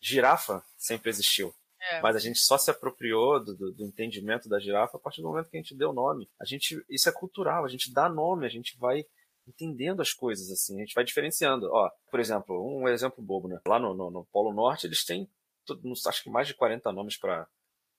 girafa 0.01 0.65
sempre 0.77 1.11
existiu. 1.11 1.55
É. 1.91 2.01
Mas 2.01 2.17
a 2.17 2.19
gente 2.19 2.39
só 2.39 2.59
se 2.59 2.71
apropriou 2.71 3.43
do, 3.43 3.55
do, 3.55 3.73
do 3.73 3.85
entendimento 3.85 4.49
da 4.49 4.59
girafa 4.59 4.97
a 4.97 5.01
partir 5.01 5.23
do 5.23 5.29
momento 5.29 5.49
que 5.49 5.57
a 5.57 5.61
gente 5.61 5.75
deu 5.75 5.93
nome. 5.93 6.29
A 6.41 6.45
gente, 6.45 6.85
isso 6.89 7.09
é 7.09 7.13
cultural, 7.13 7.65
a 7.65 7.69
gente 7.69 7.93
dá 7.93 8.09
nome, 8.09 8.47
a 8.47 8.51
gente 8.51 8.77
vai 8.79 9.05
entendendo 9.47 10.03
as 10.03 10.13
coisas 10.13 10.51
assim, 10.51 10.77
a 10.77 10.81
gente 10.81 10.95
vai 10.95 11.05
diferenciando. 11.05 11.69
Ó, 11.73 11.91
por 12.11 12.21
exemplo, 12.21 12.63
um 12.63 12.87
exemplo 12.89 13.25
bobo, 13.25 13.49
né? 13.49 13.59
Lá 13.67 13.79
no, 13.79 13.95
no, 13.95 14.11
no 14.11 14.25
Polo 14.27 14.53
Norte 14.53 14.87
eles 14.87 15.05
têm, 15.05 15.29
tudo, 15.65 15.91
acho 16.07 16.23
que 16.23 16.31
mais 16.31 16.47
de 16.47 16.55
40 16.55 16.93
nomes 16.93 17.17
para 17.17 17.47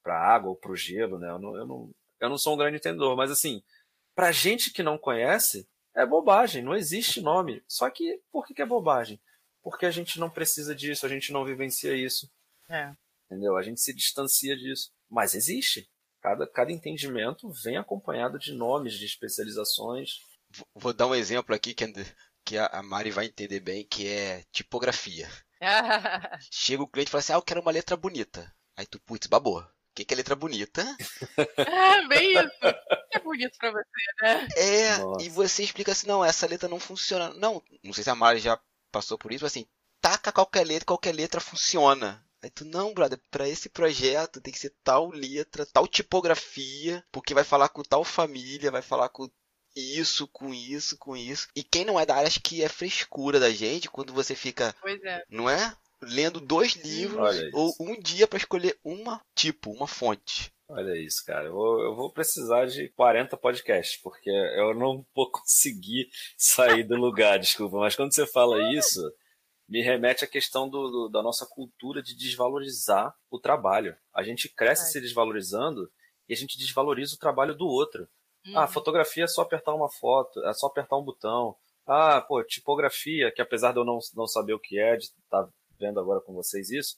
para 0.01 0.17
água 0.17 0.49
ou 0.49 0.55
para 0.55 0.71
o 0.71 0.75
gelo, 0.75 1.19
né? 1.19 1.29
Eu 1.29 1.39
não, 1.39 1.55
eu, 1.57 1.67
não, 1.67 1.91
eu 2.21 2.29
não 2.29 2.37
sou 2.37 2.53
um 2.53 2.57
grande 2.57 2.77
entendedor, 2.77 3.17
mas 3.17 3.29
assim, 3.29 3.61
pra 4.15 4.31
gente 4.31 4.71
que 4.71 4.81
não 4.81 4.97
conhece, 4.97 5.67
é 5.93 6.05
bobagem, 6.05 6.63
não 6.63 6.73
existe 6.73 7.21
nome. 7.21 7.61
Só 7.67 7.89
que 7.89 8.21
por 8.31 8.45
que, 8.45 8.53
que 8.53 8.61
é 8.61 8.65
bobagem? 8.65 9.19
Porque 9.61 9.85
a 9.85 9.91
gente 9.91 10.19
não 10.19 10.29
precisa 10.29 10.73
disso, 10.73 11.05
a 11.05 11.09
gente 11.09 11.33
não 11.33 11.43
vivencia 11.43 11.93
isso 11.93 12.31
É. 12.69 12.93
entendeu? 13.29 13.55
A 13.55 13.61
gente 13.61 13.79
se 13.79 13.93
distancia 13.93 14.57
disso. 14.57 14.91
Mas 15.09 15.35
existe. 15.35 15.89
Cada, 16.21 16.45
cada 16.47 16.71
entendimento 16.71 17.49
vem 17.63 17.77
acompanhado 17.77 18.37
de 18.37 18.53
nomes, 18.53 18.93
de 18.93 19.05
especializações. 19.05 20.19
Vou 20.75 20.91
dar 20.91 21.07
um 21.07 21.15
exemplo 21.15 21.55
aqui 21.55 21.73
que 21.73 21.83
é, 21.83 21.87
que 22.43 22.57
a 22.57 22.81
Mari 22.83 23.11
vai 23.11 23.25
entender 23.25 23.59
bem, 23.59 23.85
que 23.85 24.07
é 24.07 24.43
tipografia. 24.51 25.29
Chega 26.51 26.83
o 26.83 26.87
cliente 26.87 27.09
e 27.09 27.11
fala 27.11 27.19
assim: 27.19 27.33
Ah, 27.33 27.35
eu 27.35 27.41
quero 27.41 27.61
uma 27.61 27.71
letra 27.71 27.95
bonita. 27.95 28.53
Aí 28.75 28.85
tu, 28.85 28.99
putz, 29.01 29.27
babou. 29.27 29.59
O 29.59 29.67
que, 29.95 30.05
que 30.05 30.13
é 30.13 30.17
letra 30.17 30.35
bonita? 30.35 30.83
ah, 31.57 32.07
bem 32.07 32.33
isso. 32.33 32.77
É 33.11 33.19
bonito 33.19 33.57
pra 33.57 33.71
você, 33.71 33.83
né? 34.21 34.47
É, 34.55 34.97
Nossa. 34.97 35.25
e 35.25 35.29
você 35.29 35.63
explica 35.63 35.91
assim: 35.91 36.07
não, 36.07 36.23
essa 36.23 36.47
letra 36.47 36.67
não 36.67 36.79
funciona. 36.79 37.33
Não, 37.33 37.61
não 37.83 37.93
sei 37.93 38.03
se 38.03 38.09
a 38.09 38.15
Mari 38.15 38.39
já 38.39 38.59
passou 38.91 39.17
por 39.17 39.31
isso, 39.31 39.43
mas 39.43 39.51
assim, 39.51 39.67
taca 40.01 40.31
qualquer 40.31 40.65
letra, 40.65 40.85
qualquer 40.85 41.13
letra 41.13 41.39
funciona. 41.41 42.25
Aí 42.41 42.49
tu, 42.49 42.63
não, 42.63 42.93
brother, 42.93 43.19
pra 43.29 43.47
esse 43.47 43.69
projeto 43.69 44.39
tem 44.39 44.53
que 44.53 44.59
ser 44.59 44.73
tal 44.83 45.09
letra, 45.09 45.65
tal 45.65 45.87
tipografia, 45.87 47.03
porque 47.11 47.33
vai 47.33 47.43
falar 47.43 47.69
com 47.69 47.83
tal 47.83 48.03
família, 48.03 48.71
vai 48.71 48.81
falar 48.81 49.09
com 49.09 49.29
isso, 49.75 50.27
com 50.27 50.53
isso, 50.53 50.97
com 50.97 51.15
isso. 51.15 51.47
E 51.55 51.63
quem 51.63 51.85
não 51.85 51.99
é 51.99 52.05
da 52.05 52.15
área, 52.15 52.27
acho 52.27 52.41
que 52.41 52.63
é 52.63 52.69
frescura 52.69 53.39
da 53.39 53.49
gente 53.49 53.89
quando 53.89 54.13
você 54.13 54.35
fica. 54.35 54.75
Pois 54.81 55.03
é. 55.03 55.23
Não 55.29 55.49
é? 55.49 55.75
Lendo 56.01 56.39
dois 56.39 56.75
livros 56.75 57.35
ou 57.53 57.75
um 57.79 57.99
dia 57.99 58.25
para 58.25 58.37
escolher 58.37 58.79
uma 58.83 59.21
tipo, 59.35 59.71
uma 59.71 59.87
fonte. 59.87 60.53
Olha 60.69 60.95
isso, 60.95 61.25
cara. 61.25 61.47
Eu 61.47 61.53
vou, 61.53 61.81
eu 61.81 61.95
vou, 61.95 62.13
precisar 62.13 62.67
de 62.67 62.89
40 62.89 63.35
podcasts, 63.35 63.99
porque 64.01 64.29
eu 64.29 64.73
não 64.73 65.05
vou 65.15 65.29
conseguir 65.31 66.07
sair 66.37 66.83
do 66.83 66.95
lugar, 66.95 67.39
desculpa. 67.39 67.77
Mas 67.77 67.95
quando 67.95 68.13
você 68.13 68.25
fala 68.27 68.71
isso, 68.73 69.01
me 69.69 69.83
remete 69.83 70.25
à 70.25 70.27
questão 70.27 70.67
do, 70.67 70.89
do, 70.89 71.09
da 71.09 71.21
nossa 71.21 71.45
cultura 71.45 72.01
de 72.01 72.15
desvalorizar 72.15 73.15
o 73.29 73.39
trabalho. 73.39 73.95
A 74.13 74.23
gente 74.23 74.49
cresce 74.49 74.85
é. 74.85 74.91
se 74.91 74.99
desvalorizando 74.99 75.89
e 76.27 76.33
a 76.33 76.35
gente 76.35 76.57
desvaloriza 76.57 77.15
o 77.15 77.19
trabalho 77.19 77.55
do 77.55 77.67
outro. 77.67 78.09
Ah, 78.47 78.49
uhum. 78.49 78.59
Ah, 78.59 78.67
fotografia 78.67 79.25
é 79.25 79.27
só 79.27 79.43
apertar 79.43 79.75
uma 79.75 79.89
foto, 79.89 80.43
é 80.43 80.53
só 80.53 80.65
apertar 80.65 80.97
um 80.97 81.03
botão. 81.03 81.55
Ah, 81.85 82.19
pô, 82.19 82.43
tipografia, 82.43 83.31
que 83.31 83.41
apesar 83.41 83.71
de 83.71 83.79
eu 83.79 83.85
não, 83.85 83.99
não 84.15 84.25
saber 84.25 84.53
o 84.53 84.59
que 84.59 84.79
é, 84.79 84.97
de 84.97 85.05
estar 85.05 85.43
tá 85.43 85.49
vendo 85.79 85.99
agora 85.99 86.19
com 86.19 86.33
vocês 86.33 86.71
isso, 86.71 86.97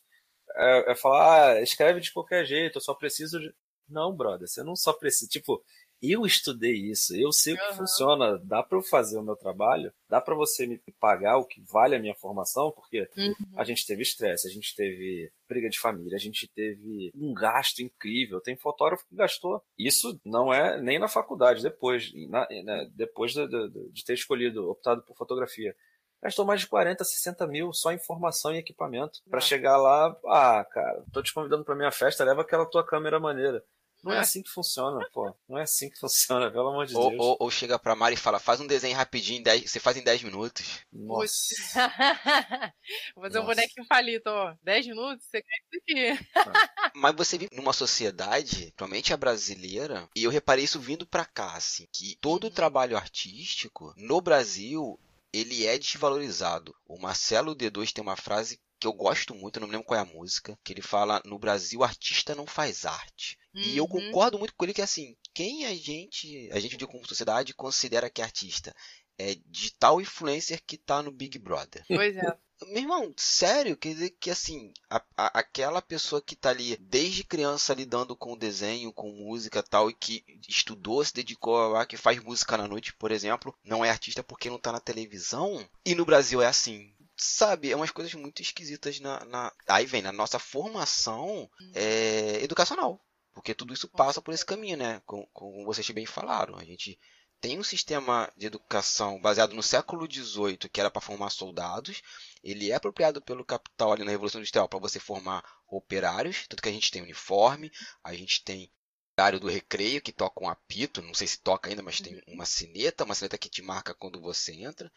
é, 0.55 0.91
é 0.91 0.95
falar, 0.95 1.51
ah, 1.51 1.61
escreve 1.61 1.99
de 1.99 2.11
qualquer 2.11 2.45
jeito, 2.45 2.77
eu 2.77 2.81
só 2.81 2.93
preciso 2.93 3.39
de. 3.39 3.53
Não, 3.89 4.15
brother, 4.15 4.47
você 4.47 4.63
não 4.63 4.75
só 4.75 4.93
precisa. 4.93 5.29
Tipo, 5.29 5.61
eu 6.01 6.25
estudei 6.25 6.73
isso, 6.73 7.15
eu 7.15 7.31
sei 7.31 7.53
o 7.53 7.57
que 7.57 7.75
funciona, 7.75 8.37
dá 8.43 8.63
para 8.63 8.77
eu 8.77 8.81
fazer 8.81 9.17
o 9.19 9.23
meu 9.23 9.35
trabalho, 9.35 9.93
dá 10.09 10.19
para 10.19 10.33
você 10.33 10.65
me 10.65 10.79
pagar 10.99 11.37
o 11.37 11.45
que 11.45 11.61
vale 11.61 11.95
a 11.95 11.99
minha 11.99 12.15
formação, 12.15 12.71
porque 12.71 13.07
uhum. 13.17 13.33
a 13.55 13.63
gente 13.63 13.85
teve 13.85 14.01
estresse, 14.01 14.47
a 14.47 14.51
gente 14.51 14.75
teve 14.75 15.31
briga 15.47 15.69
de 15.69 15.79
família, 15.79 16.15
a 16.15 16.19
gente 16.19 16.47
teve 16.47 17.11
um 17.13 17.33
gasto 17.33 17.79
incrível. 17.81 18.39
Tem 18.39 18.55
fotógrafo 18.55 19.05
que 19.07 19.15
gastou. 19.15 19.61
Isso 19.77 20.19
não 20.25 20.53
é 20.53 20.81
nem 20.81 20.97
na 20.97 21.07
faculdade, 21.07 21.61
depois, 21.61 22.11
na, 22.29 22.47
né, 22.49 22.89
depois 22.95 23.33
de, 23.33 23.47
de, 23.47 23.89
de 23.91 24.05
ter 24.05 24.13
escolhido, 24.13 24.69
optado 24.69 25.01
por 25.03 25.15
fotografia 25.15 25.75
gastou 26.21 26.45
mais 26.45 26.61
de 26.61 26.67
40, 26.67 27.03
60 27.03 27.47
mil 27.47 27.73
só 27.73 27.91
em 27.91 27.97
formação 27.97 28.53
e 28.53 28.59
equipamento. 28.59 29.19
para 29.29 29.39
chegar 29.39 29.77
lá, 29.77 30.15
ah, 30.27 30.63
cara, 30.71 31.03
tô 31.11 31.21
te 31.23 31.33
convidando 31.33 31.65
pra 31.65 31.75
minha 31.75 31.91
festa, 31.91 32.23
leva 32.23 32.41
aquela 32.41 32.65
tua 32.65 32.85
câmera 32.85 33.19
maneira. 33.19 33.63
Não 34.03 34.13
é. 34.13 34.17
é 34.17 34.19
assim 34.19 34.41
que 34.41 34.49
funciona, 34.49 35.05
pô. 35.13 35.35
Não 35.47 35.57
é 35.57 35.63
assim 35.63 35.89
que 35.89 35.99
funciona, 35.99 36.49
pelo 36.51 36.69
amor 36.69 36.85
de 36.85 36.95
ou, 36.95 37.09
Deus. 37.09 37.21
Ou, 37.21 37.37
ou, 37.39 37.51
chega 37.51 37.77
pra 37.77 37.95
Mari 37.95 38.15
e 38.15 38.17
fala, 38.17 38.39
faz 38.39 38.59
um 38.59 38.67
desenho 38.67 38.95
rapidinho, 38.95 39.43
dez, 39.43 39.69
você 39.69 39.79
faz 39.79 39.97
em 39.97 40.03
10 40.03 40.23
minutos. 40.23 40.79
Nossa. 40.91 41.55
Vou 43.15 43.23
fazer 43.23 43.39
Nossa. 43.39 43.41
um 43.41 43.45
bonequinho 43.45 43.87
palito, 43.87 44.29
ó. 44.29 44.55
10 44.63 44.87
minutos, 44.87 45.25
você 45.25 45.41
quer 45.41 45.55
isso 45.59 46.17
aqui. 46.17 46.27
Ah. 46.35 46.91
Mas 46.95 47.15
você 47.15 47.37
vive 47.37 47.55
numa 47.55 47.73
sociedade, 47.73 48.73
provavelmente 48.75 49.13
a 49.13 49.17
brasileira, 49.17 50.09
e 50.15 50.23
eu 50.23 50.31
reparei 50.31 50.65
isso 50.65 50.79
vindo 50.79 51.05
pra 51.05 51.25
cá, 51.25 51.53
assim, 51.55 51.87
que 51.91 52.17
todo 52.19 52.45
o 52.45 52.47
uhum. 52.47 52.53
trabalho 52.53 52.97
artístico 52.97 53.93
no 53.97 54.19
Brasil 54.19 54.99
ele 55.33 55.65
é 55.65 55.77
desvalorizado. 55.77 56.75
O 56.85 56.99
Marcelo 56.99 57.55
D2 57.55 57.93
tem 57.93 58.01
uma 58.01 58.17
frase 58.17 58.59
que 58.81 58.87
eu 58.87 58.93
gosto 58.93 59.35
muito, 59.35 59.59
não 59.59 59.67
me 59.67 59.73
lembro 59.73 59.85
qual 59.85 59.99
é 59.99 60.01
a 60.01 60.05
música, 60.05 60.57
que 60.63 60.73
ele 60.73 60.81
fala: 60.81 61.21
no 61.23 61.37
Brasil, 61.37 61.83
artista 61.83 62.33
não 62.33 62.47
faz 62.47 62.83
arte. 62.83 63.37
Uhum. 63.53 63.61
E 63.61 63.77
eu 63.77 63.83
uhum. 63.83 63.89
concordo 63.89 64.39
muito 64.39 64.55
com 64.55 64.65
ele 64.65 64.73
que 64.73 64.81
assim, 64.81 65.15
quem 65.33 65.67
a 65.67 65.75
gente, 65.75 66.49
a 66.51 66.59
gente 66.59 66.75
como 66.87 67.07
sociedade 67.07 67.53
considera 67.53 68.09
que 68.09 68.21
é 68.21 68.25
artista? 68.25 68.75
É 69.19 69.35
digital 69.45 70.01
influencer 70.01 70.63
que 70.65 70.77
tá 70.77 71.03
no 71.03 71.11
Big 71.11 71.37
Brother. 71.37 71.85
Pois 71.87 72.17
é. 72.17 72.37
Meu 72.67 72.77
irmão, 72.77 73.13
sério, 73.17 73.75
quer 73.75 73.89
dizer 73.93 74.11
que 74.19 74.29
assim, 74.29 74.71
a, 74.89 75.03
a, 75.17 75.39
aquela 75.39 75.81
pessoa 75.81 76.21
que 76.21 76.35
tá 76.35 76.49
ali 76.49 76.77
desde 76.77 77.23
criança 77.23 77.73
lidando 77.73 78.15
com 78.15 78.37
desenho, 78.37 78.93
com 78.93 79.11
música 79.11 79.63
tal, 79.63 79.89
e 79.89 79.93
que 79.93 80.23
estudou, 80.47 81.03
se 81.03 81.13
dedicou 81.13 81.75
a 81.75 81.85
que 81.87 81.97
faz 81.97 82.21
música 82.23 82.57
na 82.57 82.67
noite, 82.67 82.93
por 82.93 83.11
exemplo, 83.11 83.55
não 83.63 83.83
é 83.83 83.89
artista 83.89 84.23
porque 84.23 84.49
não 84.49 84.59
tá 84.59 84.71
na 84.71 84.79
televisão. 84.79 85.67
E 85.83 85.95
no 85.95 86.05
Brasil 86.05 86.41
é 86.41 86.47
assim 86.47 86.93
sabe, 87.21 87.71
é 87.71 87.75
umas 87.75 87.91
coisas 87.91 88.13
muito 88.15 88.41
esquisitas 88.41 88.99
na, 88.99 89.23
na... 89.25 89.53
Aí 89.67 89.85
vem, 89.85 90.01
na 90.01 90.11
nossa 90.11 90.39
formação 90.39 91.49
é, 91.73 92.43
educacional. 92.43 92.99
Porque 93.31 93.53
tudo 93.53 93.73
isso 93.73 93.87
passa 93.87 94.21
por 94.21 94.33
esse 94.33 94.45
caminho, 94.45 94.75
né? 94.75 95.01
Como, 95.05 95.27
como 95.31 95.63
vocês 95.63 95.87
bem 95.91 96.05
falaram. 96.05 96.57
A 96.57 96.63
gente 96.63 96.99
tem 97.39 97.59
um 97.59 97.63
sistema 97.63 98.31
de 98.35 98.47
educação 98.47 99.21
baseado 99.21 99.53
no 99.53 99.61
século 99.61 100.11
XVIII 100.11 100.57
que 100.57 100.79
era 100.79 100.89
para 100.89 101.01
formar 101.01 101.29
soldados. 101.29 102.01
Ele 102.43 102.71
é 102.71 102.75
apropriado 102.75 103.21
pelo 103.21 103.45
capital 103.45 103.93
ali 103.93 104.03
na 104.03 104.11
Revolução 104.11 104.39
Industrial 104.39 104.67
para 104.67 104.79
você 104.79 104.99
formar 104.99 105.43
operários. 105.67 106.47
Tanto 106.47 106.61
que 106.61 106.69
a 106.69 106.73
gente 106.73 106.91
tem 106.91 107.03
uniforme, 107.03 107.71
a 108.03 108.13
gente 108.13 108.43
tem 108.43 108.71
horário 109.17 109.39
do 109.39 109.47
recreio 109.47 110.01
que 110.01 110.11
toca 110.11 110.43
um 110.43 110.49
apito. 110.49 111.03
Não 111.03 111.13
sei 111.13 111.27
se 111.27 111.39
toca 111.39 111.69
ainda, 111.69 111.83
mas 111.83 112.01
tem 112.01 112.19
uma 112.27 112.45
sineta. 112.45 113.05
Uma 113.05 113.15
sineta 113.15 113.37
que 113.37 113.49
te 113.49 113.61
marca 113.61 113.93
quando 113.93 114.19
você 114.19 114.53
entra 114.53 114.91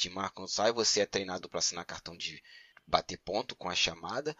te 0.00 0.10
marcam 0.10 0.46
sai, 0.46 0.72
você 0.72 1.00
é 1.00 1.06
treinado 1.06 1.48
para 1.48 1.58
assinar 1.58 1.84
cartão 1.84 2.16
de 2.16 2.42
bater 2.86 3.18
ponto 3.18 3.54
com 3.54 3.68
a 3.68 3.74
chamada. 3.74 4.34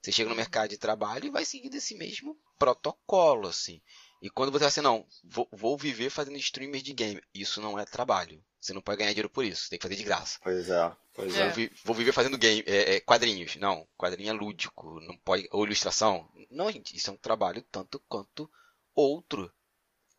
Você 0.00 0.12
chega 0.12 0.28
no 0.28 0.36
mercado 0.36 0.70
de 0.70 0.78
trabalho 0.78 1.26
e 1.26 1.30
vai 1.30 1.44
seguindo 1.44 1.74
esse 1.74 1.94
mesmo 1.94 2.38
protocolo, 2.58 3.48
assim. 3.48 3.80
E 4.20 4.30
quando 4.30 4.50
você 4.50 4.64
assim, 4.64 4.80
não, 4.80 5.06
vou, 5.22 5.48
vou 5.52 5.76
viver 5.76 6.10
fazendo 6.10 6.36
streamers 6.38 6.82
de 6.82 6.92
game, 6.92 7.22
isso 7.34 7.60
não 7.60 7.78
é 7.78 7.84
trabalho. 7.84 8.42
Você 8.60 8.72
não 8.72 8.80
pode 8.80 8.98
ganhar 8.98 9.10
dinheiro 9.10 9.28
por 9.28 9.44
isso, 9.44 9.68
tem 9.68 9.78
que 9.78 9.82
fazer 9.82 9.96
de 9.96 10.04
graça. 10.04 10.38
Pois 10.42 10.70
é, 10.70 10.96
pois 11.14 11.36
é. 11.36 11.44
Vou, 11.44 11.52
vi, 11.54 11.72
vou 11.84 11.94
viver 11.94 12.12
fazendo 12.12 12.38
game, 12.38 12.64
é, 12.66 12.96
é, 12.96 13.00
quadrinhos. 13.00 13.56
Não, 13.56 13.86
quadrinho 13.96 14.30
é 14.30 14.32
lúdico, 14.32 15.00
não 15.00 15.16
pode. 15.18 15.46
Ou 15.50 15.66
ilustração. 15.66 16.26
Não, 16.50 16.70
gente, 16.70 16.96
isso 16.96 17.10
é 17.10 17.12
um 17.12 17.18
trabalho 17.18 17.62
tanto 17.70 18.02
quanto 18.08 18.50
outro. 18.94 19.52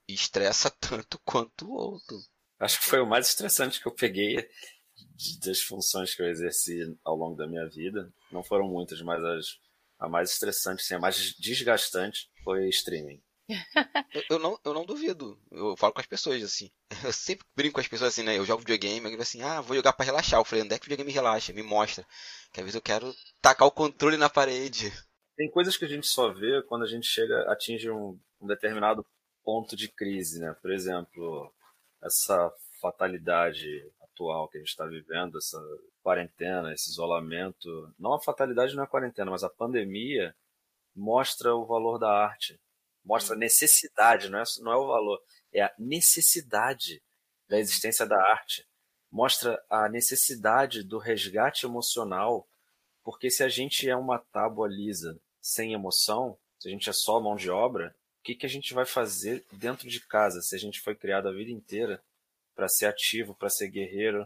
E 0.07 0.13
estressa 0.13 0.69
tanto 0.79 1.19
quanto 1.25 1.71
outro. 1.71 2.17
Acho 2.59 2.79
que 2.79 2.85
foi 2.85 3.01
o 3.01 3.07
mais 3.07 3.27
estressante 3.27 3.81
que 3.81 3.87
eu 3.87 3.91
peguei 3.91 4.49
das 5.43 5.61
funções 5.61 6.13
que 6.13 6.21
eu 6.21 6.27
exerci 6.27 6.97
ao 7.03 7.15
longo 7.15 7.35
da 7.35 7.47
minha 7.47 7.67
vida. 7.67 8.11
Não 8.31 8.43
foram 8.43 8.67
muitas, 8.67 9.01
mas 9.01 9.23
as, 9.23 9.59
a 9.99 10.07
mais 10.07 10.31
estressante, 10.31 10.81
assim, 10.81 10.95
a 10.95 10.99
mais 10.99 11.35
desgastante 11.37 12.29
foi 12.43 12.67
streaming. 12.69 13.21
eu, 14.13 14.23
eu, 14.31 14.39
não, 14.39 14.59
eu 14.63 14.73
não 14.73 14.85
duvido. 14.85 15.39
Eu 15.51 15.77
falo 15.77 15.93
com 15.93 16.01
as 16.01 16.07
pessoas 16.07 16.41
assim. 16.43 16.71
Eu 17.03 17.13
sempre 17.13 17.45
brinco 17.55 17.75
com 17.75 17.81
as 17.81 17.87
pessoas 17.87 18.13
assim, 18.13 18.23
né? 18.23 18.37
Eu 18.37 18.45
jogo 18.45 18.61
videogame, 18.61 19.13
eu 19.13 19.21
assim, 19.21 19.41
ah, 19.43 19.61
vou 19.61 19.75
jogar 19.75 19.93
para 19.93 20.05
relaxar. 20.05 20.39
Eu 20.39 20.45
falei, 20.45 20.63
onde 20.63 20.73
é 20.73 20.79
que 20.79 20.83
o 20.83 20.89
videogame 20.89 21.11
relaxa? 21.11 21.53
Me 21.53 21.61
mostra. 21.61 22.05
Que 22.51 22.59
às 22.59 22.65
vezes 22.65 22.75
eu 22.75 22.81
quero 22.81 23.13
tacar 23.41 23.67
o 23.67 23.71
controle 23.71 24.17
na 24.17 24.29
parede. 24.29 24.91
Tem 25.35 25.49
coisas 25.51 25.77
que 25.77 25.85
a 25.85 25.87
gente 25.87 26.07
só 26.07 26.31
vê 26.33 26.63
quando 26.63 26.83
a 26.83 26.87
gente 26.87 27.05
chega, 27.05 27.51
atinge 27.51 27.89
um, 27.91 28.17
um 28.41 28.47
determinado 28.47 29.05
ponto 29.43 29.75
de 29.75 29.89
crise, 29.89 30.39
né? 30.39 30.55
Por 30.61 30.71
exemplo, 30.71 31.53
essa 32.01 32.51
fatalidade 32.81 33.67
atual 34.15 34.47
que 34.47 34.57
a 34.57 34.61
gente 34.61 34.69
está 34.69 34.85
vivendo, 34.85 35.37
essa 35.37 35.61
quarentena, 36.01 36.73
esse 36.73 36.89
isolamento, 36.89 37.93
não 37.99 38.13
a 38.13 38.21
fatalidade 38.21 38.73
não 38.73 38.83
é 38.83 38.85
a 38.85 38.89
quarentena, 38.89 39.29
mas 39.29 39.43
a 39.43 39.49
pandemia 39.49 40.33
mostra 40.95 41.53
o 41.53 41.65
valor 41.65 41.99
da 41.99 42.09
arte, 42.09 42.59
mostra 43.03 43.35
a 43.35 43.37
necessidade, 43.37 44.29
não 44.29 44.39
é, 44.39 44.43
não 44.59 44.71
é 44.71 44.77
o 44.77 44.87
valor, 44.87 45.21
é 45.53 45.61
a 45.61 45.73
necessidade 45.77 47.03
da 47.47 47.59
existência 47.59 48.05
da 48.05 48.17
arte, 48.31 48.65
mostra 49.11 49.61
a 49.69 49.89
necessidade 49.89 50.81
do 50.81 50.97
resgate 50.97 51.65
emocional, 51.65 52.47
porque 53.03 53.29
se 53.29 53.43
a 53.43 53.49
gente 53.49 53.87
é 53.87 53.95
uma 53.95 54.17
tábua 54.17 54.67
lisa, 54.67 55.19
sem 55.41 55.73
emoção, 55.73 56.37
se 56.57 56.69
a 56.69 56.71
gente 56.71 56.89
é 56.89 56.93
só 56.93 57.19
mão 57.19 57.35
de 57.35 57.51
obra, 57.51 57.95
o 58.19 58.23
que, 58.23 58.33
que 58.33 58.45
a 58.45 58.49
gente 58.49 58.73
vai 58.73 58.85
fazer 58.85 59.45
dentro 59.51 59.87
de 59.87 59.99
casa? 59.99 60.41
Se 60.41 60.55
a 60.55 60.57
gente 60.57 60.81
foi 60.81 60.95
criado 60.95 61.27
a 61.27 61.31
vida 61.31 61.51
inteira 61.51 62.01
para 62.55 62.67
ser 62.67 62.85
ativo, 62.85 63.35
para 63.35 63.49
ser 63.49 63.69
guerreiro, 63.69 64.25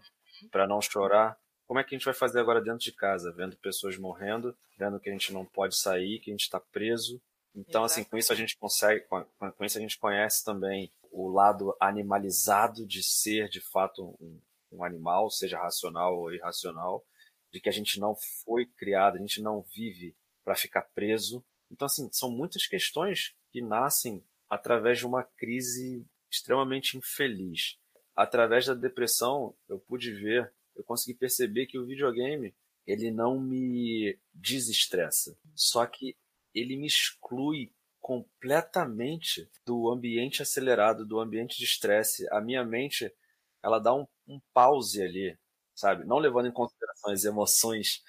para 0.51 0.67
não 0.67 0.81
chorar. 0.81 1.37
Como 1.67 1.79
é 1.79 1.83
que 1.83 1.93
a 1.93 1.97
gente 1.97 2.05
vai 2.05 2.13
fazer 2.13 2.39
agora 2.39 2.61
dentro 2.61 2.79
de 2.79 2.91
casa, 2.91 3.33
vendo 3.33 3.57
pessoas 3.57 3.97
morrendo, 3.97 4.57
vendo 4.77 4.99
que 4.99 5.09
a 5.09 5.11
gente 5.11 5.33
não 5.33 5.45
pode 5.45 5.75
sair, 5.77 6.19
que 6.19 6.31
a 6.31 6.33
gente 6.33 6.43
está 6.43 6.59
preso? 6.59 7.21
Então, 7.55 7.83
assim, 7.83 8.03
com 8.03 8.17
isso 8.17 8.31
a 8.31 8.35
gente 8.35 8.55
consegue, 8.57 9.05
com 9.05 9.65
isso 9.65 9.77
a 9.77 9.81
gente 9.81 9.97
conhece 9.97 10.45
também 10.45 10.91
o 11.11 11.27
lado 11.27 11.75
animalizado 11.79 12.85
de 12.85 13.03
ser, 13.03 13.49
de 13.49 13.59
fato, 13.59 14.15
um, 14.19 14.39
um 14.71 14.83
animal, 14.83 15.29
seja 15.29 15.59
racional 15.59 16.17
ou 16.17 16.33
irracional, 16.33 17.03
de 17.51 17.59
que 17.59 17.69
a 17.69 17.71
gente 17.71 17.99
não 17.99 18.15
foi 18.43 18.65
criado, 18.65 19.15
a 19.15 19.19
gente 19.19 19.41
não 19.41 19.61
vive 19.61 20.15
para 20.43 20.55
ficar 20.55 20.83
preso. 20.93 21.43
Então, 21.71 21.85
assim, 21.87 22.09
são 22.11 22.31
muitas 22.31 22.67
questões 22.67 23.33
que 23.51 23.61
nascem 23.61 24.23
através 24.49 24.99
de 24.99 25.05
uma 25.05 25.23
crise 25.23 26.05
extremamente 26.31 26.97
infeliz 26.97 27.77
através 28.21 28.65
da 28.65 28.73
depressão, 28.73 29.55
eu 29.67 29.79
pude 29.79 30.11
ver 30.11 30.51
eu 30.79 30.83
consegui 30.85 31.13
perceber 31.13 31.65
que 31.65 31.77
o 31.77 31.85
videogame 31.85 32.55
ele 32.87 33.11
não 33.11 33.39
me 33.39 34.17
desestressa, 34.33 35.37
só 35.53 35.85
que 35.85 36.15
ele 36.55 36.77
me 36.77 36.87
exclui 36.87 37.71
completamente 37.99 39.47
do 39.65 39.89
ambiente 39.89 40.41
acelerado, 40.41 41.05
do 41.05 41.19
ambiente 41.19 41.57
de 41.57 41.65
estresse. 41.65 42.27
A 42.31 42.39
minha 42.39 42.63
mente, 42.63 43.13
ela 43.61 43.77
dá 43.77 43.93
um, 43.93 44.07
um 44.25 44.39
pause 44.53 45.03
ali, 45.03 45.37
sabe? 45.75 46.05
Não 46.05 46.17
levando 46.17 46.47
em 46.47 46.51
consideração 46.51 47.11
as 47.11 47.25
emoções, 47.25 48.01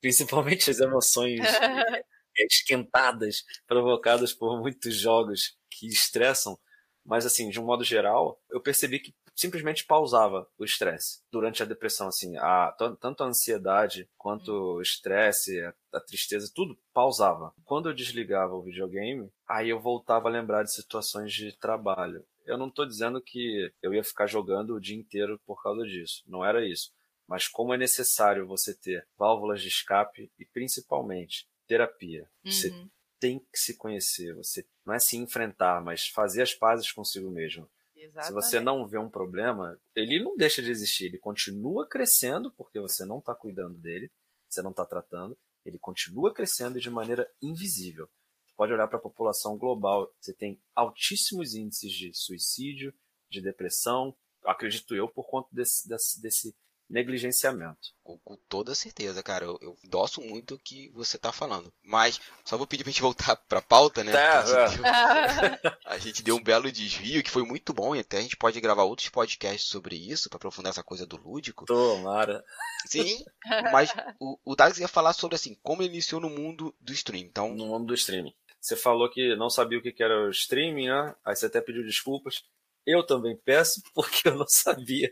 principalmente 0.00 0.70
as 0.70 0.80
emoções 0.80 1.40
esquentadas 2.50 3.44
provocadas 3.66 4.32
por 4.32 4.58
muitos 4.58 4.94
jogos 4.94 5.56
que 5.70 5.86
estressam, 5.86 6.58
mas 7.04 7.26
assim, 7.26 7.50
de 7.50 7.60
um 7.60 7.64
modo 7.64 7.84
geral, 7.84 8.42
eu 8.50 8.60
percebi 8.60 8.98
que 8.98 9.14
simplesmente 9.40 9.86
pausava 9.86 10.46
o 10.58 10.64
estresse 10.64 11.22
durante 11.32 11.62
a 11.62 11.66
depressão, 11.66 12.08
assim, 12.08 12.36
a, 12.36 12.76
tanto 13.00 13.24
a 13.24 13.26
ansiedade 13.26 14.06
quanto 14.18 14.52
o 14.52 14.82
estresse, 14.82 15.58
a, 15.62 15.72
a, 15.94 16.00
tristeza, 16.00 16.52
tudo 16.54 16.78
pausava. 16.92 17.54
Quando 17.64 17.88
eu 17.88 17.94
desligava 17.94 18.54
o 18.54 18.62
videogame, 18.62 19.30
aí 19.48 19.70
eu 19.70 19.80
voltava 19.80 20.28
a 20.28 20.30
lembrar 20.30 20.62
de 20.62 20.74
situações 20.74 21.32
de 21.32 21.56
trabalho. 21.56 22.22
Eu 22.44 22.58
não 22.58 22.68
estou 22.68 22.84
dizendo 22.84 23.18
que 23.18 23.72
eu 23.82 23.94
ia 23.94 24.04
ficar 24.04 24.26
jogando 24.26 24.74
o 24.74 24.80
dia 24.80 24.96
inteiro 24.96 25.40
por 25.46 25.62
causa 25.62 25.84
disso, 25.86 26.22
não 26.26 26.44
era 26.44 26.66
isso. 26.66 26.92
Mas 27.26 27.48
como 27.48 27.72
é 27.72 27.78
necessário 27.78 28.46
você 28.46 28.74
ter 28.74 29.06
válvulas 29.16 29.62
de 29.62 29.68
escape 29.68 30.30
e 30.38 30.44
principalmente 30.44 31.48
terapia. 31.66 32.28
Uhum. 32.44 32.50
Você 32.52 32.74
tem 33.18 33.38
que 33.38 33.58
se 33.58 33.76
conhecer, 33.76 34.34
você 34.34 34.66
não 34.84 34.92
é 34.92 34.98
se 34.98 35.16
enfrentar, 35.16 35.80
mas 35.82 36.08
fazer 36.08 36.42
as 36.42 36.52
pazes 36.52 36.92
consigo 36.92 37.30
mesmo. 37.30 37.70
Exatamente. 38.00 38.26
Se 38.26 38.32
você 38.32 38.60
não 38.60 38.86
vê 38.86 38.98
um 38.98 39.10
problema, 39.10 39.78
ele 39.94 40.22
não 40.22 40.34
deixa 40.36 40.62
de 40.62 40.70
existir, 40.70 41.04
ele 41.06 41.18
continua 41.18 41.86
crescendo 41.86 42.50
porque 42.52 42.80
você 42.80 43.04
não 43.04 43.18
está 43.18 43.34
cuidando 43.34 43.76
dele, 43.76 44.10
você 44.48 44.62
não 44.62 44.70
está 44.70 44.86
tratando, 44.86 45.36
ele 45.64 45.78
continua 45.78 46.32
crescendo 46.32 46.80
de 46.80 46.88
maneira 46.88 47.30
invisível. 47.42 48.08
Você 48.46 48.54
pode 48.56 48.72
olhar 48.72 48.88
para 48.88 48.98
a 48.98 49.02
população 49.02 49.58
global, 49.58 50.10
você 50.18 50.32
tem 50.32 50.58
altíssimos 50.74 51.54
índices 51.54 51.92
de 51.92 52.14
suicídio, 52.14 52.94
de 53.28 53.42
depressão, 53.42 54.16
acredito 54.44 54.94
eu, 54.94 55.06
por 55.06 55.28
conta 55.28 55.48
desse, 55.52 55.86
desse, 55.86 56.22
desse 56.22 56.56
negligenciamento. 56.90 57.94
Com, 58.02 58.18
com, 58.18 58.36
toda 58.48 58.74
certeza, 58.74 59.22
cara. 59.22 59.44
Eu, 59.44 59.58
eu 59.62 59.76
muito 60.18 60.56
do 60.56 60.58
que 60.58 60.90
você 60.90 61.16
está 61.16 61.32
falando. 61.32 61.72
Mas 61.82 62.20
só 62.44 62.56
vou 62.56 62.66
pedir 62.66 62.82
pra 62.82 62.90
gente 62.90 63.00
voltar 63.00 63.36
pra 63.36 63.62
pauta, 63.62 64.02
né? 64.02 64.12
Tá, 64.12 64.40
a, 64.40 64.66
gente 64.66 64.82
deu, 64.82 65.72
a, 65.86 65.98
gente 65.98 66.22
deu, 66.22 66.36
um 66.36 66.42
belo 66.42 66.70
desvio 66.72 67.22
que 67.22 67.30
foi 67.30 67.44
muito 67.44 67.72
bom 67.72 67.94
e 67.94 68.00
até 68.00 68.18
a 68.18 68.22
gente 68.22 68.36
pode 68.36 68.60
gravar 68.60 68.82
outros 68.82 69.08
podcasts 69.08 69.70
sobre 69.70 69.94
isso 69.94 70.28
para 70.28 70.36
aprofundar 70.36 70.70
essa 70.70 70.82
coisa 70.82 71.06
do 71.06 71.16
lúdico. 71.16 71.64
Tomara. 71.64 72.44
Sim, 72.86 73.24
mas 73.72 73.92
o, 74.18 74.38
o 74.44 74.56
Dags 74.56 74.80
ia 74.80 74.88
falar 74.88 75.12
sobre 75.12 75.36
assim, 75.36 75.56
como 75.62 75.82
ele 75.82 75.90
iniciou 75.90 76.20
no 76.20 76.28
mundo 76.28 76.74
do 76.80 76.92
streaming. 76.92 77.28
Então... 77.28 77.54
No 77.54 77.66
mundo 77.66 77.86
do 77.86 77.94
streaming. 77.94 78.34
Você 78.60 78.76
falou 78.76 79.08
que 79.08 79.34
não 79.36 79.48
sabia 79.48 79.78
o 79.78 79.82
que 79.82 80.02
era 80.02 80.26
o 80.26 80.30
streaming, 80.30 80.88
né? 80.88 81.14
Aí 81.24 81.34
você 81.34 81.46
até 81.46 81.60
pediu 81.60 81.82
desculpas. 81.82 82.42
Eu 82.86 83.04
também 83.04 83.36
peço 83.36 83.80
porque 83.94 84.28
eu 84.28 84.34
não 84.34 84.46
sabia. 84.48 85.10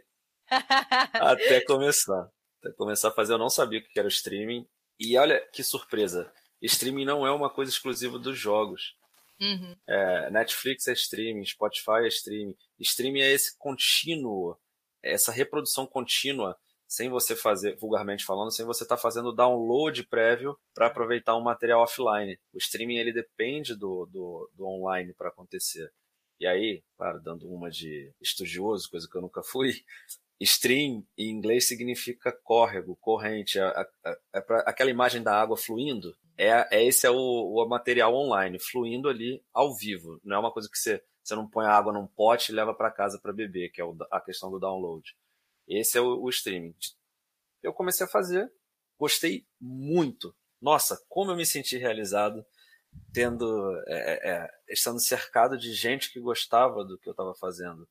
Até 1.15 1.61
começar. 1.63 2.31
Até 2.61 2.73
começar 2.75 3.09
a 3.09 3.13
fazer, 3.13 3.35
eu 3.35 3.39
não 3.39 3.51
sabia 3.51 3.79
o 3.79 3.83
que 3.83 3.99
era 3.99 4.07
o 4.07 4.11
streaming. 4.11 4.67
E 4.99 5.17
olha 5.17 5.41
que 5.53 5.63
surpresa. 5.63 6.33
Streaming 6.61 7.05
não 7.05 7.27
é 7.27 7.31
uma 7.31 7.49
coisa 7.49 7.71
exclusiva 7.71 8.19
dos 8.19 8.37
jogos. 8.37 8.97
Uhum. 9.41 9.77
É, 9.87 10.31
Netflix 10.31 10.89
é 10.89 10.93
streaming, 10.93 11.45
Spotify 11.45 12.03
é 12.05 12.09
streaming. 12.09 12.57
Streaming 12.81 13.21
é 13.21 13.31
esse 13.31 13.57
contínuo, 13.57 14.59
essa 15.03 15.31
reprodução 15.31 15.87
contínua, 15.87 16.57
sem 16.89 17.09
você 17.09 17.37
fazer, 17.37 17.77
vulgarmente 17.77 18.25
falando, 18.25 18.51
sem 18.51 18.67
você 18.67 18.83
estar 18.83 18.97
tá 18.97 19.03
fazendo 19.03 19.33
download 19.33 20.05
prévio 20.09 20.59
para 20.75 20.87
aproveitar 20.87 21.37
um 21.37 21.43
material 21.43 21.83
offline. 21.83 22.39
O 22.53 22.59
streaming 22.59 22.97
ele 22.97 23.13
depende 23.13 23.77
do, 23.77 24.07
do, 24.07 24.51
do 24.55 24.67
online 24.67 25.15
para 25.15 25.29
acontecer. 25.29 25.93
E 26.41 26.47
aí, 26.47 26.83
claro, 26.97 27.21
dando 27.21 27.49
uma 27.49 27.71
de 27.71 28.13
estudioso, 28.21 28.91
coisa 28.91 29.09
que 29.09 29.17
eu 29.17 29.23
nunca 29.23 29.43
fui, 29.43 29.85
Stream 30.41 31.05
em 31.17 31.31
inglês 31.31 31.67
significa 31.67 32.31
córrego, 32.31 32.97
corrente, 32.97 33.59
a, 33.59 33.69
a, 34.05 34.17
a, 34.33 34.39
aquela 34.67 34.91
imagem 34.91 35.23
da 35.23 35.35
água 35.35 35.57
fluindo. 35.57 36.17
É, 36.37 36.77
é 36.77 36.85
esse 36.85 37.07
é 37.07 37.11
o, 37.11 37.17
o, 37.17 37.69
material 37.69 38.15
online, 38.15 38.59
fluindo 38.61 39.09
ali 39.09 39.43
ao 39.53 39.75
vivo. 39.75 40.21
Não 40.23 40.37
é 40.37 40.39
uma 40.39 40.53
coisa 40.53 40.69
que 40.71 40.79
você, 40.79 41.03
você 41.23 41.35
não 41.35 41.49
põe 41.49 41.67
a 41.67 41.73
água 41.73 41.93
num 41.93 42.07
pote 42.07 42.53
e 42.53 42.55
leva 42.55 42.73
para 42.73 42.93
casa 42.93 43.19
para 43.21 43.33
beber, 43.33 43.71
que 43.71 43.81
é 43.81 43.85
o, 43.85 43.97
a 44.13 44.21
questão 44.21 44.49
do 44.49 44.61
download. 44.61 45.17
Esse 45.67 45.99
é 45.99 46.01
o, 46.01 46.23
o 46.23 46.29
streaming. 46.31 46.75
Eu 47.61 47.73
comecei 47.73 48.07
a 48.07 48.09
fazer, 48.09 48.53
gostei 48.97 49.45
muito. 49.61 50.33
Nossa, 50.61 51.05
como 51.09 51.33
eu 51.33 51.37
me 51.37 51.45
senti 51.45 51.77
realizado 51.77 52.47
tendo 53.13 53.77
é, 53.89 54.31
é, 54.31 54.31
é 54.31 54.51
estando 54.69 55.01
cercado 55.01 55.59
de 55.59 55.75
gente 55.75 56.13
que 56.13 56.21
gostava 56.21 56.85
do 56.85 56.97
que 56.97 57.09
eu 57.09 57.13
estava 57.13 57.35
fazendo 57.35 57.89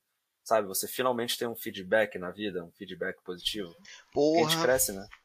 sabe? 0.48 0.66
Você 0.66 0.88
finalmente 0.88 1.38
tem 1.38 1.46
um 1.46 1.54
feedback 1.54 2.18
na 2.18 2.30
vida, 2.30 2.64
um 2.64 2.72
feedback 2.72 3.22
positivo. 3.22 3.74
Porra. 4.12 4.46
A 4.46 4.50
gente 4.50 4.62
cresce, 4.62 4.92
né? 4.92 5.06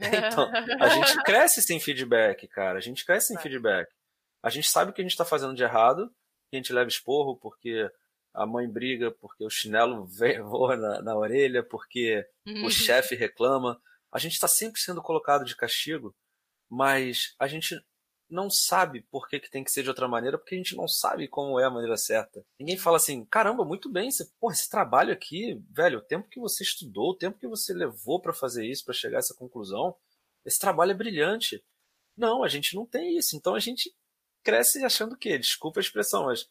Então, 0.00 0.50
a 0.80 0.88
gente 0.88 1.22
cresce 1.22 1.62
sem 1.62 1.78
feedback, 1.78 2.48
cara. 2.48 2.78
A 2.78 2.80
gente 2.82 3.04
cresce 3.04 3.28
sem 3.28 3.38
feedback. 3.38 3.88
A 4.42 4.50
gente 4.50 4.68
sabe 4.68 4.90
o 4.90 4.94
que 4.94 5.00
a 5.00 5.04
gente 5.04 5.12
está 5.12 5.24
fazendo 5.24 5.54
de 5.54 5.62
errado, 5.62 6.08
que 6.50 6.56
a 6.56 6.58
gente 6.58 6.72
leva 6.72 6.88
esporro 6.88 7.36
porque 7.36 7.88
a 8.34 8.44
mãe 8.44 8.68
briga, 8.68 9.12
porque 9.12 9.44
o 9.44 9.48
chinelo 9.48 10.04
voa 10.44 10.76
na, 10.76 11.00
na 11.00 11.16
orelha, 11.16 11.62
porque 11.62 12.26
o 12.64 12.68
chefe 12.70 13.14
reclama. 13.14 13.80
A 14.12 14.18
gente 14.18 14.32
está 14.32 14.48
sempre 14.48 14.80
sendo 14.80 15.00
colocado 15.00 15.44
de 15.44 15.56
castigo, 15.56 16.14
mas 16.68 17.34
a 17.38 17.46
gente 17.46 17.80
não 18.28 18.48
sabe 18.50 19.02
por 19.10 19.28
que, 19.28 19.38
que 19.38 19.50
tem 19.50 19.62
que 19.62 19.70
ser 19.70 19.82
de 19.82 19.88
outra 19.88 20.08
maneira, 20.08 20.38
porque 20.38 20.54
a 20.54 20.58
gente 20.58 20.76
não 20.76 20.88
sabe 20.88 21.28
como 21.28 21.58
é 21.60 21.64
a 21.64 21.70
maneira 21.70 21.96
certa. 21.96 22.44
Ninguém 22.58 22.76
fala 22.76 22.96
assim, 22.96 23.24
caramba, 23.26 23.64
muito 23.64 23.90
bem, 23.90 24.10
você, 24.10 24.24
porra, 24.40 24.54
esse 24.54 24.68
trabalho 24.68 25.12
aqui, 25.12 25.62
velho, 25.70 25.98
o 25.98 26.02
tempo 26.02 26.28
que 26.28 26.40
você 26.40 26.62
estudou, 26.62 27.10
o 27.10 27.16
tempo 27.16 27.38
que 27.38 27.46
você 27.46 27.72
levou 27.72 28.20
para 28.20 28.32
fazer 28.32 28.66
isso, 28.66 28.84
para 28.84 28.94
chegar 28.94 29.18
a 29.18 29.20
essa 29.20 29.34
conclusão, 29.34 29.94
esse 30.44 30.58
trabalho 30.58 30.92
é 30.92 30.94
brilhante. 30.94 31.64
Não, 32.16 32.42
a 32.42 32.48
gente 32.48 32.74
não 32.74 32.86
tem 32.86 33.16
isso. 33.16 33.36
Então 33.36 33.54
a 33.54 33.60
gente 33.60 33.94
cresce 34.42 34.84
achando 34.84 35.16
que, 35.16 35.38
desculpa 35.38 35.80
a 35.80 35.82
expressão, 35.82 36.24
mas, 36.24 36.48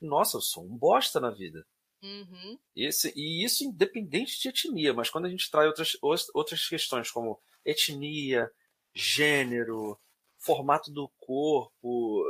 nossa, 0.00 0.36
eu 0.36 0.40
sou 0.40 0.64
um 0.64 0.76
bosta 0.76 1.18
na 1.20 1.30
vida. 1.30 1.66
Uhum. 2.02 2.58
Esse, 2.74 3.12
e 3.14 3.44
isso 3.44 3.64
independente 3.64 4.40
de 4.40 4.48
etnia, 4.48 4.94
mas 4.94 5.10
quando 5.10 5.26
a 5.26 5.28
gente 5.28 5.50
traz 5.50 5.66
outras, 5.66 6.28
outras 6.34 6.66
questões 6.66 7.10
como 7.10 7.40
etnia, 7.64 8.50
gênero, 8.94 9.98
formato 10.40 10.90
do 10.90 11.08
corpo, 11.18 12.24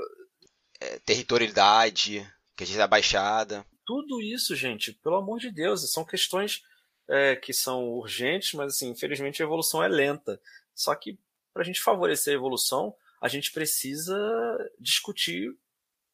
é, 0.80 0.98
territorialidade, 1.00 2.26
que 2.56 2.64
a 2.64 2.66
gente 2.66 2.80
é 2.80 2.86
baixada. 2.86 3.64
Tudo 3.86 4.20
isso, 4.20 4.54
gente, 4.54 4.92
pelo 4.92 5.16
amor 5.16 5.38
de 5.38 5.50
Deus, 5.50 5.90
são 5.90 6.04
questões 6.04 6.62
é, 7.08 7.34
que 7.34 7.52
são 7.52 7.88
urgentes, 7.90 8.52
mas 8.54 8.74
assim, 8.74 8.90
infelizmente 8.90 9.42
a 9.42 9.46
evolução 9.46 9.82
é 9.82 9.88
lenta. 9.88 10.40
Só 10.74 10.94
que 10.94 11.18
para 11.52 11.62
a 11.62 11.64
gente 11.64 11.80
favorecer 11.80 12.32
a 12.32 12.36
evolução, 12.36 12.94
a 13.20 13.28
gente 13.28 13.52
precisa 13.52 14.16
discutir 14.78 15.54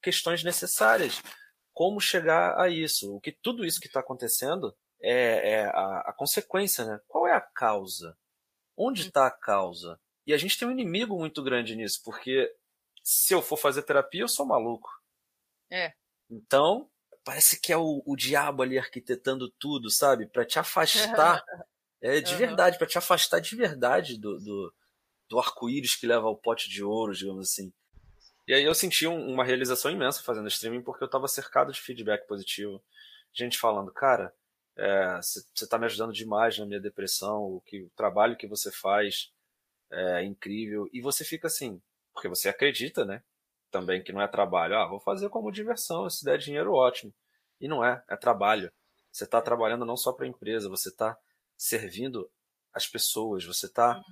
questões 0.03 0.43
necessárias. 0.43 1.23
Como 1.73 2.01
chegar 2.01 2.59
a 2.59 2.69
isso? 2.69 3.15
O 3.15 3.21
que 3.21 3.31
tudo 3.31 3.65
isso 3.65 3.81
que 3.81 3.87
está 3.87 4.01
acontecendo 4.01 4.75
é, 5.01 5.51
é 5.51 5.65
a, 5.67 6.05
a, 6.07 6.13
consequência, 6.17 6.85
né? 6.85 7.01
Qual 7.07 7.27
é 7.27 7.33
a 7.33 7.41
causa? 7.41 8.17
Onde 8.77 9.03
está 9.03 9.27
a 9.27 9.31
causa? 9.31 10.01
E 10.27 10.35
a 10.35 10.37
gente 10.37 10.59
tem 10.59 10.67
um 10.67 10.73
inimigo 10.73 11.17
muito 11.17 11.43
grande 11.43 11.77
nisso, 11.77 12.03
porque 12.05 12.53
se 13.03 13.33
eu 13.33 13.41
for 13.41 13.57
fazer 13.57 13.83
terapia, 13.83 14.23
eu 14.23 14.29
sou 14.29 14.45
maluco. 14.45 14.91
É. 15.71 15.95
Então, 16.29 16.91
parece 17.25 17.61
que 17.61 17.73
é 17.73 17.77
o, 17.77 18.03
o 18.05 18.17
diabo 18.17 18.63
ali 18.63 18.79
arquitetando 18.79 19.49
tudo, 19.59 19.91
sabe? 19.91 20.27
para 20.27 20.45
te 20.45 20.59
afastar. 20.59 21.45
é, 22.03 22.21
de 22.21 22.33
uhum. 22.33 22.39
verdade, 22.39 22.79
para 22.79 22.87
te 22.87 22.99
afastar 22.99 23.41
de 23.41 23.55
verdade 23.55 24.19
do, 24.19 24.39
do, 24.39 24.75
do 25.29 25.39
arco-íris 25.39 25.95
que 25.95 26.07
leva 26.07 26.27
ao 26.27 26.37
pote 26.37 26.69
de 26.69 26.83
ouro, 26.83 27.15
digamos 27.15 27.51
assim. 27.51 27.73
E 28.47 28.55
aí 28.55 28.63
eu 28.63 28.75
senti 28.75 29.07
um, 29.07 29.29
uma 29.29 29.45
realização 29.45 29.91
imensa 29.91 30.23
fazendo 30.23 30.49
streaming, 30.49 30.83
porque 30.83 31.03
eu 31.03 31.07
estava 31.07 31.27
cercado 31.27 31.73
de 31.73 31.81
feedback 31.81 32.27
positivo. 32.27 32.83
Gente 33.33 33.59
falando, 33.59 33.93
cara, 33.93 34.33
você 35.21 35.41
é, 35.41 35.65
está 35.65 35.79
me 35.79 35.87
ajudando 35.87 36.13
demais 36.13 36.59
na 36.59 36.67
minha 36.67 36.81
depressão, 36.81 37.43
o, 37.43 37.61
que, 37.61 37.83
o 37.83 37.91
trabalho 37.97 38.37
que 38.37 38.47
você 38.47 38.71
faz 38.71 39.33
é 39.91 40.25
incrível. 40.25 40.89
E 40.93 41.01
você 41.01 41.25
fica 41.25 41.47
assim, 41.47 41.81
porque 42.13 42.29
você 42.29 42.49
acredita, 42.49 43.05
né? 43.05 43.23
Também 43.71 44.03
que 44.03 44.13
não 44.13 44.23
é 44.23 44.29
trabalho. 44.29 44.77
Ah, 44.77 44.87
vou 44.87 45.01
fazer 45.01 45.29
como 45.29 45.53
diversão, 45.53 46.09
se 46.09 46.25
der 46.25 46.39
dinheiro, 46.39 46.73
ótimo. 46.73 47.13
E 47.61 47.69
não 47.69 47.85
é, 47.85 48.03
é 48.09 48.17
trabalho. 48.17 48.73
Você 49.11 49.25
está 49.25 49.41
trabalhando 49.41 49.85
não 49.85 49.97
só 49.97 50.13
para 50.13 50.27
a 50.27 50.29
empresa, 50.29 50.69
você 50.69 50.89
está 50.89 51.17
servindo 51.57 52.31
as 52.73 52.87
pessoas, 52.87 53.45
você 53.45 53.67
está 53.67 54.03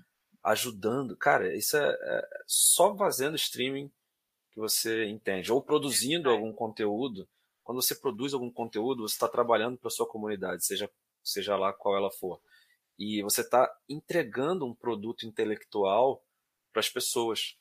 ajudando. 0.43 1.17
Cara, 1.17 1.55
isso 1.55 1.77
é, 1.77 1.91
é, 1.91 2.29
só 2.47 2.97
fazendo 2.97 3.37
streaming 3.37 3.91
que 4.51 4.61
você 4.61 5.07
entende. 5.07 5.53
Ou 5.53 5.63
produzindo 5.63 6.31
algum 6.31 6.53
conteúdo. 6.53 7.29
Quando 7.63 7.81
você 7.81 7.95
produz 7.95 8.35
algum 8.35 8.51
conteúdo, 8.51 9.03
você 9.09 9.15
está 9.15 9.29
trabalhando 9.29 9.79
para 9.79 9.91
sua 9.91 10.07
comunidade, 10.07 10.65
seja, 10.65 10.91
seja 11.23 11.57
lá 11.57 11.73
qual 11.73 11.97
ela 11.97 12.11
for. 12.11 12.41
E 12.99 13.23
você 13.23 13.41
está 13.41 13.73
entregando 13.89 14.67
um 14.67 14.75
produto 14.75 15.27
intelectual 15.27 16.25
para 16.73 16.81
as 16.81 16.89
pessoas 16.89 17.57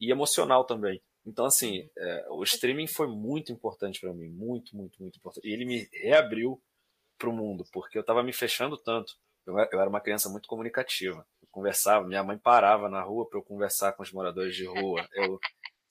e 0.00 0.10
emocional 0.10 0.64
também. 0.64 1.02
Então, 1.26 1.44
assim, 1.44 1.82
uhum. 1.82 1.88
é, 1.98 2.26
o 2.30 2.42
streaming 2.42 2.86
foi 2.86 3.06
muito 3.06 3.52
importante 3.52 4.00
para 4.00 4.14
mim, 4.14 4.28
muito, 4.30 4.76
muito, 4.76 5.00
muito 5.00 5.18
importante. 5.18 5.46
E 5.46 5.52
ele 5.52 5.64
me 5.64 5.88
reabriu 5.92 6.60
para 7.18 7.28
o 7.28 7.32
mundo, 7.32 7.64
porque 7.72 7.98
eu 7.98 8.02
estava 8.02 8.22
me 8.22 8.32
fechando 8.32 8.76
tanto. 8.78 9.14
Eu, 9.44 9.58
eu, 9.58 9.80
era 9.80 9.88
uma 9.88 10.00
criança 10.00 10.28
muito 10.28 10.48
comunicativa. 10.48 11.26
Eu 11.42 11.48
conversava, 11.50 12.06
minha 12.06 12.22
mãe 12.22 12.38
parava 12.38 12.88
na 12.88 13.02
rua 13.02 13.28
para 13.28 13.38
eu 13.38 13.42
conversar 13.42 13.92
com 13.92 14.02
os 14.02 14.12
moradores 14.12 14.54
de 14.54 14.64
rua. 14.64 15.06
Eu 15.12 15.38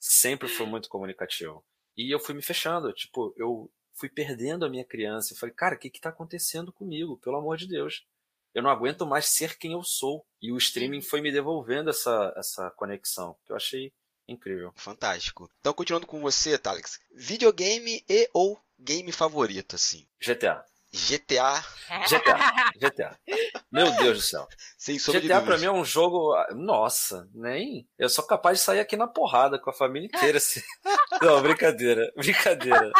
sempre 0.00 0.48
fui 0.48 0.64
muito 0.64 0.88
comunicativo. 0.88 1.64
E 1.96 2.14
eu 2.14 2.20
fui 2.20 2.32
me 2.32 2.40
fechando, 2.40 2.92
tipo, 2.92 3.34
eu 3.36 3.68
fui 3.92 4.08
perdendo 4.08 4.64
a 4.64 4.70
minha 4.70 4.84
criança. 4.84 5.32
Eu 5.32 5.36
falei, 5.36 5.52
cara, 5.52 5.74
o 5.74 5.78
que 5.78 5.88
está 5.88 6.10
acontecendo 6.10 6.72
comigo? 6.72 7.18
Pelo 7.18 7.36
amor 7.36 7.56
de 7.56 7.66
Deus 7.66 8.06
eu 8.54 8.62
não 8.62 8.70
aguento 8.70 9.06
mais 9.06 9.26
ser 9.26 9.58
quem 9.58 9.72
eu 9.72 9.82
sou. 9.82 10.24
E 10.40 10.52
o 10.52 10.56
streaming 10.56 11.02
foi 11.02 11.20
me 11.20 11.32
devolvendo 11.32 11.90
essa, 11.90 12.32
essa 12.36 12.70
conexão, 12.72 13.36
que 13.44 13.52
eu 13.52 13.56
achei 13.56 13.92
incrível. 14.26 14.72
Fantástico. 14.76 15.50
Então, 15.60 15.72
continuando 15.72 16.06
com 16.06 16.20
você, 16.20 16.58
Talix. 16.58 17.00
Videogame 17.14 18.04
e 18.08 18.28
ou 18.32 18.60
game 18.78 19.10
favorito, 19.10 19.76
assim? 19.76 20.06
GTA. 20.20 20.64
GTA. 20.90 21.62
GTA. 22.08 22.38
GTA. 22.76 23.18
Meu 23.70 23.90
Deus 23.96 24.18
do 24.18 24.22
céu. 24.22 24.48
Sem 24.78 24.96
GTA 24.96 25.42
pra 25.42 25.58
mim 25.58 25.66
é 25.66 25.70
um 25.70 25.84
jogo. 25.84 26.34
Nossa, 26.54 27.28
nem. 27.34 27.86
Eu 27.98 28.08
sou 28.08 28.24
capaz 28.24 28.58
de 28.58 28.64
sair 28.64 28.80
aqui 28.80 28.96
na 28.96 29.06
porrada 29.06 29.58
com 29.58 29.68
a 29.68 29.74
família 29.74 30.06
inteira. 30.06 30.38
Assim. 30.38 30.62
Não, 31.20 31.42
brincadeira. 31.42 32.10
Brincadeira. 32.16 32.90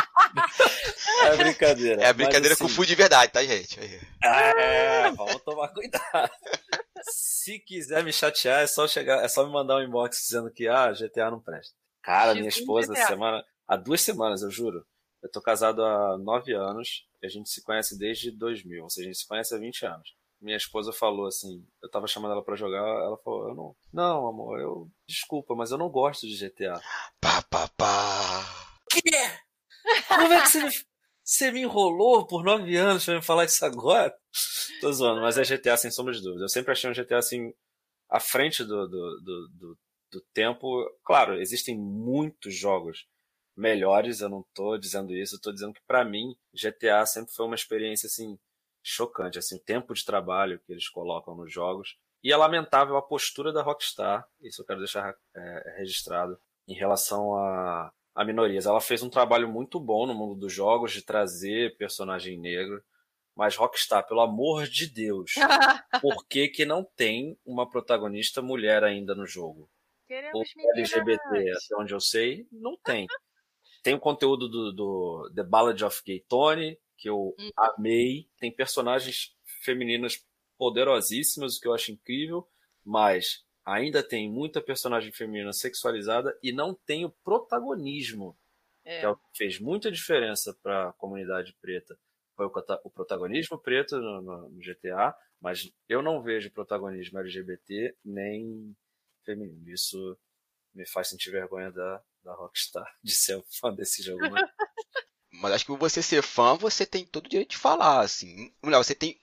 É 1.25 1.37
brincadeira. 1.37 2.03
É 2.03 2.13
brincadeira 2.13 2.57
Mas, 2.59 2.63
assim, 2.63 2.77
com 2.77 2.85
de 2.85 2.95
verdade, 2.95 3.33
tá, 3.33 3.43
gente? 3.45 3.79
É, 4.23 5.11
vamos 5.13 5.43
tomar 5.43 5.69
cuidado. 5.69 6.31
Se 7.03 7.59
quiser 7.61 8.05
me 8.05 8.13
chatear, 8.13 8.63
é 8.63 8.67
só 8.67 8.87
chegar, 8.87 9.25
é 9.25 9.29
só 9.29 9.45
me 9.47 9.53
mandar 9.53 9.77
um 9.77 9.83
inbox 9.83 10.21
dizendo 10.21 10.51
que 10.51 10.69
ah, 10.69 10.93
GTA 10.93 11.31
não 11.31 11.41
presta. 11.41 11.75
Cara, 12.03 12.35
minha 12.35 12.49
esposa, 12.49 12.95
semana, 12.95 13.45
há 13.67 13.77
duas 13.77 14.01
semanas, 14.01 14.43
eu 14.43 14.51
juro. 14.51 14.85
Eu 15.23 15.31
tô 15.31 15.41
casado 15.41 15.85
há 15.85 16.17
nove 16.19 16.53
anos 16.55 17.07
e 17.23 17.27
a 17.27 17.29
gente 17.29 17.51
se 17.51 17.63
conhece 17.63 17.99
desde 17.99 18.31
2000, 18.31 18.83
ou 18.83 18.91
seja, 18.91 19.09
a 19.09 19.13
gente 19.13 19.21
se 19.21 19.27
conhece 19.27 19.55
há 19.55 19.59
20 19.59 19.87
anos. 19.87 20.15
Minha 20.41 20.57
esposa 20.57 20.93
falou 20.93 21.27
assim, 21.27 21.67
eu 21.83 21.91
tava 21.91 22.07
chamando 22.07 22.33
ela 22.33 22.45
para 22.45 22.55
jogar, 22.55 22.79
ela 22.79 23.19
falou, 23.19 23.49
eu 23.49 23.55
não, 23.57 23.77
não, 23.93 24.29
amor, 24.29 24.61
eu, 24.61 24.89
desculpa, 25.07 25.55
mas 25.57 25.73
eu 25.73 25.79
não 25.79 25.91
gosto 25.91 26.29
de 26.29 26.39
GTA. 26.39 26.81
Pá, 27.21 27.43
pá, 27.51 27.69
pá. 27.77 28.45
Que? 28.89 29.01
Como 30.07 30.33
é 30.33 30.41
que 30.41 30.49
você 30.49 30.63
me, 30.63 30.71
você 31.29 31.53
me 31.53 31.61
enrolou 31.61 32.27
por 32.27 32.43
nove 32.43 32.75
anos 32.75 33.05
pra 33.05 33.17
me 33.17 33.23
falar 33.23 33.45
isso 33.45 33.63
agora? 33.63 34.17
Tô 34.81 34.91
zoando, 34.91 35.21
mas 35.21 35.37
é 35.37 35.45
GTA 35.45 35.77
sem 35.77 35.91
sombra 35.91 36.15
de 36.15 36.23
dúvida. 36.23 36.45
Eu 36.45 36.49
sempre 36.49 36.73
achei 36.73 36.89
um 36.89 36.95
GTA 36.95 37.19
assim, 37.19 37.53
à 38.09 38.19
frente 38.19 38.65
do, 38.65 38.89
do, 38.89 39.21
do, 39.21 39.49
do, 39.49 39.79
do 40.11 40.21
tempo. 40.33 40.67
Claro, 41.05 41.39
existem 41.39 41.77
muitos 41.77 42.55
jogos 42.55 43.07
melhores, 43.55 44.23
eu 44.23 44.31
não 44.31 44.43
tô 44.55 44.79
dizendo 44.79 45.15
isso, 45.15 45.35
eu 45.35 45.41
tô 45.41 45.53
dizendo 45.53 45.75
que 45.75 45.83
para 45.87 46.03
mim 46.03 46.35
GTA 46.55 47.05
sempre 47.05 47.35
foi 47.35 47.45
uma 47.45 47.57
experiência 47.57 48.07
assim 48.07 48.39
chocante, 48.83 49.39
assim, 49.39 49.57
o 49.57 49.63
tempo 49.63 49.93
de 49.93 50.07
trabalho 50.07 50.59
que 50.61 50.73
eles 50.73 50.89
colocam 50.89 51.35
nos 51.35 51.53
jogos. 51.53 51.99
E 52.23 52.33
é 52.33 52.37
lamentável 52.37 52.97
a 52.97 53.03
postura 53.03 53.53
da 53.53 53.63
Rockstar, 53.63 54.27
isso 54.41 54.63
eu 54.63 54.67
quero 54.67 54.79
deixar 54.79 55.15
é, 55.37 55.75
registrado, 55.77 56.41
em 56.67 56.75
relação 56.75 57.37
a, 57.37 57.93
a 58.19 58.25
minorias. 58.25 58.67
Ela 58.67 58.81
fez 58.81 59.01
um 59.01 59.09
trabalho 59.09 59.49
muito 59.49 59.79
bom 59.79 60.05
no 60.05 60.13
mundo 60.13 60.35
dos 60.35 60.53
jogos 60.53 60.93
de 60.93 61.03
trazer 61.03 61.77
personagem 61.77 62.37
negro, 62.37 62.83
mas 63.33 63.55
Rockstar, 63.55 64.05
pelo 64.09 64.21
amor 64.21 64.67
de 64.67 64.89
Deus, 64.89 65.35
por 66.03 66.27
que, 66.27 66.49
que 66.49 66.65
não 66.65 66.83
tem 66.83 67.39
uma 67.47 67.71
protagonista 67.71 68.43
mulher 68.43 68.83
ainda 68.83 69.15
no 69.15 69.25
jogo? 69.25 69.71
Queremos 70.09 70.35
Ou 70.35 70.71
LGBT, 70.75 71.23
até 71.23 71.77
onde 71.77 71.95
eu 71.95 72.01
sei, 72.01 72.45
não 72.51 72.77
tem. 72.77 73.07
Tem 73.81 73.95
o 73.95 74.01
conteúdo 74.01 74.49
do, 74.49 74.73
do 74.73 75.33
The 75.37 75.45
Ballad 75.45 75.85
of 75.85 76.03
Gay 76.05 76.19
Tony, 76.29 76.77
que 76.97 77.09
eu 77.09 77.33
hum. 77.39 77.51
amei. 77.57 78.29
Tem 78.37 78.51
personagens 78.51 79.37
femininas 79.63 80.27
poderosíssimas, 80.59 81.57
o 81.57 81.61
que 81.61 81.69
eu 81.69 81.73
acho 81.73 81.93
incrível, 81.93 82.47
mas 82.85 83.45
ainda 83.69 84.03
tem 84.03 84.31
muita 84.31 84.63
personagem 84.63 85.13
feminina 85.13 85.53
sexualizada 85.53 86.37
e 86.43 86.51
não 86.53 86.75
tem 86.75 87.05
o 87.05 87.11
protagonismo, 87.11 88.37
é. 88.83 89.01
que 89.01 89.05
é 89.05 89.09
o 89.09 89.17
que 89.17 89.37
fez 89.37 89.61
muita 89.61 89.93
diferença 89.93 90.57
para 90.63 90.89
a 90.89 90.93
comunidade 90.95 91.55
preta. 91.61 91.99
Foi 92.35 92.47
o, 92.47 92.53
o 92.85 92.91
protagonismo 92.91 93.59
preto 93.59 93.99
no, 93.99 94.23
no, 94.23 94.49
no, 94.49 94.61
GTA, 94.61 95.15
mas 95.39 95.71
eu 95.87 96.01
não 96.01 96.23
vejo 96.23 96.51
protagonismo 96.51 97.19
LGBT 97.19 97.95
nem 98.03 98.75
feminino. 99.25 99.69
Isso 99.69 100.19
me 100.75 100.87
faz 100.87 101.09
sentir 101.09 101.31
vergonha 101.31 101.71
da, 101.71 102.03
da 102.25 102.35
Rockstar 102.35 102.87
de 103.05 103.15
ser 103.15 103.43
fã 103.61 103.75
desse 103.75 104.03
jogo. 104.03 104.31
Né? 104.31 104.41
Mas 105.31 105.53
acho 105.53 105.67
que 105.67 105.77
você 105.77 106.03
ser 106.03 106.23
fã, 106.23 106.55
você 106.55 106.87
tem 106.87 107.05
todo 107.05 107.27
o 107.27 107.29
direito 107.29 107.51
de 107.51 107.59
falar, 107.59 108.01
assim. 108.01 108.53
Melhor, 108.63 108.83
você 108.83 108.95
tem 108.95 109.21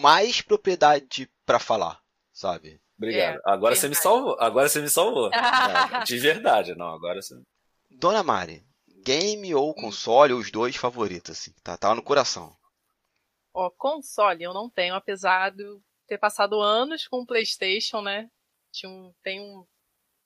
mais 0.00 0.40
propriedade 0.40 1.28
para 1.44 1.58
falar, 1.58 2.00
sabe? 2.32 2.80
Obrigado. 2.98 3.36
É, 3.36 3.40
agora 3.44 3.74
verdade. 3.74 3.80
você 3.80 3.88
me 3.88 3.94
salvou. 3.94 4.36
Agora 4.40 4.68
você 4.68 4.82
me 4.82 4.90
salvou. 4.90 5.30
de 6.04 6.18
verdade, 6.18 6.74
não. 6.74 6.88
Agora 6.88 7.22
você. 7.22 7.40
Dona 7.88 8.22
Mari, 8.22 8.66
game 9.04 9.54
ou 9.54 9.72
console, 9.72 10.32
os 10.32 10.50
dois 10.50 10.76
favoritos, 10.76 11.38
assim. 11.38 11.52
Tá, 11.62 11.76
tá 11.76 11.94
no 11.94 12.02
coração. 12.02 12.54
Ó, 13.54 13.70
console 13.70 14.42
eu 14.42 14.52
não 14.52 14.68
tenho, 14.68 14.94
apesar 14.94 15.50
de 15.50 15.64
ter 16.06 16.18
passado 16.18 16.60
anos 16.60 17.06
com 17.06 17.20
o 17.20 17.26
PlayStation, 17.26 18.02
né? 18.02 18.28
Tinha 18.72 18.90
um, 18.90 19.14
tem 19.22 19.40
um, 19.40 19.64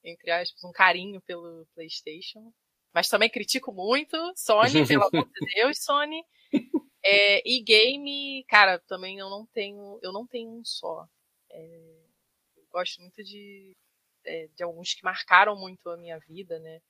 entre 0.03 0.31
aspas, 0.31 0.65
um 0.65 0.73
carinho 0.73 1.21
pelo 1.21 1.67
PlayStation. 1.75 2.53
Mas 2.95 3.09
também 3.09 3.31
critico 3.31 3.73
muito. 3.73 4.17
Sony, 4.35 4.87
pelo 4.89 5.05
amor 5.05 5.29
de 5.29 5.55
Deus, 5.55 5.83
Sony. 5.83 6.25
É, 7.05 7.43
e 7.49 7.63
game, 7.63 8.45
cara, 8.49 8.79
também 8.79 9.19
eu 9.19 9.29
não 9.29 9.47
tenho, 9.47 9.99
eu 10.03 10.13
não 10.13 10.27
tenho 10.27 10.51
um 10.51 10.65
só. 10.65 11.07
É, 11.51 12.02
gosto 12.73 13.01
muito 13.01 13.23
de, 13.23 13.77
é, 14.25 14.49
de 14.49 14.63
alguns 14.63 14.95
que 14.95 15.05
marcaram 15.05 15.57
muito 15.57 15.89
a 15.91 15.97
minha 15.97 16.19
vida, 16.21 16.59
né? 16.59 16.81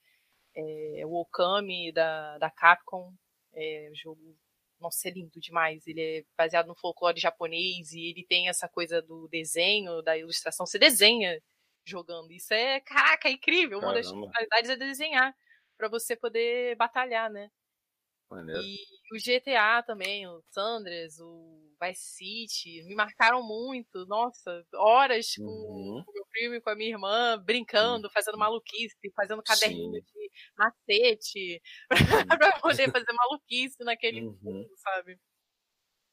É, 0.55 1.05
o 1.05 1.13
Okami 1.15 1.91
da, 1.91 2.37
da 2.37 2.49
Capcom, 2.49 3.13
é 3.53 3.89
um 3.91 3.95
jogo, 3.95 4.37
nossa, 4.79 5.07
é 5.07 5.11
lindo 5.11 5.39
demais. 5.39 5.85
Ele 5.87 6.01
é 6.19 6.25
baseado 6.37 6.67
no 6.67 6.75
folclore 6.75 7.19
japonês 7.19 7.91
e 7.93 8.09
ele 8.09 8.25
tem 8.27 8.49
essa 8.49 8.67
coisa 8.67 9.01
do 9.01 9.27
desenho, 9.29 10.01
da 10.01 10.17
ilustração. 10.17 10.65
Você 10.65 10.79
desenha 10.79 11.39
jogando. 11.85 12.31
Isso 12.31 12.53
é, 12.53 12.79
caraca, 12.81 13.27
é 13.27 13.33
incrível. 13.33 13.79
Caramba. 13.79 13.87
Uma 13.87 13.93
das 13.93 14.09
funcionalidades 14.09 14.69
é 14.69 14.75
desenhar 14.75 15.35
para 15.77 15.89
você 15.89 16.15
poder 16.15 16.75
batalhar, 16.75 17.29
né? 17.29 17.49
Maneiro. 18.29 18.61
E 18.61 18.77
o 19.11 19.17
GTA 19.17 19.83
também, 19.83 20.27
o 20.27 20.41
Sanders, 20.49 21.19
o 21.19 21.71
Vice 21.81 22.15
City, 22.15 22.83
me 22.87 22.95
marcaram 22.95 23.45
muito. 23.45 24.05
Nossa, 24.05 24.65
horas 24.73 25.35
com, 25.35 25.43
uhum. 25.43 26.03
o 26.07 26.13
meu 26.13 26.25
primo 26.31 26.55
e 26.55 26.61
com 26.61 26.69
a 26.69 26.75
minha 26.75 26.89
irmã, 26.89 27.37
brincando, 27.43 28.07
uhum. 28.07 28.13
fazendo 28.13 28.37
maluquice, 28.37 28.95
fazendo 29.15 29.43
caderninho 29.43 29.93
Sim. 29.93 30.01
de 30.01 30.31
macete, 30.57 31.61
pra 32.39 32.59
poder 32.59 32.91
fazer 32.91 33.13
maluquice 33.13 33.83
naquele 33.83 34.21
uhum. 34.21 34.37
mundo, 34.41 34.69
sabe? 34.77 35.19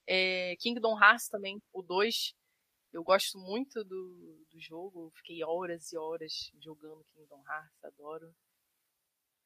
É, 0.06 0.56
Kingdom 0.58 0.98
Hearts 1.00 1.28
também, 1.28 1.62
o 1.72 1.82
2. 1.82 2.34
Eu 2.92 3.04
gosto 3.04 3.38
muito 3.38 3.84
do, 3.84 4.44
do 4.50 4.60
jogo, 4.60 5.12
fiquei 5.16 5.44
horas 5.44 5.92
e 5.92 5.96
horas 5.96 6.50
jogando 6.60 7.04
Kingdom 7.14 7.42
Hearts, 7.48 7.84
adoro. 7.84 8.34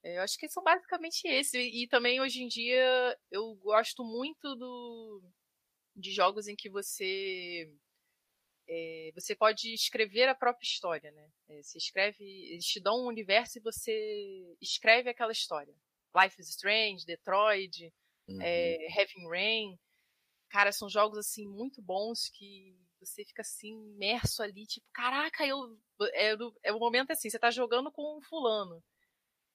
Eu 0.05 0.23
acho 0.23 0.37
que 0.39 0.49
são 0.49 0.63
basicamente 0.63 1.27
esses. 1.27 1.55
E, 1.55 1.89
também 1.89 2.21
hoje 2.21 2.43
em 2.43 2.49
dia 2.49 3.19
eu 3.31 3.55
gosto 3.57 4.05
muito 4.05 4.55
do, 4.55 5.23
de 5.97 6.13
jogos 6.13 6.47
em 6.47 6.55
que 6.55 6.69
você 6.69 7.73
é, 8.69 9.11
você 9.15 9.35
pode 9.35 9.73
escrever 9.73 10.29
a 10.29 10.35
própria 10.35 10.67
história, 10.67 11.11
né? 11.11 11.31
É, 11.49 11.63
você 11.63 11.79
escreve, 11.79 12.25
eles 12.25 12.67
te 12.67 12.81
dão 12.81 13.05
um 13.05 13.09
universo 13.09 13.59
e 13.59 13.63
você 13.63 14.57
escreve 14.61 15.09
aquela 15.09 15.33
história. 15.33 15.75
Life 16.15 16.41
is 16.41 16.51
Strange, 16.51 17.07
Detroit, 17.07 17.93
uhum. 18.29 18.41
é, 18.41 18.77
Heaven 18.97 19.29
Rain, 19.29 19.79
cara, 20.51 20.71
são 20.71 20.89
jogos 20.89 21.19
assim 21.19 21.49
muito 21.49 21.83
bons 21.83 22.29
que 22.29 22.77
você 23.01 23.25
fica 23.25 23.43
assim 23.43 23.73
imerso 23.95 24.43
ali, 24.43 24.67
tipo, 24.67 24.87
caraca, 24.93 25.47
eu 25.47 25.79
é, 26.13 26.35
é 26.63 26.73
o 26.73 26.79
momento 26.79 27.11
assim, 27.11 27.29
você 27.29 27.39
tá 27.39 27.51
jogando 27.51 27.91
com 27.91 28.19
um 28.19 28.23
fulano. 28.23 28.83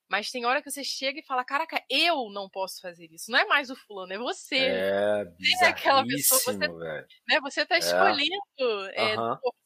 Mas 0.09 0.31
tem 0.31 0.45
hora 0.45 0.61
que 0.61 0.71
você 0.71 0.83
chega 0.83 1.19
e 1.19 1.25
fala, 1.25 1.45
caraca, 1.45 1.83
eu 1.87 2.29
não 2.31 2.49
posso 2.49 2.81
fazer 2.81 3.07
isso. 3.11 3.31
Não 3.31 3.37
é 3.37 3.45
mais 3.45 3.69
o 3.69 3.75
fulano, 3.75 4.11
é 4.11 4.17
você. 4.17 4.57
É, 4.57 5.23
é 5.63 5.67
aquela 5.67 6.03
pessoa, 6.03 6.41
você, 6.41 6.57
né, 6.57 7.39
você 7.41 7.65
tá 7.65 7.75
é. 7.75 7.79
escolhendo. 7.79 8.89
É. 8.93 9.13
É, 9.13 9.15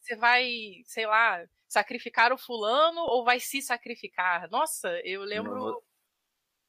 você 0.02 0.16
vai, 0.18 0.50
sei 0.86 1.08
lá, 1.08 1.46
sacrificar 1.70 2.34
o 2.34 2.38
fulano 2.38 3.00
ou 3.02 3.24
vai 3.24 3.40
se 3.40 3.62
sacrificar. 3.62 4.50
Nossa, 4.50 4.90
eu 5.06 5.24
lembro 5.24 5.82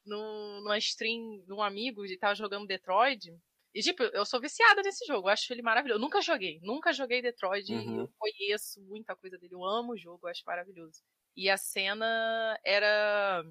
no, 0.05 0.61
numa 0.61 0.77
stream 0.77 1.43
de 1.45 1.51
um 1.51 1.61
amigo 1.61 2.07
de 2.07 2.13
estar 2.13 2.33
jogando 2.33 2.67
Detroit. 2.67 3.37
E, 3.73 3.81
tipo, 3.81 4.03
eu 4.03 4.25
sou 4.25 4.39
viciada 4.39 4.81
nesse 4.81 5.05
jogo, 5.05 5.27
eu 5.27 5.33
acho 5.33 5.51
ele 5.51 5.61
maravilhoso. 5.61 5.99
Eu 5.99 6.01
nunca 6.01 6.21
joguei, 6.21 6.61
nunca 6.63 6.93
joguei 6.93 7.21
Detroit, 7.21 7.73
uhum. 7.73 8.01
eu 8.01 8.09
conheço 8.17 8.81
muita 8.83 9.13
coisa 9.17 9.37
dele, 9.37 9.53
eu 9.53 9.65
amo 9.65 9.91
o 9.91 9.97
jogo, 9.97 10.25
eu 10.25 10.31
acho 10.31 10.43
maravilhoso. 10.45 11.03
E 11.35 11.49
a 11.49 11.57
cena 11.57 12.57
era. 12.63 13.43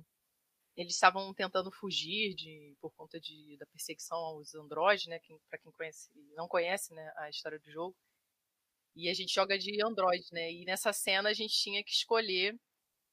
Eles 0.76 0.94
estavam 0.94 1.32
tentando 1.34 1.70
fugir 1.70 2.34
de, 2.34 2.76
por 2.80 2.92
conta 2.94 3.20
de, 3.20 3.56
da 3.58 3.66
perseguição 3.66 4.18
aos 4.18 4.54
androides, 4.54 5.06
né? 5.06 5.20
Pra 5.48 5.58
quem 5.58 5.70
conhece, 5.72 6.10
não 6.34 6.48
conhece 6.48 6.92
né, 6.92 7.12
a 7.16 7.30
história 7.30 7.58
do 7.58 7.70
jogo. 7.70 7.96
E 8.96 9.08
a 9.08 9.14
gente 9.14 9.32
joga 9.32 9.58
de 9.58 9.84
Android, 9.84 10.24
né? 10.32 10.52
E 10.52 10.64
nessa 10.64 10.92
cena 10.92 11.30
a 11.30 11.34
gente 11.34 11.54
tinha 11.54 11.82
que 11.82 11.90
escolher 11.90 12.58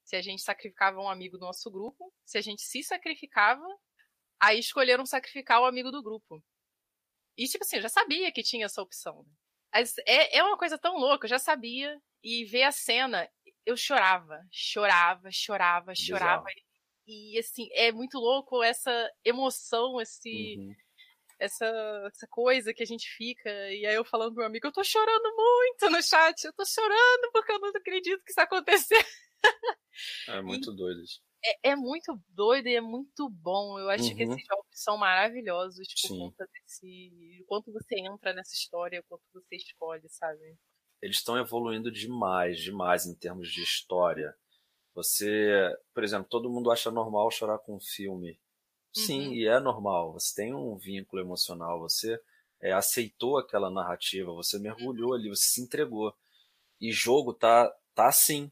se 0.03 0.15
a 0.15 0.21
gente 0.21 0.41
sacrificava 0.41 0.99
um 0.99 1.09
amigo 1.09 1.37
do 1.37 1.45
nosso 1.45 1.69
grupo, 1.71 2.13
se 2.25 2.37
a 2.37 2.41
gente 2.41 2.61
se 2.61 2.83
sacrificava, 2.83 3.65
aí 4.39 4.59
escolheram 4.59 5.05
sacrificar 5.05 5.61
o 5.61 5.65
amigo 5.65 5.91
do 5.91 6.03
grupo. 6.03 6.43
E, 7.37 7.45
tipo 7.45 7.63
assim, 7.63 7.77
eu 7.77 7.81
já 7.83 7.89
sabia 7.89 8.31
que 8.31 8.43
tinha 8.43 8.65
essa 8.65 8.81
opção. 8.81 9.25
Mas 9.73 9.97
é, 9.99 10.37
é 10.37 10.43
uma 10.43 10.57
coisa 10.57 10.77
tão 10.77 10.97
louca, 10.97 11.25
eu 11.25 11.29
já 11.29 11.39
sabia. 11.39 11.99
E 12.23 12.45
ver 12.45 12.63
a 12.63 12.71
cena, 12.71 13.27
eu 13.65 13.75
chorava, 13.75 14.39
chorava, 14.51 15.29
chorava, 15.31 15.95
chorava. 15.95 16.45
E, 17.07 17.37
assim, 17.39 17.67
é 17.73 17.91
muito 17.91 18.17
louco 18.17 18.63
essa 18.63 19.11
emoção, 19.25 19.99
esse. 19.99 20.55
Uhum 20.57 20.73
essa, 21.41 21.65
essa 22.13 22.27
coisa 22.29 22.73
que 22.73 22.83
a 22.83 22.85
gente 22.85 23.09
fica. 23.17 23.49
E 23.49 23.85
aí 23.85 23.95
eu 23.95 24.05
falando 24.05 24.33
pro 24.33 24.41
meu 24.41 24.45
amigo, 24.45 24.67
eu 24.67 24.71
tô 24.71 24.83
chorando 24.83 25.35
muito 25.35 25.89
no 25.89 26.01
chat, 26.01 26.43
eu 26.43 26.53
tô 26.53 26.63
chorando 26.63 27.31
porque 27.33 27.51
eu 27.51 27.59
não 27.59 27.69
acredito 27.69 28.23
que 28.23 28.31
isso 28.31 28.41
aconteceu. 28.41 28.99
É 30.29 30.41
muito 30.41 30.71
e, 30.71 30.75
doido 30.75 31.01
isso. 31.01 31.19
É, 31.43 31.71
é, 31.71 31.75
muito 31.75 32.17
doido 32.29 32.67
e 32.67 32.75
é 32.75 32.81
muito 32.81 33.27
bom. 33.29 33.79
Eu 33.79 33.89
acho 33.89 34.05
uhum. 34.05 34.15
que 34.15 34.23
esses 34.23 34.45
jogos 34.45 34.67
são 34.71 34.97
maravilhosos 34.97 35.87
por 35.87 36.07
Sim. 36.07 36.19
conta 36.19 36.47
desse. 36.53 37.43
Quanto 37.47 37.73
você 37.73 37.99
entra 37.99 38.31
nessa 38.33 38.53
história, 38.53 39.03
quanto 39.09 39.23
você 39.33 39.55
escolhe, 39.55 40.07
sabe? 40.07 40.55
Eles 41.01 41.17
estão 41.17 41.37
evoluindo 41.37 41.91
demais, 41.91 42.59
demais 42.59 43.07
em 43.07 43.15
termos 43.15 43.51
de 43.51 43.63
história. 43.63 44.35
Você, 44.93 45.73
por 45.93 46.03
exemplo, 46.03 46.27
todo 46.29 46.49
mundo 46.49 46.71
acha 46.71 46.91
normal 46.91 47.31
chorar 47.31 47.59
com 47.59 47.75
um 47.75 47.79
filme. 47.79 48.39
Sim, 48.93 49.27
uhum. 49.27 49.33
e 49.33 49.47
é 49.47 49.59
normal. 49.59 50.13
Você 50.13 50.35
tem 50.35 50.53
um 50.53 50.75
vínculo 50.75 51.21
emocional, 51.21 51.79
você 51.79 52.19
é, 52.61 52.73
aceitou 52.73 53.37
aquela 53.37 53.69
narrativa, 53.69 54.33
você 54.33 54.59
mergulhou 54.59 55.13
ali, 55.13 55.29
você 55.29 55.43
se 55.43 55.61
entregou. 55.61 56.13
E 56.79 56.91
jogo 56.91 57.33
tá, 57.33 57.73
tá 57.95 58.07
assim. 58.07 58.51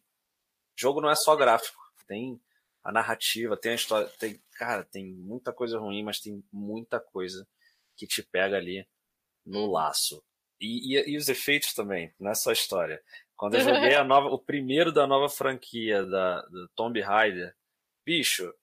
Jogo 0.75 1.01
não 1.01 1.09
é 1.09 1.15
só 1.15 1.35
gráfico, 1.35 1.81
tem 2.07 2.39
a 2.81 2.91
narrativa, 2.91 3.57
tem 3.57 3.73
a 3.73 3.75
história, 3.75 4.07
tem, 4.17 4.41
cara, 4.53 4.83
tem 4.85 5.05
muita 5.13 5.51
coisa 5.51 5.77
ruim, 5.77 6.03
mas 6.03 6.21
tem 6.21 6.43
muita 6.51 6.99
coisa 6.99 7.45
que 7.97 8.07
te 8.07 8.23
pega 8.23 8.55
ali 8.55 8.87
no 9.45 9.65
uhum. 9.65 9.71
laço. 9.71 10.23
E, 10.59 10.95
e, 10.95 11.11
e 11.11 11.17
os 11.17 11.27
efeitos 11.27 11.73
também, 11.73 12.13
não 12.19 12.31
é 12.31 12.35
só 12.35 12.51
história. 12.51 13.01
Quando 13.39 13.53
eu 13.53 13.61
joguei 13.61 13.95
a 13.95 14.03
nova, 14.03 14.27
o 14.27 14.37
primeiro 14.37 14.91
da 14.91 15.07
nova 15.07 15.29
franquia 15.29 16.05
da, 16.05 16.41
do 16.41 16.67
Tomb 16.75 16.99
Raider, 16.99 17.55
bicho, 18.05 18.53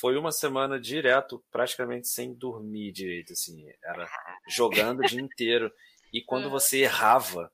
foi 0.00 0.18
uma 0.18 0.32
semana 0.32 0.80
direto, 0.80 1.44
praticamente 1.48 2.08
sem 2.08 2.34
dormir 2.34 2.90
direito, 2.90 3.34
assim, 3.34 3.64
era 3.84 4.10
jogando 4.48 4.98
o 4.98 5.06
dia 5.06 5.20
inteiro. 5.20 5.72
E 6.12 6.20
quando 6.20 6.50
você 6.50 6.78
errava, 6.78 7.52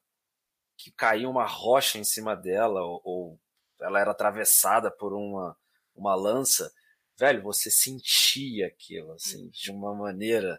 que 0.74 0.90
caía 0.90 1.28
uma 1.28 1.44
rocha 1.44 1.98
em 1.98 2.04
cima 2.04 2.34
dela, 2.34 2.80
ou, 2.80 3.02
ou 3.04 3.40
ela 3.78 4.00
era 4.00 4.12
atravessada 4.12 4.90
por 4.90 5.12
uma, 5.12 5.54
uma 5.94 6.14
lança, 6.14 6.72
velho, 7.18 7.42
você 7.42 7.70
sentia 7.70 8.66
aquilo, 8.68 9.12
assim, 9.12 9.50
de 9.50 9.70
uma 9.70 9.94
maneira. 9.94 10.58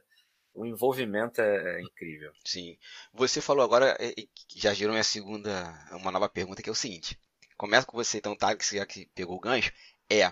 O 0.53 0.65
envolvimento 0.65 1.41
é, 1.41 1.77
é 1.77 1.81
incrível. 1.81 2.31
Sim. 2.45 2.77
Você 3.13 3.41
falou 3.41 3.63
agora, 3.63 3.97
é, 3.99 4.13
já 4.55 4.73
gerou 4.73 4.93
minha 4.93 5.03
segunda, 5.03 5.73
uma 5.91 6.11
nova 6.11 6.29
pergunta, 6.29 6.61
que 6.61 6.69
é 6.69 6.71
o 6.71 6.75
seguinte. 6.75 7.19
Começa 7.57 7.87
com 7.87 7.97
você, 7.97 8.17
então, 8.17 8.35
tá, 8.35 8.55
que 8.55 8.65
você 8.65 8.77
já 8.77 8.85
que 8.85 9.07
pegou 9.15 9.35
o 9.35 9.39
gancho. 9.39 9.71
É, 10.11 10.31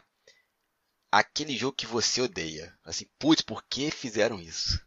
aquele 1.11 1.57
jogo 1.57 1.75
que 1.75 1.85
você 1.85 2.21
odeia. 2.21 2.77
Assim, 2.83 3.05
putz, 3.19 3.41
por 3.41 3.63
que 3.63 3.89
fizeram 3.91 4.39
isso? 4.39 4.79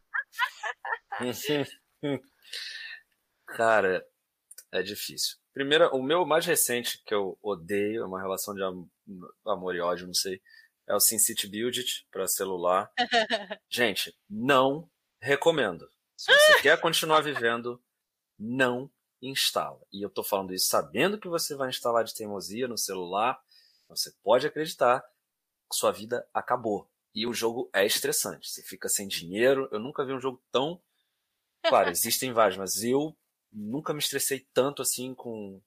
Cara, 3.47 4.05
é 4.73 4.83
difícil. 4.83 5.37
Primeiro, 5.53 5.89
o 5.95 6.03
meu 6.03 6.27
mais 6.27 6.47
recente 6.47 7.01
que 7.05 7.15
eu 7.15 7.39
odeio, 7.41 8.03
é 8.03 8.07
uma 8.07 8.21
relação 8.21 8.55
de 8.55 8.63
amor 9.47 9.77
e 9.77 9.81
ódio, 9.81 10.07
não 10.07 10.15
sei, 10.15 10.41
é 10.89 10.95
o 10.95 11.01
SimCity 11.01 11.49
Build 11.49 11.79
It 11.79 12.07
para 12.11 12.27
celular. 12.27 12.91
Gente, 13.71 14.13
não 14.29 14.91
recomendo. 15.25 15.89
Se 16.17 16.33
você 16.33 16.63
quer 16.63 16.81
continuar 16.81 17.23
vivendo, 17.23 17.83
não 18.39 18.91
instala. 19.21 19.81
E 19.93 20.05
eu 20.05 20.11
tô 20.11 20.23
falando 20.23 20.53
isso 20.53 20.69
sabendo 20.69 21.19
que 21.19 21.29
você 21.29 21.57
vai 21.57 21.71
instalar 21.71 22.05
de 22.05 22.15
teimosia 22.15 22.69
no 22.69 22.77
celular. 22.77 23.41
Você 23.89 24.13
pode 24.23 24.47
acreditar 24.47 25.03
sua 25.73 25.91
vida 25.91 26.27
acabou. 26.33 26.89
E 27.15 27.27
o 27.27 27.33
jogo 27.33 27.71
é 27.73 27.85
estressante. 27.85 28.49
Você 28.49 28.63
fica 28.63 28.89
sem 28.89 29.09
dinheiro. 29.09 29.69
Eu 29.73 29.79
nunca 29.79 30.05
vi 30.05 30.13
um 30.13 30.21
jogo 30.21 30.43
tão. 30.53 30.81
Claro, 31.67 31.89
existem 31.89 32.31
vários, 32.31 32.59
mas 32.59 32.85
eu 32.85 33.17
nunca 33.51 33.95
me 33.95 33.99
estressei 33.99 34.47
tanto 34.53 34.83
assim 34.83 35.15
com 35.15 35.59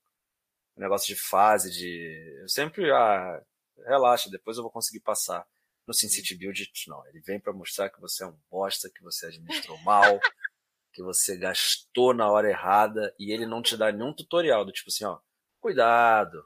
o 0.76 0.80
negócio 0.80 1.08
de 1.08 1.20
fase, 1.20 1.72
de. 1.72 2.38
Eu 2.40 2.48
sempre, 2.48 2.92
ah, 2.92 3.44
relaxa, 3.84 4.30
depois 4.30 4.58
eu 4.58 4.64
vou 4.64 4.72
conseguir 4.72 5.00
passar. 5.00 5.44
No 5.88 5.94
SimCity 5.94 6.36
Build, 6.36 6.70
não. 6.88 7.08
Ele 7.08 7.22
vem 7.22 7.40
para 7.40 7.54
mostrar 7.54 7.90
que 7.90 8.02
você 8.02 8.24
é 8.24 8.28
um 8.28 8.38
bosta, 8.52 8.90
que 8.90 9.02
você 9.02 9.28
administrou 9.28 9.78
mal, 9.84 10.20
que 10.92 11.02
você 11.02 11.38
gastou 11.38 12.14
na 12.14 12.30
hora 12.30 12.50
errada, 12.50 13.16
e 13.18 13.32
ele 13.32 13.46
não 13.46 13.62
te 13.62 13.78
dá 13.78 13.92
nenhum 13.92 14.14
tutorial 14.14 14.66
do 14.66 14.72
tipo 14.72 14.90
assim, 14.90 15.06
ó, 15.06 15.20
cuidado, 15.62 16.46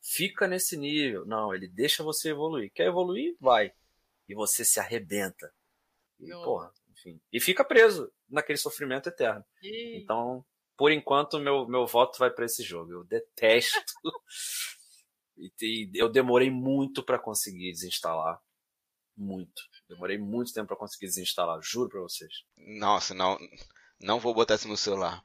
fica 0.00 0.46
nesse 0.46 0.76
nível. 0.76 1.26
Não, 1.26 1.54
ele 1.54 1.66
deixa 1.66 2.02
você 2.02 2.30
evoluir. 2.30 2.72
Quer 2.72 2.86
evoluir? 2.86 3.36
Vai. 3.40 3.72
E 4.28 4.34
você 4.34 4.64
se 4.64 4.78
arrebenta. 4.78 5.52
E, 6.20 6.30
porra, 6.30 6.72
enfim. 6.90 7.20
E 7.32 7.40
fica 7.40 7.64
preso 7.64 8.12
naquele 8.28 8.58
sofrimento 8.58 9.08
eterno. 9.08 9.44
E... 9.62 10.00
Então, 10.02 10.44
por 10.76 10.92
enquanto, 10.92 11.38
meu, 11.38 11.66
meu 11.66 11.86
voto 11.86 12.18
vai 12.18 12.30
para 12.30 12.44
esse 12.44 12.62
jogo. 12.62 12.92
Eu 12.92 13.04
detesto. 13.04 13.78
e, 15.36 15.52
e, 15.60 15.90
eu 15.94 16.08
demorei 16.08 16.50
muito 16.50 17.02
para 17.02 17.18
conseguir 17.18 17.72
desinstalar. 17.72 18.40
Muito. 19.18 19.60
Demorei 19.88 20.16
muito 20.16 20.52
tempo 20.52 20.68
para 20.68 20.76
conseguir 20.76 21.06
desinstalar, 21.06 21.58
juro 21.60 21.88
para 21.88 22.00
vocês. 22.00 22.32
Nossa, 22.56 23.12
não, 23.12 23.36
não 24.00 24.20
vou 24.20 24.32
botar 24.32 24.54
isso 24.54 24.68
no 24.68 24.76
celular. 24.76 25.24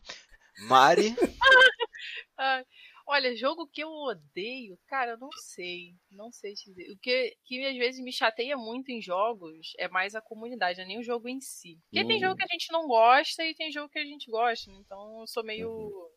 Mari. 0.67 1.15
Olha, 3.05 3.35
jogo 3.35 3.67
que 3.67 3.83
eu 3.83 3.89
odeio, 3.89 4.79
cara, 4.87 5.11
eu 5.11 5.17
não 5.19 5.29
sei. 5.33 5.93
Não 6.09 6.31
sei 6.31 6.53
te 6.53 6.69
dizer. 6.69 6.91
O 6.91 6.97
que, 6.97 7.37
que 7.43 7.65
às 7.65 7.77
vezes 7.77 8.03
me 8.03 8.11
chateia 8.11 8.57
muito 8.57 8.89
em 8.89 9.01
jogos 9.01 9.73
é 9.77 9.87
mais 9.89 10.15
a 10.15 10.21
comunidade, 10.21 10.77
não 10.77 10.85
é 10.85 10.87
nem 10.87 10.99
o 10.99 11.03
jogo 11.03 11.27
em 11.27 11.39
si. 11.39 11.77
Porque 11.83 12.07
tem 12.07 12.19
jogo 12.19 12.35
que 12.35 12.43
a 12.43 12.47
gente 12.51 12.71
não 12.71 12.87
gosta 12.87 13.43
e 13.43 13.53
tem 13.53 13.71
jogo 13.71 13.89
que 13.89 13.99
a 13.99 14.05
gente 14.05 14.31
gosta. 14.31 14.71
Então 14.71 15.19
eu 15.19 15.27
sou 15.27 15.43
meio 15.43 15.69
uhum. 15.69 16.09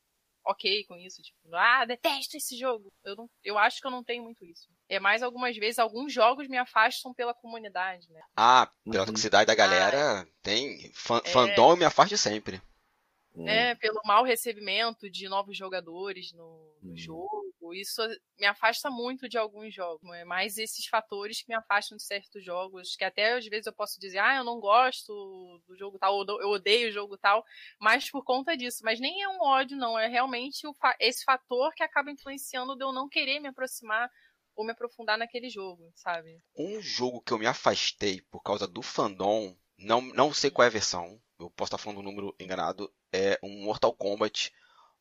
Ok 0.47 0.84
com 0.84 0.97
isso. 0.97 1.22
Tipo, 1.22 1.38
ah, 1.55 1.84
detesto 1.84 2.36
esse 2.36 2.57
jogo. 2.57 2.92
Eu, 3.05 3.16
não, 3.16 3.30
eu 3.44 3.59
acho 3.59 3.80
que 3.80 3.86
eu 3.86 3.90
não 3.90 4.05
tenho 4.05 4.22
muito 4.22 4.44
isso. 4.44 4.68
É 4.88 5.01
mais 5.01 5.22
algumas 5.22 5.57
vezes, 5.57 5.78
alguns 5.78 6.12
jogos 6.12 6.49
me 6.49 6.57
afastam 6.57 7.12
pela 7.12 7.34
comunidade, 7.34 8.11
né? 8.11 8.20
Ah, 8.36 8.70
pela 8.84 9.07
toxicidade 9.07 9.47
da 9.47 9.55
galera, 9.55 10.20
ah, 10.20 10.26
tem. 10.42 10.90
Fan, 10.94 11.20
é... 11.24 11.30
Fandom 11.30 11.76
me 11.76 11.84
afasta 11.84 12.16
sempre 12.16 12.61
né, 13.36 13.74
pelo 13.74 14.01
mau 14.05 14.24
recebimento 14.24 15.11
de 15.11 15.28
novos 15.28 15.57
jogadores 15.57 16.32
no, 16.32 16.72
no 16.82 16.92
hum. 16.92 16.97
jogo. 16.97 17.45
Isso 17.75 18.03
me 18.39 18.47
afasta 18.47 18.91
muito 18.91 19.29
de 19.29 19.39
alguns 19.39 19.75
jogos. 19.75 20.09
É 20.14 20.25
mais 20.25 20.59
esses 20.59 20.87
fatores 20.87 21.43
que 21.43 21.49
me 21.49 21.55
afastam 21.55 21.97
de 21.97 22.05
certos 22.05 22.45
jogos, 22.45 22.97
que 22.97 23.05
até 23.05 23.35
às 23.35 23.47
vezes 23.47 23.67
eu 23.67 23.73
posso 23.73 23.99
dizer, 24.01 24.19
ah, 24.19 24.37
eu 24.37 24.45
não 24.45 24.61
gosto 24.61 25.12
do 25.67 25.77
jogo 25.77 25.99
tal, 25.99 26.14
ou 26.14 26.41
eu 26.41 26.51
odeio 26.51 26.89
o 26.89 26.93
jogo 26.93 27.17
tal, 27.17 27.45
mas 27.81 28.11
por 28.11 28.25
conta 28.25 28.57
disso. 28.57 28.81
Mas 28.85 29.01
nem 29.01 29.23
é 29.23 29.29
um 29.29 29.43
ódio, 29.43 29.77
não. 29.77 29.99
É 29.99 30.07
realmente 30.09 30.62
esse 31.01 31.25
fator 31.25 31.73
que 31.75 31.83
acaba 31.83 32.11
influenciando 32.11 32.77
de 32.77 32.85
eu 32.85 32.93
não 32.93 33.09
querer 33.09 33.41
me 33.41 33.49
aproximar 33.49 34.11
ou 34.55 34.64
me 34.64 34.73
aprofundar 34.73 35.19
naquele 35.19 35.51
jogo, 35.51 35.93
sabe? 35.95 36.41
Um 36.57 36.81
jogo 36.81 37.21
que 37.21 37.33
eu 37.33 37.39
me 37.39 37.47
afastei 37.47 38.23
por 38.23 38.43
causa 38.43 38.67
do 38.67 38.81
fandom, 38.81 39.55
não, 39.79 40.01
não 40.01 40.33
sei 40.33 40.51
qual 40.51 40.64
é 40.64 40.69
a 40.69 40.73
versão, 40.73 41.21
eu 41.39 41.51
posso 41.51 41.69
estar 41.69 41.79
falando 41.79 41.99
um 41.99 42.03
número 42.03 42.35
enganado, 42.41 42.91
é 43.12 43.39
um 43.43 43.64
Mortal 43.64 43.95
Kombat 43.95 44.51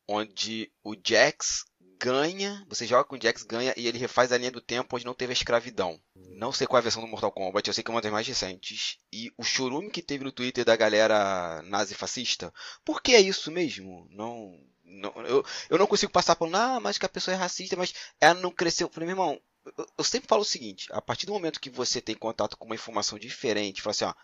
onde 0.08 0.72
o 0.84 0.94
Jax 0.94 1.64
ganha, 1.98 2.64
você 2.68 2.86
joga 2.86 3.04
com 3.04 3.16
o 3.16 3.20
Jax, 3.20 3.42
ganha 3.42 3.74
e 3.76 3.86
ele 3.86 3.98
refaz 3.98 4.32
a 4.32 4.38
linha 4.38 4.50
do 4.50 4.60
tempo 4.60 4.96
onde 4.96 5.04
não 5.04 5.14
teve 5.14 5.32
a 5.32 5.34
escravidão. 5.34 6.00
Não 6.14 6.52
sei 6.52 6.66
qual 6.66 6.78
é 6.78 6.80
a 6.80 6.82
versão 6.82 7.02
do 7.02 7.08
Mortal 7.08 7.32
Kombat, 7.32 7.68
eu 7.68 7.74
sei 7.74 7.82
que 7.82 7.90
é 7.90 7.94
uma 7.94 8.00
das 8.00 8.12
mais 8.12 8.26
recentes. 8.26 8.98
E 9.12 9.32
o 9.36 9.42
churume 9.42 9.90
que 9.90 10.02
teve 10.02 10.24
no 10.24 10.32
Twitter 10.32 10.64
da 10.64 10.76
galera 10.76 11.62
nazi-fascista, 11.62 12.52
por 12.84 13.02
que 13.02 13.14
é 13.14 13.20
isso 13.20 13.50
mesmo? 13.50 14.06
Não, 14.10 14.58
não 14.84 15.12
eu, 15.26 15.44
eu 15.70 15.78
não 15.78 15.86
consigo 15.86 16.12
passar 16.12 16.36
por, 16.36 16.54
ah, 16.54 16.78
mas 16.80 16.98
que 16.98 17.06
a 17.06 17.08
pessoa 17.08 17.34
é 17.34 17.38
racista, 17.38 17.76
mas 17.76 17.94
ela 18.20 18.34
não 18.40 18.50
cresceu. 18.50 18.86
Eu 18.86 18.92
falei, 18.92 19.06
meu 19.06 19.14
irmão, 19.14 19.40
eu, 19.76 19.86
eu 19.98 20.04
sempre 20.04 20.28
falo 20.28 20.42
o 20.42 20.44
seguinte, 20.44 20.88
a 20.90 21.00
partir 21.00 21.26
do 21.26 21.32
momento 21.32 21.60
que 21.60 21.70
você 21.70 22.00
tem 22.00 22.14
contato 22.14 22.56
com 22.56 22.66
uma 22.66 22.74
informação 22.74 23.18
diferente, 23.18 23.82
fala 23.82 23.92
assim, 23.92 24.04
ó, 24.04 24.14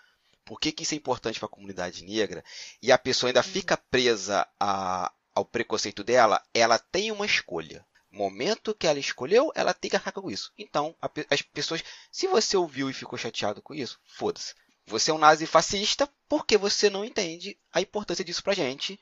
por 0.44 0.60
que, 0.60 0.72
que 0.72 0.82
isso 0.82 0.94
é 0.94 0.96
importante 0.96 1.38
para 1.38 1.46
a 1.46 1.50
comunidade 1.50 2.04
negra, 2.04 2.44
e 2.80 2.92
a 2.92 2.98
pessoa 2.98 3.30
ainda 3.30 3.40
uhum. 3.40 3.44
fica 3.44 3.76
presa 3.76 4.46
a, 4.58 5.12
ao 5.35 5.45
preconceito 5.45 6.05
dela, 6.05 6.43
ela 6.55 6.78
tem 6.78 7.11
uma 7.11 7.26
escolha. 7.26 7.85
Momento 8.11 8.74
que 8.74 8.87
ela 8.87 8.99
escolheu, 8.99 9.51
ela 9.55 9.72
tem 9.72 9.91
que 9.91 9.97
arcar 9.97 10.12
com 10.12 10.30
isso. 10.30 10.53
Então, 10.59 10.95
a, 11.01 11.11
as 11.30 11.41
pessoas, 11.41 11.83
se 12.11 12.26
você 12.26 12.57
ouviu 12.57 12.91
e 12.91 12.95
ficou 12.95 13.18
chateado 13.18 13.62
com 13.62 13.74
isso, 13.74 13.99
foda-se. 14.05 14.55
Você 14.87 15.11
é 15.11 15.14
um 15.14 15.18
nazi 15.18 15.47
fascista 15.47 16.09
porque 16.28 16.59
você 16.59 16.91
não 16.91 17.05
entende 17.05 17.59
a 17.72 17.80
importância 17.80 18.24
disso 18.24 18.43
pra 18.43 18.53
gente. 18.53 18.99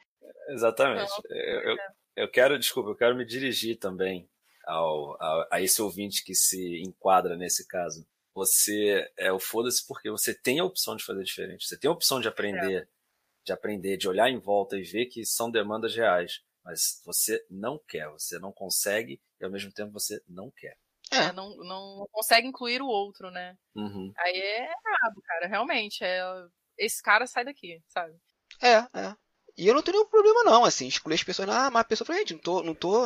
Exatamente. 0.48 1.10
Eu, 1.28 1.60
eu, 1.60 1.76
eu 2.16 2.30
quero, 2.30 2.58
desculpa, 2.58 2.90
eu 2.90 2.96
quero 2.96 3.16
me 3.16 3.24
dirigir 3.24 3.78
também 3.78 4.28
ao, 4.64 5.20
ao, 5.20 5.48
a 5.50 5.60
esse 5.60 5.80
ouvinte 5.82 6.24
que 6.24 6.34
se 6.34 6.80
enquadra 6.82 7.36
nesse 7.36 7.66
caso. 7.66 8.06
Você 8.34 9.10
é 9.16 9.32
o 9.32 9.40
foda-se 9.40 9.84
porque 9.86 10.10
você 10.10 10.32
tem 10.32 10.60
a 10.60 10.64
opção 10.64 10.96
de 10.96 11.04
fazer 11.04 11.24
diferente. 11.24 11.66
Você 11.66 11.76
tem 11.76 11.88
a 11.88 11.92
opção 11.92 12.20
de 12.20 12.28
aprender, 12.28 12.82
é. 12.82 12.86
De 13.44 13.52
aprender, 13.52 13.96
de 13.96 14.08
olhar 14.08 14.28
em 14.30 14.38
volta 14.38 14.76
e 14.76 14.82
ver 14.82 15.06
que 15.06 15.24
são 15.24 15.50
demandas 15.50 15.94
reais. 15.94 16.42
Mas 16.64 17.02
você 17.04 17.44
não 17.50 17.78
quer, 17.88 18.08
você 18.10 18.38
não 18.38 18.52
consegue 18.52 19.20
e 19.40 19.44
ao 19.44 19.50
mesmo 19.50 19.72
tempo 19.72 19.92
você 19.92 20.22
não 20.28 20.50
quer. 20.50 20.76
É, 21.10 21.24
é 21.24 21.32
não, 21.32 21.56
não 21.56 22.06
consegue 22.12 22.46
incluir 22.46 22.82
o 22.82 22.86
outro, 22.86 23.30
né? 23.30 23.56
Uhum. 23.74 24.12
Aí 24.18 24.36
é 24.36 24.64
errado, 24.64 25.22
cara, 25.24 25.46
realmente. 25.48 26.04
É, 26.04 26.22
esse 26.78 27.02
cara 27.02 27.26
sai 27.26 27.44
daqui, 27.44 27.82
sabe? 27.88 28.14
É, 28.62 28.76
é. 28.98 29.16
E 29.56 29.66
eu 29.66 29.74
não 29.74 29.82
tenho 29.82 29.98
nenhum 29.98 30.08
problema, 30.08 30.44
não, 30.44 30.64
assim, 30.64 30.86
excluir 30.86 31.14
as 31.14 31.22
pessoas. 31.22 31.48
Ah, 31.48 31.70
mas 31.70 31.80
a 31.80 31.84
pessoa 31.84 32.06
fala, 32.06 32.18
gente, 32.20 32.34
não 32.34 32.40
tô, 32.40 32.62
não 32.62 32.74
tô. 32.74 33.04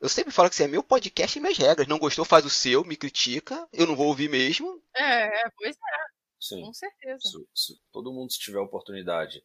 Eu 0.00 0.08
sempre 0.08 0.32
falo 0.32 0.48
que 0.48 0.54
assim, 0.54 0.64
é 0.64 0.68
meu 0.68 0.82
podcast 0.82 1.36
e 1.36 1.40
minhas 1.40 1.58
regras. 1.58 1.86
Não 1.86 1.98
gostou, 1.98 2.24
faz 2.24 2.44
o 2.44 2.50
seu, 2.50 2.84
me 2.84 2.96
critica. 2.96 3.68
Eu 3.72 3.86
não 3.86 3.96
vou 3.96 4.08
ouvir 4.08 4.28
mesmo. 4.28 4.82
É, 4.96 5.48
pois 5.56 5.76
é. 5.76 6.14
Sim. 6.40 6.62
Com 6.62 6.72
certeza. 6.72 7.20
Se, 7.20 7.38
se 7.54 7.80
todo 7.92 8.12
mundo 8.12 8.28
tiver 8.28 8.58
a 8.58 8.62
oportunidade 8.62 9.42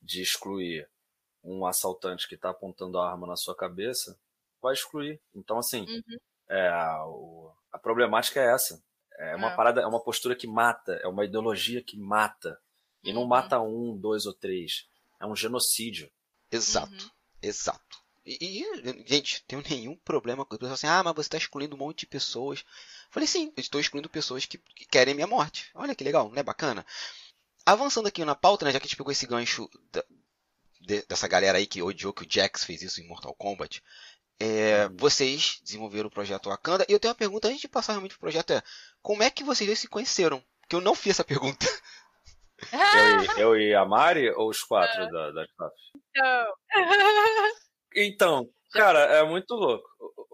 de 0.00 0.22
excluir 0.22 0.88
um 1.42 1.66
assaltante 1.66 2.28
que 2.28 2.34
está 2.34 2.50
apontando 2.50 2.98
a 2.98 3.10
arma 3.10 3.26
na 3.26 3.36
sua 3.36 3.54
cabeça, 3.54 4.18
vai 4.60 4.74
excluir. 4.74 5.20
Então, 5.34 5.58
assim, 5.58 5.86
uhum. 5.88 6.18
é, 6.48 6.68
a, 6.68 7.06
o, 7.06 7.52
a, 7.72 7.78
problemática 7.78 8.40
é 8.40 8.52
essa. 8.52 8.82
É 9.18 9.34
uma 9.34 9.52
é. 9.52 9.56
parada, 9.56 9.80
é 9.80 9.86
uma 9.86 10.02
postura 10.02 10.36
que 10.36 10.46
mata, 10.46 10.92
é 11.02 11.08
uma 11.08 11.24
ideologia 11.24 11.82
que 11.82 11.96
mata. 11.96 12.60
E 13.02 13.12
não 13.12 13.22
uhum. 13.22 13.28
mata 13.28 13.60
um, 13.60 13.96
dois 13.96 14.26
ou 14.26 14.34
três. 14.34 14.88
É 15.20 15.26
um 15.26 15.34
genocídio. 15.34 16.10
Exato, 16.50 16.92
uhum. 16.92 17.10
exato. 17.42 17.98
E, 18.24 18.62
e, 18.62 19.04
gente, 19.06 19.42
tenho 19.46 19.62
nenhum 19.68 19.96
problema 19.96 20.44
com 20.44 20.54
as 20.54 20.58
pessoas 20.58 20.78
assim, 20.78 20.86
ah, 20.86 21.02
mas 21.02 21.14
você 21.14 21.22
está 21.22 21.38
excluindo 21.38 21.74
um 21.74 21.78
monte 21.78 22.00
de 22.00 22.06
pessoas. 22.06 22.64
Falei, 23.10 23.26
sim, 23.26 23.52
eu 23.56 23.60
estou 23.60 23.80
excluindo 23.80 24.08
pessoas 24.08 24.44
que, 24.44 24.58
que, 24.58 24.84
querem 24.84 25.14
minha 25.14 25.26
morte. 25.26 25.70
Olha 25.74 25.94
que 25.94 26.04
legal, 26.04 26.28
não 26.28 26.36
é 26.36 26.42
bacana? 26.42 26.84
Avançando 27.68 28.08
aqui 28.08 28.24
na 28.24 28.34
pauta, 28.34 28.64
né, 28.64 28.72
já 28.72 28.80
que 28.80 28.86
a 28.86 28.88
gente 28.88 28.96
pegou 28.96 29.12
esse 29.12 29.26
gancho 29.26 29.68
da, 29.92 30.02
de, 30.80 31.02
dessa 31.06 31.28
galera 31.28 31.58
aí 31.58 31.66
que 31.66 31.82
odiou 31.82 32.12
que 32.12 32.22
o 32.22 32.26
Jax 32.28 32.64
fez 32.64 32.82
isso 32.82 33.00
em 33.00 33.06
Mortal 33.06 33.34
Kombat, 33.34 33.82
é, 34.40 34.86
uhum. 34.86 34.96
vocês 34.96 35.60
desenvolveram 35.62 36.08
o 36.08 36.12
projeto 36.12 36.48
Wakanda. 36.48 36.86
E 36.88 36.92
eu 36.92 37.00
tenho 37.00 37.12
uma 37.12 37.18
pergunta 37.18 37.48
antes 37.48 37.60
de 37.60 37.68
passar 37.68 37.92
realmente 37.92 38.12
pro 38.12 38.20
projeto: 38.20 38.52
é 38.52 38.62
como 39.02 39.22
é 39.22 39.30
que 39.30 39.44
vocês 39.44 39.66
dois 39.66 39.78
se 39.78 39.88
conheceram? 39.88 40.42
Porque 40.60 40.76
eu 40.76 40.80
não 40.80 40.94
fiz 40.94 41.12
essa 41.12 41.24
pergunta. 41.24 41.66
Eu, 42.72 42.74
eu 43.38 43.56
e 43.56 43.72
a 43.72 43.84
Mari 43.84 44.30
ou 44.30 44.48
os 44.48 44.64
quatro 44.64 45.08
da, 45.12 45.30
da 45.30 45.44
staff? 45.44 45.74
Então. 46.10 46.54
então, 47.94 48.50
cara, 48.74 48.98
é 48.98 49.22
muito 49.22 49.54
louco. 49.54 49.88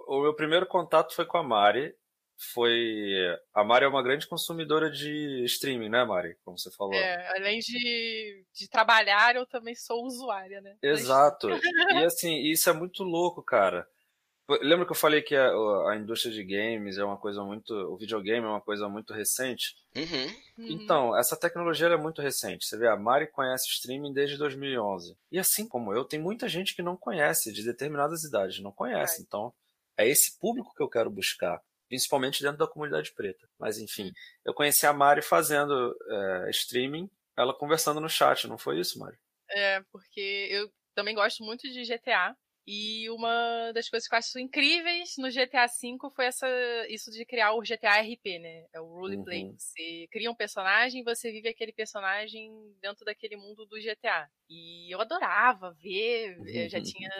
O, 0.06 0.16
o 0.16 0.22
meu 0.22 0.34
primeiro 0.34 0.66
contato 0.66 1.14
foi 1.14 1.26
com 1.26 1.36
a 1.36 1.42
Mari. 1.42 1.94
Foi. 2.36 3.38
A 3.54 3.62
Mari 3.64 3.84
é 3.84 3.88
uma 3.88 4.02
grande 4.02 4.26
consumidora 4.26 4.90
de 4.90 5.44
streaming, 5.44 5.88
né, 5.88 6.04
Mari? 6.04 6.36
Como 6.44 6.58
você 6.58 6.70
falou. 6.70 6.94
É, 6.94 7.36
além 7.36 7.60
de, 7.60 8.44
de 8.52 8.68
trabalhar, 8.68 9.36
eu 9.36 9.46
também 9.46 9.74
sou 9.74 10.04
usuária, 10.04 10.60
né? 10.60 10.76
Exato. 10.82 11.48
e 12.02 12.04
assim, 12.04 12.42
isso 12.42 12.68
é 12.68 12.72
muito 12.72 13.04
louco, 13.04 13.42
cara. 13.42 13.86
Lembra 14.60 14.84
que 14.84 14.92
eu 14.92 14.96
falei 14.96 15.22
que 15.22 15.34
a, 15.34 15.48
a, 15.88 15.96
indústria 15.96 16.30
de 16.30 16.44
games 16.44 16.98
é 16.98 17.04
uma 17.04 17.16
coisa 17.16 17.42
muito. 17.42 17.72
O 17.72 17.96
videogame 17.96 18.44
é 18.44 18.50
uma 18.50 18.60
coisa 18.60 18.86
muito 18.90 19.14
recente? 19.14 19.74
Uhum. 19.96 20.68
Então, 20.68 21.16
essa 21.16 21.34
tecnologia 21.34 21.86
é 21.86 21.96
muito 21.96 22.20
recente. 22.20 22.66
Você 22.66 22.76
vê, 22.76 22.86
a 22.86 22.96
Mari 22.96 23.26
conhece 23.28 23.68
streaming 23.68 24.12
desde 24.12 24.36
2011. 24.36 25.16
E 25.32 25.38
assim 25.38 25.66
como 25.66 25.94
eu, 25.94 26.04
tem 26.04 26.20
muita 26.20 26.46
gente 26.46 26.76
que 26.76 26.82
não 26.82 26.94
conhece, 26.94 27.54
de 27.54 27.64
determinadas 27.64 28.22
idades, 28.22 28.60
não 28.60 28.70
conhece. 28.70 29.22
É. 29.22 29.24
Então, 29.24 29.50
é 29.96 30.06
esse 30.06 30.38
público 30.38 30.74
que 30.76 30.82
eu 30.82 30.90
quero 30.90 31.10
buscar, 31.10 31.62
principalmente 31.88 32.42
dentro 32.42 32.58
da 32.58 32.66
comunidade 32.66 33.12
preta. 33.12 33.48
Mas 33.58 33.78
enfim, 33.78 34.12
eu 34.44 34.54
conheci 34.54 34.86
a 34.86 34.92
Mari 34.92 35.22
fazendo 35.22 35.96
é, 36.08 36.50
streaming, 36.50 37.10
ela 37.36 37.54
conversando 37.54 38.00
no 38.00 38.08
chat, 38.08 38.46
não 38.46 38.58
foi 38.58 38.80
isso, 38.80 38.98
Mari? 38.98 39.16
É, 39.50 39.82
porque 39.92 40.48
eu 40.50 40.70
também 40.94 41.14
gosto 41.14 41.44
muito 41.44 41.62
de 41.70 41.84
GTA. 41.84 42.36
E 42.66 43.10
uma 43.10 43.72
das 43.72 43.90
coisas 43.90 44.08
que 44.08 44.14
eu 44.14 44.18
acho 44.18 44.38
incríveis 44.38 45.16
no 45.18 45.30
GTA 45.30 45.66
V 45.66 45.98
foi 46.14 46.24
essa, 46.24 46.46
isso 46.88 47.10
de 47.10 47.24
criar 47.26 47.52
o 47.52 47.60
GTA 47.60 48.00
RP, 48.00 48.38
né? 48.38 48.66
É 48.72 48.80
o 48.80 48.86
roleplay. 48.86 49.44
Uhum. 49.44 49.56
Você 49.58 50.08
cria 50.10 50.30
um 50.30 50.34
personagem 50.34 51.02
e 51.02 51.04
você 51.04 51.30
vive 51.30 51.50
aquele 51.50 51.72
personagem 51.72 52.50
dentro 52.80 53.04
daquele 53.04 53.36
mundo 53.36 53.66
do 53.66 53.78
GTA. 53.78 54.30
E 54.48 54.94
eu 54.94 54.98
adorava 54.98 55.72
ver, 55.72 56.38
uhum. 56.38 56.46
eu 56.46 56.68
já 56.70 56.80
tinha 56.82 57.10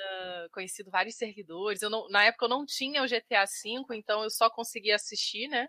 conhecido 0.50 0.90
vários 0.90 1.16
servidores. 1.16 1.82
Eu 1.82 1.90
não, 1.90 2.08
na 2.08 2.24
época 2.24 2.46
eu 2.46 2.50
não 2.50 2.64
tinha 2.64 3.02
o 3.02 3.06
GTA 3.06 3.44
V, 3.44 3.94
então 3.96 4.22
eu 4.22 4.30
só 4.30 4.48
conseguia 4.48 4.94
assistir, 4.94 5.48
né? 5.48 5.68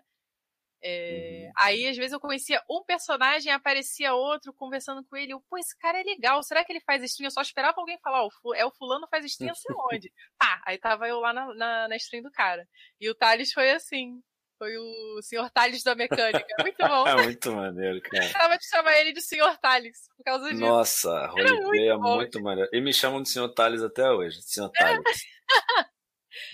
É, 0.88 1.46
uhum. 1.46 1.52
Aí, 1.56 1.88
às 1.88 1.96
vezes, 1.96 2.12
eu 2.12 2.20
conhecia 2.20 2.62
um 2.70 2.84
personagem, 2.84 3.52
aparecia 3.52 4.14
outro 4.14 4.54
conversando 4.54 5.04
com 5.04 5.16
ele. 5.16 5.32
Eu, 5.32 5.42
Pô, 5.50 5.58
esse 5.58 5.76
cara 5.78 6.00
é 6.00 6.04
legal. 6.04 6.40
Será 6.44 6.64
que 6.64 6.72
ele 6.72 6.80
faz 6.80 7.02
stream? 7.02 7.26
Eu 7.26 7.32
só 7.32 7.40
esperava 7.40 7.80
alguém 7.80 7.98
falar, 7.98 8.22
ó, 8.22 8.28
oh, 8.44 8.54
é 8.54 8.64
o 8.64 8.70
fulano 8.70 9.08
faz 9.10 9.24
stream, 9.24 9.52
sei 9.54 9.74
onde. 9.92 10.12
Pá, 10.38 10.62
aí 10.64 10.78
tava 10.78 11.08
eu 11.08 11.18
lá 11.18 11.32
na, 11.32 11.52
na, 11.54 11.88
na 11.88 11.96
stream 11.96 12.22
do 12.22 12.30
cara. 12.30 12.66
E 13.00 13.10
o 13.10 13.14
Thales 13.16 13.52
foi 13.52 13.72
assim. 13.72 14.22
Foi 14.58 14.74
o 14.78 15.20
senhor 15.22 15.50
Thales 15.50 15.82
da 15.82 15.94
mecânica. 15.94 16.46
Muito 16.60 16.78
bom. 16.78 17.06
é 17.06 17.14
muito 17.24 17.52
maneiro, 17.52 18.00
cara. 18.08 18.32
Tava 18.32 18.56
de 18.56 18.68
chamar 18.68 18.96
ele 19.00 19.12
de 19.12 19.20
senhor 19.20 19.58
Thales, 19.58 19.98
por 20.16 20.24
causa 20.24 20.48
disso. 20.48 20.60
Nossa, 20.60 21.26
roleplay 21.26 21.88
é 21.88 21.96
muito 21.96 22.40
maneiro. 22.40 22.70
E 22.72 22.80
me 22.80 22.92
chamam 22.92 23.22
de 23.22 23.28
senhor 23.28 23.48
Thales 23.52 23.82
até 23.82 24.08
hoje. 24.08 24.40
Senhor 24.42 24.70
Thales. 24.70 25.20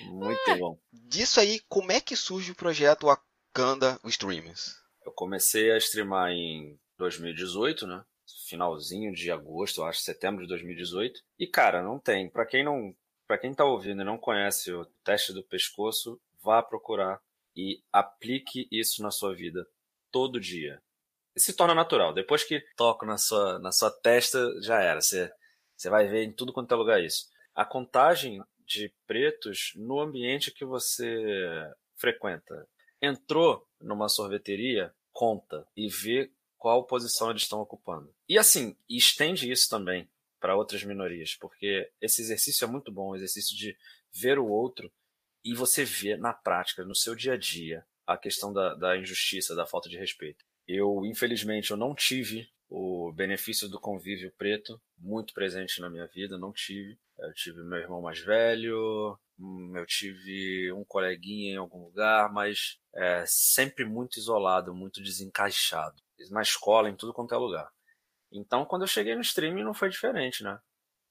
muito 0.01 0.57
bom. 0.59 0.79
Disso 0.91 1.39
aí, 1.39 1.61
como 1.69 1.93
é 1.93 2.01
que 2.01 2.17
surge 2.17 2.53
o 2.53 2.57
projeto 2.57 3.09
Kanda 3.53 4.01
Streams? 4.07 4.77
Eu 5.05 5.13
comecei 5.13 5.71
a 5.73 5.77
streamar 5.77 6.31
em 6.31 6.79
2018, 6.97 7.87
né? 7.87 8.03
Finalzinho 8.49 9.13
de 9.13 9.31
agosto, 9.31 9.83
acho, 9.83 10.01
setembro 10.01 10.43
de 10.43 10.49
2018. 10.49 11.21
E 11.39 11.47
cara, 11.47 11.83
não 11.83 11.99
tem. 11.99 12.31
Para 12.31 12.47
quem 12.47 12.65
não, 12.65 12.95
para 13.27 13.37
quem 13.37 13.53
tá 13.53 13.65
ouvindo 13.65 14.01
e 14.01 14.07
não 14.07 14.17
conhece 14.17 14.73
o 14.73 14.87
teste 15.05 15.35
do 15.35 15.43
pescoço, 15.43 16.19
vá 16.43 16.63
procurar 16.63 17.21
e 17.55 17.83
aplique 17.93 18.67
isso 18.71 19.03
na 19.03 19.11
sua 19.11 19.35
vida 19.35 19.67
todo 20.11 20.41
dia. 20.41 20.83
Se 21.37 21.53
torna 21.55 21.75
natural. 21.75 22.15
Depois 22.15 22.45
que 22.45 22.61
toco 22.75 23.05
na 23.05 23.19
sua, 23.19 23.59
na 23.59 23.71
sua 23.71 23.91
testa, 23.91 24.39
já 24.63 24.81
era. 24.81 25.01
Você, 25.01 25.31
você 25.77 25.91
vai 25.91 26.07
ver 26.09 26.25
em 26.25 26.33
tudo 26.33 26.55
quanto 26.55 26.73
é 26.73 26.77
lugar 26.77 27.03
isso. 27.03 27.29
A 27.55 27.67
contagem 27.67 28.43
de 28.67 28.91
pretos 29.07 29.73
no 29.77 30.01
ambiente 30.01 30.51
que 30.51 30.65
você 30.65 31.71
frequenta 31.97 32.67
entrou 33.03 33.69
numa 33.81 34.09
sorveteria, 34.09 34.95
conta 35.13 35.67
e 35.77 35.89
vê 35.89 36.31
qual 36.57 36.87
posição 36.87 37.31
eles 37.31 37.43
estão 37.43 37.61
ocupando. 37.61 38.15
E 38.29 38.39
assim, 38.39 38.77
estende 38.89 39.51
isso 39.51 39.69
também 39.69 40.09
para 40.39 40.57
outras 40.57 40.85
minorias, 40.85 41.35
porque 41.35 41.91
esse 42.01 42.23
exercício 42.23 42.65
é 42.65 42.69
muito 42.69 42.93
bom, 42.93 43.11
o 43.11 43.17
exercício 43.17 43.57
de 43.57 43.77
ver 44.13 44.39
o 44.39 44.47
outro 44.47 44.91
e 45.45 45.55
você 45.55 45.85
ver 45.85 46.19
na 46.19 46.33
prática, 46.33 46.85
no 46.85 46.95
seu 46.95 47.15
dia 47.15 47.35
a 47.35 47.37
dia, 47.37 47.85
a 48.07 48.17
questão 48.17 48.53
da, 48.53 48.75
da 48.75 48.97
injustiça, 48.97 49.55
da 49.57 49.67
falta 49.67 49.89
de 49.89 49.97
respeito. 49.97 50.45
Eu, 50.67 51.05
infelizmente, 51.05 51.73
eu 51.73 51.77
não 51.77 51.95
tive 51.95 52.49
o 52.75 53.13
benefício 53.13 53.69
do 53.69 53.79
convívio 53.79 54.33
preto 54.39 54.81
muito 54.97 55.35
presente 55.35 55.79
na 55.79 55.91
minha 55.91 56.07
vida, 56.07 56.39
não 56.39 56.53
tive. 56.53 56.99
Eu 57.19 57.35
tive 57.35 57.63
meu 57.63 57.79
irmão 57.79 58.01
mais 58.01 58.19
velho, 58.21 59.19
hum, 59.39 59.77
eu 59.77 59.85
tive 59.85 60.73
um 60.73 60.83
coleguinha 60.83 61.53
em 61.53 61.57
algum 61.59 61.85
lugar, 61.85 62.33
mas 62.33 62.79
é, 62.95 63.25
sempre 63.27 63.85
muito 63.85 64.19
isolado, 64.19 64.75
muito 64.75 65.03
desencaixado. 65.03 66.03
Na 66.31 66.41
escola, 66.41 66.89
em 66.89 66.97
tudo 66.97 67.13
quanto 67.13 67.35
é 67.35 67.37
lugar. 67.37 67.71
Então, 68.33 68.65
quando 68.65 68.83
eu 68.83 68.89
cheguei 68.89 69.15
no 69.15 69.21
streaming, 69.21 69.65
não 69.65 69.75
foi 69.75 69.91
diferente, 69.91 70.43
né? 70.43 70.59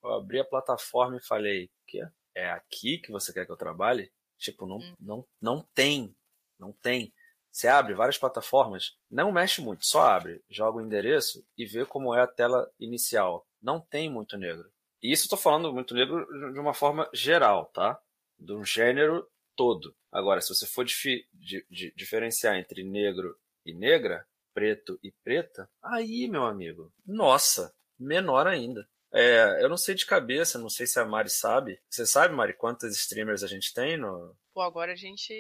Eu 0.04 0.14
abri 0.14 0.40
a 0.40 0.46
plataforma 0.46 1.18
e 1.18 1.24
falei, 1.24 1.70
que 1.86 2.02
é 2.36 2.50
aqui 2.50 2.98
que 2.98 3.12
você 3.12 3.32
quer 3.32 3.46
que 3.46 3.52
eu 3.52 3.58
trabalhe? 3.58 4.12
Tipo, 4.40 4.66
não, 4.66 4.78
hum. 4.78 4.96
não, 5.00 5.28
não 5.40 5.68
tem, 5.76 6.16
não 6.58 6.74
tem. 6.74 7.14
Você 7.52 7.68
abre 7.68 7.94
várias 7.94 8.18
plataformas, 8.18 8.96
não 9.10 9.32
mexe 9.32 9.62
muito, 9.62 9.86
só 9.86 10.04
abre, 10.04 10.42
joga 10.50 10.78
o 10.78 10.82
endereço 10.82 11.46
e 11.58 11.66
vê 11.66 11.86
como 11.86 12.16
é 12.16 12.22
a 12.22 12.28
tela 12.28 12.72
inicial. 12.80 13.46
Não 13.62 13.80
tem 13.80 14.10
muito 14.10 14.38
negro. 14.38 14.72
E 15.04 15.12
isso 15.12 15.28
tô 15.28 15.36
falando 15.36 15.74
muito 15.74 15.94
negro 15.94 16.26
de 16.54 16.60
uma 16.60 16.74
forma 16.74 17.10
geral, 17.14 17.66
tá? 17.66 18.00
De 18.40 18.54
um 18.54 18.64
gênero 18.64 19.28
todo. 19.56 19.96
Agora, 20.12 20.42
se 20.42 20.50
você 20.50 20.66
for 20.66 20.86
dif 20.86 21.26
di 21.34 21.66
di 21.70 21.94
diferenciar 21.96 22.56
entre 22.56 22.84
negro 22.84 23.38
e 23.66 23.74
negra, 23.74 24.26
preto 24.54 25.00
e 25.04 25.12
preta, 25.24 25.70
aí, 25.82 26.28
meu 26.28 26.44
amigo, 26.44 26.92
nossa, 27.06 27.74
menor 28.00 28.48
ainda. 28.48 28.88
É, 29.14 29.62
eu 29.62 29.68
não 29.68 29.78
sei 29.78 29.94
de 29.94 30.06
cabeça, 30.06 30.58
não 30.58 30.70
sei 30.70 30.88
se 30.88 31.00
a 31.00 31.06
Mari 31.06 31.30
sabe. 31.30 31.80
Você 31.90 32.06
sabe, 32.06 32.34
Mari, 32.34 32.54
quantas 32.54 32.96
streamers 32.96 33.44
a 33.44 33.48
gente 33.48 33.74
tem 33.74 33.98
no. 33.98 34.36
Pô, 34.62 34.66
agora 34.66 34.92
a 34.92 34.96
gente 34.96 35.34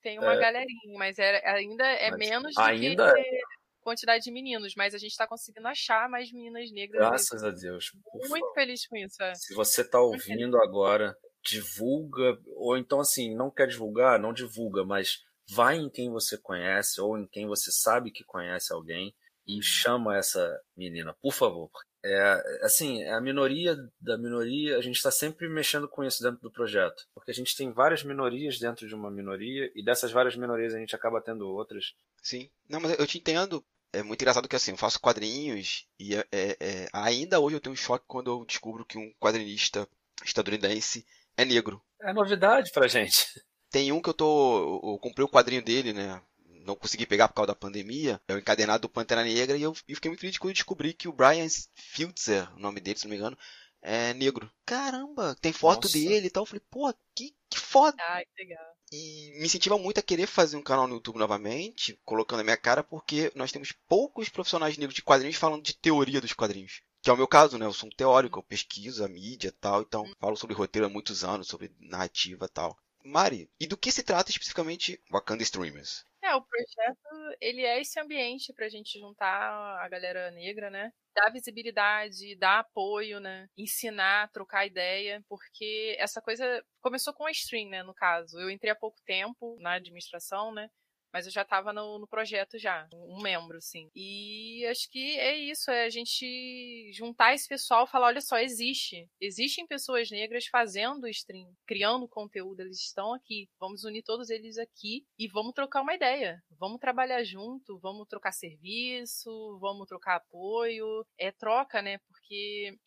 tem 0.00 0.18
uma 0.18 0.32
é, 0.32 0.40
galerinha, 0.40 0.98
mas 0.98 1.18
é, 1.18 1.46
ainda 1.46 1.84
é 1.84 2.10
menos 2.16 2.54
do 2.54 2.60
ainda... 2.62 3.14
que 3.14 3.40
quantidade 3.82 4.24
de 4.24 4.30
meninos, 4.30 4.72
mas 4.74 4.94
a 4.94 4.98
gente 4.98 5.10
está 5.10 5.26
conseguindo 5.26 5.68
achar 5.68 6.08
mais 6.08 6.32
meninas 6.32 6.70
negras. 6.72 6.98
Graças 6.98 7.44
a 7.44 7.50
Deus. 7.50 7.90
Muito 8.28 8.50
feliz 8.54 8.86
com 8.86 8.96
isso. 8.96 9.22
É. 9.22 9.34
Se 9.34 9.54
você 9.54 9.82
está 9.82 10.00
ouvindo 10.00 10.56
agora, 10.62 11.14
divulga, 11.44 12.38
ou 12.56 12.78
então 12.78 13.00
assim, 13.00 13.34
não 13.34 13.50
quer 13.50 13.68
divulgar, 13.68 14.18
não 14.18 14.32
divulga, 14.32 14.82
mas 14.82 15.18
vai 15.50 15.76
em 15.76 15.90
quem 15.90 16.10
você 16.10 16.38
conhece 16.38 17.00
ou 17.02 17.18
em 17.18 17.26
quem 17.26 17.46
você 17.46 17.70
sabe 17.70 18.10
que 18.10 18.24
conhece 18.24 18.72
alguém 18.72 19.14
e 19.46 19.56
uhum. 19.56 19.62
chama 19.62 20.16
essa 20.16 20.58
menina, 20.74 21.14
por 21.20 21.34
favor. 21.34 21.70
É, 22.04 22.60
assim, 22.62 23.04
a 23.04 23.20
minoria 23.20 23.76
da 24.00 24.16
minoria, 24.16 24.78
a 24.78 24.80
gente 24.80 24.96
está 24.96 25.10
sempre 25.10 25.48
mexendo 25.48 25.88
com 25.88 26.04
isso 26.04 26.22
dentro 26.22 26.40
do 26.40 26.50
projeto, 26.50 27.06
porque 27.12 27.30
a 27.30 27.34
gente 27.34 27.56
tem 27.56 27.72
várias 27.72 28.04
minorias 28.04 28.58
dentro 28.58 28.86
de 28.86 28.94
uma 28.94 29.10
minoria 29.10 29.70
e 29.74 29.82
dessas 29.82 30.12
várias 30.12 30.36
minorias 30.36 30.74
a 30.74 30.78
gente 30.78 30.94
acaba 30.94 31.20
tendo 31.20 31.48
outras. 31.48 31.94
Sim, 32.22 32.48
não, 32.68 32.80
mas 32.80 32.98
eu 32.98 33.06
te 33.06 33.18
entendo. 33.18 33.64
É 33.92 34.02
muito 34.02 34.20
engraçado 34.20 34.48
que 34.48 34.54
assim, 34.54 34.72
eu 34.72 34.76
faço 34.76 35.00
quadrinhos 35.00 35.86
e 35.98 36.14
é, 36.14 36.24
é, 36.30 36.56
é 36.60 36.88
ainda 36.92 37.40
hoje 37.40 37.56
eu 37.56 37.60
tenho 37.60 37.72
um 37.72 37.76
choque 37.76 38.04
quando 38.06 38.30
eu 38.30 38.44
descubro 38.44 38.84
que 38.84 38.98
um 38.98 39.12
quadrinista 39.18 39.88
estadunidense 40.24 41.06
é 41.36 41.44
negro. 41.44 41.82
É 42.02 42.12
novidade 42.12 42.70
pra 42.70 42.86
gente. 42.86 43.42
Tem 43.70 43.92
um 43.92 44.00
que 44.00 44.08
eu 44.08 44.14
tô. 44.14 44.80
Eu 44.82 44.98
comprei 44.98 45.24
o 45.24 45.28
quadrinho 45.28 45.62
dele, 45.62 45.92
né? 45.92 46.22
Não 46.68 46.76
consegui 46.76 47.06
pegar 47.06 47.28
por 47.28 47.34
causa 47.34 47.46
da 47.48 47.54
pandemia. 47.54 48.20
É 48.28 48.34
o 48.34 48.38
encadenado 48.38 48.82
do 48.82 48.90
Pantera 48.90 49.24
Negra. 49.24 49.56
E 49.56 49.62
eu, 49.62 49.74
eu 49.88 49.94
fiquei 49.94 50.10
muito 50.10 50.20
feliz 50.20 50.36
quando 50.36 50.50
eu 50.50 50.54
descobri 50.54 50.92
que 50.92 51.08
o 51.08 51.12
Brian 51.12 51.46
Fielder, 51.74 52.54
o 52.54 52.60
nome 52.60 52.78
dele, 52.78 52.98
se 52.98 53.06
não 53.06 53.10
me 53.10 53.16
engano, 53.16 53.38
é 53.80 54.12
negro. 54.12 54.50
Caramba, 54.66 55.34
tem 55.40 55.50
foto 55.50 55.84
Nossa. 55.84 55.98
dele 55.98 56.26
e 56.26 56.30
tal. 56.30 56.42
Eu 56.42 56.46
falei, 56.46 56.62
pô, 56.70 56.92
que, 57.14 57.34
que 57.48 57.58
foda. 57.58 57.96
Ai, 58.10 58.26
que 58.26 58.42
legal. 58.42 58.66
E 58.92 59.32
me 59.38 59.46
incentiva 59.46 59.78
muito 59.78 59.98
a 59.98 60.02
querer 60.02 60.26
fazer 60.26 60.58
um 60.58 60.62
canal 60.62 60.86
no 60.86 60.96
YouTube 60.96 61.18
novamente, 61.18 61.98
colocando 62.04 62.40
a 62.40 62.44
minha 62.44 62.56
cara, 62.56 62.84
porque 62.84 63.32
nós 63.34 63.50
temos 63.50 63.72
poucos 63.88 64.28
profissionais 64.28 64.76
negros 64.76 64.94
de 64.94 65.02
quadrinhos 65.02 65.36
falando 65.36 65.62
de 65.62 65.74
teoria 65.74 66.20
dos 66.20 66.34
quadrinhos. 66.34 66.82
Que 67.00 67.08
é 67.08 67.12
o 67.14 67.16
meu 67.16 67.26
caso, 67.26 67.56
né? 67.56 67.64
Eu 67.64 67.72
sou 67.72 67.88
um 67.88 67.92
teórico, 67.92 68.38
eu 68.38 68.42
pesquiso 68.42 69.02
a 69.02 69.08
mídia 69.08 69.48
e 69.48 69.52
tal, 69.52 69.80
então 69.80 70.04
hum. 70.04 70.12
falo 70.20 70.36
sobre 70.36 70.54
roteiro 70.54 70.86
há 70.86 70.90
muitos 70.90 71.24
anos, 71.24 71.48
sobre 71.48 71.72
narrativa 71.80 72.44
e 72.44 72.48
tal. 72.48 72.76
Mari, 73.04 73.48
e 73.58 73.66
do 73.66 73.76
que 73.76 73.90
se 73.90 74.02
trata 74.02 74.30
especificamente 74.30 75.00
Wakanda 75.10 75.42
Streamers? 75.42 76.04
É, 76.28 76.34
o 76.34 76.42
projeto, 76.42 77.36
ele 77.40 77.62
é 77.64 77.80
esse 77.80 77.98
ambiente 77.98 78.52
pra 78.52 78.68
gente 78.68 78.98
juntar 79.00 79.78
a 79.82 79.88
galera 79.88 80.30
negra, 80.30 80.68
né? 80.68 80.92
Dar 81.14 81.30
visibilidade, 81.32 82.36
dar 82.36 82.58
apoio, 82.60 83.18
né? 83.18 83.48
Ensinar, 83.56 84.30
trocar 84.30 84.66
ideia, 84.66 85.24
porque 85.26 85.96
essa 85.98 86.20
coisa 86.20 86.62
começou 86.82 87.14
com 87.14 87.24
a 87.24 87.30
stream, 87.30 87.70
né, 87.70 87.82
no 87.82 87.94
caso. 87.94 88.38
Eu 88.38 88.50
entrei 88.50 88.70
há 88.70 88.76
pouco 88.76 88.98
tempo 89.06 89.56
na 89.60 89.72
administração, 89.74 90.52
né? 90.52 90.68
Mas 91.12 91.26
eu 91.26 91.32
já 91.32 91.42
estava 91.42 91.72
no, 91.72 91.98
no, 91.98 92.06
projeto 92.06 92.58
já, 92.58 92.88
um 92.92 93.20
membro, 93.22 93.60
sim. 93.60 93.88
E 93.94 94.66
acho 94.66 94.90
que 94.90 95.18
é 95.18 95.36
isso, 95.36 95.70
é 95.70 95.84
a 95.84 95.90
gente 95.90 96.90
juntar 96.92 97.34
esse 97.34 97.48
pessoal 97.48 97.84
e 97.84 97.90
falar, 97.90 98.08
olha 98.08 98.20
só, 98.20 98.38
existe. 98.38 99.08
Existem 99.20 99.66
pessoas 99.66 100.10
negras 100.10 100.46
fazendo 100.46 101.08
stream, 101.08 101.52
criando 101.66 102.08
conteúdo, 102.08 102.60
eles 102.60 102.78
estão 102.78 103.14
aqui. 103.14 103.48
Vamos 103.58 103.84
unir 103.84 104.02
todos 104.02 104.30
eles 104.30 104.58
aqui 104.58 105.04
e 105.18 105.28
vamos 105.28 105.52
trocar 105.54 105.82
uma 105.82 105.94
ideia. 105.94 106.42
Vamos 106.58 106.80
trabalhar 106.80 107.22
junto, 107.24 107.78
vamos 107.78 108.06
trocar 108.08 108.32
serviço, 108.32 109.58
vamos 109.60 109.86
trocar 109.86 110.16
apoio. 110.16 111.06
É 111.18 111.30
troca, 111.30 111.80
né? 111.80 111.98
Porque 111.98 112.17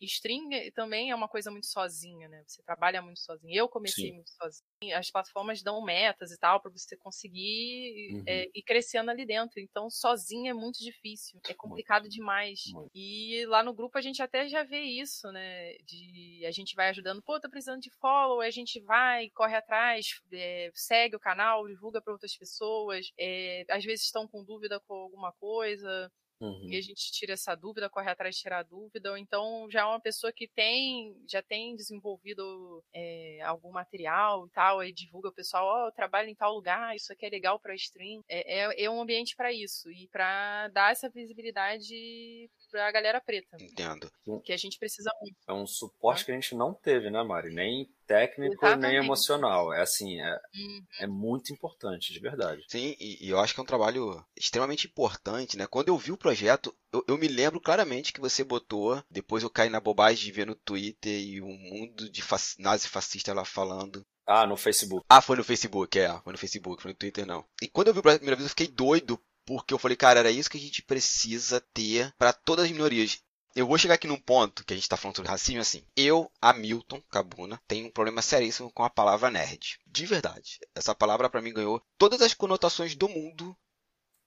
stream 0.00 0.48
também 0.74 1.10
é 1.10 1.14
uma 1.14 1.28
coisa 1.28 1.50
muito 1.50 1.66
sozinha, 1.66 2.28
né? 2.28 2.42
Você 2.46 2.62
trabalha 2.62 3.02
muito 3.02 3.20
sozinho. 3.20 3.54
Eu 3.54 3.68
comecei 3.68 4.08
Sim. 4.08 4.14
muito 4.14 4.30
sozinho. 4.30 4.96
As 4.96 5.10
plataformas 5.10 5.62
dão 5.62 5.82
metas 5.82 6.30
e 6.30 6.38
tal 6.38 6.60
para 6.60 6.70
você 6.70 6.96
conseguir 6.96 8.14
uhum. 8.14 8.24
é, 8.26 8.48
ir 8.54 8.62
crescendo 8.62 9.10
ali 9.10 9.26
dentro. 9.26 9.60
Então, 9.60 9.90
sozinho 9.90 10.50
é 10.50 10.54
muito 10.54 10.78
difícil. 10.78 11.40
É 11.48 11.54
complicado 11.54 12.02
muito. 12.02 12.14
demais. 12.14 12.60
Muito. 12.72 12.90
E 12.94 13.44
lá 13.46 13.62
no 13.62 13.74
grupo 13.74 13.98
a 13.98 14.02
gente 14.02 14.22
até 14.22 14.48
já 14.48 14.62
vê 14.62 14.80
isso, 14.80 15.30
né? 15.32 15.74
De 15.84 16.44
a 16.46 16.50
gente 16.50 16.74
vai 16.74 16.88
ajudando, 16.88 17.22
pô, 17.22 17.40
tô 17.40 17.48
precisando 17.48 17.80
de 17.80 17.90
follow, 18.00 18.40
a 18.40 18.50
gente 18.50 18.80
vai, 18.80 19.30
corre 19.30 19.56
atrás, 19.56 20.20
é, 20.32 20.70
segue 20.74 21.16
o 21.16 21.20
canal, 21.20 21.66
divulga 21.66 22.00
para 22.00 22.12
outras 22.12 22.36
pessoas. 22.36 23.10
É, 23.18 23.64
às 23.70 23.84
vezes 23.84 24.04
estão 24.06 24.26
com 24.26 24.44
dúvida 24.44 24.80
com 24.80 24.94
alguma 24.94 25.32
coisa. 25.32 26.10
Uhum. 26.42 26.68
E 26.68 26.76
a 26.76 26.80
gente 26.80 27.12
tira 27.12 27.34
essa 27.34 27.54
dúvida, 27.54 27.88
corre 27.88 28.10
atrás 28.10 28.34
de 28.34 28.42
tirar 28.42 28.58
a 28.58 28.62
dúvida, 28.64 29.10
ou 29.10 29.16
então 29.16 29.68
já 29.70 29.82
é 29.82 29.84
uma 29.84 30.00
pessoa 30.00 30.32
que 30.32 30.48
tem, 30.48 31.16
já 31.28 31.40
tem 31.40 31.76
desenvolvido 31.76 32.82
é, 32.92 33.40
algum 33.42 33.70
material 33.70 34.46
e 34.46 34.50
tal, 34.50 34.80
aí 34.80 34.92
divulga 34.92 35.28
o 35.28 35.32
pessoal, 35.32 35.64
ó, 35.64 35.84
oh, 35.84 35.86
eu 35.88 35.92
trabalho 35.92 36.28
em 36.28 36.34
tal 36.34 36.52
lugar, 36.52 36.96
isso 36.96 37.12
aqui 37.12 37.26
é 37.26 37.30
legal 37.30 37.60
para 37.60 37.74
stream. 37.76 38.24
É, 38.28 38.60
é, 38.60 38.84
é 38.84 38.90
um 38.90 39.00
ambiente 39.00 39.36
para 39.36 39.52
isso, 39.52 39.88
e 39.90 40.08
para 40.08 40.68
dar 40.68 40.90
essa 40.90 41.08
visibilidade 41.08 42.50
pra 42.70 42.90
galera 42.90 43.20
preta. 43.20 43.56
Entendo. 43.60 44.10
Que 44.44 44.52
a 44.52 44.56
gente 44.56 44.78
precisa 44.78 45.10
muito. 45.20 45.36
É 45.46 45.52
um 45.52 45.66
suporte 45.66 46.24
que 46.24 46.32
a 46.32 46.34
gente 46.34 46.54
não 46.56 46.74
teve, 46.74 47.08
né, 47.08 47.22
Mari? 47.22 47.54
Nem 47.54 47.88
técnico, 48.06 48.54
Exatamente. 48.54 48.90
nem 48.90 48.96
emocional. 48.96 49.72
É 49.72 49.82
assim, 49.82 50.20
é, 50.20 50.40
uhum. 50.54 50.84
é 51.00 51.06
muito 51.06 51.52
importante, 51.52 52.12
de 52.12 52.20
verdade. 52.20 52.64
Sim, 52.68 52.96
e, 52.98 53.26
e, 53.26 53.30
eu 53.30 53.38
acho 53.38 53.54
que 53.54 53.60
é 53.60 53.62
um 53.62 53.66
trabalho 53.66 54.24
extremamente 54.36 54.86
importante, 54.86 55.56
né? 55.56 55.66
Quando 55.66 55.88
eu 55.88 55.98
vi 55.98 56.12
o 56.12 56.16
projeto, 56.16 56.74
eu, 56.92 57.04
eu, 57.08 57.18
me 57.18 57.28
lembro 57.28 57.60
claramente 57.60 58.12
que 58.12 58.20
você 58.20 58.44
botou, 58.44 59.02
depois 59.10 59.42
eu 59.42 59.50
caí 59.50 59.68
na 59.68 59.80
bobagem 59.80 60.24
de 60.24 60.32
ver 60.32 60.46
no 60.46 60.54
Twitter 60.54 61.20
e 61.20 61.40
um 61.40 61.56
mundo 61.56 62.10
de 62.10 62.22
fac, 62.22 62.42
nazi 62.58 62.88
fascista 62.88 63.32
lá 63.32 63.44
falando. 63.44 64.04
Ah, 64.26 64.46
no 64.46 64.56
Facebook. 64.56 65.04
Ah, 65.08 65.20
foi 65.20 65.36
no 65.36 65.44
Facebook, 65.44 65.98
é, 65.98 66.20
foi 66.20 66.32
no 66.32 66.38
Facebook, 66.38 66.82
foi 66.82 66.92
no 66.92 66.96
Twitter 66.96 67.26
não. 67.26 67.44
E 67.60 67.68
quando 67.68 67.88
eu 67.88 67.94
vi 67.94 68.00
a 68.00 68.02
primeira 68.02 68.36
vez, 68.36 68.44
eu 68.44 68.50
fiquei 68.50 68.68
doido 68.68 69.20
porque 69.44 69.74
eu 69.74 69.78
falei, 69.78 69.96
cara, 69.96 70.20
era 70.20 70.30
isso 70.30 70.50
que 70.50 70.56
a 70.56 70.60
gente 70.60 70.82
precisa 70.82 71.60
ter 71.72 72.14
para 72.16 72.32
todas 72.32 72.66
as 72.66 72.70
minorias. 72.70 73.20
Eu 73.54 73.66
vou 73.66 73.76
chegar 73.76 73.94
aqui 73.94 74.06
num 74.06 74.18
ponto 74.18 74.64
que 74.64 74.72
a 74.72 74.76
gente 74.76 74.84
está 74.84 74.96
falando 74.96 75.16
sobre 75.16 75.30
racismo 75.30 75.60
assim. 75.60 75.84
Eu, 75.96 76.30
Hamilton 76.40 77.00
Cabuna, 77.10 77.60
tenho 77.68 77.86
um 77.86 77.90
problema 77.90 78.22
seríssimo 78.22 78.72
com 78.72 78.82
a 78.82 78.90
palavra 78.90 79.30
nerd. 79.30 79.78
De 79.86 80.06
verdade. 80.06 80.58
Essa 80.74 80.94
palavra 80.94 81.28
para 81.28 81.42
mim 81.42 81.52
ganhou 81.52 81.82
todas 81.98 82.22
as 82.22 82.34
conotações 82.34 82.94
do 82.94 83.08
mundo 83.08 83.56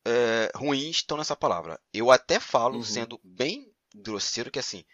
é, 0.06 0.52
ruins 0.56 0.98
estão 0.98 1.18
nessa 1.18 1.36
palavra. 1.36 1.80
Eu 1.94 2.12
até 2.12 2.40
falo, 2.40 2.76
uhum. 2.76 2.84
sendo 2.84 3.20
bem 3.24 3.74
grosseiro, 3.96 4.52
que 4.52 4.60
assim, 4.60 4.86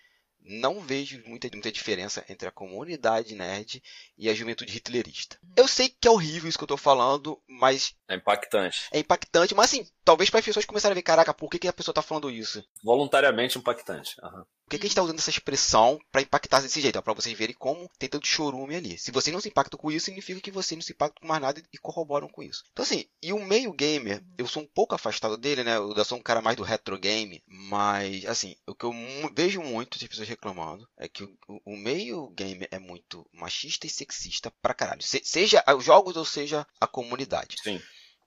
não 0.43 0.79
vejo 0.79 1.21
muita, 1.25 1.49
muita 1.51 1.71
diferença 1.71 2.25
entre 2.27 2.47
a 2.47 2.51
comunidade 2.51 3.35
nerd 3.35 3.81
e 4.17 4.29
a 4.29 4.33
juventude 4.33 4.75
hitlerista. 4.75 5.37
Eu 5.55 5.67
sei 5.67 5.89
que 5.89 6.07
é 6.07 6.11
horrível 6.11 6.49
isso 6.49 6.57
que 6.57 6.63
eu 6.63 6.67
tô 6.67 6.77
falando, 6.77 7.41
mas. 7.47 7.93
É 8.07 8.15
impactante. 8.15 8.87
É 8.91 8.99
impactante, 8.99 9.53
mas 9.53 9.65
assim, 9.65 9.87
talvez 10.03 10.29
para 10.29 10.39
as 10.39 10.45
pessoas 10.45 10.65
começarem 10.65 10.93
a 10.93 10.95
ver, 10.95 11.01
caraca, 11.01 11.33
por 11.33 11.49
que, 11.49 11.59
que 11.59 11.67
a 11.67 11.73
pessoa 11.73 11.93
tá 11.93 12.01
falando 12.01 12.29
isso? 12.29 12.63
Voluntariamente 12.83 13.57
impactante. 13.57 14.15
Uhum 14.23 14.43
que, 14.71 14.79
que 14.79 14.85
a 14.85 14.87
gente 14.87 14.91
está 14.91 15.03
usando 15.03 15.19
essa 15.19 15.29
expressão 15.29 15.99
para 16.11 16.21
impactar 16.21 16.61
desse 16.61 16.79
jeito? 16.79 16.97
É 16.97 17.01
para 17.01 17.13
vocês 17.13 17.37
verem 17.37 17.55
como 17.55 17.89
tem 17.99 18.07
tanto 18.07 18.25
chorume 18.25 18.75
ali. 18.75 18.97
Se 18.97 19.11
vocês 19.11 19.33
não 19.33 19.41
se 19.41 19.49
impactam 19.49 19.77
com 19.77 19.91
isso, 19.91 20.05
significa 20.05 20.39
que 20.39 20.51
vocês 20.51 20.77
não 20.77 20.81
se 20.81 20.93
impactam 20.93 21.21
com 21.21 21.27
mais 21.27 21.41
nada 21.41 21.61
e 21.73 21.77
corroboram 21.77 22.29
com 22.29 22.41
isso. 22.41 22.63
Então, 22.71 22.83
assim, 22.83 23.05
e 23.21 23.33
o 23.33 23.43
meio 23.43 23.73
gamer, 23.73 24.23
eu 24.37 24.47
sou 24.47 24.63
um 24.63 24.67
pouco 24.67 24.95
afastado 24.95 25.37
dele, 25.37 25.63
né? 25.63 25.75
Eu 25.75 26.05
sou 26.05 26.17
um 26.17 26.21
cara 26.21 26.41
mais 26.41 26.55
do 26.55 26.63
retro 26.63 26.97
game, 26.97 27.43
mas, 27.45 28.25
assim, 28.25 28.55
o 28.65 28.73
que 28.73 28.85
eu 28.85 28.93
vejo 29.33 29.61
muito 29.61 29.99
de 29.99 30.07
pessoas 30.07 30.29
reclamando 30.29 30.87
é 30.97 31.07
que 31.07 31.23
o, 31.23 31.37
o 31.65 31.75
meio 31.75 32.29
gamer 32.29 32.67
é 32.71 32.79
muito 32.79 33.27
machista 33.33 33.85
e 33.87 33.89
sexista 33.89 34.51
pra 34.61 34.73
caralho. 34.73 35.01
Se, 35.01 35.21
seja 35.23 35.63
os 35.75 35.83
jogos 35.83 36.15
ou 36.15 36.25
seja 36.25 36.65
a 36.79 36.87
comunidade. 36.87 37.57
Sim. 37.61 37.81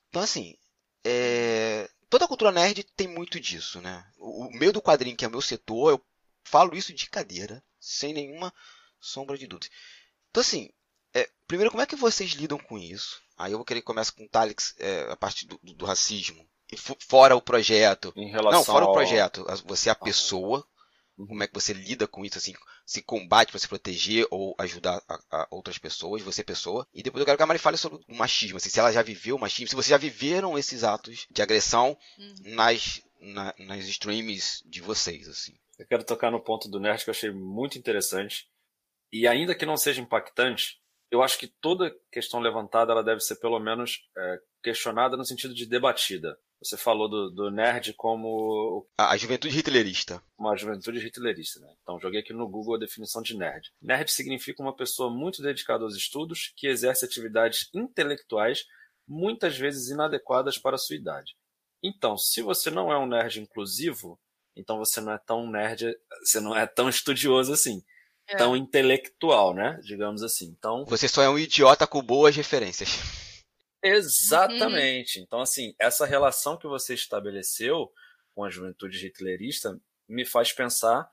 Então, 0.08 0.22
assim, 0.22 0.54
é... 1.04 1.88
toda 2.08 2.24
a 2.24 2.28
cultura 2.28 2.50
nerd 2.50 2.84
tem 2.96 3.06
muito 3.06 3.38
disso, 3.38 3.80
né? 3.80 4.04
O, 4.18 4.46
o 4.46 4.52
meio 4.52 4.72
do 4.72 4.82
quadrinho, 4.82 5.16
que 5.16 5.24
é 5.24 5.28
o 5.28 5.30
meu 5.30 5.42
setor, 5.42 5.90
eu 5.90 6.04
falo 6.44 6.76
isso 6.76 6.92
de 6.92 7.08
cadeira, 7.08 7.62
sem 7.78 8.12
nenhuma 8.12 8.52
sombra 9.00 9.36
de 9.36 9.46
dúvida. 9.46 9.68
Então, 10.30 10.40
assim, 10.40 10.70
é, 11.12 11.28
primeiro, 11.46 11.70
como 11.70 11.82
é 11.82 11.86
que 11.86 11.96
vocês 11.96 12.32
lidam 12.32 12.58
com 12.58 12.78
isso? 12.78 13.22
Aí 13.36 13.52
eu 13.52 13.58
vou 13.58 13.64
querer 13.64 13.82
começar 13.82 14.12
com 14.12 14.24
o 14.24 14.28
Talix, 14.28 14.74
é, 14.78 15.10
a 15.10 15.16
parte 15.16 15.46
do, 15.46 15.58
do, 15.62 15.84
racismo. 15.84 16.44
E 16.72 16.76
fora 16.76 17.36
o 17.36 17.42
projeto. 17.42 18.12
Em 18.16 18.30
relação 18.30 18.60
Não, 18.60 18.64
fora 18.64 18.84
ao... 18.84 18.90
o 18.90 18.94
projeto. 18.94 19.44
Você 19.66 19.88
é 19.88 19.92
a 19.92 19.96
pessoa. 19.96 20.66
Como 21.16 21.42
é 21.42 21.46
que 21.46 21.54
você 21.54 21.72
lida 21.72 22.06
com 22.06 22.24
isso, 22.24 22.38
assim, 22.38 22.54
se 22.84 23.02
combate 23.02 23.50
para 23.50 23.60
se 23.60 23.68
proteger 23.68 24.26
ou 24.30 24.54
ajudar 24.58 25.00
a, 25.08 25.18
a 25.30 25.48
outras 25.50 25.78
pessoas, 25.78 26.22
você 26.22 26.40
é 26.40 26.44
pessoa. 26.44 26.86
E 26.92 27.02
depois 27.02 27.20
eu 27.20 27.26
quero 27.26 27.36
que 27.36 27.42
a 27.42 27.46
Mari 27.46 27.58
fale 27.58 27.76
sobre 27.76 28.00
o 28.08 28.14
machismo, 28.14 28.56
assim, 28.56 28.68
se 28.68 28.80
ela 28.80 28.92
já 28.92 29.02
viveu 29.02 29.36
o 29.36 29.38
machismo, 29.38 29.68
se 29.68 29.76
vocês 29.76 29.90
já 29.90 29.96
viveram 29.96 30.58
esses 30.58 30.82
atos 30.82 31.26
de 31.30 31.42
agressão 31.42 31.96
uhum. 32.18 32.54
nas, 32.54 33.02
na, 33.20 33.54
nas 33.58 33.86
streams 33.86 34.62
de 34.66 34.80
vocês, 34.80 35.28
assim. 35.28 35.54
Eu 35.78 35.86
quero 35.86 36.04
tocar 36.04 36.30
no 36.30 36.42
ponto 36.42 36.68
do 36.68 36.80
nerd 36.80 37.02
que 37.02 37.10
eu 37.10 37.14
achei 37.14 37.30
muito 37.30 37.78
interessante. 37.78 38.48
E 39.12 39.26
ainda 39.26 39.54
que 39.54 39.66
não 39.66 39.76
seja 39.76 40.00
impactante, 40.00 40.80
eu 41.10 41.22
acho 41.22 41.38
que 41.38 41.46
toda 41.46 41.94
questão 42.10 42.40
levantada 42.40 42.92
ela 42.92 43.02
deve 43.02 43.20
ser 43.20 43.36
pelo 43.36 43.58
menos 43.60 44.08
é, 44.16 44.38
questionada 44.62 45.16
no 45.16 45.24
sentido 45.24 45.54
de 45.54 45.66
debatida. 45.66 46.36
Você 46.64 46.78
falou 46.78 47.08
do, 47.08 47.30
do 47.30 47.50
nerd 47.50 47.92
como. 47.92 48.86
A, 48.96 49.12
a, 49.12 49.16
juventude 49.18 49.56
hitlerista. 49.56 50.22
Uma 50.38 50.56
juventude 50.56 50.98
hitlerista, 50.98 51.60
né? 51.60 51.74
Então, 51.82 52.00
joguei 52.00 52.20
aqui 52.20 52.32
no 52.32 52.48
Google 52.48 52.76
a 52.76 52.78
definição 52.78 53.20
de 53.20 53.36
nerd. 53.36 53.70
Nerd 53.82 54.10
significa 54.10 54.62
uma 54.62 54.74
pessoa 54.74 55.10
muito 55.10 55.42
dedicada 55.42 55.84
aos 55.84 55.94
estudos 55.94 56.54
que 56.56 56.66
exerce 56.66 57.04
atividades 57.04 57.68
intelectuais 57.74 58.64
muitas 59.06 59.58
vezes 59.58 59.90
inadequadas 59.90 60.56
para 60.56 60.76
a 60.76 60.78
sua 60.78 60.96
idade. 60.96 61.36
Então, 61.82 62.16
se 62.16 62.40
você 62.40 62.70
não 62.70 62.90
é 62.90 62.98
um 62.98 63.06
nerd 63.06 63.40
inclusivo, 63.40 64.18
então 64.56 64.78
você 64.78 65.02
não 65.02 65.12
é 65.12 65.18
tão 65.18 65.46
nerd, 65.50 65.94
você 66.22 66.40
não 66.40 66.56
é 66.56 66.66
tão 66.66 66.88
estudioso 66.88 67.52
assim. 67.52 67.84
É. 68.26 68.36
Tão 68.36 68.56
intelectual, 68.56 69.52
né? 69.52 69.78
Digamos 69.82 70.22
assim. 70.22 70.46
Então. 70.46 70.86
Você 70.86 71.06
só 71.06 71.22
é 71.22 71.28
um 71.28 71.38
idiota 71.38 71.86
com 71.86 72.02
boas 72.02 72.34
referências. 72.34 73.23
Exatamente. 73.84 75.18
Uhum. 75.18 75.24
Então, 75.24 75.40
assim, 75.40 75.74
essa 75.78 76.06
relação 76.06 76.56
que 76.56 76.66
você 76.66 76.94
estabeleceu 76.94 77.92
com 78.34 78.42
a 78.42 78.50
juventude 78.50 79.06
hitlerista 79.06 79.78
me 80.08 80.24
faz 80.24 80.52
pensar, 80.52 81.08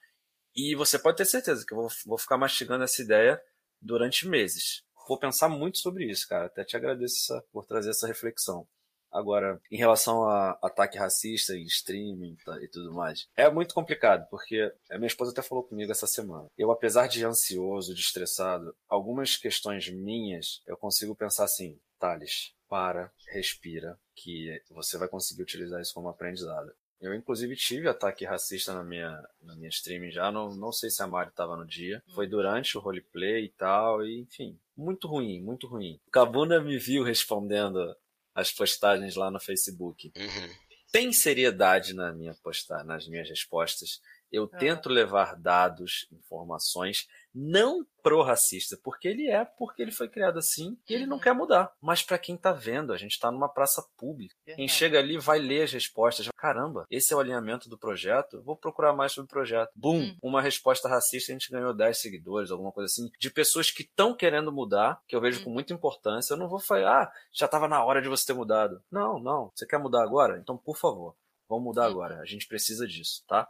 e 0.56 0.76
você 0.76 0.98
pode 0.98 1.18
ter 1.18 1.26
certeza 1.26 1.66
que 1.66 1.74
eu 1.74 1.78
vou, 1.78 1.90
vou 2.06 2.18
ficar 2.18 2.38
mastigando 2.38 2.84
essa 2.84 3.02
ideia 3.02 3.42
durante 3.82 4.28
meses. 4.28 4.84
Vou 5.08 5.18
pensar 5.18 5.50
muito 5.50 5.78
sobre 5.78 6.10
isso, 6.10 6.28
cara. 6.28 6.46
Até 6.46 6.64
te 6.64 6.76
agradeço 6.76 7.16
essa, 7.16 7.44
por 7.52 7.66
trazer 7.66 7.90
essa 7.90 8.08
reflexão. 8.08 8.68
Agora, 9.12 9.60
em 9.70 9.78
relação 9.78 10.24
a 10.24 10.58
ataque 10.64 10.98
racista 10.98 11.54
em 11.54 11.64
streaming 11.64 12.38
e 12.62 12.68
tudo 12.70 12.94
mais, 12.94 13.28
é 13.36 13.50
muito 13.50 13.74
complicado, 13.74 14.26
porque 14.30 14.74
a 14.90 14.98
minha 14.98 15.08
esposa 15.08 15.32
até 15.32 15.42
falou 15.42 15.66
comigo 15.66 15.92
essa 15.92 16.08
semana. 16.08 16.48
Eu, 16.58 16.72
apesar 16.72 17.08
de 17.08 17.26
ansioso, 17.26 17.94
de 17.94 18.00
estressado, 18.00 18.74
algumas 18.88 19.36
questões 19.36 19.90
minhas, 19.90 20.62
eu 20.66 20.78
consigo 20.78 21.14
pensar 21.14 21.44
assim, 21.44 21.78
Thales, 22.00 22.54
para, 22.72 23.12
respira, 23.28 24.00
que 24.16 24.62
você 24.72 24.98
vai 24.98 25.10
conseguir 25.10 25.42
utilizar 25.42 25.82
isso 25.82 25.94
como 25.94 26.08
aprendizado. 26.08 26.72
Eu, 27.02 27.14
inclusive, 27.14 27.54
tive 27.58 27.90
ataque 27.90 28.24
racista 28.24 28.74
na 28.74 28.82
minha, 28.82 29.22
na 29.42 29.56
minha 29.58 29.68
streaming 29.68 30.12
já. 30.12 30.32
Não, 30.32 30.56
não 30.56 30.72
sei 30.72 30.90
se 30.90 31.04
a 31.04 31.08
Mari 31.08 31.32
estava 31.32 31.58
no 31.58 31.66
dia. 31.66 32.02
Foi 32.16 32.28
durante 32.28 32.78
o 32.78 32.80
roleplay 32.80 33.44
e 33.44 33.50
tal. 33.50 34.06
E, 34.06 34.22
enfim, 34.22 34.58
muito 34.78 35.06
ruim, 35.06 35.42
muito 35.42 35.68
ruim. 35.68 36.00
O 36.08 36.12
Kabuna 36.12 36.62
me 36.62 36.78
viu 36.78 37.04
respondendo 37.04 37.94
as 38.34 38.54
postagens 38.54 39.16
lá 39.16 39.30
no 39.30 39.40
Facebook. 39.40 40.14
Uhum. 40.16 40.56
Tem 40.94 41.12
seriedade 41.12 41.94
na 41.94 42.14
minha 42.14 42.36
postar, 42.36 42.86
nas 42.86 43.06
minhas 43.06 43.28
respostas. 43.28 44.00
Eu 44.32 44.50
ah. 44.54 44.58
tento 44.58 44.88
levar 44.88 45.36
dados, 45.36 46.08
informações, 46.10 47.10
não 47.34 47.86
pro-racista, 48.02 48.78
porque 48.84 49.08
ele 49.08 49.28
é, 49.28 49.46
porque 49.46 49.82
ele 49.82 49.92
foi 49.92 50.10
criado 50.10 50.40
assim 50.40 50.78
e 50.90 50.94
ele 50.94 51.06
não 51.06 51.18
uhum. 51.18 51.22
quer 51.22 51.34
mudar. 51.34 51.72
Mas 51.80 52.02
para 52.02 52.18
quem 52.18 52.36
tá 52.36 52.52
vendo, 52.52 52.92
a 52.92 52.98
gente 52.98 53.20
tá 53.20 53.32
numa 53.32 53.48
praça 53.48 53.84
pública. 53.96 54.36
Quem 54.56 54.68
chega 54.68 55.00
ali 55.00 55.18
vai 55.18 55.40
ler 55.40 55.64
as 55.64 55.72
respostas. 55.72 56.28
Caramba, 56.36 56.86
esse 56.90 57.14
é 57.14 57.16
o 57.16 57.20
alinhamento 57.20 57.70
do 57.70 57.78
projeto? 57.78 58.42
Vou 58.42 58.56
procurar 58.56 58.94
mais 58.94 59.12
sobre 59.12 59.26
o 59.26 59.30
projeto. 59.30 59.72
Bum, 59.76 60.02
hum. 60.02 60.18
uma 60.22 60.42
resposta 60.42 60.90
racista, 60.90 61.32
a 61.32 61.36
gente 61.36 61.52
ganhou 61.52 61.74
10 61.74 62.02
seguidores, 62.02 62.52
alguma 62.52 62.72
coisa 62.72 62.88
assim, 62.88 63.10
de 63.20 63.30
pessoas 63.30 63.72
que 63.72 63.84
estão 63.84 64.16
querendo 64.16 64.52
mudar, 64.52 65.02
que 65.08 65.16
eu 65.16 65.22
vejo 65.22 65.42
hum. 65.42 65.44
com 65.46 65.50
muita 65.52 65.74
importância. 65.74 66.34
Eu 66.34 66.38
não 66.38 66.50
vou 66.50 66.60
falar, 66.60 67.04
ah, 67.04 67.14
já 67.32 67.48
tava 67.48 67.68
na 67.68 67.84
hora 67.84 68.02
de 68.02 68.10
você 68.10 68.26
ter 68.26 68.34
mudado. 68.34 68.82
Não, 68.92 69.20
não. 69.20 69.52
Você 69.56 69.66
quer 69.66 69.78
mudar 69.78 70.04
agora? 70.04 70.40
Então, 70.40 70.58
por 70.58 70.78
favor, 70.78 71.16
vamos 71.48 71.64
mudar 71.64 71.86
agora. 71.86 72.20
A 72.20 72.26
gente 72.26 72.48
precisa 72.48 72.88
disso, 72.88 73.24
tá? 73.28 73.48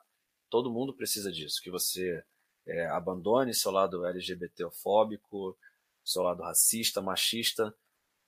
Todo 0.49 0.71
mundo 0.71 0.93
precisa 0.93 1.31
disso. 1.31 1.61
Que 1.63 1.71
você 1.71 2.21
é, 2.67 2.85
abandone 2.87 3.53
seu 3.53 3.71
lado 3.71 4.05
LGBTfóbico, 4.05 5.57
seu 6.03 6.23
lado 6.23 6.43
racista, 6.43 7.01
machista. 7.01 7.73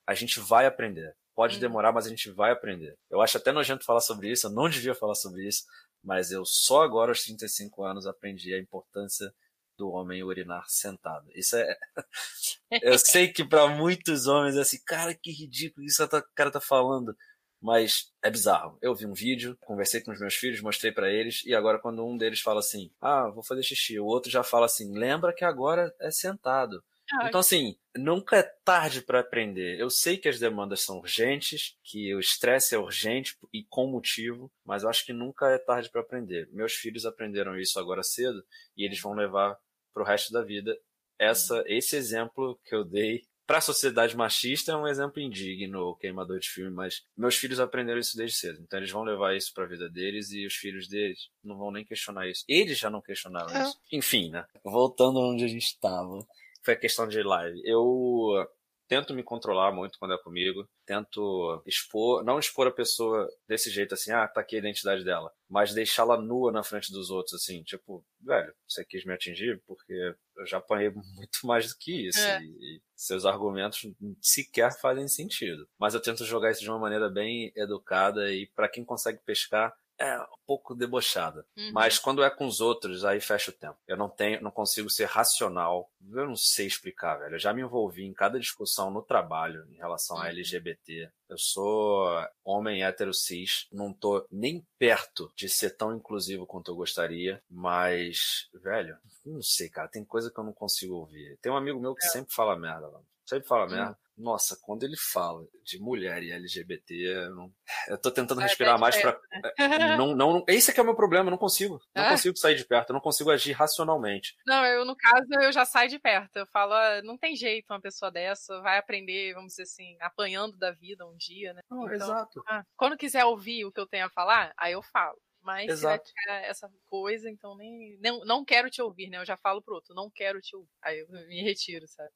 A 0.06 0.14
gente 0.14 0.40
vai 0.40 0.66
aprender. 0.66 1.16
Pode 1.36 1.56
uhum. 1.56 1.62
demorar, 1.62 1.92
mas 1.92 2.06
a 2.06 2.10
gente 2.10 2.30
vai 2.32 2.52
aprender. 2.52 2.98
Eu 3.10 3.22
acho 3.22 3.38
até 3.38 3.52
nojento 3.52 3.86
falar 3.86 4.02
sobre 4.02 4.32
isso, 4.32 4.48
eu 4.48 4.52
não 4.52 4.70
devia 4.70 4.94
falar 4.94 5.16
sobre 5.16 5.48
isso, 5.48 5.64
mas 6.04 6.32
eu 6.32 6.46
só 6.46 6.84
agora, 6.84 7.12
aos 7.12 7.24
35 7.24 7.84
anos, 7.84 8.06
aprendi 8.06 8.54
a 8.54 8.60
importância 8.60 9.34
do 9.78 9.90
homem 9.90 10.24
urinar 10.24 10.66
sentado. 10.68 11.28
Isso 11.34 11.56
é. 11.56 11.76
eu 12.84 13.00
sei 13.00 13.32
que 13.32 13.44
para 13.44 13.68
muitos 13.68 14.28
homens 14.28 14.56
é 14.56 14.62
assim, 14.62 14.80
cara, 14.86 15.16
que 15.16 15.32
ridículo 15.32 15.86
isso 15.86 16.08
que 16.08 16.16
o 16.16 16.24
cara 16.36 16.52
tá 16.52 16.62
falando 16.62 17.16
mas 17.64 18.12
é 18.22 18.30
bizarro. 18.30 18.78
Eu 18.82 18.94
vi 18.94 19.06
um 19.06 19.14
vídeo, 19.14 19.58
conversei 19.62 20.02
com 20.02 20.12
os 20.12 20.20
meus 20.20 20.36
filhos, 20.36 20.62
mostrei 20.62 20.92
para 20.92 21.10
eles, 21.10 21.46
e 21.46 21.56
agora 21.56 21.80
quando 21.80 22.06
um 22.06 22.18
deles 22.18 22.42
fala 22.42 22.60
assim, 22.60 22.92
ah, 23.00 23.30
vou 23.30 23.42
fazer 23.42 23.64
xixi, 23.64 23.98
o 23.98 24.06
outro 24.06 24.30
já 24.30 24.44
fala 24.44 24.66
assim, 24.66 24.94
lembra 24.94 25.34
que 25.34 25.46
agora 25.46 25.96
é 26.02 26.12
sentado. 26.12 26.84
Ah, 27.14 27.28
então, 27.28 27.40
assim, 27.40 27.78
nunca 27.96 28.38
é 28.38 28.44
tarde 28.66 29.02
para 29.02 29.22
aprender. 29.22 29.80
Eu 29.80 29.90
sei 29.90 30.18
que 30.18 30.28
as 30.28 30.40
demandas 30.40 30.82
são 30.82 30.98
urgentes, 30.98 31.78
que 31.84 32.14
o 32.14 32.20
estresse 32.20 32.76
é 32.76 32.78
urgente 32.78 33.38
e 33.54 33.64
com 33.64 33.88
motivo, 33.88 34.52
mas 34.66 34.84
eu 34.84 34.90
acho 34.90 35.06
que 35.06 35.14
nunca 35.14 35.48
é 35.50 35.58
tarde 35.58 35.90
para 35.90 36.02
aprender. 36.02 36.50
Meus 36.52 36.74
filhos 36.74 37.06
aprenderam 37.06 37.58
isso 37.58 37.80
agora 37.80 38.04
cedo 38.04 38.44
e 38.76 38.86
eles 38.86 39.00
vão 39.00 39.14
levar 39.14 39.58
para 39.94 40.04
o 40.04 40.06
resto 40.06 40.34
da 40.34 40.42
vida 40.42 40.78
essa, 41.18 41.64
esse 41.68 41.96
exemplo 41.96 42.60
que 42.66 42.76
eu 42.76 42.84
dei 42.84 43.24
para 43.46 43.58
a 43.58 43.62
sociedade 43.62 44.16
machista 44.16 44.72
é 44.72 44.76
um 44.76 44.88
exemplo 44.88 45.22
indigno, 45.22 45.90
o 45.90 45.96
queimador 45.96 46.40
de 46.40 46.50
filme, 46.50 46.72
mas 46.72 47.04
meus 47.16 47.36
filhos 47.36 47.60
aprenderam 47.60 48.00
isso 48.00 48.16
desde 48.16 48.38
cedo. 48.38 48.62
Então 48.62 48.80
eles 48.80 48.92
vão 48.92 49.04
levar 49.04 49.36
isso 49.36 49.54
para 49.54 49.66
a 49.66 49.68
vida 49.68 49.90
deles 49.90 50.32
e 50.32 50.46
os 50.46 50.56
filhos 50.56 50.88
deles 50.88 51.30
não 51.44 51.58
vão 51.58 51.72
nem 51.72 51.86
questionar 51.86 52.28
isso. 52.28 52.44
Eles 52.48 52.78
já 52.78 52.90
não 52.90 53.02
questionaram 53.02 53.54
é. 53.56 53.64
isso. 53.64 53.80
Enfim, 53.92 54.30
né? 54.30 54.46
Voltando 54.64 55.20
onde 55.20 55.44
a 55.44 55.48
gente 55.48 55.66
estava, 55.66 56.26
foi 56.64 56.74
a 56.74 56.80
questão 56.80 57.08
de 57.08 57.22
live. 57.22 57.62
Eu 57.66 58.48
tento 58.94 59.12
me 59.12 59.24
controlar 59.24 59.72
muito 59.72 59.98
quando 59.98 60.14
é 60.14 60.18
comigo, 60.20 60.70
tento 60.86 61.64
expor, 61.66 62.24
não 62.24 62.38
expor 62.38 62.68
a 62.68 62.72
pessoa 62.72 63.28
desse 63.48 63.72
jeito 63.72 63.96
assim, 63.96 64.12
ah, 64.12 64.28
tá 64.28 64.42
aqui 64.42 64.56
a 64.56 64.60
identidade 64.60 65.04
dela, 65.04 65.32
mas 65.50 65.74
deixá-la 65.74 66.16
nua 66.16 66.52
na 66.52 66.62
frente 66.64 66.92
dos 66.92 67.10
outros, 67.10 67.34
assim, 67.34 67.64
tipo, 67.64 68.06
velho, 68.22 68.54
você 68.68 68.86
quis 68.86 69.04
me 69.04 69.12
atingir 69.12 69.60
porque 69.66 69.94
eu 70.38 70.46
já 70.46 70.60
apanhei 70.60 70.92
muito 70.94 71.40
mais 71.48 71.70
do 71.70 71.78
que 71.80 72.08
isso, 72.08 72.20
é. 72.20 72.40
e, 72.44 72.80
seus 72.96 73.26
argumentos 73.26 73.82
sequer 74.22 74.72
fazem 74.80 75.08
sentido. 75.08 75.68
Mas 75.80 75.96
eu 75.96 76.02
tento 76.02 76.24
jogar 76.24 76.52
isso 76.52 76.62
de 76.62 76.70
uma 76.70 76.80
maneira 76.80 77.10
bem 77.10 77.52
educada 77.56 78.32
e 78.32 78.48
para 78.56 78.70
quem 78.70 78.86
consegue 78.86 79.20
pescar, 79.26 79.74
é 80.00 80.20
um 80.20 80.26
pouco 80.46 80.76
debochada. 80.76 81.46
Uhum. 81.58 81.72
Mas 81.74 82.00
quando 82.00 82.24
é 82.24 82.30
com 82.30 82.46
os 82.46 82.60
outros, 82.60 83.06
aí 83.06 83.22
fecha 83.22 83.52
o 83.52 83.54
tempo. 83.54 83.78
Eu 83.88 83.98
não 83.98 84.10
tenho, 84.10 84.42
não 84.42 84.52
consigo 84.52 84.90
ser 84.90 85.06
racional. 85.06 85.90
Eu 86.12 86.28
não 86.28 86.36
sei 86.36 86.68
explicar, 86.68 87.18
velho. 87.18 87.36
Eu 87.36 87.40
já 87.40 87.54
me 87.54 87.62
envolvi 87.62 88.04
em 88.04 88.14
cada 88.14 88.40
discussão 88.40 88.92
no 88.92 89.02
trabalho 89.02 89.66
em 89.72 89.78
relação 89.78 90.18
uhum. 90.18 90.24
a 90.24 90.30
LGBT. 90.30 91.10
Eu 91.30 91.38
sou 91.38 92.08
homem 92.44 92.84
hétero 92.84 93.14
cis, 93.14 93.68
não 93.72 93.94
tô 93.94 94.26
nem 94.32 94.66
perto 94.78 95.32
de 95.36 95.48
ser 95.50 95.72
tão 95.72 95.96
inclusivo 95.96 96.46
quanto 96.46 96.72
eu 96.72 96.76
gostaria, 96.76 97.42
mas, 97.50 98.50
velho, 98.54 98.98
não 99.26 99.42
sei, 99.42 99.70
cara, 99.70 99.88
tem 99.88 100.04
coisa 100.04 100.30
que 100.30 100.40
eu 100.40 100.44
não 100.44 100.54
consigo 100.54 100.96
ouvir. 100.96 101.38
Tem 101.42 101.52
um 101.52 101.58
amigo 101.58 101.80
meu 101.80 101.96
que 101.96 102.06
é. 102.06 102.10
sempre 102.10 102.34
fala 102.34 102.56
merda, 102.56 102.88
mano. 102.88 103.06
Sempre 103.26 103.48
fala 103.48 103.66
hum. 103.66 103.96
Nossa, 104.18 104.58
quando 104.62 104.84
ele 104.84 104.96
fala 104.96 105.46
de 105.64 105.80
mulher 105.80 106.22
e 106.22 106.32
LGBT, 106.32 106.94
eu, 106.94 107.36
não... 107.36 107.54
eu 107.88 107.98
tô 107.98 108.12
tentando 108.12 108.42
é, 108.42 108.44
respirar 108.44 108.80
mais 108.80 108.96
para 109.02 109.20
né? 109.58 109.98
não, 109.98 110.16
não, 110.16 110.44
esse 110.48 110.70
é 110.70 110.74
que 110.74 110.80
é 110.80 110.84
o 110.84 110.86
meu 110.86 110.96
problema, 110.96 111.28
eu 111.28 111.32
não 111.32 111.38
consigo. 111.38 111.80
Não 111.96 112.04
é? 112.04 112.10
consigo 112.10 112.38
sair 112.38 112.56
de 112.56 112.66
perto, 112.66 112.92
eu 112.92 112.94
não 112.94 113.02
consigo 113.02 113.32
agir 113.32 113.54
racionalmente. 113.54 114.36
Não, 114.46 114.64
eu 114.66 114.86
no 114.86 114.96
caso 114.96 115.26
eu 115.42 115.52
já 115.52 115.66
saio 115.66 115.90
de 115.90 116.00
perto. 116.00 116.38
Eu 116.38 116.46
falo, 116.48 116.74
ah, 116.74 117.02
não 117.04 117.18
tem 117.18 117.36
jeito 117.36 117.72
uma 117.72 117.82
pessoa 117.82 118.12
dessa 118.12 118.62
vai 118.62 118.78
aprender, 118.78 119.34
vamos 119.34 119.54
dizer 119.54 119.64
assim, 119.64 119.98
apanhando 120.00 120.58
da 120.58 120.72
vida 120.72 121.08
um 121.08 121.16
dia, 121.16 121.54
né? 121.54 121.62
Não, 121.70 121.86
então, 121.86 121.94
exato. 121.96 122.44
Ah, 122.48 122.64
quando 122.76 122.98
quiser 122.98 123.26
ouvir 123.26 123.66
o 123.66 123.72
que 123.72 123.80
eu 123.80 123.88
tenho 123.88 124.06
a 124.06 124.10
falar, 124.10 124.54
aí 124.58 124.74
eu 124.74 124.82
falo. 124.82 125.18
Mas 125.42 125.70
Exato. 125.70 126.08
se 126.08 126.14
vai 126.26 126.46
essa 126.46 126.72
coisa, 126.86 127.30
então 127.30 127.58
nem, 127.58 128.00
não, 128.02 128.24
não 128.24 128.46
quero 128.46 128.70
te 128.70 128.82
ouvir, 128.82 129.10
né? 129.10 129.18
Eu 129.18 129.26
já 129.26 129.36
falo 129.36 129.62
pro 129.62 129.76
outro, 129.76 129.94
não 129.94 130.10
quero 130.10 130.40
te 130.40 130.56
ouvir. 130.56 130.72
Aí 130.82 131.00
eu 131.00 131.08
me 131.10 131.44
retiro, 131.44 131.86
sabe? 131.86 132.10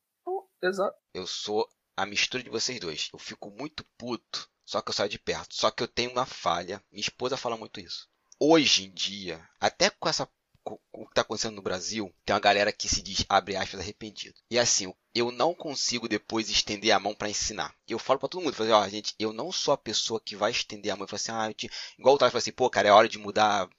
Exato. 0.62 0.98
Eu 1.14 1.28
sou 1.28 1.68
a 1.98 2.06
mistura 2.06 2.44
de 2.44 2.50
vocês 2.50 2.80
dois. 2.80 3.10
Eu 3.12 3.20
fico 3.20 3.50
muito 3.50 3.84
puto, 3.98 4.48
só 4.64 4.82
que 4.82 4.90
eu 4.90 4.94
saio 4.94 5.10
de 5.10 5.18
perto. 5.18 5.56
Só 5.56 5.72
que 5.72 5.82
eu 5.82 5.88
tenho 5.88 6.12
uma 6.12 6.26
falha. 6.26 6.82
Minha 6.92 7.02
esposa 7.02 7.36
fala 7.36 7.58
muito 7.58 7.80
isso. 7.80 8.08
Hoje 8.40 8.86
em 8.86 8.92
dia, 8.92 9.44
até 9.60 9.90
com 9.90 10.08
essa 10.08 10.30
com 10.64 10.78
o 10.92 11.06
que 11.06 11.12
está 11.12 11.22
acontecendo 11.22 11.56
no 11.56 11.62
Brasil, 11.62 12.14
tem 12.26 12.34
uma 12.34 12.42
galera 12.42 12.74
que 12.74 12.90
se 12.90 13.02
diz, 13.02 13.26
abre 13.30 13.56
aspas, 13.56 13.80
arrependido. 13.80 14.36
E 14.52 14.60
assim, 14.60 14.94
eu 15.16 15.32
não 15.32 15.54
consigo 15.56 16.10
depois 16.10 16.50
estender 16.50 16.92
a 16.92 17.00
mão 17.00 17.16
para 17.16 17.30
ensinar. 17.30 17.74
Eu 17.88 17.98
falo 17.98 18.20
para 18.20 18.28
todo 18.28 18.44
mundo, 18.44 18.54
fazer, 18.54 18.74
ó, 18.74 18.88
gente, 18.90 19.16
eu 19.18 19.32
não 19.32 19.50
sou 19.50 19.74
a 19.74 19.78
pessoa 19.78 20.20
que 20.20 20.36
vai 20.36 20.52
estender 20.52 20.92
a 20.92 20.98
mão 20.98 21.06
e 21.06 21.08
falar 21.08 21.16
assim, 21.16 21.32
ah, 21.32 21.54
te... 21.54 21.72
igual 21.98 22.16
o 22.16 22.18
Tati 22.18 22.32
fala 22.32 22.40
assim, 22.40 22.52
pô, 22.52 22.70
cara, 22.70 22.90
é 22.90 22.92
hora 22.92 23.08
de 23.08 23.18
mudar. 23.18 23.70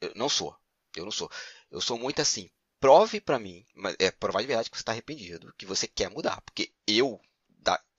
Eu 0.00 0.12
não 0.14 0.28
sou. 0.28 0.56
Eu 0.96 1.04
não 1.04 1.12
sou. 1.12 1.30
Eu 1.70 1.82
sou 1.82 1.98
muito 1.98 2.22
assim. 2.22 2.48
Prove 2.80 3.20
para 3.20 3.38
mim, 3.38 3.66
é 3.98 4.10
provar 4.10 4.40
de 4.40 4.46
verdade 4.46 4.70
que 4.70 4.76
você 4.76 4.82
está 4.82 4.92
arrependido, 4.92 5.52
que 5.58 5.66
você 5.66 5.86
quer 5.86 6.08
mudar, 6.08 6.40
porque 6.42 6.72
eu 6.86 7.20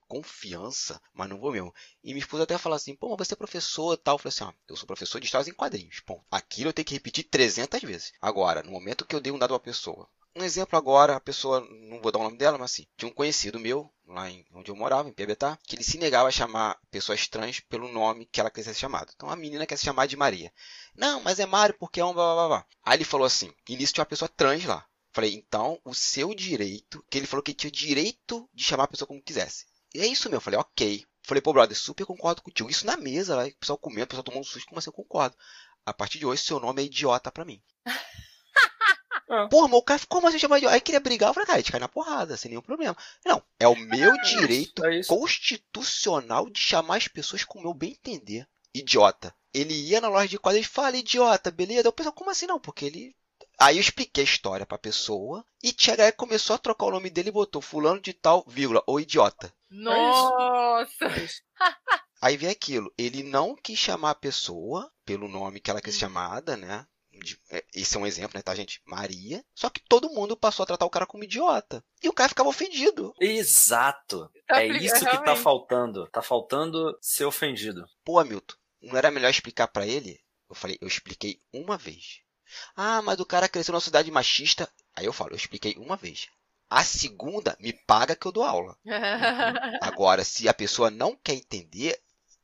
confiança, 0.10 0.99
mas 1.14 1.30
não 1.30 1.40
vou 1.40 1.52
mesmo. 1.52 1.73
E 2.03 2.10
minha 2.10 2.19
esposa 2.19 2.44
até 2.44 2.57
fala 2.57 2.76
assim, 2.76 2.95
pô, 2.95 3.15
mas 3.18 3.27
você 3.27 3.36
é 3.36 3.38
professor 3.38 3.94
e 3.94 3.98
tal. 3.98 4.15
Eu 4.15 4.19
falei 4.19 4.34
assim, 4.36 4.44
ó, 4.44 4.53
eu 4.68 4.76
sou 4.76 4.88
professor 4.88 5.19
de 5.19 5.27
histórias 5.27 5.48
em 5.48 5.53
quadrinhos, 5.53 5.99
ponto. 6.02 6.26
Aquilo 6.31 6.69
eu 6.69 6.73
tenho 6.73 6.86
que 6.86 6.95
repetir 6.95 7.23
300 7.26 7.81
vezes. 7.81 8.11
Agora, 8.19 8.64
no 8.64 8.72
momento 8.72 9.06
que 9.06 9.15
eu 9.15 9.22
dei 9.22 9.31
um 9.31 9.38
dado 9.38 9.52
a 9.52 9.53
uma 9.53 9.60
pessoa, 9.60 10.10
um 10.36 10.44
exemplo 10.44 10.77
agora, 10.77 11.15
a 11.15 11.19
pessoa, 11.19 11.61
não 11.61 12.02
vou 12.02 12.11
dar 12.11 12.19
o 12.19 12.23
nome 12.23 12.38
dela, 12.38 12.57
mas 12.57 12.72
assim, 12.72 12.88
de 12.98 13.06
um 13.06 13.11
conhecido 13.11 13.60
meu, 13.60 13.91
lá 14.07 14.30
em 14.30 14.45
onde 14.53 14.72
eu 14.72 14.76
morava, 14.76 15.10
em 15.10 15.14
Piabetá, 15.14 15.57
que 15.64 15.76
ele 15.76 15.84
se 15.84 15.98
negava 15.98 16.27
a 16.27 16.31
chamar 16.31 16.80
pessoas 16.90 17.27
trans 17.27 17.60
pelo 17.60 17.91
nome 17.91 18.26
que 18.26 18.40
ela 18.40 18.49
quisesse 18.49 18.76
ser 18.76 18.81
chamada. 18.81 19.11
Então 19.15 19.30
a 19.30 19.36
menina 19.36 19.65
quer 19.65 19.77
se 19.77 19.86
chamar 19.86 20.07
de 20.07 20.15
Maria. 20.15 20.52
Não, 20.95 21.22
mas 21.22 21.40
é 21.40 21.45
Mário 21.45 21.76
porque 21.80 21.99
é 21.99 22.06
um 22.06 22.14
blá 22.14 22.34
blá 22.34 22.48
blá. 22.48 22.65
Aí 22.84 22.98
ele 22.98 23.03
falou 23.06 23.26
assim: 23.26 23.53
início 23.68 23.94
tinha 23.94 24.03
uma 24.03 24.10
pessoa 24.10 24.30
trans 24.30 24.65
lá. 24.65 24.86
Falei, 25.11 25.34
então 25.34 25.80
o 25.84 25.94
seu 25.94 26.34
direito, 26.36 27.03
que 27.10 27.18
ele 27.18 27.27
falou 27.27 27.44
que 27.44 27.53
tinha 27.53 27.72
direito 27.72 28.48
de 28.53 28.64
chamar 28.64 28.84
a 28.84 28.88
pessoa 28.88 29.07
como 29.07 29.22
quisesse. 29.22 29.65
E 29.94 30.02
é 30.02 30.07
isso 30.07 30.30
meu. 30.30 30.41
Falei, 30.41 30.60
ok. 30.60 31.06
Falei, 31.24 31.41
pô, 31.41 31.53
brother, 31.53 31.78
super 31.78 32.06
concordo 32.06 32.41
contigo. 32.41 32.70
Isso 32.70 32.86
na 32.86 32.98
mesa, 32.98 33.36
lá, 33.36 33.45
o 33.45 33.56
pessoal 33.56 33.78
comendo, 33.78 34.06
o 34.06 34.07
pessoal 34.07 34.24
tomando 34.24 34.41
um 34.41 34.44
susto, 34.44 34.68
como 34.68 34.80
assim 34.80 34.90
eu 34.90 34.94
concordo? 34.94 35.36
A 35.86 35.94
partir 35.94 36.20
de 36.20 36.26
hoje, 36.26 36.41
seu 36.41 36.60
nome 36.60 36.82
é 36.82 36.86
idiota 36.86 37.32
pra 37.32 37.45
mim. 37.45 37.61
É. 39.32 39.48
Porra, 39.48 39.68
mas 39.68 39.80
o 39.80 39.84
cara, 39.84 40.02
como 40.10 40.28
assim 40.28 40.40
chamar 40.40 40.56
de 40.56 40.61
idiota? 40.61 40.74
Aí 40.76 40.82
queria 40.82 40.99
brigar, 40.99 41.30
eu 41.30 41.34
falei, 41.36 41.45
cara, 41.45 41.57
a 41.60 41.61
gente 41.61 41.72
cai 41.72 41.80
na 41.80 41.88
porrada, 41.88 42.36
sem 42.36 42.49
nenhum 42.49 42.64
problema. 42.64 42.98
Não, 43.24 43.44
é 43.60 43.68
o 43.68 43.76
meu 43.76 44.11
é 44.11 44.22
direito 44.24 44.84
é 44.84 45.03
constitucional 45.03 46.49
de 46.49 46.60
chamar 46.60 46.98
as 46.98 47.07
pessoas 47.07 47.44
com 47.44 47.60
o 47.60 47.61
meu 47.61 47.74
bem 47.74 47.91
entender. 47.91 48.48
Idiota. 48.74 49.32
Ele 49.53 49.74
ia 49.74 50.02
na 50.02 50.10
loja 50.10 50.28
de 50.28 50.40
quadros 50.40 50.66
e 50.66 50.68
fala, 50.68 50.98
idiota, 50.98 51.52
beleza? 51.52 51.88
Eu 51.88 51.94
pensei, 51.94 52.11
como 52.11 52.32
assim 52.32 52.48
não? 52.48 52.60
Porque 52.60 52.86
ele 52.86 53.16
Aí 53.60 53.76
eu 53.77 53.81
expliquei 53.81 54.23
a 54.23 54.26
história 54.26 54.65
pra 54.65 54.77
pessoa 54.77 55.45
e 55.61 55.73
Tia 55.73 56.11
começou 56.14 56.56
a 56.56 56.60
trocar 56.60 56.86
o 56.86 56.91
nome 56.91 57.10
dele 57.10 57.27
e 57.27 57.34
botou 57.34 57.61
fulano 57.61 57.99
de 57.99 58.14
tal, 58.14 58.45
vírgula, 58.48 58.81
ou 58.88 59.02
idiota. 59.02 59.53
Nossa! 59.69 61.07
Aí 62.22 62.38
vem 62.38 62.49
aquilo, 62.49 62.94
ele 62.98 63.22
não 63.22 63.56
quis 63.56 63.77
chamar 63.77 64.11
a 64.11 64.15
pessoa 64.15 64.91
pelo 65.06 65.27
nome 65.27 65.60
que 65.60 65.69
ela 65.69 65.81
quis 65.81 65.95
hum. 65.95 65.99
chamada, 65.99 66.56
né? 66.56 66.86
É, 67.52 67.65
esse 67.76 67.98
é 67.98 67.99
um 67.99 68.07
exemplo, 68.07 68.38
né, 68.38 68.41
tá, 68.41 68.56
gente? 68.56 68.81
Maria. 68.86 69.44
Só 69.53 69.69
que 69.69 69.81
todo 69.81 70.10
mundo 70.10 70.38
passou 70.38 70.64
a 70.64 70.68
tratar 70.68 70.86
o 70.86 70.90
cara 70.90 71.06
como 71.06 71.26
idiota. 71.26 71.84
E 72.02 72.07
o 72.07 72.14
cara 72.14 72.30
ficava 72.30 72.48
ofendido. 72.48 73.14
Exato. 73.19 74.31
Tá 74.48 74.64
é 74.64 74.68
isso 74.68 75.06
que 75.06 75.23
tá 75.26 75.36
faltando. 75.36 76.07
Tá 76.07 76.22
faltando 76.22 76.98
ser 77.02 77.26
ofendido. 77.26 77.86
Pô, 78.06 78.19
Hamilton, 78.19 78.56
não 78.81 78.98
era 78.98 79.11
melhor 79.11 79.30
explicar 79.30 79.68
para 79.68 79.86
ele? 79.86 80.22
Eu 80.49 80.56
falei, 80.56 80.77
eu 80.80 80.88
expliquei 80.88 81.41
uma 81.52 81.77
vez. 81.77 82.22
Ah, 82.76 83.01
mas 83.01 83.19
o 83.19 83.26
cara 83.26 83.49
cresceu 83.49 83.71
numa 83.71 83.81
cidade 83.81 84.11
machista. 84.11 84.69
Aí 84.95 85.05
eu 85.05 85.13
falo, 85.13 85.31
eu 85.31 85.38
expliquei 85.38 85.76
uma 85.77 85.95
vez. 85.95 86.27
A 86.69 86.84
segunda, 86.84 87.57
me 87.59 87.73
paga 87.73 88.15
que 88.15 88.26
eu 88.27 88.31
dou 88.31 88.43
aula. 88.43 88.77
Agora, 89.81 90.23
se 90.23 90.47
a 90.47 90.53
pessoa 90.53 90.91
não 90.91 91.15
quer 91.15 91.34
entender, 91.34 91.99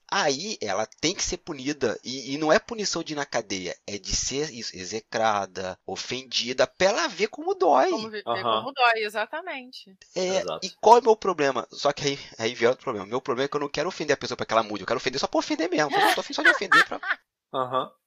aí 0.09 0.57
ela 0.59 0.87
tem 0.99 1.13
que 1.13 1.21
ser 1.21 1.37
punida. 1.37 1.99
E, 2.03 2.33
e, 2.33 2.37
não 2.37 2.51
é 2.51 2.57
punição 2.57 3.03
de 3.03 3.13
ir 3.13 3.15
na 3.15 3.25
cadeia, 3.25 3.77
é 3.85 3.99
de 3.99 4.15
ser 4.15 4.51
isso, 4.51 4.75
execrada, 4.75 5.77
ofendida, 5.85 6.65
pra 6.65 6.87
ela 6.87 7.07
ver 7.07 7.27
como 7.27 7.53
dói. 7.53 7.91
Como, 7.91 8.09
ver 8.09 8.23
uhum. 8.25 8.41
como 8.41 8.71
dói, 8.71 9.03
exatamente. 9.03 9.95
É, 10.15 10.43
e 10.63 10.69
qual 10.81 10.97
é 10.97 11.01
o 11.01 11.03
meu 11.03 11.15
problema? 11.15 11.67
Só 11.71 11.93
que 11.93 12.07
aí, 12.07 12.19
aí 12.39 12.55
vem 12.55 12.67
outro 12.67 12.83
problema. 12.83 13.05
Meu 13.05 13.21
problema 13.21 13.45
é 13.45 13.47
que 13.47 13.55
eu 13.55 13.61
não 13.61 13.69
quero 13.69 13.89
ofender 13.89 14.15
a 14.15 14.17
pessoa 14.17 14.35
pra 14.35 14.45
que 14.45 14.53
ela 14.53 14.63
mude. 14.63 14.81
Eu 14.81 14.87
quero 14.87 14.97
ofender 14.97 15.19
só 15.19 15.27
pra 15.27 15.39
ofender 15.39 15.69
mesmo. 15.69 15.91
Eu 15.91 16.15
tô 16.15 16.23
só 16.33 16.41
de 16.41 16.49
ofender 16.49 16.83
pra. 16.87 16.99
Aham. 17.53 17.83
Uhum. 17.83 18.04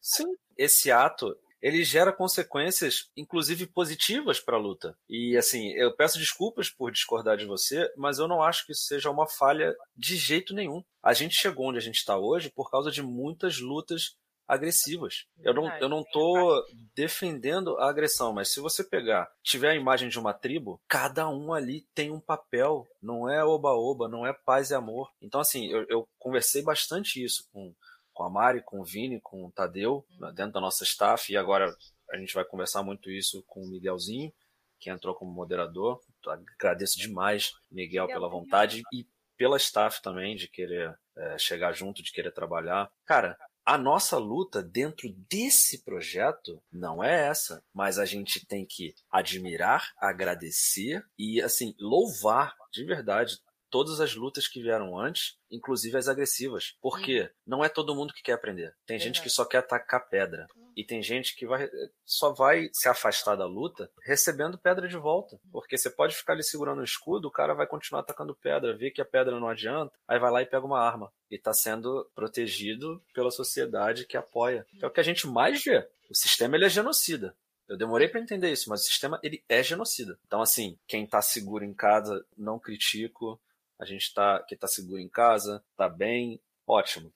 Sim. 0.00 0.26
Esse 0.56 0.90
ato 0.90 1.36
ele 1.60 1.82
gera 1.82 2.12
consequências, 2.12 3.10
inclusive 3.16 3.66
positivas 3.66 4.38
para 4.40 4.56
a 4.56 4.60
luta. 4.60 4.96
E 5.08 5.36
assim, 5.36 5.72
eu 5.72 5.94
peço 5.94 6.18
desculpas 6.18 6.70
por 6.70 6.92
discordar 6.92 7.36
de 7.36 7.46
você, 7.46 7.92
mas 7.96 8.18
eu 8.18 8.28
não 8.28 8.42
acho 8.42 8.64
que 8.64 8.72
isso 8.72 8.84
seja 8.84 9.10
uma 9.10 9.28
falha 9.28 9.74
de 9.96 10.16
jeito 10.16 10.54
nenhum. 10.54 10.82
A 11.02 11.12
gente 11.12 11.34
chegou 11.34 11.66
onde 11.66 11.78
a 11.78 11.82
gente 11.82 11.96
está 11.96 12.16
hoje 12.16 12.50
por 12.50 12.70
causa 12.70 12.90
de 12.90 13.02
muitas 13.02 13.58
lutas 13.58 14.16
agressivas. 14.46 15.26
Eu 15.42 15.52
não, 15.52 15.68
eu 15.76 15.88
não 15.90 16.02
tô 16.02 16.64
defendendo 16.94 17.76
a 17.78 17.90
agressão, 17.90 18.32
mas 18.32 18.48
se 18.48 18.60
você 18.60 18.82
pegar, 18.82 19.30
tiver 19.42 19.70
a 19.70 19.74
imagem 19.74 20.08
de 20.08 20.18
uma 20.18 20.32
tribo, 20.32 20.80
cada 20.88 21.28
um 21.28 21.52
ali 21.52 21.86
tem 21.94 22.10
um 22.10 22.18
papel, 22.18 22.86
não 23.02 23.28
é 23.28 23.44
oba-oba, 23.44 24.08
não 24.08 24.26
é 24.26 24.32
paz 24.32 24.70
e 24.70 24.74
amor. 24.74 25.10
Então, 25.20 25.38
assim, 25.38 25.68
eu, 25.68 25.84
eu 25.90 26.08
conversei 26.18 26.62
bastante 26.62 27.22
isso 27.22 27.46
com 27.52 27.74
com 28.18 28.24
a 28.24 28.30
Mari, 28.30 28.60
com 28.62 28.80
o 28.80 28.84
Vini, 28.84 29.20
com 29.20 29.44
o 29.44 29.52
Tadeu, 29.52 30.04
uhum. 30.20 30.34
dentro 30.34 30.54
da 30.54 30.60
nossa 30.60 30.82
staff, 30.82 31.32
e 31.32 31.36
agora 31.36 31.72
a 32.10 32.16
gente 32.18 32.34
vai 32.34 32.44
conversar 32.44 32.82
muito 32.82 33.08
isso 33.12 33.44
com 33.46 33.62
o 33.62 33.68
Miguelzinho, 33.68 34.32
que 34.80 34.90
entrou 34.90 35.14
como 35.14 35.30
moderador. 35.30 36.00
Agradeço 36.26 36.98
demais, 36.98 37.52
Miguel, 37.70 38.08
pela 38.08 38.28
vontade 38.28 38.82
e 38.92 39.06
pela 39.36 39.56
staff 39.56 40.02
também 40.02 40.34
de 40.34 40.48
querer 40.48 40.98
é, 41.16 41.38
chegar 41.38 41.72
junto, 41.72 42.02
de 42.02 42.10
querer 42.10 42.32
trabalhar. 42.32 42.90
Cara, 43.06 43.38
a 43.64 43.78
nossa 43.78 44.18
luta 44.18 44.60
dentro 44.60 45.08
desse 45.30 45.84
projeto 45.84 46.60
não 46.72 47.04
é 47.04 47.28
essa, 47.28 47.62
mas 47.72 48.00
a 48.00 48.04
gente 48.04 48.44
tem 48.44 48.66
que 48.66 48.96
admirar, 49.12 49.92
agradecer 49.96 51.04
e 51.16 51.40
assim 51.40 51.72
louvar 51.78 52.52
de 52.72 52.84
verdade 52.84 53.38
todas 53.70 54.00
as 54.00 54.14
lutas 54.14 54.48
que 54.48 54.62
vieram 54.62 54.98
antes, 54.98 55.36
inclusive 55.50 55.96
as 55.96 56.08
agressivas. 56.08 56.76
Porque 56.80 57.22
uhum. 57.22 57.28
não 57.46 57.64
é 57.64 57.68
todo 57.68 57.94
mundo 57.94 58.12
que 58.12 58.22
quer 58.22 58.32
aprender. 58.32 58.74
Tem 58.86 58.98
gente 58.98 59.22
que 59.22 59.30
só 59.30 59.44
quer 59.44 59.58
atacar 59.58 60.08
pedra. 60.08 60.46
Uhum. 60.56 60.72
E 60.76 60.84
tem 60.84 61.02
gente 61.02 61.34
que 61.34 61.46
vai, 61.46 61.68
só 62.04 62.32
vai 62.32 62.70
se 62.72 62.88
afastar 62.88 63.34
da 63.34 63.46
luta 63.46 63.90
recebendo 64.04 64.58
pedra 64.58 64.86
de 64.86 64.96
volta. 64.96 65.40
Porque 65.50 65.76
você 65.76 65.90
pode 65.90 66.14
ficar 66.14 66.34
ali 66.34 66.42
segurando 66.42 66.80
o 66.80 66.84
escudo, 66.84 67.28
o 67.28 67.32
cara 67.32 67.54
vai 67.54 67.66
continuar 67.66 68.00
atacando 68.00 68.34
pedra, 68.34 68.76
vê 68.76 68.90
que 68.90 69.00
a 69.00 69.04
pedra 69.04 69.40
não 69.40 69.48
adianta, 69.48 69.92
aí 70.06 70.18
vai 70.18 70.30
lá 70.30 70.42
e 70.42 70.46
pega 70.46 70.64
uma 70.64 70.80
arma. 70.80 71.12
E 71.30 71.34
está 71.34 71.52
sendo 71.52 72.08
protegido 72.14 73.02
pela 73.12 73.30
sociedade 73.30 74.06
que 74.06 74.16
apoia. 74.16 74.66
É 74.80 74.86
o 74.86 74.90
que 74.90 75.00
a 75.00 75.04
gente 75.04 75.26
mais 75.26 75.64
vê. 75.64 75.86
O 76.08 76.14
sistema 76.14 76.56
ele 76.56 76.64
é 76.64 76.70
genocida. 76.70 77.34
Eu 77.68 77.76
demorei 77.76 78.08
para 78.08 78.20
entender 78.20 78.50
isso, 78.50 78.70
mas 78.70 78.80
o 78.80 78.84
sistema 78.84 79.20
ele 79.22 79.44
é 79.46 79.62
genocida. 79.62 80.18
Então, 80.26 80.40
assim, 80.40 80.78
quem 80.86 81.04
está 81.04 81.20
seguro 81.20 81.64
em 81.64 81.74
casa, 81.74 82.24
não 82.36 82.58
critico 82.58 83.38
a 83.78 83.84
gente 83.84 84.02
está 84.02 84.42
que 84.42 84.54
está 84.54 84.66
seguro 84.66 84.98
em 84.98 85.08
casa, 85.08 85.64
está 85.70 85.88
bem, 85.88 86.40
ótimo. 86.66 87.12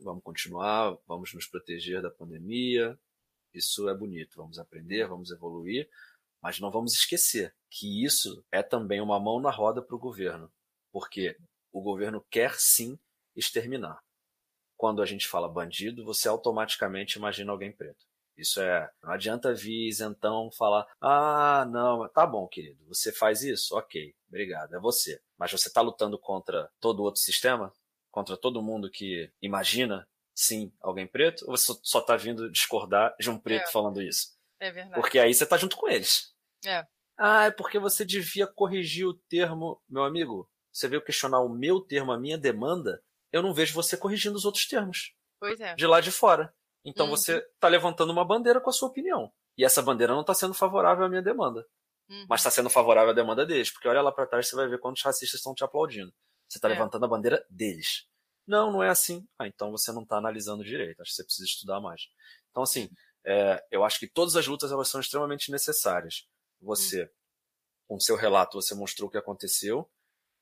Vamos 0.00 0.22
continuar, 0.22 0.96
vamos 1.06 1.34
nos 1.34 1.46
proteger 1.46 2.00
da 2.00 2.10
pandemia. 2.10 2.98
Isso 3.52 3.88
é 3.88 3.94
bonito. 3.94 4.36
Vamos 4.36 4.58
aprender, 4.58 5.08
vamos 5.08 5.30
evoluir, 5.30 5.88
mas 6.40 6.60
não 6.60 6.70
vamos 6.70 6.94
esquecer 6.94 7.54
que 7.68 8.04
isso 8.04 8.44
é 8.52 8.62
também 8.62 9.00
uma 9.00 9.18
mão 9.18 9.40
na 9.40 9.50
roda 9.50 9.82
para 9.82 9.96
o 9.96 9.98
governo, 9.98 10.50
porque 10.92 11.36
o 11.72 11.82
governo 11.82 12.24
quer 12.30 12.54
sim 12.54 12.98
exterminar. 13.34 14.02
Quando 14.76 15.02
a 15.02 15.06
gente 15.06 15.26
fala 15.26 15.48
bandido, 15.48 16.04
você 16.04 16.28
automaticamente 16.28 17.18
imagina 17.18 17.50
alguém 17.50 17.72
preto. 17.72 18.06
Isso 18.38 18.62
é. 18.62 18.88
Não 19.02 19.10
adianta 19.10 19.52
vir 19.52 19.90
então 20.00 20.50
falar: 20.52 20.86
ah, 21.00 21.66
não, 21.68 22.08
tá 22.08 22.24
bom, 22.24 22.46
querido, 22.46 22.78
você 22.86 23.12
faz 23.12 23.42
isso? 23.42 23.76
Ok, 23.76 24.14
obrigado, 24.28 24.76
é 24.76 24.78
você. 24.78 25.20
Mas 25.36 25.50
você 25.50 25.66
está 25.66 25.80
lutando 25.80 26.16
contra 26.16 26.70
todo 26.80 27.02
outro 27.02 27.20
sistema? 27.20 27.72
Contra 28.10 28.36
todo 28.36 28.62
mundo 28.62 28.90
que 28.90 29.30
imagina, 29.42 30.08
sim, 30.32 30.72
alguém 30.80 31.06
preto? 31.06 31.44
Ou 31.48 31.56
você 31.56 31.72
só 31.82 31.98
está 31.98 32.16
vindo 32.16 32.50
discordar 32.50 33.14
de 33.18 33.28
um 33.28 33.38
preto 33.38 33.68
é. 33.68 33.72
falando 33.72 34.00
isso? 34.00 34.38
É 34.60 34.70
verdade. 34.70 35.00
Porque 35.00 35.18
aí 35.18 35.34
você 35.34 35.44
está 35.44 35.56
junto 35.56 35.76
com 35.76 35.88
eles. 35.88 36.32
É. 36.64 36.86
Ah, 37.16 37.46
é 37.46 37.50
porque 37.50 37.80
você 37.80 38.04
devia 38.04 38.46
corrigir 38.46 39.06
o 39.06 39.14
termo, 39.14 39.82
meu 39.88 40.04
amigo. 40.04 40.48
Você 40.72 40.86
veio 40.86 41.02
questionar 41.02 41.40
o 41.40 41.48
meu 41.48 41.80
termo, 41.80 42.12
a 42.12 42.18
minha 42.18 42.38
demanda. 42.38 43.02
Eu 43.32 43.42
não 43.42 43.52
vejo 43.52 43.74
você 43.74 43.96
corrigindo 43.96 44.36
os 44.36 44.44
outros 44.44 44.66
termos. 44.66 45.12
Pois 45.40 45.60
é. 45.60 45.74
De 45.74 45.86
lá 45.86 46.00
de 46.00 46.12
fora. 46.12 46.54
Então 46.88 47.06
uhum. 47.06 47.10
você 47.10 47.38
está 47.38 47.68
levantando 47.68 48.12
uma 48.12 48.24
bandeira 48.24 48.60
com 48.60 48.70
a 48.70 48.72
sua 48.72 48.88
opinião. 48.88 49.32
E 49.56 49.64
essa 49.64 49.82
bandeira 49.82 50.12
não 50.12 50.22
está 50.22 50.34
sendo 50.34 50.54
favorável 50.54 51.04
à 51.04 51.08
minha 51.08 51.22
demanda. 51.22 51.66
Uhum. 52.08 52.26
Mas 52.28 52.40
está 52.40 52.50
sendo 52.50 52.70
favorável 52.70 53.10
à 53.10 53.12
demanda 53.12 53.44
deles. 53.44 53.70
Porque 53.70 53.88
olha 53.88 54.00
lá 54.00 54.10
para 54.10 54.26
trás, 54.26 54.48
você 54.48 54.56
vai 54.56 54.68
ver 54.68 54.78
quantos 54.78 55.02
racistas 55.02 55.40
estão 55.40 55.54
te 55.54 55.64
aplaudindo. 55.64 56.12
Você 56.48 56.58
está 56.58 56.68
é. 56.68 56.72
levantando 56.72 57.04
a 57.04 57.08
bandeira 57.08 57.44
deles. 57.50 58.06
Não, 58.46 58.72
não 58.72 58.82
é 58.82 58.88
assim. 58.88 59.26
Ah, 59.38 59.46
então 59.46 59.70
você 59.70 59.92
não 59.92 60.02
está 60.02 60.16
analisando 60.16 60.64
direito. 60.64 61.02
Acho 61.02 61.10
que 61.10 61.16
você 61.16 61.24
precisa 61.24 61.46
estudar 61.46 61.80
mais. 61.80 62.08
Então, 62.50 62.62
assim, 62.62 62.88
é, 63.26 63.62
eu 63.70 63.84
acho 63.84 63.98
que 63.98 64.08
todas 64.08 64.36
as 64.36 64.46
lutas 64.46 64.72
elas 64.72 64.88
são 64.88 65.00
extremamente 65.00 65.50
necessárias. 65.50 66.26
Você, 66.62 67.02
uhum. 67.02 67.08
com 67.88 68.00
seu 68.00 68.16
relato, 68.16 68.60
você 68.60 68.74
mostrou 68.74 69.08
o 69.08 69.10
que 69.10 69.18
aconteceu. 69.18 69.88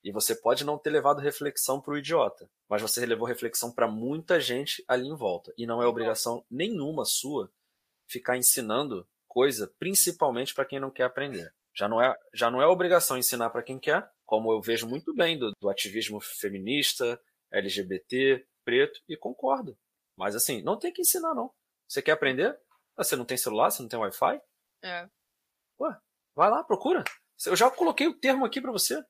E 0.06 0.12
você 0.12 0.36
pode 0.36 0.62
não 0.62 0.78
ter 0.78 0.90
levado 0.90 1.20
reflexão 1.20 1.80
para 1.80 1.92
o 1.92 1.98
idiota, 1.98 2.48
mas 2.68 2.80
você 2.80 3.04
levou 3.04 3.26
reflexão 3.26 3.72
para 3.72 3.88
muita 3.88 4.38
gente 4.40 4.84
ali 4.86 5.08
em 5.08 5.16
volta. 5.16 5.52
E 5.58 5.66
não 5.66 5.82
é 5.82 5.86
obrigação 5.86 6.46
nenhuma 6.48 7.04
sua 7.04 7.50
ficar 8.06 8.36
ensinando 8.36 9.04
coisa, 9.26 9.66
principalmente 9.80 10.54
para 10.54 10.64
quem 10.64 10.78
não 10.78 10.92
quer 10.92 11.02
aprender. 11.02 11.52
Já 11.74 11.88
não 11.88 12.00
é, 12.00 12.16
já 12.32 12.48
não 12.48 12.62
é 12.62 12.66
obrigação 12.68 13.18
ensinar 13.18 13.50
para 13.50 13.64
quem 13.64 13.80
quer, 13.80 14.08
como 14.24 14.52
eu 14.52 14.62
vejo 14.62 14.86
muito 14.86 15.12
bem 15.12 15.36
do, 15.36 15.50
do 15.60 15.68
ativismo 15.68 16.20
feminista, 16.20 17.20
LGBT, 17.50 18.46
preto, 18.64 19.02
e 19.08 19.16
concordo. 19.16 19.76
Mas 20.16 20.36
assim, 20.36 20.62
não 20.62 20.78
tem 20.78 20.92
que 20.92 21.02
ensinar, 21.02 21.34
não. 21.34 21.52
Você 21.88 22.00
quer 22.00 22.12
aprender? 22.12 22.56
Ah, 22.96 23.02
você 23.02 23.16
não 23.16 23.24
tem 23.24 23.36
celular, 23.36 23.72
você 23.72 23.82
não 23.82 23.88
tem 23.88 23.98
Wi-Fi? 23.98 24.40
É. 24.84 25.08
Ué, 25.80 25.98
vai 26.32 26.48
lá, 26.48 26.62
procura. 26.62 27.02
Eu 27.44 27.56
já 27.56 27.68
coloquei 27.68 28.06
o 28.06 28.14
termo 28.14 28.44
aqui 28.44 28.60
para 28.60 28.70
você. 28.70 29.04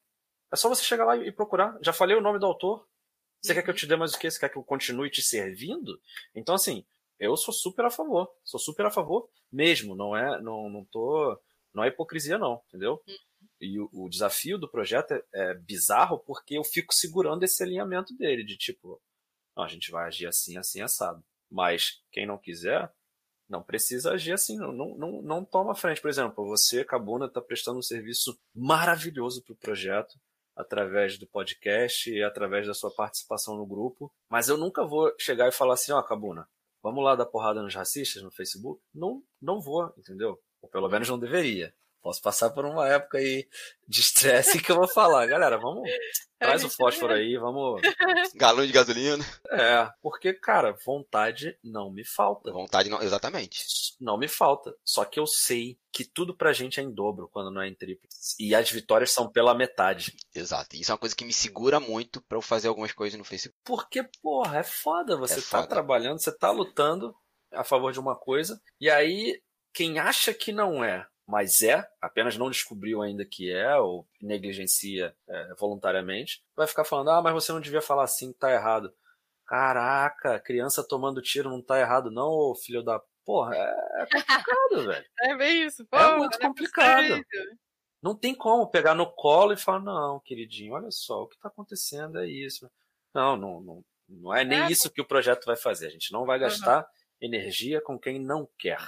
É 0.53 0.57
só 0.57 0.69
você 0.69 0.83
chegar 0.83 1.05
lá 1.05 1.17
e 1.17 1.33
procurar. 1.33 1.79
Já 1.83 1.93
falei 1.93 2.17
o 2.17 2.21
nome 2.21 2.39
do 2.39 2.47
autor. 2.47 2.87
Você 3.43 3.53
uhum. 3.53 3.57
quer 3.57 3.63
que 3.63 3.71
eu 3.71 3.75
te 3.75 3.87
dê 3.87 3.97
mais 3.97 4.15
o 4.15 4.19
quê? 4.19 4.31
Você 4.31 4.39
quer 4.39 4.49
que 4.49 4.57
eu 4.57 4.65
continue 4.65 5.11
te 5.11 5.23
servindo? 5.23 6.01
Então, 6.35 6.55
assim, 6.55 6.85
eu 7.19 7.37
sou 7.37 7.53
super 7.53 7.85
a 7.85 7.91
favor. 7.91 8.33
Sou 8.45 8.61
super 8.61 8.87
a 8.87 8.91
favor 8.91 9.29
mesmo. 9.51 9.95
Não 9.95 10.17
é, 10.17 10.41
não, 10.41 10.69
não 10.69 10.85
tô, 10.85 11.39
não 11.75 11.85
é 11.85 11.89
hipocrisia 11.89 12.39
não, 12.39 12.63
entendeu? 12.69 13.03
Uhum. 13.07 13.17
E 13.61 13.81
o, 13.81 13.89
o 13.93 14.09
desafio 14.09 14.59
do 14.59 14.69
projeto 14.69 15.13
é, 15.13 15.23
é, 15.33 15.55
bizarro 15.55 16.19
porque 16.19 16.59
eu 16.59 16.65
fico 16.65 16.95
segurando 16.95 17.43
esse 17.43 17.63
alinhamento 17.63 18.15
dele, 18.17 18.45
de 18.45 18.57
tipo, 18.57 19.01
não, 19.57 19.65
a 19.65 19.69
gente 19.69 19.91
vai 19.91 20.07
agir 20.07 20.27
assim, 20.27 20.59
assim, 20.59 20.81
assado. 20.83 21.25
Mas 21.51 22.03
quem 22.11 22.27
não 22.27 22.37
quiser, 22.37 22.93
não 23.49 23.63
precisa 23.63 24.13
agir 24.13 24.33
assim, 24.33 24.59
não, 24.59 24.73
não, 24.73 24.95
não, 24.97 25.23
não 25.23 25.45
toma 25.45 25.75
frente. 25.75 26.01
Por 26.01 26.11
exemplo, 26.11 26.47
você, 26.47 26.85
Cabuna, 26.85 27.27
está 27.27 27.41
prestando 27.41 27.79
um 27.79 27.83
serviço 27.83 28.39
maravilhoso 28.55 29.43
para 29.43 29.53
o 29.53 29.57
projeto, 29.57 30.19
através 30.57 31.19
do 31.19 31.27
podcast 31.27 32.11
e 32.11 32.23
através 32.23 32.67
da 32.67 32.75
sua 32.75 32.91
participação 32.91 33.57
no 33.57 33.67
grupo. 33.67 34.11
Mas 34.29 34.49
eu 34.49 34.57
nunca 34.57 34.85
vou 34.85 35.13
chegar 35.19 35.49
e 35.49 35.53
falar 35.53 35.75
assim, 35.75 35.93
ó, 35.93 36.01
oh, 36.01 36.03
Cabuna, 36.03 36.49
vamos 36.83 37.05
lá 37.05 37.15
dar 37.15 37.27
porrada 37.27 37.63
nos 37.63 37.75
racistas 37.75 38.23
no 38.23 38.31
Facebook? 38.31 38.81
Não, 38.95 39.23
não 39.41 39.61
vou, 39.61 39.93
entendeu? 39.99 40.41
Ou 40.63 40.69
pelo 40.69 40.89
menos 40.89 41.09
não 41.09 41.19
deveria. 41.19 41.75
Posso 42.07 42.23
passar 42.23 42.51
por 42.51 42.65
uma 42.65 42.87
época 42.87 43.19
aí 43.19 43.49
de 43.89 44.01
estresse 44.01 44.63
que 44.63 44.71
eu 44.71 44.77
vou 44.77 44.87
falar, 44.87 45.27
galera, 45.27 45.59
vamos. 45.59 45.91
Traz 46.39 46.63
o 46.63 46.71
fósforo 46.71 47.13
aí, 47.13 47.37
vamos. 47.37 47.83
Galão 48.37 48.65
de 48.65 48.71
gasolina. 48.71 49.25
É, 49.51 49.91
porque, 50.01 50.33
cara, 50.33 50.79
vontade 50.87 51.59
não 51.65 51.91
me 51.91 52.05
falta. 52.05 52.53
Vontade 52.53 52.89
não, 52.89 53.03
exatamente. 53.03 53.65
Não 54.01 54.17
me 54.17 54.29
falta. 54.29 54.73
Só 54.85 55.05
que 55.05 55.19
eu 55.19 55.27
sei 55.27 55.81
que 55.93 56.05
tudo 56.05 56.37
pra 56.37 56.53
gente 56.53 56.79
é 56.79 56.83
em 56.85 56.95
dobro 56.95 57.29
quando 57.33 57.51
não 57.51 57.61
é 57.61 57.67
em 57.67 57.75
triplo. 57.75 58.09
E 58.39 58.55
as 58.55 58.71
vitórias 58.71 59.11
são 59.11 59.29
pela 59.29 59.53
metade. 59.53 60.15
Exato. 60.33 60.77
Isso 60.77 60.93
é 60.93 60.95
uma 60.95 61.01
coisa 61.01 61.17
que 61.17 61.25
me 61.25 61.33
segura 61.33 61.81
muito 61.81 62.23
para 62.23 62.39
eu 62.39 62.43
fazer 62.43 62.69
algumas 62.69 62.93
coisas 62.93 63.19
no 63.19 63.25
Facebook. 63.25 63.59
Porque, 63.65 64.09
porra, 64.23 64.59
é 64.59 64.63
foda. 64.63 65.17
Você 65.17 65.41
é 65.41 65.43
tá 65.43 65.63
foda. 65.63 65.67
trabalhando, 65.67 66.21
você 66.21 66.31
tá 66.31 66.53
lutando 66.53 67.13
a 67.51 67.65
favor 67.65 67.93
de 67.93 67.99
uma 67.99 68.15
coisa, 68.15 68.61
e 68.81 68.89
aí 68.89 69.43
quem 69.75 69.99
acha 69.99 70.33
que 70.33 70.53
não 70.53 70.85
é 70.85 71.05
mas 71.27 71.63
é, 71.63 71.87
apenas 72.01 72.37
não 72.37 72.51
descobriu 72.51 73.03
ainda 73.03 73.25
que 73.25 73.51
é, 73.51 73.77
ou 73.77 74.07
negligencia 74.23 75.15
é, 75.29 75.55
voluntariamente, 75.59 76.43
vai 76.55 76.67
ficar 76.67 76.85
falando, 76.85 77.11
ah, 77.11 77.21
mas 77.21 77.35
você 77.35 77.53
não 77.53 77.61
devia 77.61 77.83
falar 77.83 78.05
assim, 78.05 78.33
tá 78.33 78.53
errado. 78.53 78.95
Caraca, 79.45 80.41
criança 80.41 80.87
tomando 80.87 81.23
tiro 81.23 81.51
não 81.51 81.63
tá 81.63 81.81
errado, 81.81 82.11
não, 82.11 82.29
ô 82.29 82.55
filho 82.55 82.83
da. 82.83 83.01
Porra, 83.25 83.57
é, 83.57 84.03
é 84.03 84.07
complicado, 84.07 84.87
velho. 84.87 85.07
É 85.21 85.37
bem 85.37 85.67
isso, 85.67 85.85
pô. 85.87 85.97
É 85.97 86.17
muito 86.17 86.37
é 86.37 86.41
complicado. 86.41 87.25
Não 88.01 88.15
tem 88.15 88.35
como 88.35 88.71
pegar 88.71 88.95
no 88.95 89.11
colo 89.11 89.53
e 89.53 89.57
falar, 89.57 89.81
não, 89.81 90.21
queridinho, 90.21 90.75
olha 90.75 90.91
só, 90.93 91.23
o 91.23 91.29
que 91.29 91.39
tá 91.39 91.49
acontecendo 91.49 92.21
é 92.21 92.27
isso. 92.29 92.71
Não, 93.13 93.37
não, 93.37 93.61
não, 93.61 93.85
não 94.09 94.35
é 94.35 94.45
nem 94.45 94.61
é. 94.61 94.71
isso 94.71 94.91
que 94.91 95.01
o 95.01 95.07
projeto 95.07 95.45
vai 95.45 95.57
fazer. 95.57 95.89
A 95.89 95.91
gente 95.91 96.13
não 96.13 96.25
vai 96.25 96.39
gastar 96.39 96.81
uhum. 96.81 96.87
energia 97.21 97.81
com 97.81 97.99
quem 97.99 98.21
não 98.21 98.49
quer. 98.59 98.79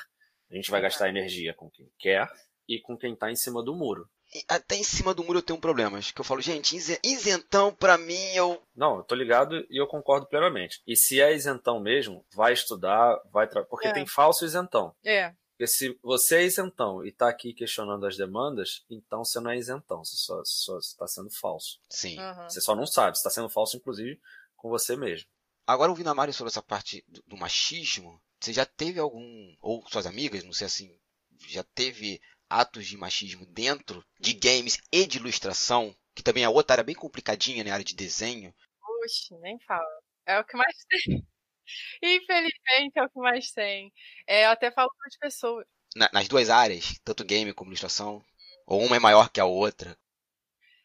A 0.51 0.55
gente 0.55 0.71
vai 0.71 0.81
gastar 0.81 1.09
energia 1.09 1.55
com 1.55 1.71
quem 1.71 1.91
quer 1.99 2.31
e 2.69 2.81
com 2.81 2.97
quem 2.97 3.15
está 3.15 3.31
em 3.31 3.37
cima 3.37 3.63
do 3.63 3.75
muro. 3.75 4.09
Até 4.47 4.77
em 4.77 4.85
cima 4.85 5.15
do 5.15 5.25
muro 5.25 5.39
eu 5.39 5.43
tenho 5.43 5.59
problemas. 5.59 6.11
Que 6.11 6.21
eu 6.21 6.25
falo, 6.25 6.41
gente, 6.41 6.77
isentão 7.03 7.75
pra 7.75 7.97
mim 7.97 8.35
eu. 8.35 8.63
Não, 8.77 8.99
eu 8.99 9.03
tô 9.03 9.15
ligado 9.15 9.67
e 9.71 9.81
eu 9.81 9.87
concordo 9.87 10.27
plenamente. 10.27 10.83
E 10.87 10.95
se 10.95 11.21
é 11.21 11.35
isentão 11.35 11.81
mesmo, 11.81 12.25
vai 12.35 12.53
estudar, 12.53 13.19
vai. 13.33 13.49
Tra... 13.49 13.65
Porque 13.65 13.89
é. 13.89 13.93
tem 13.93 14.07
falso 14.07 14.45
isentão. 14.45 14.95
É. 15.05 15.33
Porque 15.53 15.67
se 15.67 15.99
você 16.03 16.37
é 16.37 16.45
isentão 16.45 17.05
e 17.05 17.09
está 17.09 17.29
aqui 17.29 17.53
questionando 17.53 18.07
as 18.07 18.17
demandas, 18.17 18.85
então 18.89 19.25
você 19.25 19.41
não 19.41 19.51
é 19.51 19.57
isentão, 19.57 20.05
você 20.05 20.15
só 20.17 20.79
está 20.79 21.07
sendo 21.09 21.31
falso. 21.31 21.81
Sim. 21.89 22.17
Uhum. 22.21 22.49
Você 22.49 22.61
só 22.61 22.77
não 22.77 22.87
sabe, 22.87 23.17
você 23.17 23.21
está 23.21 23.31
sendo 23.31 23.49
falso, 23.49 23.77
inclusive, 23.77 24.21
com 24.57 24.69
você 24.69 24.95
mesmo. 24.95 25.29
Agora, 25.67 25.91
ouvindo 25.91 26.11
a 26.11 26.15
Mário 26.15 26.33
sobre 26.33 26.51
essa 26.51 26.63
parte 26.63 27.05
do, 27.09 27.23
do 27.27 27.37
machismo, 27.37 28.23
você 28.41 28.53
já 28.53 28.65
teve 28.65 29.01
algum, 29.01 29.57
ou 29.61 29.87
suas 29.89 30.07
amigas, 30.07 30.45
não 30.45 30.53
sei 30.53 30.67
assim, 30.67 30.99
já 31.47 31.63
teve 31.63 32.21
atos 32.49 32.87
de 32.87 32.97
machismo 32.97 33.45
dentro 33.47 34.05
de 34.19 34.33
games 34.33 34.79
e 34.93 35.07
de 35.07 35.19
ilustração, 35.19 35.95
que 36.15 36.23
também 36.23 36.45
é 36.45 36.49
outra 36.49 36.75
área 36.75 36.85
bem 36.85 36.95
complicadinha, 36.95 37.63
né, 37.63 37.71
área 37.71 37.85
de 37.85 37.95
desenho. 37.95 38.55
Puxa, 38.81 39.39
nem 39.41 39.59
fala. 39.61 40.03
É 40.27 40.39
o 40.39 40.45
que 40.45 40.57
mais 40.57 40.77
tem. 40.89 41.27
Infelizmente 42.03 42.99
é 42.99 43.03
o 43.03 43.11
que 43.11 43.19
mais 43.19 43.53
tem. 43.53 43.93
É, 44.27 44.47
eu 44.47 44.51
até 44.51 44.71
falo 44.71 44.91
para 44.97 45.09
as 45.09 45.17
pessoas. 45.17 45.67
Na, 45.95 46.09
nas 46.13 46.29
duas 46.29 46.51
áreas, 46.51 46.99
tanto 47.05 47.25
game 47.25 47.53
como 47.53 47.71
ilustração? 47.71 48.23
Ou 48.67 48.85
uma 48.85 48.97
é 48.97 49.01
maior 49.01 49.31
que 49.31 49.41
a 49.41 49.47
outra? 49.47 49.99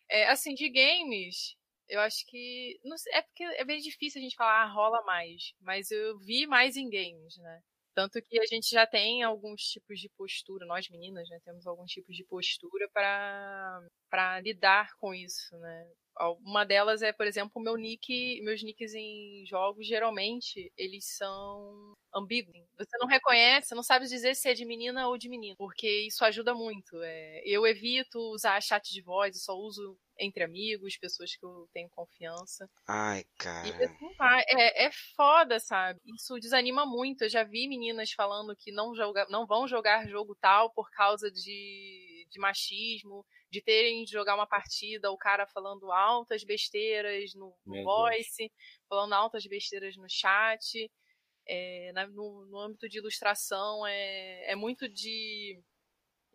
É, 0.10 0.30
assim, 0.30 0.54
de 0.54 0.70
games, 0.70 1.56
eu 1.88 1.99
acho 2.01 2.26
que. 2.27 2.80
Não 2.84 2.97
sei, 2.97 3.14
é 3.14 3.22
porque 3.22 3.43
é 3.43 3.65
bem 3.65 3.80
difícil 3.80 4.19
a 4.19 4.23
gente 4.23 4.35
falar, 4.35 4.64
ah, 4.64 4.72
rola 4.73 5.03
mais. 5.03 5.53
Mas 5.61 5.91
eu 5.91 6.18
vi 6.19 6.47
mais 6.47 6.76
em 6.77 6.89
games, 6.89 7.38
né? 7.38 7.61
Tanto 7.95 8.22
que 8.22 8.39
a 8.39 8.45
gente 8.45 8.69
já 8.72 8.88
tem 8.88 9.22
alguns 9.23 9.61
tipos 9.64 9.99
de 9.99 10.10
postura, 10.18 10.65
nós 10.65 10.89
meninas, 10.89 11.30
né? 11.30 11.39
Temos 11.45 11.68
alguns 11.68 11.91
tipos 11.91 12.15
de 12.15 12.23
postura 12.26 12.89
para 12.93 14.39
lidar 14.41 14.89
com 14.99 15.14
isso, 15.14 15.55
né? 15.60 15.88
Uma 16.45 16.64
delas 16.64 17.02
é, 17.02 17.11
por 17.11 17.26
exemplo, 17.26 17.61
meu 17.61 17.76
nick, 17.76 18.41
meus 18.41 18.61
nicks 18.64 18.94
em 18.94 19.44
jogos, 19.45 19.88
geralmente, 19.88 20.72
eles 20.77 21.06
são 21.18 21.94
ambíguos. 22.14 22.56
Você 22.77 22.98
não 22.99 23.07
reconhece, 23.07 23.69
você 23.69 23.76
não 23.76 23.84
sabe 23.84 24.07
dizer 24.07 24.35
se 24.35 24.49
é 24.49 24.53
de 24.53 24.65
menina 24.65 25.07
ou 25.07 25.18
de 25.18 25.27
menino, 25.27 25.56
porque 25.57 26.02
isso 26.02 26.23
ajuda 26.23 26.53
muito. 26.53 27.02
É, 27.02 27.41
eu 27.45 27.65
evito 27.65 28.19
usar 28.31 28.61
chat 28.61 28.91
de 28.91 29.02
voz, 29.02 29.35
eu 29.35 29.41
só 29.41 29.53
uso 29.57 29.98
entre 30.19 30.44
amigos, 30.44 30.98
pessoas 30.98 31.35
que 31.35 31.44
eu 31.44 31.68
tenho 31.73 31.90
confiança. 31.90 32.69
Ai, 32.88 33.26
cara. 33.38 33.68
E 33.68 33.84
assim 33.84 34.14
vai. 34.15 34.44
É, 34.48 34.85
é 34.85 34.91
foda, 35.15 35.60
sabe? 35.60 35.99
Isso 36.06 36.35
desanima 36.40 36.85
muito. 36.85 37.23
Eu 37.23 37.30
já 37.30 37.44
vi 37.44 37.68
meninas 37.68 38.11
falando 38.11 38.56
que 38.56 38.72
não, 38.72 38.95
joga, 38.95 39.26
não 39.30 39.45
vão 39.45 39.68
jogar 39.68 40.07
jogo 40.07 40.35
tal 40.40 40.69
por 40.69 40.90
causa 40.91 41.31
de, 41.31 42.27
de 42.30 42.40
machismo 42.40 43.26
de 43.54 43.62
terem 43.62 44.04
de 44.04 44.12
jogar 44.12 44.34
uma 44.34 44.48
partida, 44.48 45.12
o 45.12 45.18
cara 45.18 45.46
falando 45.46 45.92
altas 45.92 46.44
besteiras 46.44 47.36
no, 47.36 47.56
no 47.64 47.84
voice, 47.84 48.52
falando 48.90 49.14
altas 49.14 49.46
besteiras 49.46 49.96
no 49.96 50.10
chat. 50.10 50.92
É, 51.46 51.92
na, 51.94 52.08
no, 52.08 52.48
no, 52.48 52.58
âmbito 52.58 52.90
de 52.90 52.98
ilustração, 52.98 53.86
é, 53.86 54.52
é 54.52 54.56
muito 54.56 54.90
de, 54.90 55.62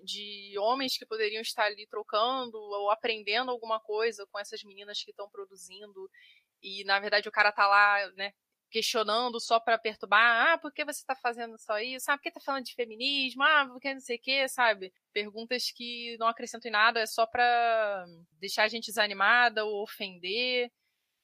de 0.05 0.55
homens 0.61 0.97
que 0.97 1.07
poderiam 1.07 1.43
estar 1.43 1.65
ali 1.65 1.89
trocando 1.89 2.57
ou 2.57 2.89
aprendendo 2.89 3.51
alguma 3.51 3.81
coisa 3.81 4.25
com 4.31 4.39
essas 4.39 4.63
meninas 4.63 5.03
que 5.03 5.11
estão 5.11 5.29
produzindo. 5.29 6.09
E, 6.63 6.85
na 6.85 7.01
verdade, 7.01 7.29
o 7.29 7.33
cara 7.33 7.51
tá 7.51 7.67
lá, 7.67 8.13
né, 8.13 8.33
questionando 8.71 9.41
só 9.41 9.59
para 9.59 9.79
perturbar, 9.79 10.53
ah, 10.53 10.59
por 10.59 10.73
que 10.73 10.85
você 10.85 11.01
está 11.01 11.17
fazendo 11.17 11.59
só 11.59 11.79
isso? 11.79 12.11
Ah, 12.11 12.17
por 12.17 12.23
que 12.23 12.31
tá 12.31 12.41
falando 12.41 12.65
de 12.65 12.75
feminismo? 12.75 13.43
Ah, 13.43 13.67
por 13.67 13.81
que 13.81 13.95
não 13.95 14.01
sei 14.01 14.17
o 14.17 14.21
que, 14.21 14.49
sabe? 14.49 14.93
Perguntas 15.13 15.71
que 15.71 16.17
não 16.19 16.29
acrescentam 16.29 16.69
em 16.69 16.73
nada, 16.73 17.01
é 17.01 17.07
só 17.07 17.27
para 17.27 18.07
deixar 18.33 18.65
a 18.65 18.69
gente 18.69 18.87
desanimada 18.87 19.65
ou 19.65 19.83
ofender. 19.83 20.71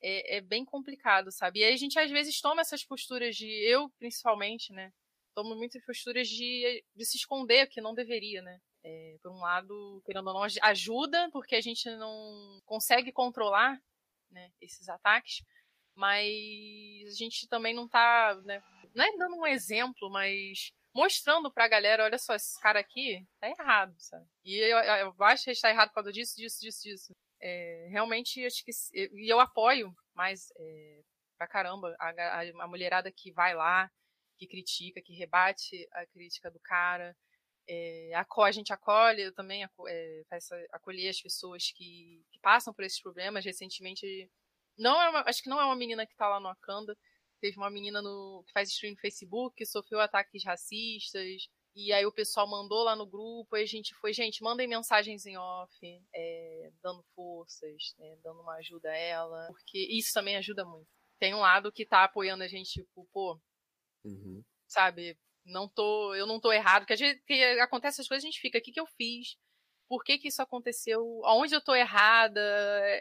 É, 0.07 0.37
é, 0.37 0.41
bem 0.43 0.67
complicado, 0.67 1.33
sabe? 1.33 1.61
E 1.61 1.65
aí 1.65 1.73
a 1.73 1.77
gente 1.79 1.99
às 1.99 2.11
vezes 2.11 2.39
toma 2.39 2.61
essas 2.61 2.85
posturas 2.85 3.35
de, 3.37 3.47
eu 3.47 3.89
principalmente, 3.99 4.71
né? 4.71 4.93
Tomo 5.35 5.57
muitas 5.57 5.83
posturas 5.83 6.29
de, 6.29 6.85
de 6.95 7.05
se 7.07 7.17
esconder, 7.17 7.69
que 7.69 7.81
não 7.81 7.95
deveria, 7.95 8.43
né? 8.43 8.59
É, 8.85 9.17
por 9.23 9.33
um 9.33 9.41
lado, 9.41 10.03
querendo 10.05 10.29
ou 10.29 10.35
não, 10.35 10.43
ajuda, 10.43 11.31
porque 11.33 11.55
a 11.55 11.61
gente 11.63 11.89
não 11.97 12.61
consegue 12.67 13.11
controlar 13.13 13.81
né, 14.31 14.51
esses 14.61 14.89
ataques, 14.89 15.43
mas 15.95 17.07
a 17.07 17.17
gente 17.17 17.49
também 17.49 17.75
não 17.75 17.89
tá, 17.89 18.35
né, 18.45 18.63
não 18.95 19.05
é 19.05 19.17
dando 19.17 19.37
um 19.37 19.47
exemplo, 19.47 20.11
mas 20.11 20.73
mostrando 20.95 21.53
pra 21.53 21.69
galera, 21.69 22.05
olha 22.05 22.19
só, 22.19 22.35
esse 22.35 22.59
cara 22.61 22.79
aqui 22.79 23.27
tá 23.41 23.49
errado, 23.49 23.95
sabe? 23.99 24.27
E 24.45 24.57
eu, 24.57 24.79
eu 24.79 25.15
acho 25.25 25.45
que 25.45 25.51
está 25.51 25.71
errado 25.71 25.89
por 25.89 25.97
causa 25.97 26.13
disso, 26.13 26.37
disso, 26.37 26.61
disso, 26.61 26.83
disso. 26.83 27.13
É, 27.41 27.89
realmente, 27.91 28.45
acho 28.47 28.65
que. 28.65 28.71
E 28.95 29.31
eu 29.31 29.41
apoio 29.41 29.93
mais 30.15 30.51
é, 30.57 31.01
pra 31.37 31.49
caramba 31.49 31.95
a, 31.99 32.11
a, 32.11 32.65
a, 32.65 32.69
mulherada 32.69 33.11
que 33.11 33.33
vai 33.33 33.55
lá, 33.55 33.91
que 34.39 34.47
critica, 34.47 35.03
que 35.03 35.13
rebate 35.13 35.87
a 35.93 36.07
crítica 36.07 36.51
do 36.51 36.61
cara. 36.61 37.17
É, 37.69 38.13
a 38.15 38.53
gente 38.53 38.73
acolhe, 38.73 39.23
eu 39.23 39.35
também 39.35 39.65
é, 39.65 40.23
acolher 40.73 41.09
as 41.09 41.21
pessoas 41.21 41.73
que, 41.73 42.23
que 42.31 42.39
passam 42.41 42.73
por 42.73 42.85
esses 42.85 43.01
problemas. 43.03 43.45
Recentemente 43.45 44.31
não 44.79 45.01
é 45.01 45.09
uma, 45.09 45.21
acho 45.27 45.43
que 45.43 45.49
não 45.49 45.61
é 45.61 45.65
uma 45.65 45.77
menina 45.77 46.07
que 46.07 46.17
tá 46.17 46.29
lá 46.29 46.41
no 46.41 46.49
Akanda. 46.49 46.97
Teve 47.41 47.57
uma 47.57 47.71
menina 47.71 48.01
no, 48.01 48.43
que 48.47 48.53
faz 48.53 48.71
stream 48.71 48.93
no 48.95 49.01
Facebook 49.01 49.57
que 49.57 49.67
sofreu 49.67 50.01
ataques 50.01 50.45
racistas. 50.45 51.49
E 51.77 51.93
aí 51.93 52.07
o 52.07 52.13
pessoal 52.13 52.49
mandou 52.49 52.85
lá 52.85 52.95
no 52.95 53.05
grupo, 53.05 53.57
e 53.57 53.63
a 53.63 53.67
gente 53.67 53.95
foi, 53.97 54.13
gente, 54.13 54.43
mandem 54.45 54.69
mensagens 54.69 55.27
em 55.27 55.37
off, 55.37 55.77
é, 56.15 56.71
dando 56.81 57.03
forças, 57.17 57.95
né, 57.99 58.17
dando 58.23 58.43
uma 58.43 58.55
ajuda 58.55 58.91
a 58.91 58.97
ela, 58.97 59.49
porque 59.49 59.79
isso 59.91 60.13
também 60.15 60.37
ajuda 60.37 60.65
muito. 60.65 60.87
Tem 61.19 61.35
um 61.35 61.41
lado 61.41 61.73
que 61.73 61.85
tá 61.85 62.05
apoiando 62.05 62.45
a 62.45 62.49
gente, 62.49 62.75
tipo, 62.75 63.09
pô, 63.13 63.41
uhum. 64.05 64.45
sabe, 64.69 65.19
não 65.45 65.69
tô, 65.69 66.15
eu 66.15 66.29
não 66.29 66.39
tô 66.39 66.53
errado, 66.53 66.83
porque 66.83 66.93
a 66.93 66.97
gente, 66.97 67.21
que 67.27 67.43
acontece 67.61 68.01
as 68.01 68.07
coisas, 68.07 68.23
a 68.23 68.29
gente 68.29 68.41
fica, 68.41 68.59
o 68.59 68.63
que 68.63 68.71
que 68.71 68.81
eu 68.81 68.87
fiz? 68.87 69.37
Por 69.89 70.03
que, 70.03 70.19
que 70.19 70.29
isso 70.29 70.43
aconteceu, 70.43 71.21
aonde 71.25 71.55
eu 71.55 71.61
tô 71.61 71.75
errada, 71.75 72.41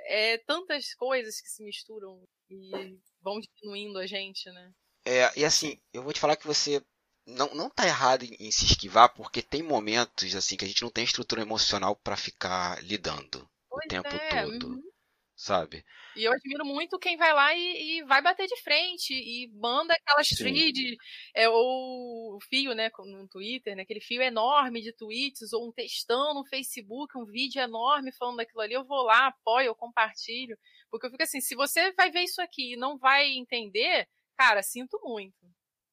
é 0.06 0.38
tantas 0.46 0.94
coisas 0.94 1.40
que 1.40 1.50
se 1.50 1.64
misturam 1.64 2.24
e 2.50 3.00
vão 3.22 3.40
diminuindo 3.40 4.00
a 4.00 4.06
gente, 4.06 4.50
né? 4.52 4.72
É, 5.06 5.40
e 5.40 5.44
assim, 5.44 5.80
eu 5.94 6.02
vou 6.04 6.14
te 6.14 6.20
falar 6.20 6.36
que 6.36 6.48
você 6.48 6.82
não, 7.26 7.54
não 7.54 7.70
tá 7.70 7.86
errado 7.86 8.24
em, 8.24 8.36
em, 8.40 8.52
se 8.52 8.66
esquivar, 8.66 9.14
porque 9.14 9.42
tem 9.42 9.62
momentos 9.62 10.36
assim 10.36 10.56
que 10.56 10.66
a 10.66 10.68
gente 10.68 10.82
não 10.82 10.90
tem 10.90 11.04
estrutura 11.04 11.42
emocional 11.42 11.96
para 11.96 12.18
ficar 12.18 12.82
lidando 12.84 13.48
pois 13.70 13.86
o 13.86 13.90
tempo 13.90 14.08
é. 14.08 14.44
todo. 14.44 14.68
Uhum. 14.70 14.93
Sabe? 15.36 15.84
E 16.16 16.24
eu 16.24 16.32
admiro 16.32 16.64
muito 16.64 17.00
quem 17.00 17.18
vai 17.18 17.34
lá 17.34 17.56
e, 17.56 17.98
e 17.98 18.04
vai 18.04 18.22
bater 18.22 18.46
de 18.46 18.56
frente 18.62 19.14
e 19.14 19.50
manda 19.56 19.94
aquelas 19.94 20.28
threads, 20.28 20.96
é, 21.34 21.50
ou 21.50 22.36
o 22.36 22.40
fio, 22.50 22.76
né, 22.76 22.92
no 23.00 23.28
Twitter, 23.28 23.76
né, 23.76 23.82
aquele 23.82 24.00
fio 24.00 24.22
enorme 24.22 24.82
de 24.82 24.94
tweets, 24.94 25.52
ou 25.54 25.68
um 25.68 25.72
textão 25.72 26.36
no 26.36 26.46
Facebook, 26.46 27.18
um 27.18 27.26
vídeo 27.26 27.60
enorme 27.60 28.12
falando 28.14 28.38
daquilo 28.38 28.62
ali, 28.62 28.74
eu 28.74 28.86
vou 28.86 29.04
lá, 29.04 29.28
apoio, 29.28 29.68
eu 29.68 29.76
compartilho. 29.76 30.56
Porque 30.92 31.08
eu 31.08 31.12
fico 31.12 31.24
assim, 31.24 31.42
se 31.42 31.56
você 31.56 31.92
vai 31.94 32.12
ver 32.12 32.22
isso 32.22 32.42
aqui 32.42 32.74
e 32.74 32.78
não 32.78 32.98
vai 32.98 33.32
entender, 33.32 34.08
cara, 34.38 34.62
sinto 34.62 35.00
muito. 35.04 35.36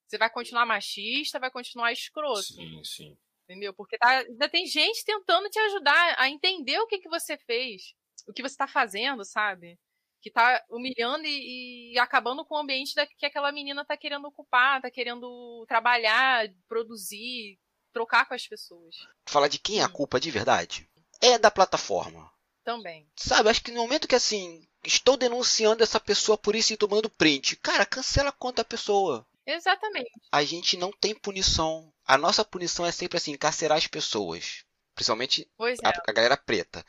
Você 0.07 0.19
vai 0.19 0.29
continuar 0.29 0.67
machista, 0.67 1.39
vai 1.39 1.51
continuar 1.51 1.93
escroto. 1.93 2.43
Sim, 2.43 2.85
sim. 2.85 3.19
Entendeu? 3.45 3.73
Porque 3.73 3.97
tá, 3.97 4.19
ainda 4.19 4.49
tem 4.49 4.67
gente 4.67 5.05
tentando 5.05 5.49
te 5.49 5.59
ajudar 5.59 6.17
a 6.19 6.29
entender 6.29 6.79
o 6.79 6.87
que, 6.87 6.99
que 6.99 7.09
você 7.09 7.39
fez, 7.39 7.95
o 8.29 8.33
que 8.33 8.43
você 8.43 8.55
está 8.55 8.67
fazendo, 8.67 9.25
sabe? 9.25 9.79
Que 10.21 10.31
tá 10.31 10.63
humilhando 10.69 11.25
e, 11.25 11.93
e, 11.95 11.99
acabando 11.99 12.45
com 12.45 12.55
o 12.57 12.59
ambiente 12.59 12.95
da, 12.95 13.07
que 13.07 13.27
aquela 13.27 13.51
menina 13.53 13.85
tá 13.85 13.97
querendo 13.97 14.27
ocupar, 14.27 14.83
tá 14.83 14.91
querendo 14.91 15.65
trabalhar, 15.67 16.49
produzir, 16.69 17.59
trocar 17.93 18.27
com 18.27 18.35
as 18.35 18.47
pessoas. 18.47 18.95
Falar 19.27 19.49
de 19.49 19.59
quem 19.59 19.81
é 19.81 19.83
a 19.83 19.89
culpa 19.89 20.21
de 20.21 20.31
verdade? 20.31 20.89
É 21.21 21.39
da 21.39 21.51
plataforma. 21.51 22.31
Também. 22.63 23.09
Sabe, 23.17 23.49
acho 23.49 23.63
que 23.63 23.73
no 23.73 23.83
momento 23.83 24.07
que 24.07 24.15
assim, 24.15 24.69
estou 24.85 25.17
denunciando 25.17 25.83
essa 25.83 25.99
pessoa 25.99 26.37
por 26.37 26.55
isso 26.55 26.73
e 26.73 26.77
tomando 26.77 27.11
print, 27.11 27.57
cara, 27.57 27.87
cancela 27.87 28.29
a 28.29 28.33
conta 28.33 28.63
da 28.63 28.69
pessoa. 28.69 29.27
Exatamente. 29.47 30.11
A 30.31 30.45
gente 30.45 30.77
não 30.77 30.93
tem 30.93 31.15
punição. 31.15 31.93
A 32.05 32.17
nossa 32.17 32.45
punição 32.45 32.85
é 32.85 32.93
sempre 32.93 33.17
assim, 33.17 33.33
encarcerar 33.33 33.79
as 33.79 33.87
pessoas. 33.87 34.65
Principalmente 34.95 35.49
a, 35.59 35.89
é. 35.89 35.93
a, 36.09 36.13
galera 36.13 36.37
preta. 36.37 36.85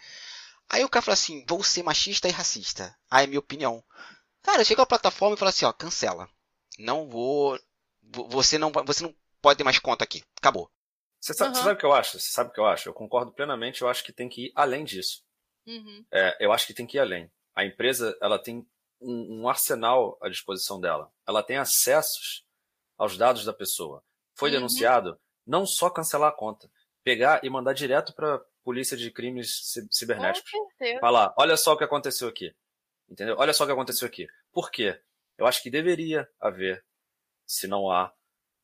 Aí 0.72 0.85
o 0.85 0.89
cara 0.89 1.03
fala 1.03 1.14
assim, 1.14 1.45
vou 1.45 1.61
ser 1.64 1.84
machista 1.84 2.30
e 2.30 2.31
racista. 2.31 2.98
Ah, 3.10 3.22
é 3.22 3.27
minha 3.27 3.39
opinião. 3.39 3.84
Cara, 4.41 4.64
chega 4.64 4.81
a 4.81 4.85
plataforma 4.85 5.35
e 5.35 5.38
fala 5.38 5.49
assim, 5.49 5.65
ó, 5.65 5.73
cancela. 5.73 6.30
Não 6.80 7.10
vou. 7.10 7.60
Você 8.30 8.57
não, 8.57 8.72
você 8.85 9.03
não 9.03 9.14
pode 9.41 9.57
ter 9.57 9.65
mais 9.65 9.80
conta 9.80 10.06
aqui. 10.06 10.23
Acabou. 10.38 10.72
Você 11.19 11.34
sabe, 11.34 11.49
uhum. 11.49 11.56
você 11.56 11.64
sabe 11.64 11.76
o 11.76 11.77
que 11.77 11.85
eu 11.85 11.93
acho? 11.93 12.19
Você 12.19 12.31
sabe 12.31 12.49
o 12.49 12.53
que 12.53 12.60
eu 12.60 12.65
acho? 12.65 12.88
Eu 12.88 12.93
concordo 12.93 13.34
plenamente, 13.34 13.81
eu 13.81 13.89
acho 13.89 14.03
que 14.03 14.14
tem 14.14 14.30
que 14.30 14.45
ir 14.45 14.52
além 14.56 14.85
disso. 14.85 15.23
Uhum. 15.68 16.06
É, 16.10 16.38
eu 16.39 16.53
acho 16.53 16.65
que 16.65 16.73
tem 16.73 16.88
que 16.88 16.98
ir 16.98 17.02
além. 17.02 17.30
A 17.53 17.65
empresa 17.65 18.18
ela 18.22 18.39
tem 18.39 18.65
um, 18.99 19.41
um, 19.41 19.49
arsenal 19.49 20.18
à 20.22 20.30
disposição 20.30 20.80
dela. 20.80 21.11
Ela 21.27 21.43
tem 21.43 21.57
acessos 21.57 22.45
aos 22.98 23.18
dados 23.18 23.43
da 23.43 23.53
pessoa. 23.53 24.02
Foi 24.35 24.49
uhum. 24.49 24.56
denunciado, 24.56 25.19
não 25.45 25.65
só 25.65 25.89
cancelar 25.89 26.30
a 26.30 26.35
conta, 26.35 26.72
pegar 27.03 27.41
e 27.43 27.49
mandar 27.49 27.73
direto 27.73 28.14
para 28.14 28.41
polícia 28.64 28.96
de 28.98 29.12
crimes 29.12 29.74
cibernéticos. 29.92 30.52
Falar, 31.00 31.34
olha 31.38 31.58
só 31.58 31.74
o 31.74 31.78
que 31.78 31.84
aconteceu 31.84 32.28
aqui. 32.28 32.54
Entendeu? 33.10 33.36
Olha 33.38 33.54
só 33.54 33.64
o 33.64 33.68
que 33.68 33.74
aconteceu 33.74 34.08
aqui. 34.08 34.28
Por 34.52 34.72
quê? 34.72 35.00
Eu 35.38 35.46
acho 35.46 35.62
que 35.62 35.70
deveria 35.70 36.30
haver, 36.40 36.84
se 37.46 37.68
não 37.68 37.90
há, 37.92 38.14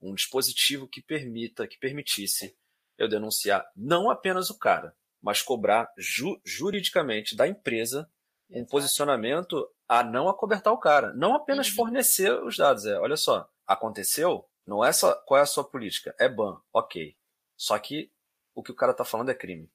um 0.01 0.13
dispositivo 0.13 0.87
que 0.87 1.01
permita, 1.01 1.67
que 1.67 1.77
permitisse 1.77 2.55
eu 2.97 3.07
denunciar 3.07 3.65
não 3.75 4.09
apenas 4.09 4.49
o 4.49 4.57
cara, 4.57 4.95
mas 5.21 5.41
cobrar 5.41 5.91
ju 5.97 6.39
juridicamente 6.45 7.35
da 7.35 7.47
empresa 7.47 8.09
um 8.49 8.65
posicionamento 8.65 9.69
a 9.87 10.03
não 10.03 10.29
acobertar 10.29 10.71
o 10.71 10.79
cara. 10.79 11.13
Não 11.13 11.35
apenas 11.35 11.69
uhum. 11.69 11.75
fornecer 11.75 12.31
os 12.43 12.57
dados. 12.57 12.85
É, 12.85 12.97
olha 12.99 13.17
só, 13.17 13.49
aconteceu, 13.65 14.47
não 14.65 14.83
é 14.83 14.91
só 14.91 15.13
qual 15.25 15.39
é 15.39 15.43
a 15.43 15.45
sua 15.45 15.63
política, 15.63 16.15
é 16.19 16.29
ban, 16.29 16.59
ok. 16.71 17.15
Só 17.55 17.77
que 17.79 18.11
o 18.55 18.63
que 18.63 18.71
o 18.71 18.75
cara 18.75 18.93
tá 18.93 19.03
falando 19.03 19.29
é 19.29 19.35
crime. 19.35 19.69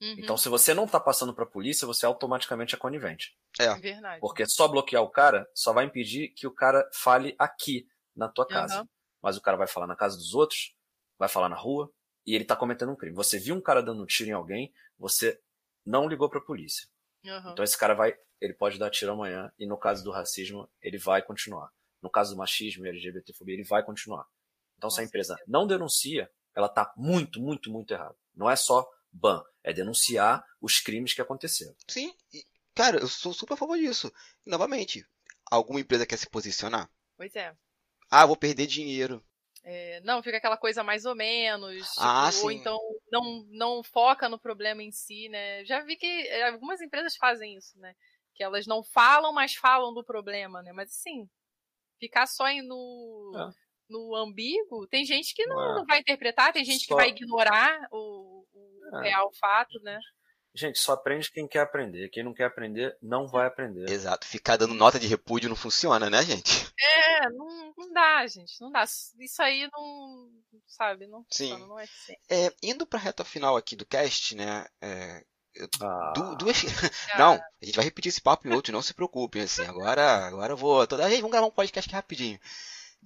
Uhum. 0.00 0.16
Então, 0.18 0.36
se 0.36 0.48
você 0.48 0.74
não 0.74 0.86
tá 0.86 1.00
passando 1.00 1.34
pra 1.34 1.46
polícia, 1.46 1.86
você 1.86 2.04
automaticamente 2.04 2.74
é 2.74 2.78
conivente. 2.78 3.36
É. 3.58 3.74
Verdade. 3.74 4.20
Porque 4.20 4.46
só 4.46 4.68
bloquear 4.68 5.02
o 5.02 5.10
cara 5.10 5.48
só 5.54 5.72
vai 5.72 5.84
impedir 5.84 6.28
que 6.28 6.46
o 6.46 6.50
cara 6.50 6.88
fale 6.92 7.34
aqui, 7.38 7.88
na 8.14 8.28
tua 8.28 8.46
casa. 8.46 8.80
Uhum. 8.80 8.88
Mas 9.22 9.36
o 9.36 9.42
cara 9.42 9.56
vai 9.56 9.66
falar 9.66 9.86
na 9.86 9.96
casa 9.96 10.16
dos 10.16 10.34
outros, 10.34 10.74
vai 11.18 11.28
falar 11.28 11.48
na 11.48 11.56
rua, 11.56 11.92
e 12.26 12.34
ele 12.34 12.44
tá 12.44 12.56
cometendo 12.56 12.92
um 12.92 12.96
crime. 12.96 13.14
Você 13.16 13.38
viu 13.38 13.54
um 13.54 13.60
cara 13.60 13.82
dando 13.82 14.02
um 14.02 14.06
tiro 14.06 14.30
em 14.30 14.32
alguém, 14.32 14.72
você 14.98 15.40
não 15.84 16.08
ligou 16.08 16.28
pra 16.28 16.40
polícia. 16.40 16.88
Uhum. 17.24 17.52
Então 17.52 17.64
esse 17.64 17.76
cara 17.76 17.94
vai, 17.94 18.14
ele 18.40 18.54
pode 18.54 18.78
dar 18.78 18.90
tiro 18.90 19.12
amanhã, 19.12 19.52
e 19.58 19.66
no 19.66 19.78
caso 19.78 20.04
do 20.04 20.10
racismo, 20.10 20.68
ele 20.80 20.98
vai 20.98 21.22
continuar. 21.22 21.70
No 22.02 22.10
caso 22.10 22.34
do 22.34 22.38
machismo 22.38 22.86
e 22.86 22.88
LGBTfobia, 22.88 23.54
ele 23.54 23.64
vai 23.64 23.82
continuar. 23.82 24.26
Então, 24.76 24.90
se 24.90 25.00
a 25.00 25.04
empresa 25.04 25.36
não 25.46 25.66
denuncia, 25.66 26.30
ela 26.54 26.66
está 26.66 26.92
muito, 26.96 27.40
muito, 27.40 27.70
muito 27.70 27.92
errada. 27.92 28.14
Não 28.34 28.48
é 28.48 28.56
só 28.56 28.86
ban, 29.16 29.42
é 29.62 29.72
denunciar 29.72 30.44
os 30.60 30.80
crimes 30.80 31.14
que 31.14 31.22
aconteceram. 31.22 31.74
Sim, 31.88 32.14
cara, 32.74 32.98
eu 32.98 33.08
sou 33.08 33.32
super 33.32 33.54
a 33.54 33.56
favor 33.56 33.78
disso. 33.78 34.12
E, 34.44 34.50
novamente, 34.50 35.04
alguma 35.50 35.80
empresa 35.80 36.06
quer 36.06 36.18
se 36.18 36.28
posicionar? 36.28 36.90
Pois 37.16 37.34
é. 37.34 37.54
Ah, 38.10 38.26
vou 38.26 38.36
perder 38.36 38.66
dinheiro. 38.66 39.24
É, 39.64 40.00
não, 40.02 40.22
fica 40.22 40.36
aquela 40.36 40.56
coisa 40.56 40.84
mais 40.84 41.04
ou 41.04 41.16
menos. 41.16 41.88
Tipo, 41.88 42.00
ah, 42.00 42.30
ou 42.44 42.52
então 42.52 42.78
não, 43.10 43.44
não 43.50 43.82
foca 43.82 44.28
no 44.28 44.38
problema 44.38 44.82
em 44.82 44.92
si, 44.92 45.28
né? 45.28 45.64
Já 45.64 45.80
vi 45.80 45.96
que 45.96 46.06
é, 46.06 46.48
algumas 46.50 46.80
empresas 46.80 47.16
fazem 47.16 47.56
isso, 47.56 47.76
né? 47.80 47.94
Que 48.32 48.44
elas 48.44 48.66
não 48.66 48.84
falam, 48.84 49.32
mas 49.32 49.54
falam 49.54 49.92
do 49.92 50.04
problema, 50.04 50.62
né? 50.62 50.72
Mas 50.72 50.90
assim, 50.90 51.28
ficar 51.98 52.26
só 52.28 52.44
no, 52.62 53.32
é. 53.34 53.52
no 53.88 54.14
ambíguo, 54.14 54.86
tem 54.86 55.04
gente 55.04 55.34
que 55.34 55.44
não, 55.46 55.60
é. 55.60 55.74
não 55.74 55.84
vai 55.84 55.98
interpretar, 55.98 56.52
tem 56.52 56.64
gente 56.64 56.84
só... 56.84 56.94
que 56.94 56.94
vai 56.94 57.08
ignorar 57.08 57.88
o 57.90 58.35
é. 58.94 59.02
real 59.02 59.30
fato, 59.40 59.78
né? 59.82 59.98
Gente, 60.54 60.78
só 60.78 60.94
aprende 60.94 61.30
quem 61.30 61.46
quer 61.46 61.60
aprender. 61.60 62.08
Quem 62.08 62.24
não 62.24 62.32
quer 62.32 62.44
aprender, 62.44 62.96
não 63.02 63.26
vai 63.26 63.46
aprender. 63.46 63.90
Exato. 63.90 64.26
Ficar 64.26 64.56
dando 64.56 64.72
nota 64.72 64.98
de 64.98 65.06
repúdio 65.06 65.50
não 65.50 65.56
funciona, 65.56 66.08
né, 66.08 66.22
gente? 66.22 66.72
É, 66.80 67.28
não, 67.28 67.74
não 67.76 67.92
dá, 67.92 68.26
gente. 68.26 68.58
Não 68.58 68.72
dá. 68.72 68.84
Isso 68.84 69.42
aí 69.42 69.68
não. 69.70 70.30
Sabe? 70.66 71.06
Não 71.06 71.26
Sim. 71.30 71.50
funciona, 71.50 71.66
não 71.66 71.78
é 71.78 71.84
assim. 71.84 72.14
É, 72.30 72.52
indo 72.62 72.86
pra 72.86 72.98
reta 72.98 73.22
final 73.22 73.54
aqui 73.54 73.76
do 73.76 73.84
cast, 73.84 74.34
né? 74.34 74.66
É, 74.80 75.22
ah. 75.80 76.12
Du, 76.14 76.36
duas. 76.36 76.56
Não, 77.18 77.34
a 77.34 77.64
gente 77.64 77.76
vai 77.76 77.84
repetir 77.84 78.08
esse 78.10 78.20
papo 78.20 78.46
em 78.48 78.52
outro, 78.52 78.72
não 78.72 78.82
se 78.82 78.94
preocupem, 78.94 79.42
assim. 79.42 79.64
Agora, 79.64 80.26
agora 80.26 80.52
eu 80.52 80.56
vou. 80.56 80.86
Toda... 80.86 81.08
vamos 81.08 81.30
gravar 81.30 81.46
um 81.46 81.50
podcast 81.50 81.88
aqui 81.88 81.94
rapidinho. 81.94 82.40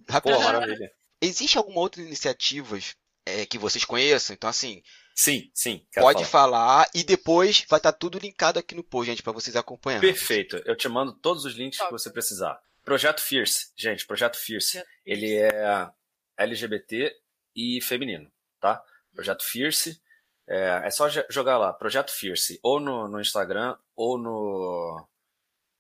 rapidinho. 0.09 0.41
Pô, 0.41 0.45
maravilha. 0.45 0.93
Existe 1.21 1.59
alguma 1.59 1.81
outra 1.81 2.01
iniciativa 2.01 2.79
é, 3.27 3.47
que 3.47 3.59
vocês 3.59 3.85
conheçam? 3.85 4.35
Então, 4.35 4.49
assim. 4.49 4.83
Sim, 5.15 5.51
sim. 5.53 5.87
Pode 5.95 6.25
falar. 6.25 6.85
falar. 6.85 6.91
e 6.95 7.05
depois 7.05 7.65
vai 7.69 7.79
estar 7.79 7.93
tá 7.93 7.99
tudo 7.99 8.19
linkado 8.19 8.59
aqui 8.59 8.75
no 8.75 8.83
post, 8.83 9.11
gente, 9.11 9.23
para 9.23 9.33
vocês 9.33 9.55
acompanharem. 9.57 10.09
Perfeito. 10.09 10.57
Eu 10.65 10.77
te 10.77 10.89
mando 10.89 11.13
todos 11.13 11.45
os 11.45 11.55
links 11.55 11.79
que 11.79 11.91
você 11.91 12.11
precisar. 12.11 12.61
Projeto 12.85 13.21
Fierce, 13.21 13.71
gente, 13.77 14.07
Projeto 14.07 14.37
Fierce. 14.37 14.83
Ele 15.05 15.37
é 15.37 15.91
LGBT 16.37 17.15
e 17.55 17.81
feminino, 17.83 18.31
tá? 18.59 18.83
Projeto 19.15 19.45
Fierce. 19.45 20.01
É, 20.47 20.83
é 20.85 20.91
só 20.91 21.09
jogar 21.29 21.59
lá, 21.59 21.73
Projeto 21.73 22.11
Fierce, 22.11 22.59
ou 22.63 22.81
no, 22.81 23.07
no 23.07 23.21
Instagram, 23.21 23.77
ou 23.95 24.19
no, 24.19 25.07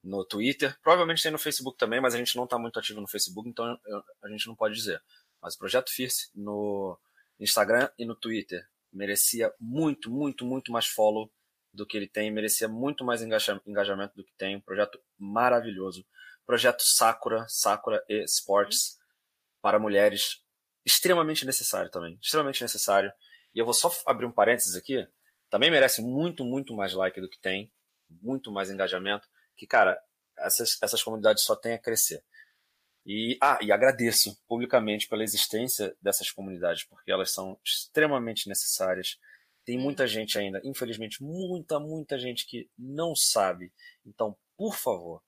no 0.04 0.24
Twitter. 0.24 0.78
Provavelmente 0.82 1.22
tem 1.22 1.32
no 1.32 1.38
Facebook 1.38 1.76
também, 1.76 2.00
mas 2.00 2.14
a 2.14 2.18
gente 2.18 2.36
não 2.36 2.44
está 2.44 2.58
muito 2.58 2.78
ativo 2.78 3.00
no 3.00 3.08
Facebook, 3.08 3.48
então 3.48 3.78
eu, 3.86 4.04
a 4.22 4.28
gente 4.28 4.46
não 4.46 4.54
pode 4.54 4.74
dizer. 4.74 5.02
Mas 5.42 5.54
o 5.54 5.58
Projeto 5.58 5.90
Fierce 5.90 6.30
no 6.34 6.96
Instagram 7.40 7.88
e 7.98 8.04
no 8.04 8.14
Twitter 8.14 8.64
merecia 8.92 9.52
muito, 9.58 10.10
muito, 10.10 10.44
muito 10.44 10.72
mais 10.72 10.86
follow 10.86 11.30
do 11.72 11.86
que 11.86 11.96
ele 11.96 12.08
tem, 12.08 12.30
merecia 12.30 12.68
muito 12.68 13.04
mais 13.04 13.22
engajamento 13.22 14.14
do 14.16 14.24
que 14.24 14.32
tem. 14.36 14.56
Um 14.56 14.60
projeto 14.60 15.00
maravilhoso. 15.18 16.04
Projeto 16.44 16.82
Sakura, 16.82 17.46
Sakura 17.48 18.04
e 18.08 18.24
Sports 18.24 18.98
para 19.62 19.78
mulheres, 19.78 20.42
extremamente 20.84 21.46
necessário 21.46 21.90
também, 21.90 22.18
extremamente 22.20 22.62
necessário. 22.62 23.12
E 23.54 23.58
eu 23.58 23.64
vou 23.64 23.74
só 23.74 23.90
abrir 24.06 24.26
um 24.26 24.32
parênteses 24.32 24.74
aqui. 24.74 25.06
Também 25.48 25.70
merece 25.70 26.02
muito, 26.02 26.44
muito 26.44 26.74
mais 26.74 26.92
like 26.92 27.20
do 27.20 27.28
que 27.28 27.38
tem, 27.38 27.72
muito 28.08 28.50
mais 28.50 28.70
engajamento. 28.70 29.28
Que, 29.56 29.66
cara, 29.66 30.00
essas, 30.38 30.78
essas 30.82 31.02
comunidades 31.02 31.44
só 31.44 31.54
têm 31.54 31.74
a 31.74 31.78
crescer. 31.78 32.24
E, 33.04 33.38
ah, 33.40 33.58
e 33.62 33.72
agradeço 33.72 34.38
publicamente 34.46 35.08
pela 35.08 35.24
existência 35.24 35.96
dessas 36.00 36.30
comunidades, 36.30 36.84
porque 36.84 37.10
elas 37.10 37.32
são 37.32 37.58
extremamente 37.64 38.48
necessárias. 38.48 39.18
Tem 39.64 39.78
muita 39.78 40.06
gente 40.06 40.38
ainda, 40.38 40.60
infelizmente, 40.64 41.22
muita, 41.22 41.78
muita 41.80 42.18
gente 42.18 42.46
que 42.46 42.68
não 42.78 43.14
sabe. 43.14 43.72
Então, 44.04 44.36
por 44.56 44.76
favor, 44.76 45.22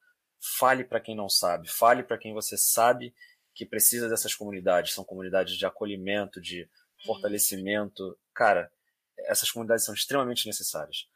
fale 0.59 0.85
para 0.85 1.01
quem 1.01 1.17
não 1.17 1.29
sabe, 1.29 1.69
fale 1.69 2.03
para 2.03 2.19
quem 2.19 2.35
você 2.35 2.57
sabe 2.59 3.15
que 3.55 3.67
precisa 3.67 4.09
dessas 4.09 4.35
comunidades. 4.35 4.93
São 4.93 5.05
comunidades 5.05 5.57
de 5.57 5.67
acolhimento, 5.67 6.41
de 6.41 6.69
fortalecimento. 7.05 8.19
Cara, 8.35 8.71
essas 9.27 9.51
comunidades 9.51 9.85
são 9.85 9.95
extremamente 9.95 10.47
necessárias. 10.47 11.09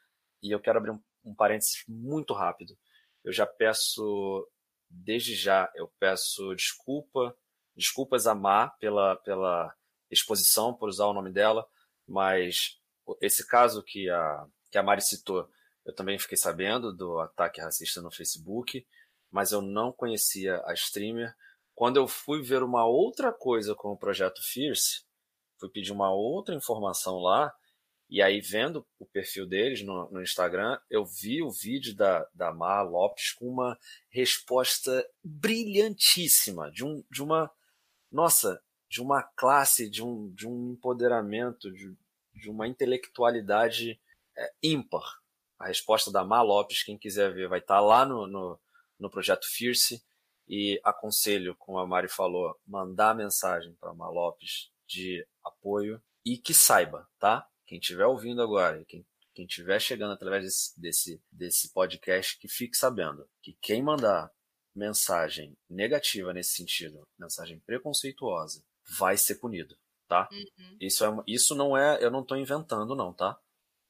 E 0.42 0.50
eu 0.50 0.60
quero 0.60 0.78
abrir 0.78 0.90
um, 0.90 1.02
um 1.24 1.34
parênteses 1.34 1.82
muito 1.88 2.34
rápido. 2.34 2.76
Eu 3.24 3.32
já 3.32 3.46
peço, 3.46 4.46
desde 4.88 5.34
já, 5.34 5.70
eu 5.74 5.88
peço 5.98 6.54
desculpa, 6.54 7.36
desculpas 7.74 8.26
a 8.26 8.34
Má 8.34 8.68
pela, 8.80 9.16
pela 9.16 9.74
exposição 10.10 10.74
por 10.74 10.88
usar 10.88 11.06
o 11.06 11.14
nome 11.14 11.32
dela, 11.32 11.66
mas 12.06 12.78
esse 13.20 13.46
caso 13.46 13.82
que 13.82 14.08
a, 14.08 14.46
que 14.70 14.78
a 14.78 14.82
Mari 14.82 15.02
citou, 15.02 15.48
eu 15.84 15.94
também 15.94 16.18
fiquei 16.18 16.36
sabendo 16.36 16.92
do 16.92 17.18
ataque 17.20 17.60
racista 17.60 18.00
no 18.00 18.10
Facebook, 18.10 18.86
mas 19.30 19.52
eu 19.52 19.60
não 19.60 19.92
conhecia 19.92 20.62
a 20.64 20.72
streamer. 20.72 21.34
Quando 21.74 21.96
eu 21.96 22.08
fui 22.08 22.42
ver 22.42 22.62
uma 22.62 22.86
outra 22.86 23.32
coisa 23.32 23.74
com 23.74 23.92
o 23.92 23.98
projeto 23.98 24.40
Fierce, 24.42 25.04
fui 25.58 25.68
pedir 25.68 25.92
uma 25.92 26.10
outra 26.10 26.54
informação 26.54 27.18
lá, 27.18 27.52
e 28.08 28.22
aí, 28.22 28.40
vendo 28.40 28.86
o 29.00 29.06
perfil 29.06 29.46
deles 29.46 29.82
no, 29.82 30.08
no, 30.10 30.22
Instagram, 30.22 30.78
eu 30.88 31.04
vi 31.04 31.42
o 31.42 31.50
vídeo 31.50 31.94
da, 31.94 32.26
da 32.32 32.52
Mar 32.52 32.82
Lopes 32.82 33.32
com 33.32 33.48
uma 33.48 33.76
resposta 34.08 35.04
brilhantíssima, 35.24 36.70
de, 36.70 36.84
um, 36.84 37.02
de 37.10 37.22
uma. 37.22 37.50
Nossa, 38.10 38.62
de 38.88 39.02
uma 39.02 39.22
classe, 39.22 39.90
de 39.90 40.04
um, 40.04 40.32
de 40.32 40.46
um 40.46 40.72
empoderamento, 40.72 41.72
de, 41.72 41.96
de 42.32 42.48
uma 42.48 42.68
intelectualidade 42.68 44.00
é, 44.36 44.52
ímpar. 44.62 45.20
A 45.58 45.66
resposta 45.66 46.12
da 46.12 46.24
Mar 46.24 46.42
Lopes, 46.42 46.84
quem 46.84 46.96
quiser 46.96 47.34
ver, 47.34 47.48
vai 47.48 47.58
estar 47.58 47.80
lá 47.80 48.06
no, 48.06 48.26
no, 48.28 48.60
no 49.00 49.10
projeto 49.10 49.46
Fierce. 49.50 50.00
E 50.48 50.80
aconselho, 50.84 51.56
como 51.56 51.78
a 51.78 51.86
Mari 51.86 52.08
falou, 52.08 52.56
mandar 52.64 53.16
mensagem 53.16 53.74
para 53.80 53.92
Mar 53.92 54.10
Lopes 54.10 54.70
de 54.86 55.26
apoio 55.44 56.00
e 56.24 56.38
que 56.38 56.54
saiba, 56.54 57.08
tá? 57.18 57.48
Quem 57.66 57.78
estiver 57.78 58.06
ouvindo 58.06 58.40
agora, 58.42 58.84
quem 58.84 59.04
quem 59.36 59.44
estiver 59.44 59.78
chegando 59.78 60.14
através 60.14 60.44
desse, 60.44 60.80
desse, 60.80 61.22
desse 61.30 61.72
podcast, 61.74 62.38
que 62.38 62.48
fique 62.48 62.74
sabendo 62.74 63.28
que 63.42 63.52
quem 63.60 63.82
mandar 63.82 64.32
mensagem 64.74 65.54
negativa 65.68 66.32
nesse 66.32 66.54
sentido, 66.54 67.06
mensagem 67.18 67.60
preconceituosa, 67.60 68.64
vai 68.98 69.18
ser 69.18 69.34
punido, 69.34 69.76
tá? 70.08 70.26
Uhum. 70.32 70.76
Isso, 70.80 71.04
é, 71.04 71.08
isso 71.26 71.54
não 71.54 71.76
é, 71.76 72.02
eu 72.02 72.10
não 72.10 72.22
estou 72.22 72.38
inventando, 72.38 72.96
não, 72.96 73.12
tá? 73.12 73.38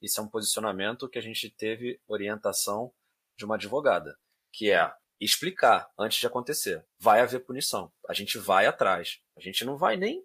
Isso 0.02 0.20
é 0.20 0.24
um 0.24 0.28
posicionamento 0.28 1.08
que 1.08 1.18
a 1.18 1.22
gente 1.22 1.48
teve 1.48 2.00
orientação 2.08 2.92
de 3.38 3.44
uma 3.44 3.54
advogada, 3.54 4.18
que 4.52 4.72
é 4.72 4.92
explicar 5.20 5.88
antes 5.96 6.18
de 6.18 6.26
acontecer. 6.26 6.84
Vai 6.98 7.20
haver 7.20 7.44
punição. 7.44 7.92
A 8.08 8.12
gente 8.12 8.36
vai 8.36 8.66
atrás. 8.66 9.20
A 9.36 9.40
gente 9.40 9.64
não 9.64 9.76
vai 9.76 9.96
nem 9.96 10.24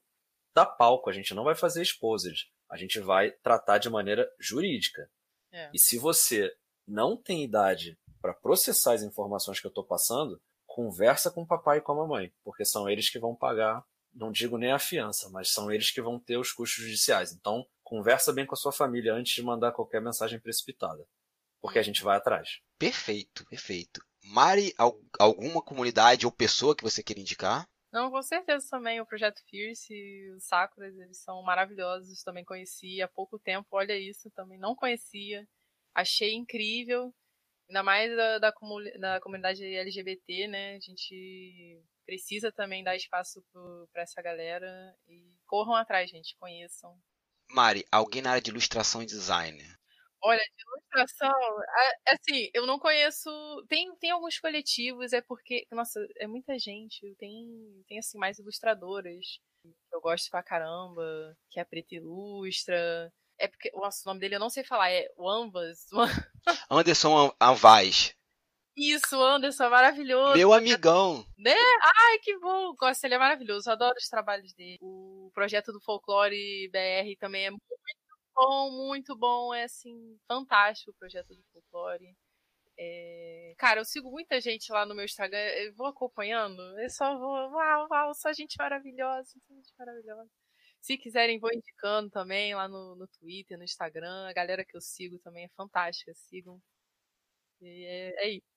dar 0.54 0.66
palco, 0.66 1.12
a 1.12 1.14
gente 1.14 1.34
não 1.36 1.44
vai 1.44 1.56
fazer 1.56 1.82
exposed 1.84 2.51
a 2.72 2.78
gente 2.78 3.02
vai 3.02 3.32
tratar 3.32 3.78
de 3.80 3.90
maneira 3.90 4.32
jurídica. 4.40 5.12
É. 5.52 5.70
E 5.74 5.78
se 5.78 5.98
você 5.98 6.50
não 6.88 7.18
tem 7.18 7.44
idade 7.44 8.00
para 8.22 8.34
processar 8.34 8.94
as 8.94 9.04
informações 9.04 9.60
que 9.60 9.68
eu 9.68 9.70
estou 9.70 9.84
passando, 9.84 10.42
conversa 10.66 11.30
com 11.30 11.42
o 11.42 11.48
papai 11.48 11.80
e 11.80 11.82
com 11.82 11.92
a 11.92 11.96
mamãe, 11.96 12.34
porque 12.46 12.64
são 12.64 12.90
eles 12.90 13.10
que 13.10 13.20
vão 13.20 13.36
pagar, 13.36 13.84
não 14.14 14.32
digo 14.32 14.58
nem 14.58 14.72
a 14.72 14.80
fiança, 14.80 15.30
mas 15.30 15.52
são 15.52 15.70
eles 15.70 15.92
que 15.92 16.02
vão 16.02 16.18
ter 16.18 16.38
os 16.38 16.54
custos 16.54 16.86
judiciais. 16.86 17.34
Então, 17.34 17.68
conversa 17.84 18.32
bem 18.32 18.46
com 18.46 18.56
a 18.56 18.58
sua 18.58 18.72
família 18.72 19.14
antes 19.14 19.34
de 19.34 19.44
mandar 19.44 19.74
qualquer 19.74 20.02
mensagem 20.02 20.40
precipitada, 20.40 21.06
porque 21.60 21.78
a 21.78 21.84
gente 21.84 22.02
vai 22.02 22.16
atrás. 22.16 22.62
Perfeito, 22.80 23.46
perfeito. 23.48 24.02
Mari, 24.24 24.74
alguma 25.20 25.62
comunidade 25.62 26.26
ou 26.26 26.32
pessoa 26.32 26.76
que 26.76 26.84
você 26.84 27.04
queira 27.04 27.20
indicar? 27.20 27.68
Não, 27.92 28.10
com 28.10 28.22
certeza 28.22 28.68
também. 28.70 29.02
O 29.02 29.06
Projeto 29.06 29.42
Fierce 29.50 30.32
os 30.36 30.46
Sakuras, 30.46 30.98
eles 30.98 31.18
são 31.18 31.42
maravilhosos. 31.44 32.24
Também 32.24 32.46
conheci 32.46 33.02
há 33.02 33.08
pouco 33.08 33.38
tempo. 33.38 33.68
Olha 33.72 33.98
isso, 33.98 34.32
também 34.32 34.58
não 34.58 34.76
conhecia. 34.76 35.48
Achei 35.94 36.34
incrível. 36.34 37.14
Ainda 37.70 37.84
mais 37.84 38.16
da, 38.16 38.40
da, 38.40 38.54
da 39.00 39.22
comunidade 39.22 39.64
LGBT, 39.64 40.48
né? 40.48 40.76
A 40.76 40.80
gente 40.80 41.84
precisa 42.06 42.52
também 42.52 42.84
dar 42.84 42.96
espaço 42.96 43.44
para 43.92 44.04
essa 44.04 44.22
galera. 44.22 44.96
E 45.08 45.38
corram 45.46 45.76
atrás, 45.76 46.10
gente. 46.10 46.36
Conheçam. 46.38 46.98
Mari, 47.50 47.86
alguém 47.92 48.22
na 48.22 48.32
área 48.32 48.42
de 48.42 48.52
ilustração 48.52 49.02
e 49.04 49.06
design? 49.06 49.62
Olha, 50.24 50.40
de 50.40 50.64
ilustração, 50.64 51.34
assim, 52.08 52.50
eu 52.54 52.68
não 52.68 52.78
conheço. 52.78 53.30
Tem, 53.68 53.94
tem 53.96 54.12
alguns 54.12 54.40
coletivos, 54.40 55.14
é 55.14 55.22
porque, 55.22 55.66
nossa, 55.72 56.00
é 56.18 56.28
muita 56.28 56.60
gente. 56.60 57.16
Tem, 57.18 57.84
tem 57.88 57.98
assim, 57.98 58.18
mais 58.18 58.38
ilustradoras 58.38 59.26
que 59.64 59.96
eu 59.96 60.02
gosto 60.02 60.30
pra 60.30 60.44
caramba, 60.44 61.36
que 61.50 61.60
é 61.60 61.64
a 61.64 61.66
Preta 61.66 61.96
Ilustra. 61.96 63.12
É 63.40 63.48
porque, 63.48 63.72
nossa, 63.74 64.02
o 64.06 64.10
nome 64.10 64.20
dele 64.20 64.36
eu 64.36 64.40
não 64.40 64.50
sei 64.50 64.64
falar, 64.64 64.92
é 64.92 65.08
o 65.18 65.28
Ambas. 65.28 65.88
Anderson 66.70 67.34
Anvaz. 67.42 68.16
Isso, 68.78 69.22
Anderson, 69.22 69.66
é 69.66 69.70
maravilhoso. 69.70 70.38
Meu 70.38 70.54
amigão. 70.54 71.26
Né? 71.38 71.56
Ai, 71.98 72.20
que 72.20 72.38
bom. 72.40 72.74
Gosto, 72.76 73.04
ele 73.04 73.16
é 73.16 73.18
maravilhoso. 73.18 73.70
Adoro 73.70 73.96
os 73.98 74.08
trabalhos 74.08 74.54
dele. 74.54 74.78
O 74.82 75.30
projeto 75.34 75.74
do 75.74 75.82
Folclore 75.82 76.70
BR 76.70 77.18
também 77.20 77.48
é 77.48 77.50
muito 77.50 77.71
bom, 78.42 78.72
muito 78.88 79.16
bom. 79.16 79.54
É 79.54 79.64
assim, 79.64 80.18
fantástico 80.28 80.92
o 80.92 80.96
projeto 80.96 81.36
do 81.36 81.44
folclore. 81.54 82.16
É... 82.78 83.54
Cara, 83.58 83.82
eu 83.82 83.86
sigo 83.86 84.10
muita 84.12 84.42
gente 84.42 84.72
lá 84.72 84.86
no 84.86 84.96
meu 84.96 85.06
Instagram, 85.06 85.38
eu 85.38 85.74
vou 85.76 85.88
acompanhando, 85.88 86.62
eu 86.80 86.90
só 86.90 87.18
vou, 87.18 87.52
uau, 87.52 87.88
uau, 87.92 88.14
só 88.16 88.34
gente 88.34 88.56
maravilhosa, 88.58 89.30
só 89.48 89.54
gente 89.54 89.74
maravilhosa. 89.78 90.30
Se 90.82 90.98
quiserem, 90.98 91.40
vou 91.40 91.52
indicando 91.54 92.10
também 92.10 92.56
lá 92.56 92.68
no, 92.68 92.96
no 92.96 93.08
Twitter, 93.08 93.58
no 93.58 93.64
Instagram. 93.64 94.28
A 94.28 94.34
galera 94.34 94.66
que 94.66 94.76
eu 94.76 94.82
sigo 94.82 95.20
também 95.20 95.46
é 95.46 95.50
fantástica, 95.50 96.12
sigam. 96.16 96.60
É, 97.62 98.26
é 98.26 98.30
isso. 98.32 98.52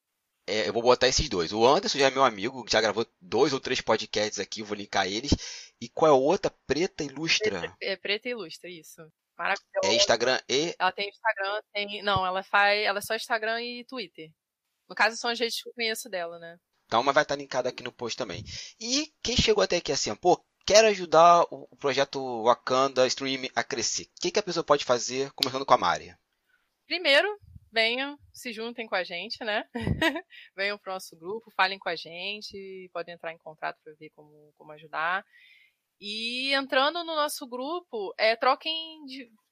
É, 0.46 0.68
eu 0.68 0.72
vou 0.72 0.82
botar 0.82 1.08
esses 1.08 1.28
dois. 1.28 1.52
O 1.52 1.66
Anderson 1.66 1.98
já 1.98 2.06
é 2.06 2.10
meu 2.10 2.24
amigo, 2.24 2.64
já 2.68 2.80
gravou 2.80 3.06
dois 3.20 3.52
ou 3.52 3.60
três 3.60 3.80
podcasts 3.82 4.38
aqui, 4.38 4.62
vou 4.62 4.76
linkar 4.76 5.06
eles. 5.06 5.32
E 5.80 5.88
qual 5.88 6.10
é 6.10 6.14
a 6.14 6.18
outra? 6.18 6.50
Preta 6.66 7.04
Ilustra. 7.04 7.60
Preta, 7.60 7.76
é, 7.82 7.96
Preta 7.96 8.28
Ilustra, 8.28 8.70
isso. 8.70 9.02
Maravilhosa. 9.36 9.86
É 9.86 9.94
Instagram 9.94 10.40
e. 10.48 10.74
Ela 10.78 10.92
tem 10.92 11.08
Instagram, 11.08 11.62
tem. 11.72 12.02
Não, 12.02 12.26
ela 12.26 12.42
faz. 12.42 12.84
Ela 12.84 12.98
é 12.98 13.02
só 13.02 13.14
Instagram 13.14 13.60
e 13.62 13.84
Twitter. 13.84 14.30
No 14.88 14.94
caso, 14.94 15.16
são 15.16 15.30
as 15.30 15.38
redes 15.38 15.62
que 15.62 15.68
eu 15.68 15.74
conheço 15.74 16.08
dela, 16.08 16.38
né? 16.38 16.56
Então, 16.86 17.02
mas 17.02 17.14
vai 17.14 17.22
estar 17.22 17.36
linkada 17.36 17.68
aqui 17.68 17.82
no 17.82 17.92
post 17.92 18.16
também. 18.16 18.44
E 18.78 19.12
quem 19.22 19.36
chegou 19.36 19.64
até 19.64 19.76
aqui 19.76 19.90
assim, 19.90 20.14
pô, 20.14 20.44
quero 20.66 20.86
ajudar 20.88 21.42
o 21.50 21.76
projeto 21.76 22.44
Wakanda 22.44 23.06
Stream 23.06 23.48
a 23.54 23.64
crescer. 23.64 24.04
O 24.04 24.20
que, 24.20 24.30
que 24.30 24.38
a 24.38 24.42
pessoa 24.42 24.62
pode 24.62 24.84
fazer, 24.84 25.32
começando 25.32 25.64
com 25.64 25.74
a 25.74 25.78
Mari? 25.78 26.14
Primeiro, 26.86 27.28
venham, 27.72 28.18
se 28.32 28.52
juntem 28.52 28.86
com 28.86 28.94
a 28.94 29.02
gente, 29.02 29.42
né? 29.42 29.64
venham 30.56 30.78
para 30.78 30.92
o 30.92 30.94
nosso 30.94 31.16
grupo, 31.16 31.50
falem 31.56 31.78
com 31.78 31.88
a 31.88 31.96
gente, 31.96 32.88
podem 32.92 33.14
entrar 33.14 33.32
em 33.32 33.38
contato 33.38 33.78
para 33.82 33.94
ver 33.94 34.10
como, 34.10 34.52
como 34.56 34.72
ajudar. 34.72 35.24
E 36.06 36.52
entrando 36.52 37.02
no 37.02 37.16
nosso 37.16 37.46
grupo, 37.46 38.12
é, 38.18 38.36
troquem, 38.36 39.00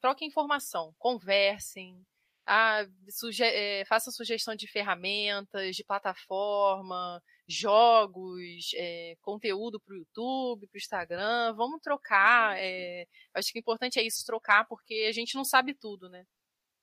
troquem 0.02 0.28
informação, 0.28 0.94
conversem, 0.98 2.04
ah, 2.46 2.84
suge 3.08 3.42
é, 3.42 3.86
façam 3.86 4.12
sugestão 4.12 4.54
de 4.54 4.66
ferramentas, 4.66 5.74
de 5.74 5.82
plataforma, 5.82 7.22
jogos, 7.48 8.70
é, 8.74 9.14
conteúdo 9.22 9.80
para 9.80 9.94
o 9.94 9.96
YouTube, 9.96 10.66
para 10.66 10.76
o 10.76 10.78
Instagram. 10.78 11.54
Vamos 11.54 11.80
trocar. 11.80 12.58
É, 12.58 13.06
acho 13.32 13.50
que 13.50 13.58
o 13.58 13.60
importante 13.60 13.98
é 13.98 14.02
isso, 14.02 14.22
trocar, 14.26 14.66
porque 14.68 15.06
a 15.08 15.12
gente 15.12 15.34
não 15.34 15.46
sabe 15.46 15.72
tudo, 15.72 16.10
né? 16.10 16.26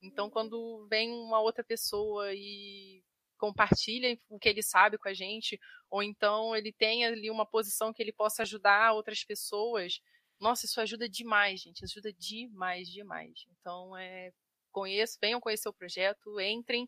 Então, 0.02 0.28
quando 0.28 0.84
vem 0.90 1.12
uma 1.12 1.40
outra 1.40 1.62
pessoa 1.62 2.34
e 2.34 3.04
compartilha 3.40 4.18
o 4.28 4.38
que 4.38 4.50
ele 4.50 4.62
sabe 4.62 4.98
com 4.98 5.08
a 5.08 5.14
gente, 5.14 5.58
ou 5.90 6.02
então 6.02 6.54
ele 6.54 6.70
tem 6.70 7.06
ali 7.06 7.30
uma 7.30 7.46
posição 7.46 7.92
que 7.92 8.02
ele 8.02 8.12
possa 8.12 8.42
ajudar 8.42 8.92
outras 8.92 9.24
pessoas. 9.24 10.00
Nossa, 10.38 10.66
isso 10.66 10.80
ajuda 10.80 11.08
demais, 11.08 11.60
gente, 11.60 11.82
ajuda 11.82 12.12
demais, 12.12 12.88
demais. 12.88 13.46
Então, 13.50 13.96
é, 13.96 14.30
conheço, 14.70 15.18
venham 15.20 15.40
conhecer 15.40 15.70
o 15.70 15.72
projeto, 15.72 16.38
entrem 16.38 16.86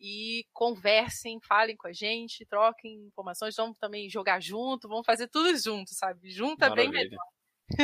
e 0.00 0.44
conversem, 0.52 1.40
falem 1.40 1.76
com 1.76 1.86
a 1.86 1.92
gente, 1.92 2.44
troquem 2.46 3.06
informações, 3.06 3.54
vamos 3.54 3.78
também 3.78 4.10
jogar 4.10 4.40
junto, 4.40 4.88
vamos 4.88 5.06
fazer 5.06 5.28
tudo 5.28 5.56
junto, 5.56 5.94
sabe? 5.94 6.30
Junto 6.30 6.64
é 6.64 6.74
bem 6.74 6.90
melhor. 6.90 7.24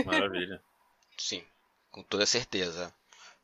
Maravilha. 0.05 0.61
Sim, 1.16 1.45
com 1.90 2.03
toda 2.03 2.27
certeza. 2.27 2.93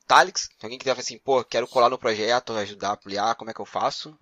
Talix, 0.06 0.42
se 0.58 0.66
alguém 0.66 0.78
quiser 0.78 0.90
falar 0.90 1.00
assim, 1.02 1.18
pô, 1.18 1.44
quero 1.44 1.68
colar 1.68 1.88
no 1.88 1.98
projeto, 1.98 2.52
ajudar 2.52 2.90
a 2.90 2.92
ampliar, 2.94 3.36
como 3.36 3.50
é 3.50 3.54
que 3.54 3.60
eu 3.60 3.64
faço? 3.64 4.18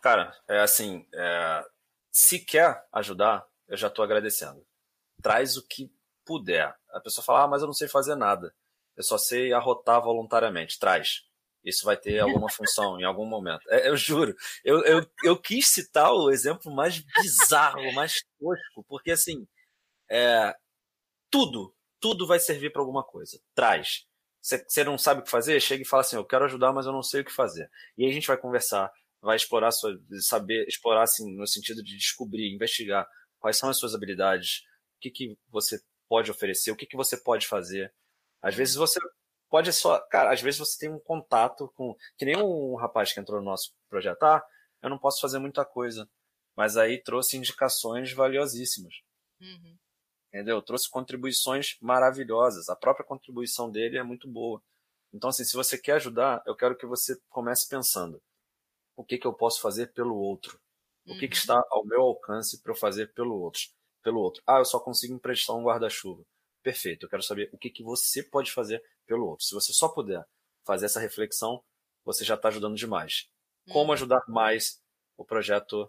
Cara, 0.00 0.34
é 0.48 0.60
assim, 0.60 1.06
é, 1.12 1.64
se 2.10 2.38
quer 2.44 2.84
ajudar, 2.92 3.46
eu 3.66 3.76
já 3.76 3.88
estou 3.88 4.04
agradecendo. 4.04 4.64
Traz 5.22 5.56
o 5.56 5.66
que 5.66 5.90
puder. 6.24 6.74
A 6.90 7.00
pessoa 7.00 7.24
fala, 7.24 7.44
ah, 7.44 7.48
mas 7.48 7.62
eu 7.62 7.66
não 7.66 7.74
sei 7.74 7.88
fazer 7.88 8.14
nada. 8.14 8.54
Eu 8.96 9.02
só 9.02 9.16
sei 9.18 9.52
arrotar 9.52 10.02
voluntariamente. 10.02 10.78
Traz. 10.78 11.22
Isso 11.64 11.84
vai 11.84 11.96
ter 11.96 12.18
alguma 12.20 12.50
função 12.50 12.98
em 13.00 13.04
algum 13.04 13.26
momento. 13.26 13.62
É, 13.70 13.88
eu 13.88 13.96
juro. 13.96 14.34
Eu, 14.64 14.82
eu, 14.84 15.06
eu 15.24 15.40
quis 15.40 15.68
citar 15.68 16.12
o 16.12 16.30
exemplo 16.30 16.74
mais 16.74 16.98
bizarro, 16.98 17.92
mais 17.92 18.14
tosco, 18.38 18.84
porque 18.88 19.10
assim, 19.10 19.46
é, 20.10 20.54
tudo, 21.30 21.74
tudo 22.00 22.26
vai 22.26 22.38
servir 22.38 22.72
para 22.72 22.80
alguma 22.80 23.04
coisa. 23.04 23.38
Traz. 23.54 24.06
Você 24.40 24.84
não 24.84 24.96
sabe 24.96 25.20
o 25.20 25.24
que 25.24 25.30
fazer? 25.30 25.60
Chega 25.60 25.82
e 25.82 25.86
fala 25.86 26.00
assim: 26.00 26.16
Eu 26.16 26.24
quero 26.24 26.44
ajudar, 26.44 26.72
mas 26.72 26.86
eu 26.86 26.92
não 26.92 27.02
sei 27.02 27.20
o 27.20 27.24
que 27.24 27.32
fazer. 27.32 27.68
E 27.96 28.04
aí 28.04 28.10
a 28.10 28.14
gente 28.14 28.26
vai 28.26 28.36
conversar, 28.36 28.90
vai 29.20 29.36
explorar 29.36 29.72
sua, 29.72 29.98
saber 30.20 30.66
explorar 30.68 31.02
assim 31.02 31.34
no 31.36 31.46
sentido 31.46 31.82
de 31.82 31.96
descobrir, 31.96 32.54
investigar 32.54 33.06
quais 33.38 33.56
são 33.56 33.68
as 33.68 33.78
suas 33.78 33.94
habilidades, 33.94 34.62
o 34.96 35.00
que, 35.00 35.10
que 35.10 35.38
você 35.48 35.80
pode 36.08 36.30
oferecer, 36.30 36.70
o 36.70 36.76
que, 36.76 36.86
que 36.86 36.96
você 36.96 37.16
pode 37.16 37.46
fazer. 37.46 37.92
Às 38.42 38.54
vezes 38.54 38.74
você 38.74 39.00
pode 39.48 39.72
só. 39.72 40.00
Cara, 40.08 40.32
às 40.32 40.40
vezes 40.40 40.58
você 40.58 40.78
tem 40.78 40.94
um 40.94 41.00
contato 41.00 41.70
com. 41.74 41.94
Que 42.16 42.24
nem 42.24 42.36
um 42.36 42.76
rapaz 42.76 43.12
que 43.12 43.20
entrou 43.20 43.38
no 43.38 43.44
nosso 43.44 43.72
projeto. 43.88 44.22
Ah, 44.22 44.42
eu 44.82 44.90
não 44.90 44.98
posso 44.98 45.20
fazer 45.20 45.38
muita 45.38 45.64
coisa. 45.64 46.08
Mas 46.56 46.76
aí 46.76 47.02
trouxe 47.02 47.36
indicações 47.36 48.12
valiosíssimas. 48.12 48.94
Uhum. 49.40 49.76
Entendeu? 50.28 50.60
Trouxe 50.60 50.90
contribuições 50.90 51.76
maravilhosas. 51.80 52.68
A 52.68 52.76
própria 52.76 53.06
contribuição 53.06 53.70
dele 53.70 53.96
é 53.96 54.02
muito 54.02 54.28
boa. 54.28 54.62
Então, 55.12 55.30
assim, 55.30 55.44
se 55.44 55.54
você 55.54 55.78
quer 55.78 55.94
ajudar, 55.94 56.42
eu 56.46 56.54
quero 56.54 56.76
que 56.76 56.86
você 56.86 57.16
comece 57.28 57.68
pensando: 57.68 58.20
o 58.98 59.04
que, 59.04 59.16
que 59.16 59.26
eu 59.28 59.32
posso 59.32 59.60
fazer 59.60 59.92
pelo 59.92 60.16
outro? 60.16 60.60
O 61.06 61.14
que, 61.16 61.28
que 61.28 61.36
uhum. 61.36 61.40
está 61.40 61.64
ao 61.70 61.86
meu 61.86 62.02
alcance 62.02 62.60
para 62.60 62.72
eu 62.72 62.76
fazer 62.76 63.14
pelo 63.14 63.40
outro? 63.40 63.62
Pelo 64.02 64.20
outro. 64.20 64.42
Ah, 64.44 64.58
eu 64.58 64.64
só 64.64 64.80
consigo 64.80 65.14
emprestar 65.14 65.54
um 65.54 65.62
guarda-chuva. 65.62 66.24
Perfeito. 66.64 67.06
Eu 67.06 67.08
quero 67.08 67.22
saber 67.22 67.48
o 67.52 67.56
que, 67.56 67.70
que 67.70 67.82
você 67.82 68.24
pode 68.24 68.50
fazer 68.50 68.82
pelo 69.06 69.24
outro. 69.24 69.46
Se 69.46 69.54
você 69.54 69.72
só 69.72 69.88
puder 69.88 70.26
fazer 70.66 70.86
essa 70.86 70.98
reflexão, 70.98 71.62
você 72.04 72.24
já 72.24 72.34
está 72.34 72.48
ajudando 72.48 72.74
demais. 72.74 73.30
Como 73.70 73.86
uhum. 73.86 73.92
ajudar 73.92 74.20
mais 74.26 74.82
o 75.16 75.24
projeto, 75.24 75.88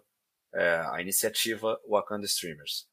é, 0.54 0.80
a 0.92 1.02
iniciativa 1.02 1.80
Wakanda 1.88 2.26
Streamers? 2.26 2.88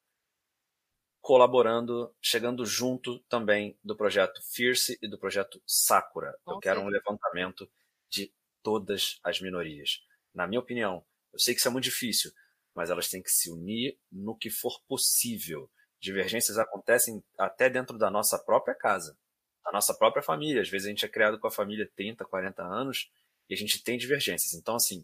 Colaborando, 1.22 2.12
chegando 2.20 2.66
junto 2.66 3.20
também 3.30 3.78
do 3.84 3.96
projeto 3.96 4.42
Fierce 4.52 4.98
e 5.00 5.08
do 5.08 5.20
projeto 5.20 5.62
Sakura. 5.64 6.36
Eu 6.48 6.58
quero 6.58 6.82
um 6.82 6.88
levantamento 6.88 7.70
de 8.10 8.34
todas 8.64 9.20
as 9.24 9.40
minorias. 9.40 10.07
Na 10.38 10.46
minha 10.46 10.60
opinião, 10.60 11.04
eu 11.34 11.40
sei 11.40 11.56
que 11.56 11.60
isso 11.60 11.68
é 11.68 11.72
muito 11.72 11.86
difícil, 11.86 12.32
mas 12.76 12.92
elas 12.92 13.10
têm 13.10 13.24
que 13.24 13.32
se 13.32 13.50
unir 13.50 13.98
no 14.12 14.38
que 14.38 14.52
for 14.52 14.80
possível. 14.88 15.68
Divergências 16.00 16.60
acontecem 16.60 17.24
até 17.40 17.72
dentro 17.72 17.98
da 17.98 18.12
nossa 18.12 18.38
própria 18.38 18.76
casa, 18.76 19.18
da 19.66 19.72
nossa 19.72 19.96
própria 19.96 20.22
família. 20.22 20.62
Às 20.62 20.70
vezes 20.70 20.86
a 20.86 20.90
gente 20.92 21.04
é 21.04 21.10
criado 21.10 21.40
com 21.40 21.48
a 21.48 21.52
família 21.52 21.90
30, 21.96 22.24
40 22.24 22.62
anos 22.62 23.12
e 23.50 23.56
a 23.56 23.58
gente 23.58 23.84
tem 23.84 23.98
divergências. 23.98 24.54
Então, 24.54 24.76
assim, 24.76 25.04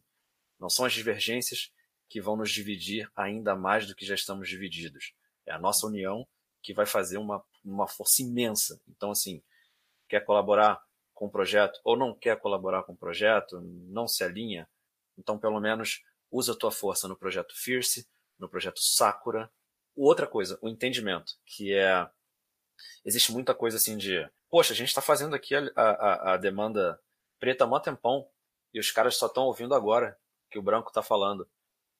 não 0.59 0.69
são 0.69 0.85
as 0.85 0.93
divergências 0.93 1.73
que 2.07 2.21
vão 2.21 2.37
nos 2.37 2.51
dividir 2.51 3.09
ainda 3.15 3.55
mais 3.55 3.87
do 3.87 3.95
que 3.95 4.05
já 4.05 4.13
estamos 4.13 4.47
divididos. 4.47 5.15
É 5.47 5.51
a 5.51 5.57
nossa 5.57 5.87
união 5.87 6.27
que 6.61 6.75
vai 6.75 6.85
fazer 6.85 7.17
uma, 7.17 7.43
uma 7.65 7.87
força 7.87 8.21
imensa. 8.21 8.79
Então, 8.87 9.09
assim, 9.09 9.41
quer 10.07 10.23
colaborar 10.23 10.79
com 11.11 11.25
o 11.25 11.31
projeto 11.31 11.79
ou 11.83 11.97
não 11.97 12.13
quer 12.13 12.39
colaborar 12.39 12.83
com 12.83 12.93
o 12.93 12.97
projeto, 12.97 13.59
não 13.61 14.07
se 14.07 14.23
alinha, 14.23 14.69
então 15.23 15.39
pelo 15.39 15.59
menos 15.59 16.03
usa 16.29 16.53
a 16.53 16.55
tua 16.55 16.71
força 16.71 17.07
no 17.07 17.15
projeto 17.15 17.55
Fierce, 17.55 18.07
no 18.37 18.49
projeto 18.49 18.79
Sakura. 18.79 19.51
Outra 19.95 20.27
coisa, 20.27 20.57
o 20.61 20.67
entendimento, 20.67 21.33
que 21.45 21.73
é 21.73 22.07
existe 23.05 23.31
muita 23.31 23.53
coisa 23.53 23.77
assim 23.77 23.97
de, 23.97 24.27
poxa, 24.49 24.73
a 24.73 24.75
gente 24.75 24.89
está 24.89 25.01
fazendo 25.01 25.35
aqui 25.35 25.55
a, 25.55 25.61
a, 25.75 26.33
a, 26.33 26.37
demanda 26.37 26.99
preta 27.39 27.63
há 27.63 27.67
mó 27.67 27.79
tempão 27.79 28.27
e 28.73 28.79
os 28.79 28.91
caras 28.91 29.15
só 29.15 29.27
estão 29.27 29.43
ouvindo 29.43 29.75
agora 29.75 30.17
que 30.49 30.57
o 30.57 30.61
branco 30.61 30.89
está 30.89 31.01
falando. 31.01 31.47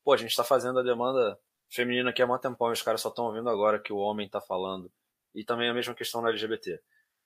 Pô, 0.04 0.14
a 0.14 0.18
gente 0.18 0.32
está 0.32 0.44
fazendo 0.44 0.80
a 0.80 0.84
demanda 0.84 1.40
feminina 1.70 2.10
aqui 2.10 2.22
há 2.22 2.28
mó 2.28 2.38
tempão 2.38 2.70
e 2.70 2.74
os 2.74 2.82
caras 2.82 3.02
só 3.02 3.10
estão 3.10 3.26
ouvindo 3.26 3.50
agora 3.50 3.80
que 3.80 3.94
o 3.94 3.98
homem 3.98 4.26
está 4.26 4.42
falando. 4.42 4.92
E 5.34 5.44
também 5.44 5.70
a 5.70 5.74
mesma 5.74 5.94
questão 5.94 6.22
da 6.22 6.30
LGBT. 6.30 6.82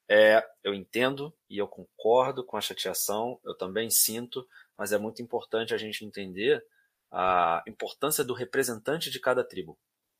É, 0.10 0.46
eu 0.64 0.74
entendo 0.74 1.34
e 1.50 1.58
eu 1.58 1.68
concordo 1.68 2.44
com 2.44 2.56
a 2.56 2.62
chateação, 2.62 3.40
eu 3.44 3.56
também 3.56 3.90
sinto, 3.90 4.48
mas 4.78 4.92
é 4.92 4.98
muito 4.98 5.22
importante 5.22 5.74
a 5.74 5.78
gente 5.78 6.06
entender 6.06 6.66
a 7.12 7.64
importância 7.68 8.24
do 8.24 8.34
representante 8.34 9.10
de 9.10 9.20
cada 9.20 9.44
tribo. 9.44 9.78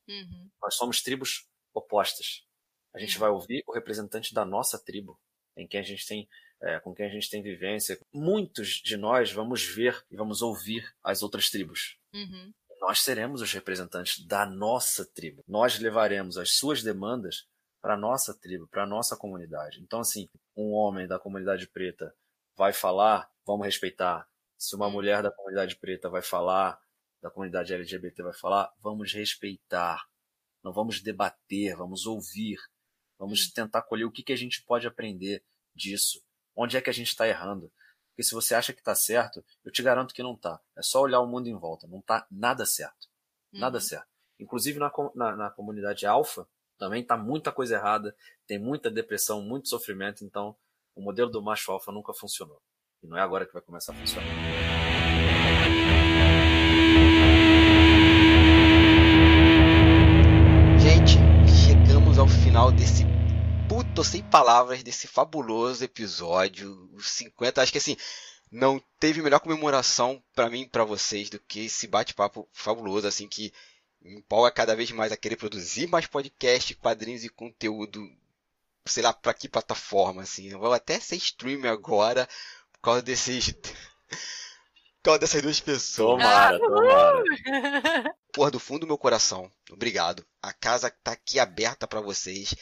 Uhum. 0.08 0.50
Nós 0.60 0.74
somos 0.74 1.02
tribos 1.02 1.46
opostas. 1.74 2.44
A 2.94 2.98
gente 2.98 3.14
uhum. 3.14 3.20
vai 3.20 3.30
ouvir 3.30 3.62
o 3.66 3.72
representante 3.72 4.34
da 4.34 4.44
nossa 4.44 4.78
tribo, 4.78 5.18
em 5.56 5.66
quem 5.66 5.80
a 5.80 5.82
gente 5.82 6.06
tem, 6.06 6.28
é, 6.62 6.80
com 6.80 6.94
quem 6.94 7.06
a 7.06 7.10
gente 7.10 7.30
tem 7.30 7.42
vivência. 7.42 7.98
Muitos 8.12 8.68
de 8.82 8.96
nós 8.96 9.32
vamos 9.32 9.64
ver 9.64 10.04
e 10.10 10.16
vamos 10.16 10.42
ouvir 10.42 10.86
as 11.02 11.22
outras 11.22 11.50
tribos. 11.50 11.98
Uhum. 12.12 12.52
Nós 12.80 13.00
seremos 13.00 13.42
os 13.42 13.52
representantes 13.52 14.24
da 14.24 14.46
nossa 14.46 15.04
tribo. 15.04 15.42
Nós 15.46 15.78
levaremos 15.78 16.38
as 16.38 16.52
suas 16.52 16.82
demandas 16.82 17.46
para 17.80 17.96
nossa 17.96 18.34
tribo, 18.34 18.66
para 18.68 18.86
nossa 18.86 19.16
comunidade. 19.16 19.80
Então, 19.80 20.00
assim, 20.00 20.28
um 20.56 20.72
homem 20.72 21.06
da 21.06 21.18
comunidade 21.18 21.68
preta 21.68 22.14
vai 22.56 22.72
falar, 22.72 23.30
vamos 23.46 23.66
respeitar. 23.66 24.28
Se 24.56 24.74
uma 24.74 24.90
mulher 24.90 25.22
da 25.22 25.30
comunidade 25.30 25.76
preta 25.76 26.08
vai 26.08 26.22
falar, 26.22 26.80
da 27.20 27.30
comunidade 27.30 27.72
LGBT 27.72 28.22
vai 28.22 28.32
falar, 28.32 28.72
vamos 28.80 29.12
respeitar. 29.12 30.06
Não 30.62 30.72
vamos 30.72 31.00
debater, 31.00 31.76
vamos 31.76 32.06
ouvir. 32.06 32.58
Vamos 33.18 33.50
tentar 33.50 33.82
colher 33.82 34.04
o 34.04 34.10
que, 34.10 34.22
que 34.22 34.32
a 34.32 34.36
gente 34.36 34.62
pode 34.62 34.86
aprender 34.86 35.44
disso. 35.74 36.22
Onde 36.54 36.76
é 36.76 36.80
que 36.80 36.90
a 36.90 36.92
gente 36.92 37.08
está 37.08 37.26
errando? 37.26 37.72
Porque 38.10 38.22
se 38.22 38.34
você 38.34 38.54
acha 38.54 38.72
que 38.72 38.80
está 38.80 38.94
certo, 38.94 39.44
eu 39.64 39.70
te 39.70 39.82
garanto 39.82 40.12
que 40.12 40.22
não 40.22 40.34
está. 40.34 40.60
É 40.76 40.82
só 40.82 41.00
olhar 41.00 41.20
o 41.20 41.26
mundo 41.26 41.48
em 41.48 41.56
volta. 41.56 41.86
Não 41.86 42.00
está 42.00 42.26
nada 42.30 42.66
certo. 42.66 43.08
Nada 43.52 43.78
uhum. 43.78 43.82
certo. 43.82 44.08
Inclusive 44.38 44.78
na, 44.78 44.92
na, 45.14 45.36
na 45.36 45.50
comunidade 45.50 46.06
alfa, 46.06 46.48
também 46.78 47.02
está 47.02 47.16
muita 47.16 47.50
coisa 47.50 47.74
errada. 47.74 48.14
Tem 48.46 48.58
muita 48.58 48.90
depressão, 48.90 49.42
muito 49.42 49.68
sofrimento. 49.68 50.24
Então, 50.24 50.56
o 50.94 51.02
modelo 51.02 51.30
do 51.30 51.42
macho 51.42 51.72
alfa 51.72 51.92
nunca 51.92 52.14
funcionou. 52.14 52.60
E 53.02 53.06
não 53.06 53.18
é 53.18 53.20
agora 53.20 53.44
que 53.44 53.52
vai 53.52 53.62
começar 53.62 53.92
a 53.92 53.96
funcionar. 53.96 54.26
Gente, 60.80 61.18
chegamos 61.66 62.18
ao 62.18 62.28
final 62.28 62.70
desse 62.72 63.04
puto 63.68 64.02
sem 64.02 64.22
palavras 64.22 64.82
desse 64.82 65.06
fabuloso 65.06 65.84
episódio, 65.84 66.88
os 66.94 67.10
50, 67.10 67.60
acho 67.60 67.70
que 67.70 67.78
assim, 67.78 67.96
não 68.50 68.80
teve 68.98 69.20
melhor 69.20 69.40
comemoração 69.40 70.22
para 70.34 70.48
mim, 70.48 70.66
para 70.66 70.84
vocês 70.84 71.28
do 71.28 71.38
que 71.38 71.66
esse 71.66 71.86
bate-papo 71.86 72.48
fabuloso 72.52 73.06
assim 73.06 73.28
que 73.28 73.52
me 74.00 74.16
empolga 74.16 74.50
cada 74.50 74.74
vez 74.76 74.90
mais 74.90 75.12
a 75.12 75.16
querer 75.16 75.36
produzir 75.36 75.86
mais 75.86 76.06
podcast, 76.06 76.74
quadrinhos 76.76 77.24
e 77.24 77.28
conteúdo, 77.28 78.08
sei 78.86 79.02
lá 79.02 79.12
para 79.12 79.34
que 79.34 79.48
plataforma 79.48 80.22
assim. 80.22 80.48
Eu 80.48 80.58
vou 80.58 80.72
até 80.72 80.98
ser 81.00 81.16
streamer 81.16 81.72
agora, 81.72 82.28
por 82.72 82.80
causa 82.80 83.02
desses. 83.02 83.52
por 84.98 85.02
causa 85.02 85.18
dessas 85.18 85.42
duas 85.42 85.60
pessoas. 85.60 86.22
Tomara, 86.22 86.58
tomara. 86.58 88.14
Porra, 88.32 88.50
do 88.50 88.60
fundo 88.60 88.80
do 88.80 88.86
meu 88.86 88.98
coração. 88.98 89.50
Obrigado. 89.70 90.24
A 90.42 90.52
casa 90.52 90.90
tá 91.02 91.12
aqui 91.12 91.38
aberta 91.38 91.86
para 91.86 92.00
vocês. 92.00 92.54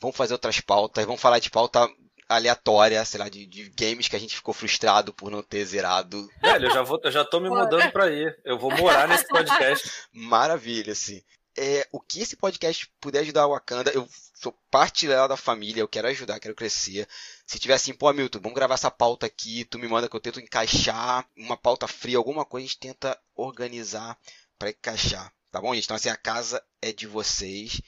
Vamos 0.00 0.16
fazer 0.16 0.32
outras 0.32 0.60
pautas. 0.60 1.04
Vamos 1.04 1.20
falar 1.20 1.38
de 1.38 1.50
pauta 1.50 1.86
aleatória, 2.30 3.04
sei 3.04 3.18
lá, 3.18 3.28
de, 3.28 3.44
de, 3.44 3.68
games 3.70 4.06
que 4.06 4.14
a 4.14 4.18
gente 4.18 4.36
ficou 4.36 4.54
frustrado 4.54 5.12
por 5.12 5.30
não 5.30 5.42
ter 5.42 5.64
zerado. 5.64 6.30
Velho, 6.40 6.68
eu 6.68 6.70
já, 6.70 6.82
vou, 6.82 7.00
eu 7.02 7.10
já 7.10 7.24
tô 7.24 7.40
me 7.40 7.50
mudando 7.50 7.90
pra 7.90 8.08
ir. 8.08 8.38
Eu 8.44 8.56
vou 8.56 8.70
morar 8.70 9.08
nesse 9.08 9.26
podcast. 9.28 9.90
Maravilha, 10.12 10.92
assim. 10.92 11.20
É, 11.58 11.86
o 11.90 12.00
que 12.00 12.20
esse 12.20 12.36
podcast 12.36 12.88
puder 13.00 13.20
ajudar 13.20 13.42
a 13.42 13.48
Wakanda, 13.48 13.90
eu 13.90 14.08
sou 14.32 14.52
parte 14.70 15.08
da 15.08 15.36
família, 15.36 15.80
eu 15.80 15.88
quero 15.88 16.06
ajudar, 16.06 16.38
quero 16.38 16.54
crescer. 16.54 17.08
Se 17.44 17.58
tiver 17.58 17.74
assim, 17.74 17.92
pô, 17.92 18.12
Milton, 18.12 18.38
vamos 18.38 18.54
gravar 18.54 18.74
essa 18.74 18.90
pauta 18.90 19.26
aqui, 19.26 19.64
tu 19.64 19.76
me 19.76 19.88
manda 19.88 20.08
que 20.08 20.14
eu 20.14 20.20
tento 20.20 20.38
encaixar 20.38 21.26
uma 21.36 21.56
pauta 21.56 21.88
fria, 21.88 22.16
alguma 22.16 22.44
coisa 22.44 22.64
a 22.64 22.68
gente 22.68 22.78
tenta 22.78 23.18
organizar 23.34 24.16
para 24.56 24.70
encaixar. 24.70 25.32
Tá 25.50 25.60
bom, 25.60 25.74
gente? 25.74 25.84
Então, 25.84 25.96
assim, 25.96 26.08
a 26.08 26.16
casa 26.16 26.62
é 26.80 26.92
de 26.92 27.08
vocês. 27.08 27.82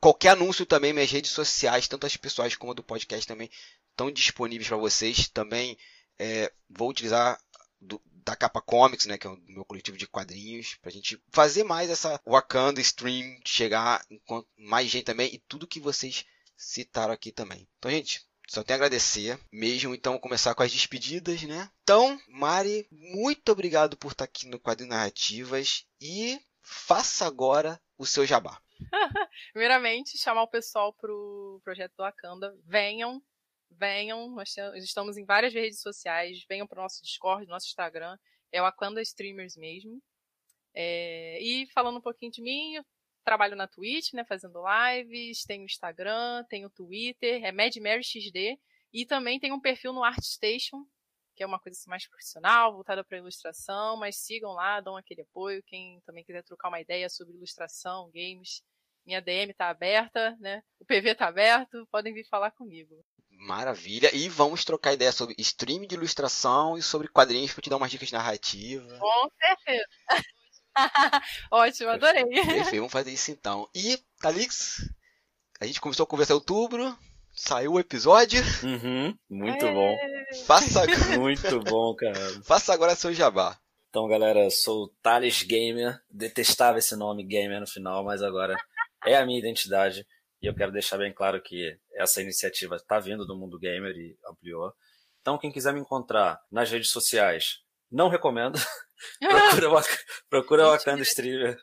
Qualquer 0.00 0.30
anúncio 0.30 0.64
também, 0.64 0.92
minhas 0.92 1.10
redes 1.10 1.30
sociais, 1.30 1.88
tanto 1.88 2.06
as 2.06 2.16
pessoais 2.16 2.54
como 2.54 2.72
a 2.72 2.74
do 2.74 2.82
podcast 2.82 3.26
também, 3.26 3.50
estão 3.90 4.10
disponíveis 4.10 4.68
para 4.68 4.76
vocês. 4.76 5.28
Também 5.28 5.76
é, 6.18 6.52
vou 6.70 6.90
utilizar 6.90 7.40
do, 7.80 8.00
da 8.04 8.36
Capa 8.36 8.60
Comics, 8.60 9.06
né, 9.06 9.18
que 9.18 9.26
é 9.26 9.30
o 9.30 9.40
meu 9.48 9.64
coletivo 9.64 9.96
de 9.96 10.06
quadrinhos, 10.06 10.76
para 10.80 10.90
a 10.90 10.92
gente 10.92 11.20
fazer 11.30 11.64
mais 11.64 11.90
essa 11.90 12.20
Wakanda 12.26 12.80
Stream, 12.80 13.40
chegar 13.44 14.04
mais 14.56 14.88
gente 14.88 15.04
também 15.04 15.34
e 15.34 15.38
tudo 15.48 15.66
que 15.66 15.80
vocês 15.80 16.24
citaram 16.56 17.12
aqui 17.12 17.32
também. 17.32 17.66
Então, 17.78 17.90
gente, 17.90 18.28
só 18.48 18.62
tenho 18.62 18.76
a 18.76 18.78
agradecer 18.78 19.38
mesmo. 19.52 19.94
Então, 19.94 20.18
começar 20.18 20.54
com 20.54 20.62
as 20.62 20.72
despedidas, 20.72 21.42
né? 21.42 21.70
Então, 21.82 22.20
Mari, 22.28 22.86
muito 22.90 23.52
obrigado 23.52 23.96
por 23.96 24.12
estar 24.12 24.24
aqui 24.24 24.46
no 24.46 24.58
Quadrinho 24.58 24.90
Narrativas 24.90 25.84
e 26.00 26.40
faça 26.62 27.26
agora 27.26 27.80
o 27.96 28.06
seu 28.06 28.26
jabá. 28.26 28.60
Primeiramente, 29.52 30.18
chamar 30.18 30.42
o 30.42 30.48
pessoal 30.48 30.92
para 30.92 31.12
o 31.12 31.60
projeto 31.64 31.92
do 31.96 32.02
Wakanda. 32.02 32.56
Venham, 32.64 33.22
venham. 33.70 34.30
Nós 34.30 34.56
estamos 34.76 35.16
em 35.16 35.24
várias 35.24 35.52
redes 35.52 35.80
sociais. 35.80 36.44
Venham 36.48 36.66
para 36.66 36.80
o 36.80 36.82
nosso 36.82 37.02
Discord, 37.02 37.46
nosso 37.46 37.66
Instagram. 37.66 38.16
É 38.52 38.60
o 38.60 38.64
Wakanda 38.64 39.02
Streamers 39.02 39.56
mesmo. 39.56 40.02
É... 40.74 41.42
e 41.42 41.66
falando 41.72 41.98
um 41.98 42.00
pouquinho 42.00 42.30
de 42.30 42.40
mim, 42.40 42.80
trabalho 43.24 43.56
na 43.56 43.66
Twitch, 43.66 44.12
né, 44.14 44.24
fazendo 44.24 44.62
lives, 44.62 45.44
tenho 45.44 45.64
Instagram, 45.64 46.44
tenho 46.48 46.70
Twitter, 46.70 47.44
é 47.44 47.52
MadMaryXD, 47.52 48.58
e 48.92 49.04
também 49.04 49.38
tem 49.38 49.52
um 49.52 49.60
perfil 49.60 49.92
no 49.92 50.02
ArtStation, 50.02 50.86
que 51.38 51.44
é 51.44 51.46
uma 51.46 51.60
coisa 51.60 51.78
assim, 51.78 51.88
mais 51.88 52.04
profissional, 52.08 52.72
voltada 52.72 53.04
para 53.04 53.16
ilustração, 53.16 53.96
mas 53.96 54.16
sigam 54.16 54.50
lá, 54.50 54.80
dão 54.80 54.96
aquele 54.96 55.22
apoio, 55.22 55.62
quem 55.64 56.00
também 56.04 56.24
quiser 56.24 56.42
trocar 56.42 56.68
uma 56.68 56.80
ideia 56.80 57.08
sobre 57.08 57.32
ilustração, 57.32 58.10
games, 58.12 58.60
minha 59.06 59.22
DM 59.22 59.54
tá 59.54 59.68
aberta, 59.68 60.36
né? 60.40 60.60
O 60.80 60.84
PV 60.84 61.14
tá 61.14 61.28
aberto, 61.28 61.86
podem 61.92 62.12
vir 62.12 62.26
falar 62.28 62.50
comigo. 62.50 62.92
Maravilha. 63.30 64.12
E 64.12 64.28
vamos 64.28 64.64
trocar 64.64 64.94
ideia 64.94 65.12
sobre 65.12 65.36
streaming 65.38 65.86
de 65.86 65.94
ilustração 65.94 66.76
e 66.76 66.82
sobre 66.82 67.06
quadrinhos 67.06 67.52
para 67.52 67.62
te 67.62 67.70
dar 67.70 67.76
umas 67.76 67.90
dicas 67.92 68.10
narrativas. 68.10 68.98
Com 68.98 69.30
certeza. 69.38 69.86
Ótimo, 71.52 71.90
adorei. 71.90 72.24
Perfeito, 72.24 72.76
vamos 72.78 72.92
fazer 72.92 73.12
isso 73.12 73.30
então. 73.30 73.70
E, 73.72 73.96
Thalix, 74.20 74.80
a 75.60 75.66
gente 75.66 75.80
começou 75.80 76.02
a 76.02 76.06
conversar 76.06 76.32
em 76.32 76.36
outubro, 76.36 76.98
saiu 77.38 77.74
o 77.74 77.80
episódio. 77.80 78.42
Uhum, 78.62 79.16
muito 79.30 79.64
é... 79.64 79.72
bom. 79.72 79.96
Faça 80.44 80.82
Muito 81.18 81.60
bom, 81.60 81.94
cara. 81.94 82.42
Faça 82.42 82.74
agora 82.74 82.96
seu 82.96 83.14
jabá. 83.14 83.56
Então, 83.88 84.08
galera, 84.08 84.50
sou 84.50 84.84
o 84.84 84.88
Thales 85.00 85.42
Gamer. 85.42 85.98
Detestava 86.10 86.78
esse 86.78 86.96
nome 86.96 87.24
Gamer 87.24 87.60
no 87.60 87.66
final, 87.66 88.04
mas 88.04 88.22
agora 88.22 88.56
é 89.06 89.16
a 89.16 89.24
minha 89.24 89.38
identidade. 89.38 90.04
E 90.42 90.46
eu 90.46 90.54
quero 90.54 90.72
deixar 90.72 90.98
bem 90.98 91.12
claro 91.12 91.40
que 91.40 91.78
essa 91.94 92.20
iniciativa 92.20 92.76
está 92.76 92.98
vindo 92.98 93.26
do 93.26 93.36
mundo 93.36 93.58
gamer 93.58 93.96
e 93.96 94.16
ampliou. 94.28 94.72
Então, 95.20 95.38
quem 95.38 95.50
quiser 95.50 95.72
me 95.72 95.80
encontrar 95.80 96.40
nas 96.50 96.70
redes 96.70 96.90
sociais, 96.90 97.58
não 97.90 98.08
recomendo. 98.08 98.58
procura 99.18 99.70
o 99.70 99.82
procura 100.28 100.66
Wakanda 100.70 101.02
Streamer. 101.02 101.58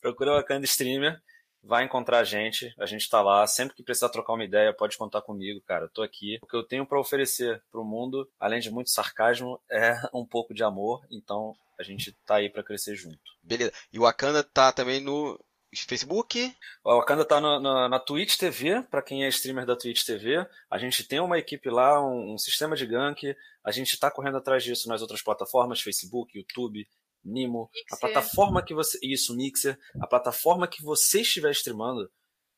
procura 0.00 0.32
o 0.32 0.34
Wakanda 0.36 0.64
Streamer. 0.64 1.20
Vai 1.62 1.84
encontrar 1.84 2.18
a 2.18 2.24
gente. 2.24 2.74
A 2.78 2.86
gente 2.86 3.02
está 3.02 3.20
lá. 3.20 3.46
Sempre 3.46 3.76
que 3.76 3.82
precisar 3.82 4.08
trocar 4.08 4.32
uma 4.32 4.44
ideia, 4.44 4.72
pode 4.72 4.96
contar 4.96 5.22
comigo, 5.22 5.60
cara. 5.60 5.88
Tô 5.88 6.02
aqui. 6.02 6.38
O 6.42 6.46
que 6.46 6.56
eu 6.56 6.64
tenho 6.64 6.86
para 6.86 7.00
oferecer 7.00 7.62
para 7.70 7.80
o 7.80 7.84
mundo, 7.84 8.28
além 8.38 8.60
de 8.60 8.70
muito 8.70 8.90
sarcasmo, 8.90 9.60
é 9.70 9.94
um 10.12 10.26
pouco 10.26 10.52
de 10.52 10.64
amor. 10.64 11.06
Então, 11.10 11.54
a 11.78 11.82
gente 11.82 12.12
tá 12.26 12.36
aí 12.36 12.50
para 12.50 12.62
crescer 12.62 12.96
junto. 12.96 13.18
Beleza. 13.42 13.72
E 13.92 13.98
o 13.98 14.02
Wakanda 14.02 14.42
tá 14.42 14.72
também 14.72 15.00
no 15.00 15.38
Facebook? 15.74 16.54
O 16.84 16.96
Wakanda 16.96 17.24
tá 17.24 17.40
na, 17.40 17.58
na, 17.58 17.88
na 17.88 17.98
Twitch 17.98 18.36
TV, 18.36 18.82
para 18.90 19.02
quem 19.02 19.24
é 19.24 19.28
streamer 19.28 19.64
da 19.64 19.76
Twitch 19.76 20.04
TV. 20.04 20.46
A 20.70 20.78
gente 20.78 21.04
tem 21.04 21.20
uma 21.20 21.38
equipe 21.38 21.70
lá, 21.70 22.04
um, 22.04 22.34
um 22.34 22.38
sistema 22.38 22.76
de 22.76 22.86
gank. 22.86 23.34
A 23.64 23.70
gente 23.70 23.94
está 23.94 24.10
correndo 24.10 24.36
atrás 24.36 24.62
disso 24.62 24.88
nas 24.88 25.00
outras 25.00 25.22
plataformas, 25.22 25.80
Facebook, 25.80 26.36
YouTube, 26.36 26.86
Nimo. 27.24 27.70
Mixer. 27.72 27.92
A 27.92 27.96
plataforma 27.96 28.62
que 28.62 28.74
você. 28.74 28.98
Isso, 29.02 29.36
Mixer. 29.36 29.78
A 30.00 30.06
plataforma 30.06 30.66
que 30.66 30.82
você 30.82 31.20
estiver 31.20 31.50
streamando 31.52 32.10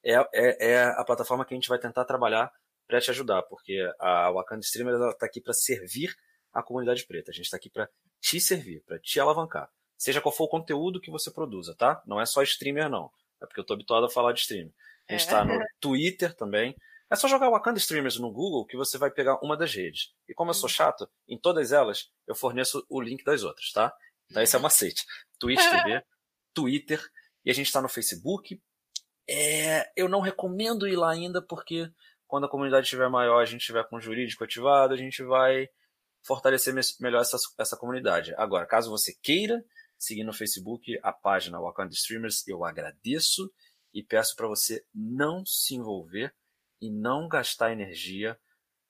é, 0.05 0.15
é, 0.33 0.71
é 0.73 0.85
a 0.85 1.05
plataforma 1.05 1.45
que 1.45 1.55
a 1.55 1.57
gente 1.57 1.69
vai 1.69 1.79
tentar 1.79 2.05
trabalhar 2.05 2.51
para 2.87 3.01
te 3.01 3.11
ajudar, 3.11 3.43
porque 3.45 3.79
a 3.99 4.31
Wakanda 4.31 4.61
Streamer 4.61 4.95
está 5.11 5.27
aqui 5.27 5.41
para 5.41 5.55
servir 5.55 6.15
a 6.53 6.63
comunidade 6.63 7.07
preta. 7.07 7.31
A 7.31 7.35
gente 7.35 7.47
está 7.47 7.57
aqui 7.57 7.71
para 7.71 7.89
te 8.21 8.41
servir, 8.41 8.83
para 8.87 8.99
te 8.99 9.19
alavancar 9.19 9.71
seja 10.05 10.21
qual 10.21 10.35
for 10.35 10.45
o 10.45 10.49
conteúdo 10.49 11.01
que 11.01 11.11
você 11.11 11.31
produza, 11.31 11.75
tá? 11.75 12.03
Não 12.07 12.21
é 12.21 12.27
só 12.27 12.43
streamer, 12.43 12.91
não. 12.91 13.11
É 13.43 13.47
porque 13.47 13.61
eu 13.61 13.65
tô 13.65 13.73
habituado 13.75 14.05
a 14.05 14.11
falar 14.11 14.33
de 14.33 14.41
streamer. 14.41 14.73
A 15.09 15.13
gente 15.13 15.23
está 15.23 15.41
é. 15.41 15.45
no 15.45 15.59
Twitter 15.81 16.35
também. 16.35 16.77
É 17.11 17.17
só 17.17 17.29
jogar 17.29 17.51
Wakanda 17.51 17.79
Streamers 17.79 18.19
no 18.19 18.31
Google 18.31 18.67
que 18.67 18.77
você 18.77 18.99
vai 18.99 19.11
pegar 19.11 19.39
uma 19.43 19.57
das 19.57 19.73
redes. 19.75 20.13
E 20.29 20.35
como 20.35 20.51
eu 20.51 20.55
sou 20.55 20.69
chato, 20.69 21.09
em 21.29 21.39
todas 21.39 21.71
elas 21.71 22.11
eu 22.27 22.35
forneço 22.35 22.85
o 22.89 23.01
link 23.01 23.23
das 23.23 23.45
outras, 23.45 23.71
tá? 23.73 23.95
Então 24.31 24.43
esse 24.43 24.55
é 24.55 24.59
o 24.59 24.63
macete. 24.63 25.05
Twitch 25.39 25.61
TV, 25.61 26.03
Twitter, 26.55 27.03
e 27.45 27.51
a 27.51 27.55
gente 27.55 27.67
está 27.67 27.81
no 27.81 27.89
Facebook. 27.89 28.61
É, 29.29 29.91
eu 29.97 30.09
não 30.09 30.21
recomendo 30.21 30.87
ir 30.87 30.97
lá 30.97 31.11
ainda 31.11 31.41
porque 31.41 31.91
quando 32.27 32.45
a 32.45 32.51
comunidade 32.51 32.87
estiver 32.87 33.09
maior, 33.09 33.41
a 33.41 33.47
gente 33.47 33.61
estiver 33.61 33.87
com 33.89 33.97
o 33.97 34.01
jurídico 34.01 34.45
ativado, 34.45 34.93
a 34.93 34.97
gente 34.97 35.23
vai 35.23 35.69
fortalecer 36.23 36.75
melhor 37.01 37.21
essa, 37.21 37.37
essa 37.59 37.77
comunidade. 37.77 38.35
Agora, 38.37 38.67
caso 38.67 38.91
você 38.91 39.15
queira 39.23 39.65
seguir 39.99 40.25
no 40.25 40.33
Facebook 40.33 40.99
a 41.03 41.13
página 41.13 41.61
Wakanda 41.61 41.93
Streamers. 41.93 42.47
Eu 42.47 42.65
agradeço 42.65 43.51
e 43.93 44.03
peço 44.03 44.35
para 44.37 44.49
você 44.49 44.85
não 44.95 45.45
se 45.47 45.75
envolver 45.75 46.35
e 46.81 46.91
não 46.91 47.29
gastar 47.29 47.73
energia 47.73 48.39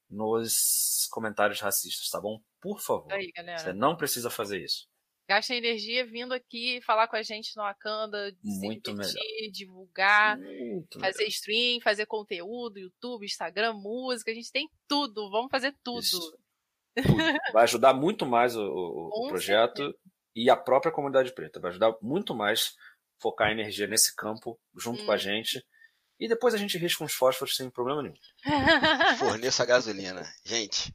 nos 0.09 1.09
comentários 1.11 1.61
racistas, 1.61 2.09
tá 2.09 2.21
bom? 2.21 2.41
Por 2.61 2.81
favor. 2.81 3.13
Aí, 3.13 3.33
você 3.59 3.73
não 3.73 3.97
precisa 3.97 4.31
fazer 4.31 4.63
isso. 4.63 4.89
Gasta 5.29 5.55
energia 5.55 6.07
vindo 6.07 6.35
aqui 6.35 6.81
falar 6.83 7.09
com 7.09 7.17
a 7.17 7.23
gente 7.23 7.57
no 7.57 7.63
Wakanda, 7.63 8.31
Muito 8.43 8.91
divertir, 8.91 9.15
melhor. 9.15 9.53
divulgar, 9.53 10.39
Muito 10.39 11.01
fazer 11.01 11.19
melhor. 11.19 11.31
stream, 11.31 11.81
fazer 11.81 12.07
conteúdo, 12.07 12.79
YouTube, 12.79 13.25
Instagram, 13.25 13.73
música, 13.73 14.31
a 14.31 14.35
gente 14.35 14.53
tem 14.53 14.69
tudo, 14.87 15.31
vamos 15.31 15.51
fazer 15.51 15.75
tudo. 15.83 16.01
Isso. 16.01 16.39
Vai 17.53 17.65
ajudar 17.65 17.95
muito 17.95 18.27
mais 18.27 18.55
o, 18.55 18.63
o, 18.63 19.27
o 19.27 19.29
projeto 19.33 19.77
certeza 19.77 19.99
e 20.35 20.51
a 20.51 20.57
própria 20.57 20.93
comunidade 20.93 21.33
preta. 21.33 21.61
Vai 21.61 21.71
ajudar 21.71 21.95
muito 22.03 22.35
mais 22.35 22.75
focar 23.21 23.49
a 23.49 23.53
energia 23.53 23.87
nesse 23.87 24.15
campo 24.15 24.59
junto 24.77 25.03
hum. 25.03 25.07
com 25.07 25.13
a 25.13 25.17
gente. 25.17 25.65
E 26.19 26.29
depois 26.29 26.55
a 26.55 26.59
gente 26.59 26.79
risca 26.79 27.05
uns 27.05 27.15
fósforos 27.15 27.57
sem 27.57 27.71
problema 27.71 28.03
nenhum. 28.03 28.15
Forneça 29.19 29.65
gasolina. 29.65 30.23
Gente, 30.45 30.95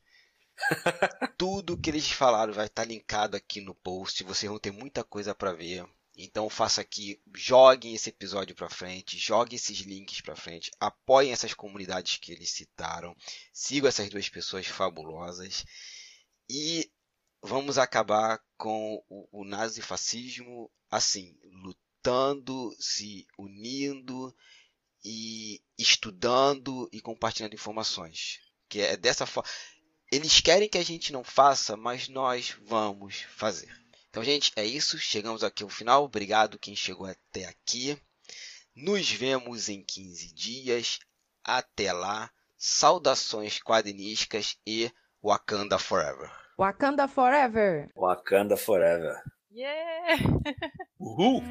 tudo 1.38 1.78
que 1.78 1.90
eles 1.90 2.10
falaram 2.12 2.54
vai 2.54 2.66
estar 2.66 2.84
linkado 2.84 3.36
aqui 3.36 3.62
no 3.62 3.76
post. 3.76 4.24
Vocês 4.24 4.50
vão 4.50 4.60
ter 4.60 4.72
muita 4.72 5.04
coisa 5.04 5.34
para 5.34 5.54
ver. 5.54 5.86
Então 6.22 6.50
faça 6.50 6.82
aqui, 6.82 7.22
joguem 7.34 7.96
esse 7.96 8.10
episódio 8.10 8.54
para 8.54 8.70
frente, 8.70 9.18
joguem 9.18 9.56
esses 9.56 9.80
links 9.80 10.20
para 10.20 10.36
frente, 10.36 10.70
apoiem 10.78 11.32
essas 11.32 11.54
comunidades 11.54 12.18
que 12.18 12.34
eles 12.34 12.50
citaram, 12.50 13.16
sigam 13.54 13.88
essas 13.88 14.10
duas 14.10 14.28
pessoas 14.28 14.68
fabulosas 14.68 15.64
e 16.50 16.92
vamos 17.42 17.78
acabar 17.78 18.38
com 18.58 19.02
o, 19.08 19.30
o 19.32 19.46
nazifascismo 19.46 20.70
assim, 20.92 21.38
lutando, 21.64 22.76
se 22.80 23.26
unindo 23.38 24.36
e 25.04 25.62
estudando 25.78 26.90
e 26.92 27.00
compartilhando 27.00 27.54
informações. 27.54 28.40
Que 28.68 28.82
é 28.82 28.98
dessa 28.98 29.26
forma. 29.26 29.50
Eles 30.12 30.42
querem 30.42 30.68
que 30.68 30.78
a 30.78 30.84
gente 30.84 31.14
não 31.14 31.24
faça, 31.24 31.78
mas 31.78 32.10
nós 32.10 32.56
vamos 32.66 33.22
fazer. 33.30 33.70
Então, 34.10 34.24
gente, 34.24 34.52
é 34.56 34.66
isso. 34.66 34.98
Chegamos 34.98 35.44
aqui 35.44 35.64
ao 35.64 35.70
final. 35.70 36.04
Obrigado 36.04 36.58
quem 36.58 36.76
chegou 36.76 37.06
até 37.06 37.46
aqui. 37.46 37.96
Nos 38.76 39.10
vemos 39.10 39.70
em 39.70 39.84
15 39.84 40.34
dias. 40.34 41.00
Até 41.44 41.94
lá. 41.94 42.32
Saudações 42.58 43.60
quadrinísticas 43.60 44.58
e 44.66 44.92
Wakanda 45.24 45.78
Forever. 45.78 46.32
Wakanda 46.58 47.08
Forever. 47.08 47.90
Wakanda 47.96 48.58
Forever. 48.58 49.22
Yeah! 49.52 50.18
Uhul! 51.00 51.42